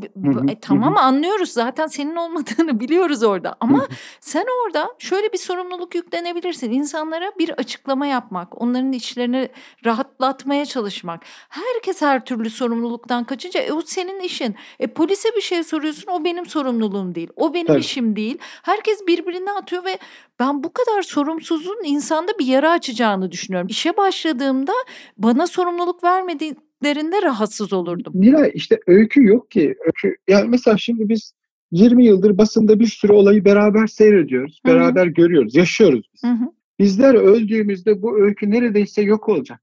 e, 0.50 0.60
tamam 0.60 0.98
anlıyoruz 0.98 1.50
zaten 1.50 1.88
senin 1.88 2.16
olmadığını 2.16 2.80
biliyoruz 2.80 3.24
orada. 3.24 3.56
Ama 3.60 3.88
sen 4.20 4.46
orada 4.66 4.90
şöyle 5.00 5.34
bir 5.34 5.38
sorumluluk 5.38 5.96
yüklenebilirsin. 5.96 6.72
İnsanlara 6.72 7.32
bir 7.40 7.50
açıklama 7.50 8.06
yapmak, 8.06 8.62
onların 8.62 8.92
içlerini 8.92 9.50
rahatlatmaya 9.86 10.66
çalışmak. 10.66 11.22
Herkes 11.50 12.02
her 12.02 12.26
türlü 12.26 12.50
sorumluluktan 12.50 13.24
kaçınca 13.24 13.60
e, 13.62 13.72
o 13.72 13.82
senin 13.82 14.20
işin. 14.20 14.56
E 14.80 14.88
polise 14.88 15.30
bir 15.36 15.42
şey 15.42 15.64
soruyorsun 15.64 16.12
o 16.12 16.24
benim 16.24 16.46
sorumluluğum 16.46 17.16
değil. 17.16 17.30
O 17.36 17.54
benim 17.54 17.68
Tabii. 17.68 17.80
işim 17.80 18.16
değil. 18.16 18.38
Herkes 18.64 19.08
birbirine 19.08 19.52
atıyor 19.52 19.86
ve 19.86 19.98
ben 20.40 20.64
bu 20.64 20.74
kadar 20.74 21.02
sorumsuzun 21.02 21.80
insanda 21.84 22.40
bir 22.40 22.46
yara 22.46 22.72
açacağını 22.72 23.32
düşünüyorum. 23.32 23.68
İşe 23.68 23.98
başladığımda 23.98 24.74
bana 25.18 25.48
sorumluluk 25.48 26.04
vermediği 26.04 26.56
dediklerinde 26.82 27.22
rahatsız 27.22 27.74
olurdum. 27.74 28.14
Nilay 28.16 28.52
işte 28.54 28.80
öykü 28.88 29.26
yok 29.26 29.52
ki. 29.52 29.76
Öykü, 29.86 30.18
yani 30.28 30.50
mesela 30.50 30.78
şimdi 30.78 31.10
biz 31.10 31.34
20 31.72 32.06
yıldır 32.06 32.38
basında 32.38 32.80
bir 32.80 32.86
sürü 32.86 33.14
olayı 33.14 33.46
beraber 33.46 33.88
seyrediyoruz. 33.88 34.60
Hı-hı. 34.66 34.76
Beraber 34.76 35.08
görüyoruz, 35.08 35.56
yaşıyoruz 35.56 36.02
biz. 36.14 36.24
Hı-hı. 36.24 36.52
Bizler 36.80 37.14
öldüğümüzde 37.14 38.02
bu 38.02 38.22
öykü 38.22 38.52
neredeyse 38.52 39.02
yok 39.02 39.30
olacak. 39.30 39.62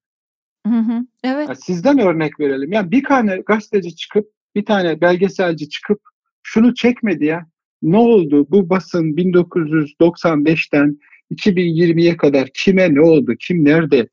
Hı-hı. 0.66 1.06
Evet. 1.24 1.48
Yani 1.48 1.58
sizden 1.64 1.98
örnek 1.98 2.40
verelim. 2.40 2.72
Yani 2.72 2.90
bir 2.90 3.04
tane 3.04 3.36
gazeteci 3.46 3.96
çıkıp, 3.96 4.26
bir 4.54 4.64
tane 4.64 5.00
belgeselci 5.00 5.68
çıkıp 5.68 6.00
şunu 6.42 6.74
çekmedi 6.74 7.24
ya. 7.24 7.46
Ne 7.82 7.96
oldu? 7.96 8.46
Bu 8.50 8.70
basın 8.70 9.16
1995'ten 9.16 10.98
2020'ye 11.34 12.16
kadar 12.16 12.48
kime 12.54 12.94
ne 12.94 13.00
oldu? 13.00 13.34
Kim 13.40 13.64
nerede? 13.64 14.08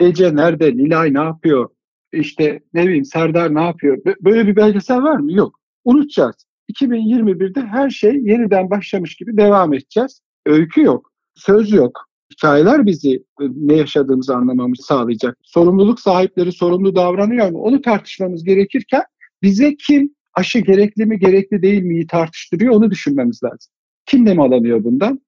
Ece 0.00 0.36
nerede? 0.36 0.76
Nilay 0.76 1.14
ne 1.14 1.18
yapıyor? 1.18 1.70
İşte 2.12 2.60
ne 2.74 2.86
bileyim 2.86 3.04
Serdar 3.04 3.54
ne 3.54 3.62
yapıyor? 3.62 3.98
Böyle 4.24 4.46
bir 4.46 4.56
belgesel 4.56 5.02
var 5.02 5.16
mı? 5.16 5.32
Yok. 5.32 5.60
Unutacağız. 5.84 6.36
2021'de 6.72 7.60
her 7.60 7.90
şey 7.90 8.16
yeniden 8.16 8.70
başlamış 8.70 9.16
gibi 9.16 9.36
devam 9.36 9.74
edeceğiz. 9.74 10.20
Öykü 10.46 10.82
yok, 10.82 11.12
söz 11.34 11.72
yok. 11.72 12.08
Hikayeler 12.32 12.86
bizi 12.86 13.14
e, 13.14 13.44
ne 13.56 13.74
yaşadığımızı 13.76 14.34
anlamamızı 14.34 14.82
sağlayacak. 14.82 15.38
Sorumluluk 15.42 16.00
sahipleri 16.00 16.52
sorumlu 16.52 16.96
davranıyor 16.96 17.50
mu? 17.50 17.58
Onu 17.58 17.82
tartışmamız 17.82 18.44
gerekirken 18.44 19.02
bize 19.42 19.76
kim 19.76 20.14
aşı 20.34 20.58
gerekli 20.58 21.06
mi 21.06 21.18
gerekli 21.18 21.62
değil 21.62 21.82
miyi 21.82 22.06
tartıştırıyor 22.06 22.74
onu 22.74 22.90
düşünmemiz 22.90 23.42
lazım. 23.42 23.72
Kim 24.06 24.24
ne 24.24 24.42
alamıyor 24.42 24.84
bundan? 24.84 25.20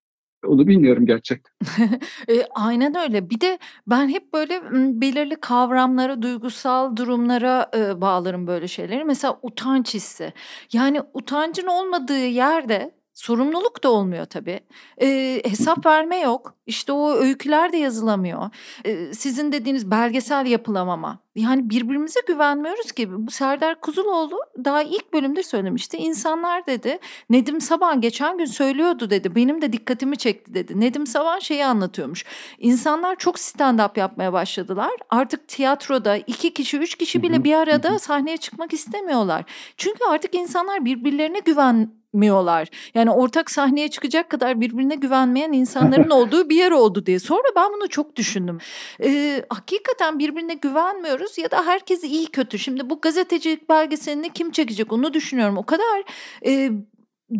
Onu 0.47 0.67
bilmiyorum 0.67 1.07
gerçekten. 1.07 1.53
e, 2.29 2.47
aynen 2.55 2.97
öyle. 2.97 3.31
Bir 3.31 3.41
de 3.41 3.59
ben 3.87 4.09
hep 4.09 4.33
böyle 4.35 4.62
belirli 5.01 5.37
kavramlara, 5.37 6.23
duygusal 6.23 6.97
durumlara 6.97 7.71
e, 7.77 8.01
bağlarım 8.01 8.47
böyle 8.47 8.69
şeyleri. 8.69 9.05
Mesela 9.05 9.39
utanç 9.43 9.95
hissi. 9.95 10.33
Yani 10.73 11.03
utancın 11.15 11.67
olmadığı 11.67 12.27
yerde 12.27 13.01
Sorumluluk 13.21 13.85
da 13.85 13.93
olmuyor 13.93 14.25
tabii. 14.25 14.61
Eee, 15.01 15.43
hesap 15.45 15.87
verme 15.87 16.17
yok. 16.17 16.55
İşte 16.67 16.93
o 16.93 17.12
öyküler 17.12 17.73
de 17.73 17.77
yazılamıyor. 17.77 18.51
Eee, 18.85 19.15
sizin 19.15 19.53
dediğiniz 19.53 19.91
belgesel 19.91 20.47
yapılamama. 20.47 21.19
Yani 21.35 21.70
birbirimize 21.70 22.20
güvenmiyoruz 22.27 22.93
ki. 22.93 23.27
Bu 23.27 23.31
Serdar 23.31 23.81
Kuzuloğlu 23.81 24.39
daha 24.65 24.82
ilk 24.82 25.12
bölümde 25.12 25.43
söylemişti. 25.43 25.97
İnsanlar 25.97 26.66
dedi 26.66 26.98
Nedim 27.31 27.61
Saban 27.61 28.01
geçen 28.01 28.39
gün 28.39 28.44
söylüyordu 28.44 29.11
dedi. 29.11 29.35
Benim 29.35 29.62
de 29.62 29.73
dikkatimi 29.73 30.16
çekti 30.16 30.55
dedi. 30.55 30.81
Nedim 30.81 31.07
Saban 31.07 31.39
şeyi 31.39 31.65
anlatıyormuş. 31.65 32.24
İnsanlar 32.59 33.16
çok 33.16 33.36
stand-up 33.36 33.98
yapmaya 33.98 34.32
başladılar. 34.32 34.90
Artık 35.11 35.48
tiyatroda 35.48 36.16
iki 36.16 36.55
kişi, 36.55 36.78
üç 36.78 36.94
kişi 36.94 37.23
bile 37.23 37.44
bir 37.44 37.55
arada 37.55 37.98
sahneye 37.98 38.36
çıkmak 38.36 38.73
istemiyorlar. 38.73 39.44
Çünkü 39.77 40.05
artık 40.09 40.35
insanlar 40.35 40.85
birbirlerine 40.85 41.39
güven 41.39 42.01
miyorlar. 42.12 42.69
Yani 42.94 43.11
ortak 43.11 43.51
sahneye 43.51 43.89
çıkacak 43.89 44.31
kadar 44.31 44.61
birbirine 44.61 44.94
güvenmeyen 44.94 45.52
insanların 45.52 46.11
olduğu 46.20 46.48
bir 46.48 46.57
yer 46.57 46.70
oldu 46.70 47.07
diye. 47.07 47.19
Sonra 47.19 47.48
ben 47.57 47.73
bunu 47.73 47.89
çok 47.89 48.16
düşündüm. 48.16 48.59
Ee, 49.02 49.44
hakikaten 49.48 50.19
birbirine 50.19 50.55
güvenmiyoruz 50.55 51.20
ya 51.39 51.51
da 51.51 51.67
herkes 51.67 52.05
iyi 52.05 52.27
kötü. 52.27 52.59
Şimdi 52.59 52.91
bu 52.91 53.01
gazetecilik 53.01 53.69
belgeselini 53.69 54.33
kim 54.33 54.51
çekecek 54.51 54.93
onu 54.93 55.15
düşünüyorum. 55.15 55.59
O 55.59 55.63
kadar 55.63 56.05
e, 56.47 56.71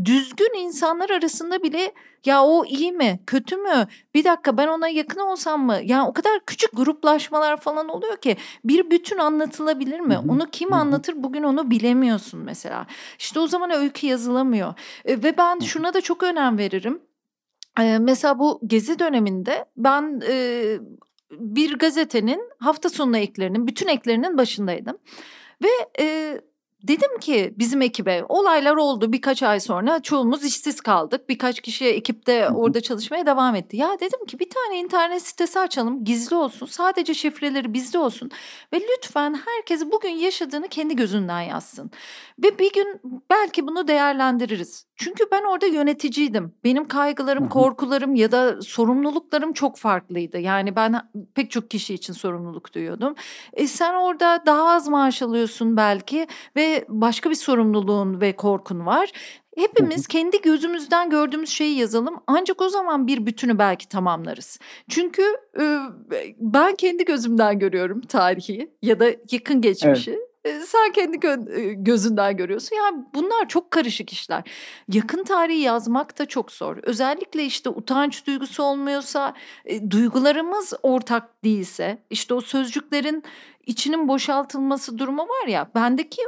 düzgün 0.05 0.59
insanlar 0.59 1.11
arasında 1.11 1.63
bile 1.63 1.93
ya 2.27 2.45
o 2.45 2.65
iyi 2.65 2.93
mi 2.93 3.21
kötü 3.27 3.57
mü? 3.57 3.87
Bir 4.15 4.25
dakika 4.25 4.57
ben 4.57 4.69
ona 4.69 4.89
yakın 4.89 5.21
olsam 5.21 5.67
mı? 5.67 5.79
Yani 5.85 6.09
o 6.09 6.13
kadar 6.13 6.41
küçük 6.47 6.71
gruplaşmalar 6.77 7.57
falan 7.57 7.89
oluyor 7.89 8.17
ki 8.17 8.37
bir 8.65 8.91
bütün 8.91 9.19
anlatılabilir 9.19 10.01
mi? 10.01 10.19
Onu 10.29 10.47
kim 10.51 10.73
anlatır? 10.73 11.15
Bugün 11.23 11.43
onu 11.43 11.71
bilemiyorsun 11.71 12.41
mesela. 12.41 12.87
İşte 13.19 13.41
o 13.41 13.47
zaman 13.47 13.71
öykü 13.71 14.07
yazılamıyor. 14.07 14.75
E, 15.05 15.23
ve 15.23 15.37
ben 15.39 15.59
şuna 15.59 15.95
da 15.95 16.01
çok 16.01 16.23
önem 16.23 16.59
veririm. 16.59 17.03
E, 17.81 17.99
mesela 17.99 18.39
bu 18.39 18.61
gezi 18.67 18.99
döneminde 18.99 19.65
ben 19.77 20.21
e, 20.29 20.79
bir 21.31 21.79
gazetenin 21.79 22.41
hafta 22.59 22.89
sonu 22.89 23.19
eklerinin 23.19 23.67
bütün 23.67 23.89
eklerinin 23.89 24.39
başındaydım 24.39 24.99
ve 25.63 25.69
e, 26.01 26.41
Dedim 26.83 27.19
ki 27.19 27.55
bizim 27.59 27.83
ekibe 27.83 28.25
olaylar 28.29 28.77
oldu 28.77 29.13
birkaç 29.13 29.43
ay 29.43 29.61
sonra 29.61 30.03
çoğumuz 30.03 30.45
işsiz 30.45 30.81
kaldık. 30.81 31.29
Birkaç 31.29 31.61
kişi 31.61 31.87
ekipte 31.87 32.49
orada 32.49 32.81
çalışmaya 32.81 33.27
devam 33.27 33.55
etti. 33.55 33.77
Ya 33.77 33.97
dedim 34.01 34.27
ki 34.27 34.39
bir 34.39 34.51
tane 34.51 34.79
internet 34.79 35.23
sitesi 35.23 35.59
açalım 35.61 36.05
gizli 36.05 36.37
olsun 36.37 36.67
sadece 36.67 37.15
şifreleri 37.15 37.75
bizde 37.75 37.99
olsun. 37.99 38.31
Ve 38.73 38.81
lütfen 38.81 39.41
herkes 39.47 39.87
bugün 39.93 40.11
yaşadığını 40.11 40.69
kendi 40.69 40.97
gözünden 40.97 41.41
yazsın. 41.41 41.91
Ve 42.43 42.59
bir 42.59 42.73
gün 42.73 43.01
belki 43.31 43.67
bunu 43.67 43.89
değerlendiririz. 43.89 44.87
Çünkü 44.97 45.25
ben 45.33 45.43
orada 45.43 45.67
yöneticiydim. 45.67 46.55
Benim 46.65 46.89
kaygılarım, 46.89 47.49
korkularım 47.49 48.15
ya 48.15 48.33
da 48.33 48.63
sorumluluklarım 48.63 49.53
çok 49.53 49.77
farklıydı. 49.77 50.39
Yani 50.39 50.77
ben 50.77 51.11
pek 51.35 51.51
çok 51.51 51.71
kişi 51.71 51.95
için 51.95 52.13
sorumluluk 52.13 52.75
duyuyordum. 52.75 53.15
E 53.53 53.67
sen 53.67 53.95
orada 53.95 54.43
daha 54.47 54.71
az 54.71 54.89
maaş 54.89 55.23
alıyorsun 55.23 55.77
belki 55.77 56.27
ve 56.57 56.85
başka 56.89 57.31
bir 57.31 57.35
sorumluluğun 57.35 58.21
ve 58.21 58.37
korkun 58.37 58.87
var. 58.87 59.13
Hepimiz 59.57 60.07
kendi 60.07 60.41
gözümüzden 60.41 61.11
gördüğümüz 61.11 61.51
şeyi 61.51 61.79
yazalım. 61.79 62.17
Ancak 62.27 62.63
o 62.63 62.69
zaman 62.69 63.07
bir 63.07 63.27
bütünü 63.27 63.59
belki 63.59 63.89
tamamlarız. 63.89 64.59
Çünkü 64.89 65.23
e, 65.61 65.79
ben 66.39 66.75
kendi 66.75 67.05
gözümden 67.05 67.59
görüyorum 67.59 68.01
tarihi 68.01 68.71
ya 68.83 69.01
da 69.01 69.07
yakın 69.31 69.61
geçmişi. 69.61 70.11
Evet 70.11 70.30
sen 70.45 70.93
kendi 70.95 71.17
gö- 71.17 71.85
gözünden 71.85 72.37
görüyorsun. 72.37 72.77
Yani 72.77 73.05
bunlar 73.15 73.49
çok 73.49 73.71
karışık 73.71 74.13
işler. 74.13 74.43
Yakın 74.89 75.25
tarihi 75.25 75.61
yazmak 75.61 76.19
da 76.19 76.27
çok 76.27 76.53
zor. 76.53 76.77
Özellikle 76.83 77.45
işte 77.45 77.71
utanç 77.71 78.27
duygusu 78.27 78.63
olmuyorsa, 78.63 79.35
e, 79.65 79.91
duygularımız 79.91 80.75
ortak 80.83 81.45
değilse, 81.45 82.03
işte 82.11 82.35
o 82.35 82.41
sözcüklerin 82.41 83.23
içinin 83.67 84.09
boşaltılması 84.09 84.99
durumu 84.99 85.23
var 85.23 85.47
ya. 85.47 85.71
Bendeki 85.75 86.23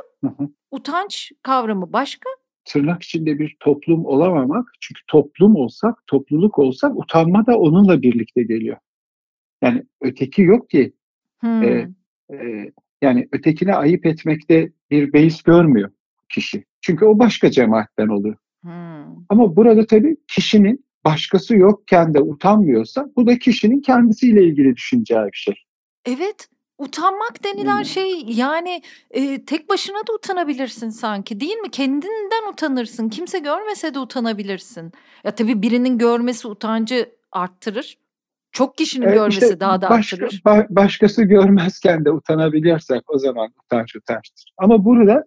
utanç 0.71 1.33
kavramı 1.43 1.93
başka. 1.93 2.31
Tırnak 2.65 3.03
içinde 3.03 3.39
bir 3.39 3.57
toplum 3.61 4.05
olamamak. 4.05 4.69
Çünkü 4.81 5.01
toplum 5.07 5.57
olsak, 5.57 6.07
topluluk 6.07 6.59
olsak 6.59 6.97
utanma 6.97 7.47
da 7.47 7.59
onunla 7.59 8.03
birlikte 8.03 8.43
geliyor. 8.43 8.77
Yani 9.63 9.83
öteki 10.01 10.43
yok 10.43 10.71
ki. 10.71 10.93
Hmm. 11.41 11.63
E, 11.63 11.87
yani 13.03 13.29
ötekine 13.33 13.75
ayıp 13.75 14.07
etmekte 14.07 14.73
bir 14.91 15.13
beis 15.13 15.43
görmüyor 15.43 15.91
kişi. 16.29 16.65
Çünkü 16.81 17.05
o 17.05 17.19
başka 17.19 17.51
cemaatten 17.51 18.09
oluyor. 18.09 18.37
Hmm. 18.63 19.25
Ama 19.29 19.57
burada 19.57 19.87
tabii 19.87 20.17
kişinin 20.29 20.85
başkası 21.05 21.57
yokken 21.57 22.15
de 22.15 22.21
utanmıyorsa 22.21 23.07
bu 23.17 23.27
da 23.27 23.39
kişinin 23.39 23.81
kendisiyle 23.81 24.45
ilgili 24.45 24.77
düşüneceği 24.77 25.27
bir 25.33 25.39
şey. 25.39 25.55
Evet. 26.07 26.49
Utanmak 26.79 27.45
denilen 27.45 27.79
hmm. 27.79 27.85
şey 27.85 28.25
yani 28.27 28.83
e, 29.11 29.45
tek 29.45 29.69
başına 29.69 29.97
da 29.97 30.13
utanabilirsin 30.15 30.89
sanki 30.89 31.41
değil 31.41 31.57
mi? 31.57 31.71
Kendinden 31.71 32.53
utanırsın. 32.53 33.09
Kimse 33.09 33.39
görmese 33.39 33.95
de 33.95 33.99
utanabilirsin. 33.99 34.93
Ya 35.25 35.35
tabii 35.35 35.63
birinin 35.63 35.99
görmesi 35.99 36.49
utancı 36.49 37.11
arttırır. 37.33 37.99
Çok 38.53 38.77
kişinin 38.77 39.09
e, 39.09 39.13
görmesi 39.15 39.45
işte 39.45 39.61
daha 39.61 39.81
da 39.81 39.91
başka, 39.91 40.17
arttırır. 40.17 40.43
Ba- 40.45 40.67
başkası 40.71 41.23
görmezken 41.23 42.05
de 42.05 42.11
utanabiliyorsak 42.11 43.11
o 43.11 43.19
zaman 43.19 43.49
utanç 43.65 43.97
utançtır. 43.97 44.53
Ama 44.59 44.85
burada 44.85 45.25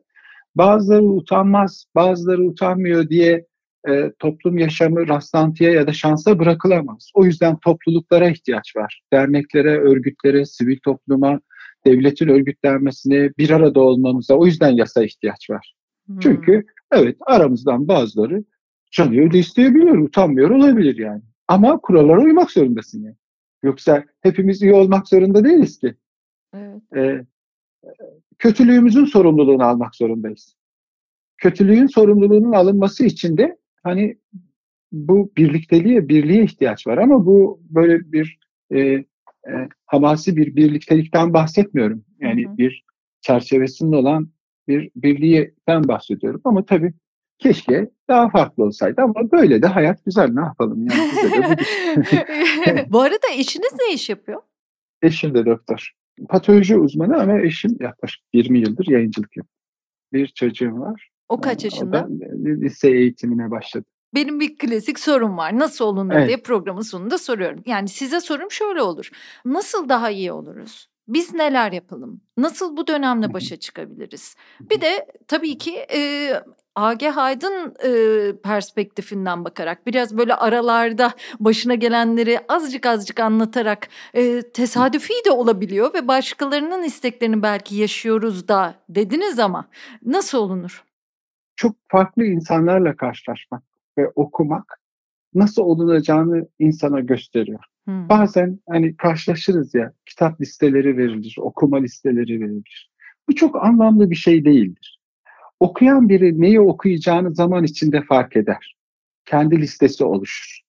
bazıları 0.55 1.03
utanmaz, 1.03 1.85
bazıları 1.95 2.41
utanmıyor 2.41 3.09
diye 3.09 3.45
e, 3.89 4.11
toplum 4.19 4.57
yaşamı 4.57 5.07
rastlantıya 5.07 5.71
ya 5.71 5.87
da 5.87 5.93
şansa 5.93 6.39
bırakılamaz. 6.39 7.11
O 7.13 7.25
yüzden 7.25 7.57
topluluklara 7.59 8.29
ihtiyaç 8.29 8.75
var. 8.75 9.01
Derneklere, 9.13 9.77
örgütlere, 9.77 10.45
sivil 10.45 10.79
topluma, 10.83 11.39
devletin 11.85 12.27
örgütlenmesine, 12.27 13.29
bir 13.37 13.49
arada 13.49 13.79
olmamıza 13.79 14.33
o 14.33 14.45
yüzden 14.45 14.71
yasa 14.71 15.03
ihtiyaç 15.03 15.49
var. 15.49 15.73
Hmm. 16.05 16.19
Çünkü 16.19 16.65
evet 16.91 17.17
aramızdan 17.27 17.87
bazıları 17.87 18.43
canı 18.91 19.21
öyle 19.21 19.39
isteyebilir, 19.39 19.97
utanmıyor 19.97 20.49
olabilir 20.49 20.97
yani. 20.97 21.21
Ama 21.47 21.77
kurallara 21.77 22.21
uymak 22.21 22.51
zorundasın 22.51 23.03
yani. 23.03 23.15
Yoksa 23.63 24.03
hepimiz 24.21 24.61
iyi 24.61 24.73
olmak 24.73 25.07
zorunda 25.07 25.45
değiliz 25.45 25.79
ki. 25.79 25.95
Evet. 26.53 26.81
Ee, 26.95 27.25
kötülüğümüzün 28.39 29.05
sorumluluğunu 29.05 29.63
almak 29.63 29.95
zorundayız. 29.95 30.55
Kötülüğün 31.37 31.87
sorumluluğunun 31.87 32.51
alınması 32.51 33.05
için 33.05 33.37
de 33.37 33.57
hani 33.83 34.17
bu 34.91 35.31
birlikteliğe, 35.37 36.09
birliğe 36.09 36.43
ihtiyaç 36.43 36.87
var 36.87 36.97
ama 36.97 37.25
bu 37.25 37.61
böyle 37.69 38.11
bir 38.11 38.39
e, 38.71 38.79
e, 38.79 39.05
hamasi 39.85 40.37
bir 40.37 40.55
birliktelikten 40.55 41.33
bahsetmiyorum. 41.33 42.05
Yani 42.19 42.45
hı 42.45 42.49
hı. 42.49 42.57
bir 42.57 42.85
çerçevesinde 43.21 43.95
olan 43.95 44.29
bir 44.67 44.91
birliğden 44.95 45.87
bahsediyorum. 45.87 46.41
Ama 46.43 46.65
tabii 46.65 46.93
Keşke 47.37 47.89
daha 48.09 48.29
farklı 48.29 48.63
olsaydı 48.63 49.01
ama 49.01 49.31
böyle 49.31 49.61
de 49.61 49.67
hayat 49.67 50.05
güzel 50.05 50.29
ne 50.29 50.41
yapalım 50.41 50.87
yani. 50.87 51.57
Bu 52.91 53.01
arada 53.01 53.27
eşiniz 53.37 53.73
ne 53.79 53.93
iş 53.93 54.09
yapıyor? 54.09 54.41
Eşim 55.01 55.33
de 55.33 55.45
doktor. 55.45 55.91
Patoloji 56.29 56.77
uzmanı 56.77 57.21
ama 57.21 57.39
eşim 57.39 57.77
yaklaşık 57.79 58.23
20 58.33 58.59
yıldır 58.59 58.87
yayıncılık 58.87 59.37
yapıyor. 59.37 59.55
Bir 60.13 60.27
çocuğum 60.27 60.79
var. 60.79 61.09
O 61.29 61.41
kaç 61.41 61.63
yaşında? 61.63 62.07
O 62.09 62.45
lise 62.45 62.91
eğitimine 62.91 63.51
başladı. 63.51 63.85
Benim 64.15 64.39
bir 64.39 64.57
klasik 64.57 64.99
sorum 64.99 65.37
var. 65.37 65.59
Nasıl 65.59 65.85
olunur 65.85 66.13
evet. 66.13 66.27
diye 66.27 66.37
programın 66.37 66.81
sonunda 66.81 67.17
soruyorum. 67.17 67.63
Yani 67.65 67.87
size 67.87 68.21
sorum 68.21 68.51
şöyle 68.51 68.81
olur. 68.81 69.09
Nasıl 69.45 69.89
daha 69.89 70.09
iyi 70.09 70.31
oluruz? 70.31 70.87
Biz 71.07 71.33
neler 71.33 71.71
yapalım? 71.71 72.21
Nasıl 72.37 72.77
bu 72.77 72.87
dönemle 72.87 73.33
başa 73.33 73.55
çıkabiliriz? 73.55 74.35
Bir 74.59 74.81
de 74.81 75.07
tabii 75.27 75.57
ki 75.57 75.85
e, 75.93 76.31
Age 76.75 77.09
Haydın 77.09 77.75
e, 77.83 77.91
perspektifinden 78.41 79.45
bakarak 79.45 79.87
biraz 79.87 80.17
böyle 80.17 80.35
aralarda 80.35 81.11
başına 81.39 81.75
gelenleri 81.75 82.39
azıcık 82.49 82.85
azıcık 82.85 83.19
anlatarak 83.19 83.87
e, 84.13 84.41
tesadüfi 84.41 85.13
de 85.25 85.31
olabiliyor 85.31 85.93
ve 85.93 86.07
başkalarının 86.07 86.83
isteklerini 86.83 87.43
belki 87.43 87.75
yaşıyoruz 87.75 88.47
da 88.47 88.75
dediniz 88.89 89.39
ama 89.39 89.67
nasıl 90.05 90.37
olunur? 90.37 90.83
Çok 91.55 91.75
farklı 91.87 92.25
insanlarla 92.25 92.95
karşılaşmak 92.95 93.63
ve 93.97 94.11
okumak 94.15 94.79
nasıl 95.33 95.61
olunacağını 95.61 96.47
insana 96.59 96.99
gösteriyor. 96.99 97.63
Hmm. 97.85 98.09
Bazen 98.09 98.59
hani 98.69 98.97
karşılaşırız 98.97 99.75
ya 99.75 99.93
kitap 100.05 100.41
listeleri 100.41 100.97
verilir, 100.97 101.35
okuma 101.39 101.77
listeleri 101.77 102.41
verilir. 102.41 102.91
Bu 103.29 103.35
çok 103.35 103.63
anlamlı 103.63 104.09
bir 104.09 104.15
şey 104.15 104.45
değildir. 104.45 104.99
Okuyan 105.59 106.09
biri 106.09 106.41
neyi 106.41 106.61
okuyacağını 106.61 107.35
zaman 107.35 107.63
içinde 107.63 108.01
fark 108.01 108.35
eder. 108.35 108.75
Kendi 109.25 109.61
listesi 109.61 110.03
oluşur. 110.03 110.59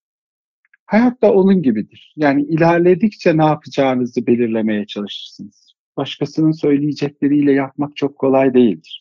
Hayat 0.87 1.23
da 1.23 1.33
onun 1.33 1.63
gibidir. 1.63 2.15
Yani 2.17 2.43
ilerledikçe 2.43 3.37
ne 3.37 3.45
yapacağınızı 3.45 4.27
belirlemeye 4.27 4.87
çalışırsınız. 4.87 5.75
Başkasının 5.97 6.53
söyleyecekleriyle 6.53 7.53
yapmak 7.53 7.97
çok 7.97 8.19
kolay 8.19 8.55
değildir. 8.55 8.99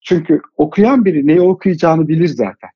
Çünkü 0.00 0.40
okuyan 0.56 1.04
biri 1.04 1.26
neyi 1.26 1.40
okuyacağını 1.40 2.08
bilir 2.08 2.28
zaten. 2.28 2.70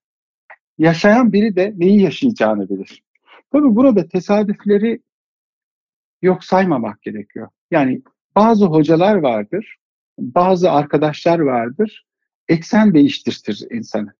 Yaşayan 0.79 1.33
biri 1.33 1.57
de 1.57 1.75
neyi 1.77 2.03
yaşayacağını 2.03 2.69
bilir. 2.69 3.03
Tabii 3.53 3.77
burada 3.77 4.09
tesadüfleri 4.09 5.03
yok 6.23 6.45
saymamak 6.45 7.03
gerekiyor. 7.03 7.49
Yani 7.71 8.03
bazı 8.37 8.67
hocalar 8.67 9.17
vardır, 9.17 9.77
bazı 10.19 10.71
arkadaşlar 10.71 11.39
vardır. 11.39 12.07
Eksen 12.49 12.95
değiştirtir 12.95 13.67
insanı. 13.71 14.13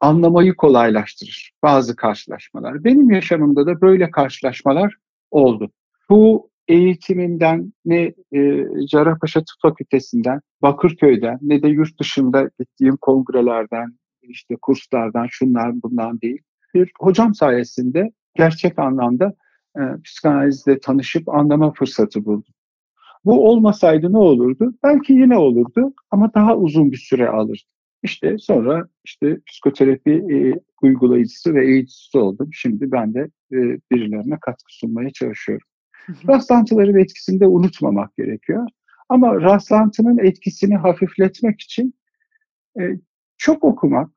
Anlamayı 0.00 0.54
kolaylaştırır 0.54 1.52
bazı 1.62 1.96
karşılaşmalar. 1.96 2.84
Benim 2.84 3.10
yaşamımda 3.10 3.66
da 3.66 3.80
böyle 3.80 4.10
karşılaşmalar 4.10 4.94
oldu. 5.30 5.70
Bu 6.10 6.50
eğitiminden 6.68 7.72
ne 7.84 8.14
e, 8.32 8.66
Cerrahpaşa 8.86 9.40
Tıp 9.40 9.56
Fakültesinden, 9.62 10.40
Bakırköy'den 10.62 11.38
ne 11.42 11.62
de 11.62 11.68
yurt 11.68 12.00
dışında 12.00 12.50
gittiğim 12.58 12.96
kongrelerden, 12.96 13.98
işte 14.22 14.56
kurslardan, 14.62 15.26
şunlar 15.30 15.82
bundan 15.82 16.20
değil. 16.20 16.42
Bir 16.74 16.92
hocam 16.98 17.34
sayesinde 17.34 18.10
gerçek 18.40 18.78
anlamda 18.78 19.34
e, 19.76 19.80
psikanalizle 20.04 20.80
tanışıp 20.80 21.28
anlama 21.28 21.72
fırsatı 21.72 22.24
buldum. 22.24 22.54
Bu 23.24 23.48
olmasaydı 23.48 24.12
ne 24.12 24.18
olurdu? 24.18 24.74
Belki 24.84 25.12
yine 25.12 25.36
olurdu 25.38 25.94
ama 26.10 26.34
daha 26.34 26.56
uzun 26.56 26.92
bir 26.92 26.96
süre 26.96 27.28
alırdı. 27.28 27.62
İşte 28.02 28.38
sonra 28.38 28.88
işte 29.04 29.38
psikoterapi 29.46 30.10
e, 30.10 30.36
uygulayıcısı 30.82 31.54
ve 31.54 31.66
eğiticisi 31.66 32.18
oldum. 32.18 32.48
Şimdi 32.52 32.92
ben 32.92 33.14
de 33.14 33.20
e, 33.52 33.58
birilerine 33.90 34.38
katkı 34.40 34.74
sunmaya 34.74 35.10
çalışıyorum. 35.10 35.66
Rastlantıların 36.28 36.98
etkisini 36.98 37.40
de 37.40 37.46
unutmamak 37.46 38.16
gerekiyor. 38.16 38.66
Ama 39.08 39.40
rastlantının 39.40 40.18
etkisini 40.18 40.76
hafifletmek 40.76 41.60
için 41.60 41.94
e, 42.80 42.82
çok 43.38 43.64
okumak, 43.64 44.10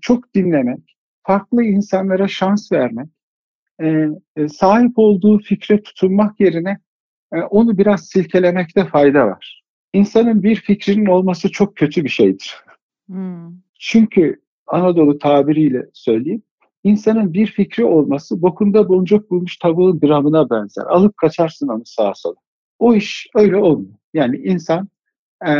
çok 0.00 0.34
dinlemek, 0.34 0.96
farklı 1.22 1.62
insanlara 1.62 2.28
şans 2.28 2.72
vermek, 2.72 3.08
e, 3.82 4.08
e, 4.36 4.48
sahip 4.48 4.92
olduğu 4.96 5.38
fikre 5.38 5.82
tutunmak 5.82 6.40
yerine 6.40 6.78
e, 7.32 7.40
onu 7.40 7.78
biraz 7.78 8.08
silkelemekte 8.08 8.84
fayda 8.84 9.26
var. 9.26 9.62
İnsanın 9.92 10.42
bir 10.42 10.56
fikrinin 10.56 11.06
olması 11.06 11.52
çok 11.52 11.76
kötü 11.76 12.04
bir 12.04 12.08
şeydir. 12.08 12.56
Hmm. 13.06 13.52
Çünkü 13.78 14.40
Anadolu 14.66 15.18
tabiriyle 15.18 15.86
söyleyeyim, 15.92 16.42
insanın 16.84 17.32
bir 17.32 17.46
fikri 17.46 17.84
olması 17.84 18.42
bokunda 18.42 18.88
boncuk 18.88 19.30
bulmuş 19.30 19.56
tavuğun 19.56 20.00
dramına 20.02 20.50
benzer. 20.50 20.84
Alıp 20.84 21.16
kaçarsın 21.16 21.68
onu 21.68 21.82
sağa 21.84 22.12
sola. 22.14 22.34
O 22.78 22.94
iş 22.94 23.26
öyle 23.34 23.56
olmuyor. 23.56 23.94
Yani 24.14 24.36
insan 24.36 24.88
e, 25.48 25.50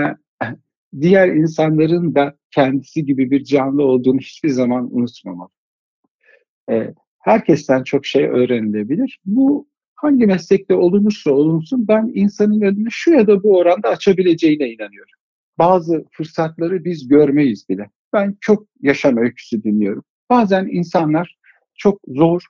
diğer 1.01 1.29
insanların 1.29 2.15
da 2.15 2.37
kendisi 2.51 3.05
gibi 3.05 3.31
bir 3.31 3.45
canlı 3.45 3.83
olduğunu 3.83 4.19
hiçbir 4.19 4.49
zaman 4.49 4.97
unutmamalı. 4.97 5.49
E, 6.71 6.95
herkesten 7.27 7.83
çok 7.83 8.07
şey 8.07 8.25
öğrenilebilir. 8.25 9.19
Bu 9.25 9.69
hangi 9.95 10.27
meslekte 10.27 10.75
olunursa 10.75 11.31
olunsun 11.31 11.89
ben 11.89 12.11
insanın 12.15 12.61
önünü 12.61 12.91
şu 12.91 13.11
ya 13.11 13.27
da 13.27 13.43
bu 13.43 13.59
oranda 13.59 13.89
açabileceğine 13.89 14.69
inanıyorum. 14.69 15.13
Bazı 15.59 16.05
fırsatları 16.13 16.85
biz 16.85 17.09
görmeyiz 17.09 17.69
bile. 17.69 17.91
Ben 18.13 18.37
çok 18.41 18.67
yaşam 18.83 19.17
öyküsü 19.17 19.63
dinliyorum. 19.63 20.05
Bazen 20.31 20.69
insanlar 20.71 21.37
çok 21.75 22.01
zor 22.09 22.43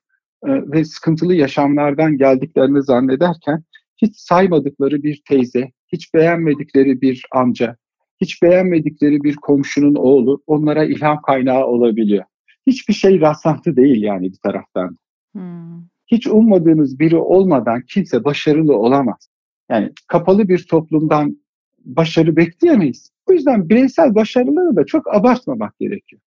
e, 0.47 0.51
ve 0.51 0.85
sıkıntılı 0.85 1.35
yaşamlardan 1.35 2.19
geldiklerini 2.19 2.83
zannederken 2.83 3.65
hiç 4.03 4.17
saymadıkları 4.17 5.03
bir 5.03 5.23
teyze, 5.29 5.71
hiç 5.93 6.15
beğenmedikleri 6.15 7.01
bir 7.01 7.23
amca, 7.33 7.77
hiç 8.21 8.43
beğenmedikleri 8.43 9.23
bir 9.23 9.37
komşunun 9.37 9.95
oğlu 9.95 10.43
onlara 10.47 10.85
ilham 10.85 11.23
kaynağı 11.23 11.67
olabiliyor 11.67 12.25
hiçbir 12.67 12.95
şey 12.95 13.21
rastlantı 13.21 13.77
değil 13.77 14.03
yani 14.03 14.33
bir 14.33 14.39
taraftan. 14.43 14.99
Hmm. 15.33 15.83
Hiç 16.07 16.27
ummadığınız 16.27 16.99
biri 16.99 17.17
olmadan 17.17 17.83
kimse 17.89 18.25
başarılı 18.25 18.77
olamaz. 18.77 19.29
Yani 19.71 19.93
kapalı 20.07 20.49
bir 20.49 20.67
toplumdan 20.67 21.41
başarı 21.85 22.37
bekleyemeyiz. 22.37 23.11
O 23.27 23.33
yüzden 23.33 23.69
bireysel 23.69 24.15
başarıları 24.15 24.77
da 24.77 24.87
çok 24.87 25.15
abartmamak 25.15 25.79
gerekiyor. 25.79 26.23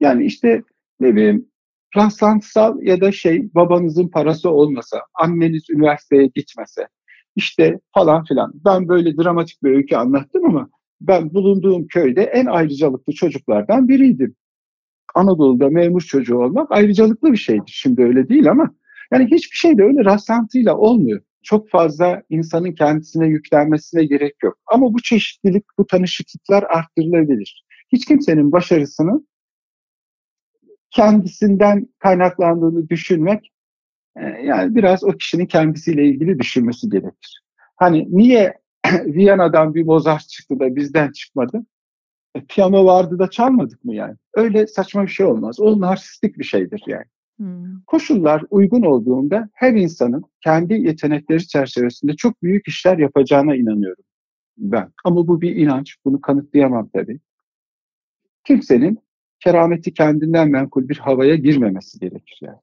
Yani 0.00 0.24
işte 0.24 0.62
ne 1.00 1.16
bileyim 1.16 1.46
rastlantısal 1.96 2.82
ya 2.82 3.00
da 3.00 3.12
şey 3.12 3.54
babanızın 3.54 4.08
parası 4.08 4.50
olmasa, 4.50 5.00
anneniz 5.14 5.70
üniversiteye 5.70 6.26
gitmese, 6.26 6.88
işte 7.36 7.80
falan 7.94 8.24
filan. 8.24 8.52
Ben 8.54 8.88
böyle 8.88 9.16
dramatik 9.16 9.62
bir 9.62 9.70
öykü 9.70 9.96
anlattım 9.96 10.44
ama 10.44 10.70
ben 11.00 11.34
bulunduğum 11.34 11.86
köyde 11.86 12.22
en 12.22 12.46
ayrıcalıklı 12.46 13.12
çocuklardan 13.12 13.88
biriydim. 13.88 14.36
Anadolu'da 15.14 15.68
memur 15.68 16.00
çocuğu 16.00 16.38
olmak 16.38 16.72
ayrıcalıklı 16.72 17.32
bir 17.32 17.36
şeydir. 17.36 17.72
Şimdi 17.74 18.02
öyle 18.02 18.28
değil 18.28 18.50
ama 18.50 18.74
yani 19.12 19.24
hiçbir 19.24 19.56
şey 19.56 19.78
de 19.78 19.82
öyle 19.82 20.04
rastlantıyla 20.04 20.76
olmuyor. 20.76 21.20
Çok 21.42 21.70
fazla 21.70 22.22
insanın 22.30 22.72
kendisine 22.72 23.26
yüklenmesine 23.26 24.04
gerek 24.04 24.34
yok. 24.42 24.58
Ama 24.66 24.94
bu 24.94 25.02
çeşitlilik, 25.02 25.64
bu 25.78 25.86
tanışıklıklar 25.86 26.62
arttırılabilir. 26.62 27.64
Hiç 27.92 28.04
kimsenin 28.04 28.52
başarısını 28.52 29.24
kendisinden 30.90 31.86
kaynaklandığını 31.98 32.88
düşünmek 32.88 33.52
e, 34.16 34.24
yani 34.24 34.74
biraz 34.74 35.04
o 35.04 35.12
kişinin 35.12 35.46
kendisiyle 35.46 36.06
ilgili 36.06 36.38
düşünmesi 36.38 36.88
gerekir. 36.88 37.42
Hani 37.76 38.06
niye 38.10 38.54
Viyana'dan 39.06 39.74
bir 39.74 39.84
Mozart 39.84 40.28
çıktı 40.28 40.60
da 40.60 40.76
bizden 40.76 41.12
çıkmadı? 41.12 41.64
E, 42.34 42.44
piyano 42.44 42.84
vardı 42.84 43.18
da 43.18 43.30
çalmadık 43.30 43.84
mı 43.84 43.94
yani? 43.94 44.16
Öyle 44.34 44.66
saçma 44.66 45.02
bir 45.02 45.08
şey 45.08 45.26
olmaz. 45.26 45.60
O 45.60 45.80
narsistik 45.80 46.38
bir 46.38 46.44
şeydir 46.44 46.82
yani. 46.86 47.04
Hmm. 47.36 47.80
Koşullar 47.86 48.44
uygun 48.50 48.82
olduğunda 48.82 49.48
her 49.52 49.72
insanın 49.72 50.24
kendi 50.40 50.74
yetenekleri 50.74 51.46
çerçevesinde 51.46 52.16
çok 52.16 52.42
büyük 52.42 52.68
işler 52.68 52.98
yapacağına 52.98 53.56
inanıyorum 53.56 54.04
ben. 54.58 54.92
Ama 55.04 55.26
bu 55.26 55.40
bir 55.40 55.56
inanç. 55.56 55.96
Bunu 56.04 56.20
kanıtlayamam 56.20 56.88
tabii. 56.88 57.20
Kimsenin 58.44 58.98
kerameti 59.40 59.94
kendinden 59.94 60.50
menkul 60.50 60.88
bir 60.88 60.98
havaya 60.98 61.34
girmemesi 61.34 61.98
gerekir 61.98 62.38
yani. 62.42 62.58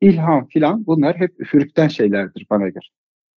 İlham 0.00 0.46
filan 0.46 0.86
bunlar 0.86 1.16
hep 1.16 1.40
üfürükten 1.40 1.88
şeylerdir 1.88 2.46
bana 2.50 2.68
göre. 2.68 2.86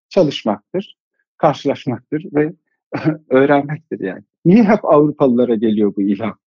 Çalışmaktır, 0.09 0.97
karşılaşmaktır 1.37 2.25
ve 2.33 2.53
öğrenmektir 3.29 3.99
yani. 3.99 4.23
Niye 4.45 4.63
hep 4.63 4.85
Avrupalılara 4.85 5.55
geliyor 5.55 5.93
bu 5.95 6.01
ilham? 6.01 6.37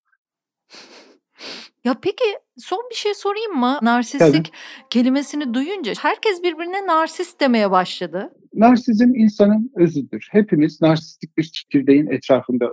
Ya 1.85 1.95
peki 2.03 2.25
son 2.59 2.87
bir 2.91 2.95
şey 2.95 3.15
sorayım 3.15 3.57
mı? 3.57 3.79
Narsistlik 3.83 4.45
Tabii. 4.45 4.89
kelimesini 4.91 5.55
duyunca 5.55 5.93
herkes 6.01 6.43
birbirine 6.43 6.87
narsist 6.87 7.41
demeye 7.41 7.71
başladı. 7.71 8.31
Narsizm 8.55 9.15
insanın 9.15 9.71
özüdür. 9.77 10.29
Hepimiz 10.31 10.83
narsistik 10.83 11.39
bir 11.39 11.43
çekirdeğin 11.43 12.07
etrafında 12.07 12.71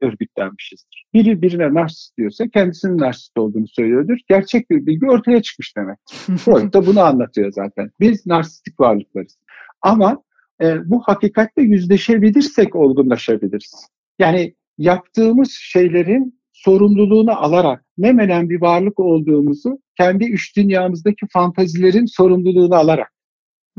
örgütlenmişizdir. 0.00 1.06
Biri 1.14 1.42
birine 1.42 1.74
narsist 1.74 2.18
diyorsa 2.18 2.48
kendisinin 2.48 2.98
narsist 2.98 3.38
olduğunu 3.38 3.68
söylüyordur. 3.68 4.16
Gerçek 4.28 4.70
bir 4.70 4.86
bilgi 4.86 5.06
ortaya 5.06 5.42
çıkmış 5.42 5.76
demek. 5.76 5.98
Freud 6.38 6.72
da 6.72 6.86
bunu 6.86 7.00
anlatıyor 7.00 7.52
zaten. 7.52 7.90
Biz 8.00 8.26
narsistik 8.26 8.80
varlıklarız. 8.80 9.38
Ama 9.82 10.22
e, 10.62 10.90
bu 10.90 11.02
hakikatle 11.02 11.62
yüzleşebilirsek 11.62 12.76
olgunlaşabiliriz. 12.76 13.88
Yani 14.18 14.54
yaptığımız 14.78 15.50
şeylerin 15.50 16.40
sorumluluğunu 16.52 17.32
alarak 17.32 17.84
ne 17.98 18.12
menen 18.12 18.50
bir 18.50 18.60
varlık 18.60 18.98
olduğumuzu 18.98 19.78
kendi 19.96 20.24
üç 20.24 20.56
dünyamızdaki 20.56 21.26
fantazilerin 21.32 22.06
sorumluluğunu 22.06 22.74
alarak. 22.74 23.12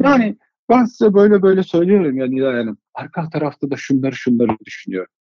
Yani 0.03 0.37
Ben 0.69 0.85
size 0.85 1.13
böyle 1.13 1.41
böyle 1.41 1.63
söylüyorum 1.63 2.17
ya 2.17 2.27
Nilay 2.27 2.55
Hanım. 2.55 2.77
Arka 2.93 3.29
tarafta 3.29 3.71
da 3.71 3.75
şunları 3.77 4.15
şunları 4.15 4.57
düşünüyorum. 4.65 5.11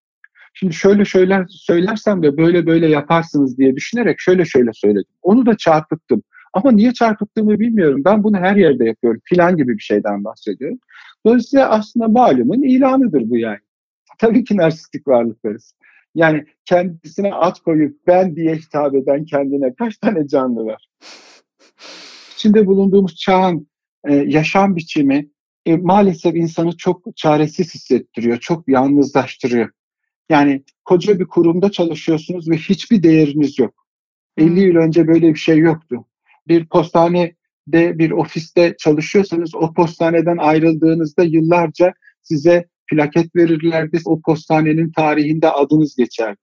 Şimdi 0.55 0.74
şöyle 0.74 1.05
şöyle 1.05 1.44
söylersem 1.48 2.22
de 2.22 2.36
böyle 2.36 2.66
böyle 2.66 2.86
yaparsınız 2.86 3.59
diye 3.59 3.76
düşünerek 3.76 4.20
şöyle 4.20 4.44
şöyle 4.44 4.72
söyledim. 4.72 5.12
Onu 5.22 5.47
da 5.47 5.56
çarpıttım. 5.56 6.22
Ama 6.52 6.72
niye 6.72 6.93
çarpıttığımı 6.93 7.60
bilmiyorum. 7.60 8.02
Ben 8.05 8.24
bunu 8.24 8.36
her 8.36 8.56
yerde 8.56 8.84
yapıyorum. 8.84 9.20
Filan 9.24 9.56
gibi 9.56 9.74
bir 9.74 9.82
şeyden 9.82 10.24
bahsediyorum. 10.24 10.78
Dolayısıyla 11.26 11.70
aslında 11.70 12.09
malumun 12.09 12.62
ilanıdır 12.62 13.30
bu 13.30 13.38
yani. 13.38 13.59
Tabii 14.18 14.44
ki 14.44 14.56
narsistik 14.56 15.09
varlıklarız. 15.09 15.74
Yani 16.14 16.44
kendisine 16.64 17.34
at 17.34 17.60
koyup 17.60 18.06
ben 18.06 18.36
diye 18.36 18.55
hitap 18.55 18.94
eden 18.94 19.24
kendine 19.24 19.74
kaç 19.74 19.98
tane 19.98 20.28
canlı 20.28 20.64
var? 20.64 20.88
İçinde 22.34 22.66
bulunduğumuz 22.66 23.16
çağın 23.16 23.68
e, 24.09 24.14
yaşam 24.14 24.76
biçimi 24.76 25.28
e, 25.66 25.76
maalesef 25.76 26.34
insanı 26.36 26.76
çok 26.76 27.16
çaresiz 27.16 27.74
hissettiriyor, 27.74 28.38
çok 28.38 28.68
yalnızlaştırıyor. 28.68 29.70
Yani 30.28 30.64
koca 30.84 31.20
bir 31.20 31.24
kurumda 31.24 31.70
çalışıyorsunuz 31.70 32.51
ve 32.51 32.56
hiçbir 32.56 33.02
değeriniz 33.02 33.59
yok. 33.59 33.86
50 34.36 34.60
yıl 34.60 34.76
önce 34.76 35.09
böyle 35.09 35.28
bir 35.28 35.38
şey 35.38 35.59
yoktu. 35.59 36.05
Bir 36.48 36.66
postanede, 36.66 37.98
bir 37.98 38.10
ofiste 38.10 38.74
çalışıyorsanız 38.78 39.55
o 39.55 39.72
postaneden 39.72 40.36
ayrıldığınızda 40.36 41.22
yıllarca 41.22 41.93
size 42.22 42.68
plaket 42.90 43.36
verirlerdi. 43.36 43.98
O 44.04 44.20
postanenin 44.20 44.92
tarihinde 44.92 45.50
adınız 45.50 45.96
geçerdi. 45.96 46.38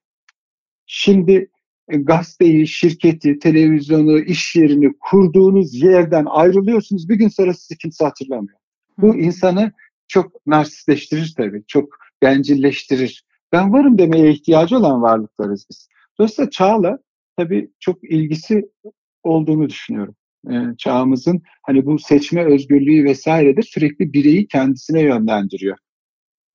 Şimdi 0.85 1.49
e, 1.89 1.97
gazeteyi, 1.97 2.67
şirketi, 2.67 3.39
televizyonu, 3.39 4.19
iş 4.19 4.55
yerini 4.55 4.93
kurduğunuz 4.99 5.73
yerden 5.73 6.25
ayrılıyorsunuz. 6.29 7.09
Bir 7.09 7.15
gün 7.15 7.27
sonra 7.27 7.53
sizi 7.53 7.77
kimse 7.77 8.05
hatırlamıyor. 8.05 8.57
Bu 8.97 9.15
insanı 9.15 9.71
çok 10.07 10.47
narsistleştirir 10.47 11.33
tabii. 11.37 11.63
Çok 11.67 11.89
bencilleştirir. 12.21 13.23
Ben 13.51 13.73
varım 13.73 13.97
demeye 13.97 14.31
ihtiyacı 14.31 14.77
olan 14.77 15.01
varlıklarız 15.01 15.65
biz. 15.69 15.87
Dolayısıyla 16.19 16.49
çağla 16.49 16.99
tabii 17.37 17.71
çok 17.79 18.03
ilgisi 18.03 18.69
olduğunu 19.23 19.69
düşünüyorum. 19.69 20.15
Ee, 20.51 20.61
çağımızın 20.77 21.41
hani 21.61 21.85
bu 21.85 21.99
seçme 21.99 22.45
özgürlüğü 22.45 23.03
vesaire 23.03 23.57
de 23.57 23.61
sürekli 23.61 24.13
bireyi 24.13 24.47
kendisine 24.47 25.01
yönlendiriyor. 25.01 25.77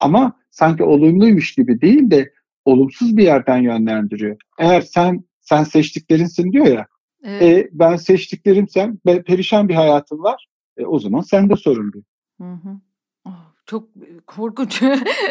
Ama 0.00 0.32
sanki 0.50 0.82
olumluymuş 0.84 1.54
gibi 1.54 1.80
değil 1.80 2.10
de 2.10 2.32
olumsuz 2.64 3.16
bir 3.16 3.22
yerden 3.24 3.58
yönlendiriyor. 3.58 4.36
Eğer 4.58 4.80
sen 4.80 5.24
sen 5.40 5.64
seçtiklerinsin 5.64 6.52
diyor 6.52 6.66
ya. 6.66 6.86
Evet. 7.22 7.42
E, 7.42 7.68
ben 7.72 7.96
seçtiklerimsem 7.96 8.96
perişan 9.26 9.68
bir 9.68 9.74
hayatım 9.74 10.22
var. 10.22 10.48
E, 10.76 10.86
o 10.86 10.98
zaman 10.98 11.20
sen 11.20 11.50
de 11.50 11.56
sorun 11.56 11.92
değil. 11.92 12.04
Hı 12.40 12.52
hı. 12.52 12.80
Oh, 13.24 13.54
çok 13.66 13.88
korkunç. 14.26 14.82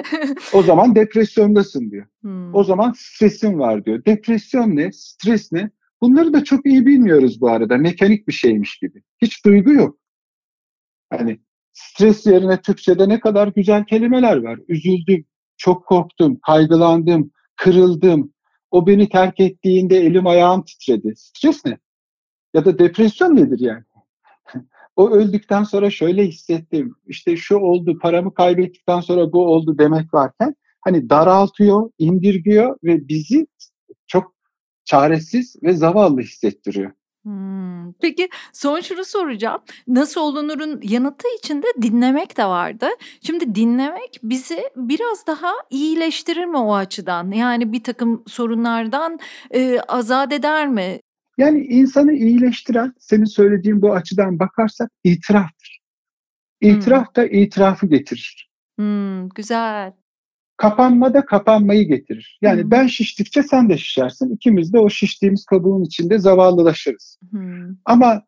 o 0.54 0.64
zaman 0.64 0.96
depresyondasın 0.96 1.92
diyor. 1.92 2.06
Hmm. 2.22 2.56
O 2.56 2.64
zaman 2.64 2.94
stresin 2.98 3.60
var 3.60 3.86
diyor. 3.86 4.06
Depresyon 4.06 4.76
ne? 4.76 4.92
Stres 4.92 5.52
ne? 5.52 5.70
Bunları 6.02 6.34
da 6.34 6.44
çok 6.44 6.66
iyi 6.66 6.86
bilmiyoruz 6.86 7.42
bu 7.42 7.50
arada. 7.50 7.78
Mekanik 7.78 8.28
bir 8.28 8.34
şeymiş 8.34 8.78
gibi. 8.78 9.04
Hiç 9.22 9.46
duygu 9.46 9.74
yok. 9.74 9.98
Hani 11.10 11.40
stres 11.78 12.26
yerine 12.26 12.62
Türkçe'de 12.62 13.10
ne 13.10 13.20
kadar 13.20 13.48
güzel 13.48 13.86
kelimeler 13.86 14.38
var. 14.38 14.60
Üzüldüm, 14.68 15.26
çok 15.58 15.86
korktum, 15.86 16.40
kaygılandım, 16.46 17.32
kırıldım. 17.56 18.34
O 18.72 18.88
beni 18.88 19.10
terk 19.10 19.40
ettiğinde 19.40 19.98
elim 19.98 20.28
ayağım 20.28 20.64
titredi. 20.64 21.14
Stres 21.16 21.66
ne? 21.66 21.78
Ya 22.54 22.66
da 22.66 22.80
depresyon 22.80 23.36
nedir 23.36 23.60
yani? 23.60 23.84
o 24.96 25.10
öldükten 25.10 25.64
sonra 25.64 25.90
şöyle 25.90 26.28
hissettim. 26.28 26.96
İşte 27.08 27.38
şu 27.38 27.58
oldu, 27.58 28.00
paramı 28.00 28.34
kaybettikten 28.34 29.00
sonra 29.00 29.34
bu 29.34 29.46
oldu 29.46 29.78
demek 29.78 30.14
varken 30.14 30.56
hani 30.82 31.10
daraltıyor, 31.10 31.90
indirgiyor 31.98 32.78
ve 32.84 33.08
bizi 33.08 33.48
çok 34.08 34.36
çaresiz 34.86 35.56
ve 35.64 35.74
zavallı 35.74 36.22
hissettiriyor. 36.22 36.92
Hmm. 37.28 37.94
Peki 38.02 38.30
son 38.54 38.80
şunu 38.80 39.06
soracağım. 39.06 39.62
Nasıl 39.88 40.22
olunurun 40.22 40.80
yanıtı 40.84 41.28
içinde 41.38 41.68
dinlemek 41.82 42.38
de 42.38 42.46
vardı. 42.46 42.86
Şimdi 43.22 43.56
dinlemek 43.56 44.20
bizi 44.24 44.70
biraz 44.76 45.28
daha 45.28 45.52
iyileştirir 45.70 46.46
mi 46.46 46.58
o 46.58 46.76
açıdan? 46.76 47.32
Yani 47.32 47.72
bir 47.72 47.84
takım 47.84 48.24
sorunlardan 48.28 49.20
e, 49.54 49.80
azat 49.80 50.34
eder 50.34 50.68
mi? 50.68 51.00
Yani 51.38 51.60
insanı 51.60 52.14
iyileştiren 52.14 52.94
senin 53.00 53.26
söylediğin 53.26 53.82
bu 53.82 53.94
açıdan 53.94 54.40
bakarsak 54.40 54.92
itiraftır. 55.04 55.80
İtiraf 56.62 57.08
hmm. 57.08 57.16
da 57.16 57.28
itirafı 57.28 57.88
getirir. 57.88 58.50
Hmm, 58.80 59.30
güzel. 59.30 59.94
Kapanma 60.58 61.14
da 61.14 61.26
kapanmayı 61.26 61.88
getirir. 61.88 62.40
Yani 62.42 62.64
hmm. 62.64 62.72
ben 62.72 62.88
şiştikçe 62.88 63.44
sen 63.44 63.70
de 63.70 63.78
şişersin. 63.78 64.36
İkimiz 64.36 64.74
de 64.74 64.80
o 64.80 64.90
şiştiğimiz 64.90 65.46
kabuğun 65.46 65.84
içinde 65.84 66.20
zavallılaşırız. 66.20 67.20
Hmm. 67.32 67.76
Ama 67.86 68.24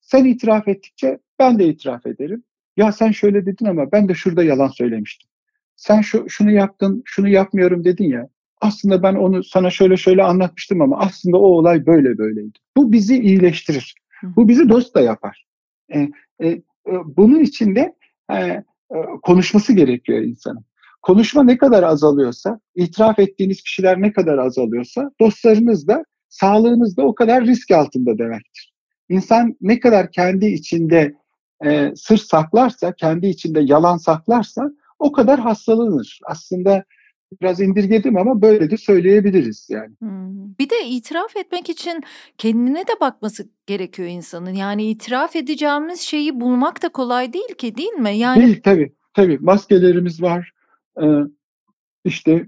sen 0.00 0.24
itiraf 0.24 0.68
ettikçe 0.68 1.18
ben 1.38 1.58
de 1.58 1.66
itiraf 1.66 2.06
ederim. 2.06 2.44
Ya 2.76 2.92
sen 2.92 3.10
şöyle 3.10 3.46
dedin 3.46 3.66
ama 3.66 3.92
ben 3.92 4.08
de 4.08 4.14
şurada 4.14 4.44
yalan 4.44 4.68
söylemiştim. 4.68 5.30
Sen 5.76 6.00
şu, 6.00 6.24
şunu 6.28 6.50
yaptın, 6.50 7.02
şunu 7.04 7.28
yapmıyorum 7.28 7.84
dedin 7.84 8.08
ya 8.08 8.28
aslında 8.62 9.02
ben 9.02 9.14
onu 9.14 9.44
sana 9.44 9.70
şöyle 9.70 9.96
şöyle 9.96 10.22
anlatmıştım 10.22 10.82
ama 10.82 10.98
aslında 10.98 11.38
o 11.38 11.46
olay 11.46 11.86
böyle 11.86 12.18
böyleydi. 12.18 12.58
Bu 12.76 12.92
bizi 12.92 13.18
iyileştirir. 13.18 13.94
Bu 14.22 14.48
bizi 14.48 14.68
dost 14.68 14.94
da 14.94 15.00
yapar. 15.00 15.46
E, 15.94 16.00
e, 16.40 16.48
e, 16.48 16.62
bunun 16.86 17.40
için 17.40 17.74
de 17.74 17.94
e, 18.30 18.36
e, 18.36 18.64
konuşması 19.22 19.72
gerekiyor 19.72 20.18
insanın. 20.18 20.64
Konuşma 21.02 21.42
ne 21.42 21.58
kadar 21.58 21.82
azalıyorsa, 21.82 22.60
itiraf 22.74 23.18
ettiğiniz 23.18 23.62
kişiler 23.62 24.02
ne 24.02 24.12
kadar 24.12 24.38
azalıyorsa 24.38 25.10
dostlarınız 25.20 25.88
da, 25.88 26.04
sağlığınız 26.28 26.96
da 26.96 27.02
o 27.02 27.14
kadar 27.14 27.44
risk 27.44 27.70
altında 27.70 28.18
demektir. 28.18 28.72
İnsan 29.08 29.56
ne 29.60 29.80
kadar 29.80 30.10
kendi 30.10 30.46
içinde 30.46 31.14
e, 31.64 31.92
sır 31.96 32.16
saklarsa, 32.16 32.92
kendi 32.92 33.26
içinde 33.26 33.60
yalan 33.60 33.96
saklarsa 33.96 34.70
o 34.98 35.12
kadar 35.12 35.40
hastalanır. 35.40 36.20
Aslında 36.26 36.84
biraz 37.40 37.60
indirgedim 37.60 38.16
ama 38.16 38.42
böyle 38.42 38.70
de 38.70 38.76
söyleyebiliriz 38.76 39.68
yani. 39.70 39.94
Hmm. 39.98 40.58
Bir 40.58 40.70
de 40.70 40.86
itiraf 40.86 41.36
etmek 41.36 41.70
için 41.70 42.02
kendine 42.38 42.80
de 42.80 42.92
bakması 43.00 43.48
gerekiyor 43.66 44.08
insanın. 44.08 44.54
Yani 44.54 44.90
itiraf 44.90 45.36
edeceğimiz 45.36 46.00
şeyi 46.00 46.40
bulmak 46.40 46.82
da 46.82 46.88
kolay 46.88 47.32
değil 47.32 47.54
ki 47.58 47.76
değil 47.76 47.92
mi? 47.92 48.18
Yani 48.18 48.46
Değil 48.46 48.60
tabii. 48.64 48.92
Tabii 49.14 49.38
maskelerimiz 49.40 50.22
var. 50.22 50.52
Ee, 51.02 51.06
işte 52.04 52.46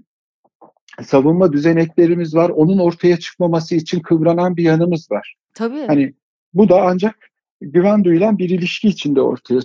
savunma 1.03 1.53
düzeneklerimiz 1.53 2.35
var. 2.35 2.49
Onun 2.49 2.77
ortaya 2.77 3.19
çıkmaması 3.19 3.75
için 3.75 3.99
kıvranan 3.99 4.57
bir 4.57 4.63
yanımız 4.63 5.11
var. 5.11 5.35
Tabii. 5.53 5.85
Hani 5.87 6.13
bu 6.53 6.69
da 6.69 6.81
ancak 6.81 7.29
güven 7.61 8.03
duyulan 8.03 8.37
bir 8.37 8.49
ilişki 8.49 8.87
içinde 8.87 9.21
ortaya 9.21 9.61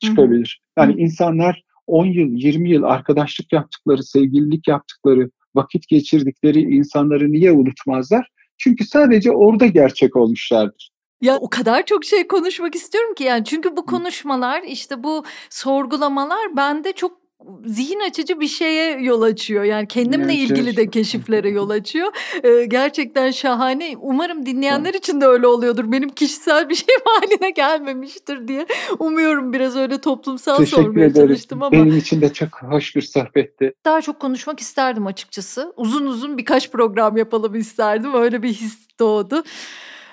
çıkabilir. 0.00 0.62
Yani 0.78 0.94
Hı. 0.94 0.98
insanlar 0.98 1.64
10 1.86 2.06
yıl, 2.06 2.28
20 2.32 2.70
yıl 2.70 2.82
arkadaşlık 2.82 3.52
yaptıkları, 3.52 4.02
sevgililik 4.02 4.68
yaptıkları, 4.68 5.30
vakit 5.54 5.88
geçirdikleri 5.88 6.60
insanları 6.60 7.32
niye 7.32 7.52
unutmazlar? 7.52 8.28
Çünkü 8.58 8.84
sadece 8.84 9.30
orada 9.30 9.66
gerçek 9.66 10.16
olmuşlardır. 10.16 10.90
Ya 11.22 11.36
o 11.36 11.50
kadar 11.50 11.86
çok 11.86 12.04
şey 12.04 12.26
konuşmak 12.26 12.74
istiyorum 12.74 13.14
ki 13.14 13.24
yani 13.24 13.44
çünkü 13.44 13.76
bu 13.76 13.86
konuşmalar 13.86 14.62
işte 14.62 15.04
bu 15.04 15.24
sorgulamalar 15.50 16.56
bende 16.56 16.92
çok 16.92 17.21
zihin 17.66 18.00
açıcı 18.00 18.40
bir 18.40 18.48
şeye 18.48 19.00
yol 19.00 19.22
açıyor. 19.22 19.64
Yani 19.64 19.88
kendimle 19.88 20.34
evet, 20.34 20.50
ilgili 20.50 20.76
de 20.76 20.90
keşiflere 20.90 21.50
yol 21.50 21.70
açıyor. 21.80 22.12
Ee, 22.44 22.64
gerçekten 22.64 23.30
şahane. 23.30 23.94
Umarım 24.00 24.46
dinleyenler 24.46 24.94
için 24.94 25.20
de 25.20 25.26
öyle 25.26 25.46
oluyordur. 25.46 25.92
Benim 25.92 26.08
kişisel 26.08 26.68
bir 26.68 26.74
şey 26.74 26.96
haline 27.04 27.50
gelmemiştir 27.50 28.48
diye. 28.48 28.66
Umuyorum 28.98 29.52
biraz 29.52 29.76
öyle 29.76 30.00
toplumsal 30.00 30.56
Teşekkür 30.56 30.82
sormaya 30.82 31.06
ederim. 31.06 31.26
çalıştım 31.26 31.62
ama. 31.62 31.72
Benim 31.72 31.98
için 31.98 32.20
de 32.20 32.32
çok 32.32 32.62
hoş 32.62 32.96
bir 32.96 33.02
sohbetti. 33.02 33.72
Daha 33.84 34.02
çok 34.02 34.20
konuşmak 34.20 34.60
isterdim 34.60 35.06
açıkçası. 35.06 35.72
Uzun 35.76 36.06
uzun 36.06 36.38
birkaç 36.38 36.70
program 36.70 37.16
yapalım 37.16 37.54
isterdim. 37.54 38.14
Öyle 38.14 38.42
bir 38.42 38.52
his 38.52 38.86
doğdu. 39.00 39.42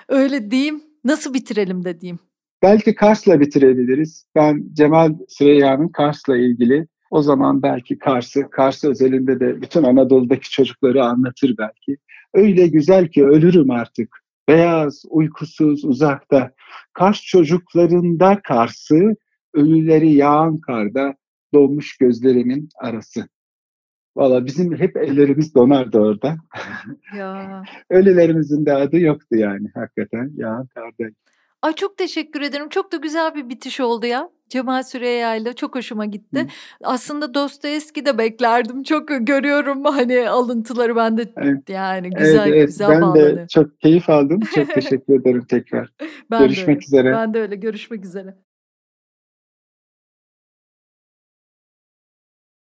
Öyle 0.08 0.50
diyeyim. 0.50 0.82
Nasıl 1.04 1.34
bitirelim 1.34 1.84
de 1.84 2.00
diyeyim. 2.00 2.18
Belki 2.62 2.94
Kars'la 2.94 3.40
bitirebiliriz. 3.40 4.24
Ben 4.34 4.64
Cemal 4.72 5.14
Süreyya'nın 5.28 5.88
Kars'la 5.88 6.36
ilgili 6.36 6.86
o 7.10 7.22
zaman 7.22 7.62
belki 7.62 7.98
Kars'ı, 7.98 8.50
Kars 8.50 8.84
özelinde 8.84 9.40
de 9.40 9.62
bütün 9.62 9.82
Anadolu'daki 9.82 10.50
çocukları 10.50 11.04
anlatır 11.04 11.54
belki. 11.58 11.96
Öyle 12.34 12.66
güzel 12.66 13.08
ki 13.08 13.24
ölürüm 13.24 13.70
artık. 13.70 14.24
Beyaz, 14.48 15.04
uykusuz, 15.08 15.84
uzakta. 15.84 16.52
Kars 16.92 17.22
çocuklarında 17.22 18.40
Kars'ı, 18.44 19.16
ölüleri 19.54 20.12
yağan 20.12 20.60
karda 20.60 21.14
donmuş 21.54 21.96
gözlerimin 21.96 22.68
arası. 22.80 23.28
Valla 24.16 24.46
bizim 24.46 24.78
hep 24.78 24.96
ellerimiz 24.96 25.54
donardı 25.54 25.98
orada. 25.98 26.36
Ya. 27.16 27.62
Ölülerimizin 27.90 28.66
de 28.66 28.74
adı 28.74 28.98
yoktu 28.98 29.36
yani 29.36 29.68
hakikaten 29.74 30.32
yağan 30.36 30.66
karda. 30.66 31.10
Ay 31.62 31.72
çok 31.74 31.98
teşekkür 31.98 32.40
ederim. 32.40 32.68
Çok 32.68 32.92
da 32.92 32.96
güzel 32.96 33.34
bir 33.34 33.48
bitiş 33.48 33.80
oldu 33.80 34.06
ya. 34.06 34.30
Cemal 34.48 34.82
Süreyya 34.82 35.36
ile 35.36 35.52
çok 35.52 35.74
hoşuma 35.74 36.06
gitti. 36.06 36.40
Hı. 36.40 36.46
Aslında 36.84 37.34
Dostoyevski 37.34 38.06
de 38.06 38.18
beklerdim. 38.18 38.82
Çok 38.82 39.08
görüyorum 39.08 39.84
hani 39.84 40.28
alıntıları 40.28 40.96
ben 40.96 41.16
de 41.16 41.32
evet. 41.36 41.68
yani 41.68 42.10
güzel 42.10 42.46
evet, 42.46 42.56
evet. 42.56 42.66
güzel 42.66 42.90
ben 42.90 43.02
bağlanıyor. 43.02 43.36
De 43.36 43.46
çok 43.48 43.80
keyif 43.80 44.10
aldım. 44.10 44.40
Çok 44.54 44.70
teşekkür 44.74 45.20
ederim 45.20 45.44
tekrar. 45.48 45.92
ben 46.30 46.40
görüşmek 46.40 46.80
de, 46.80 46.84
üzere. 46.84 47.12
Ben 47.12 47.34
de 47.34 47.40
öyle 47.40 47.56
görüşmek 47.56 48.04
üzere. 48.04 48.34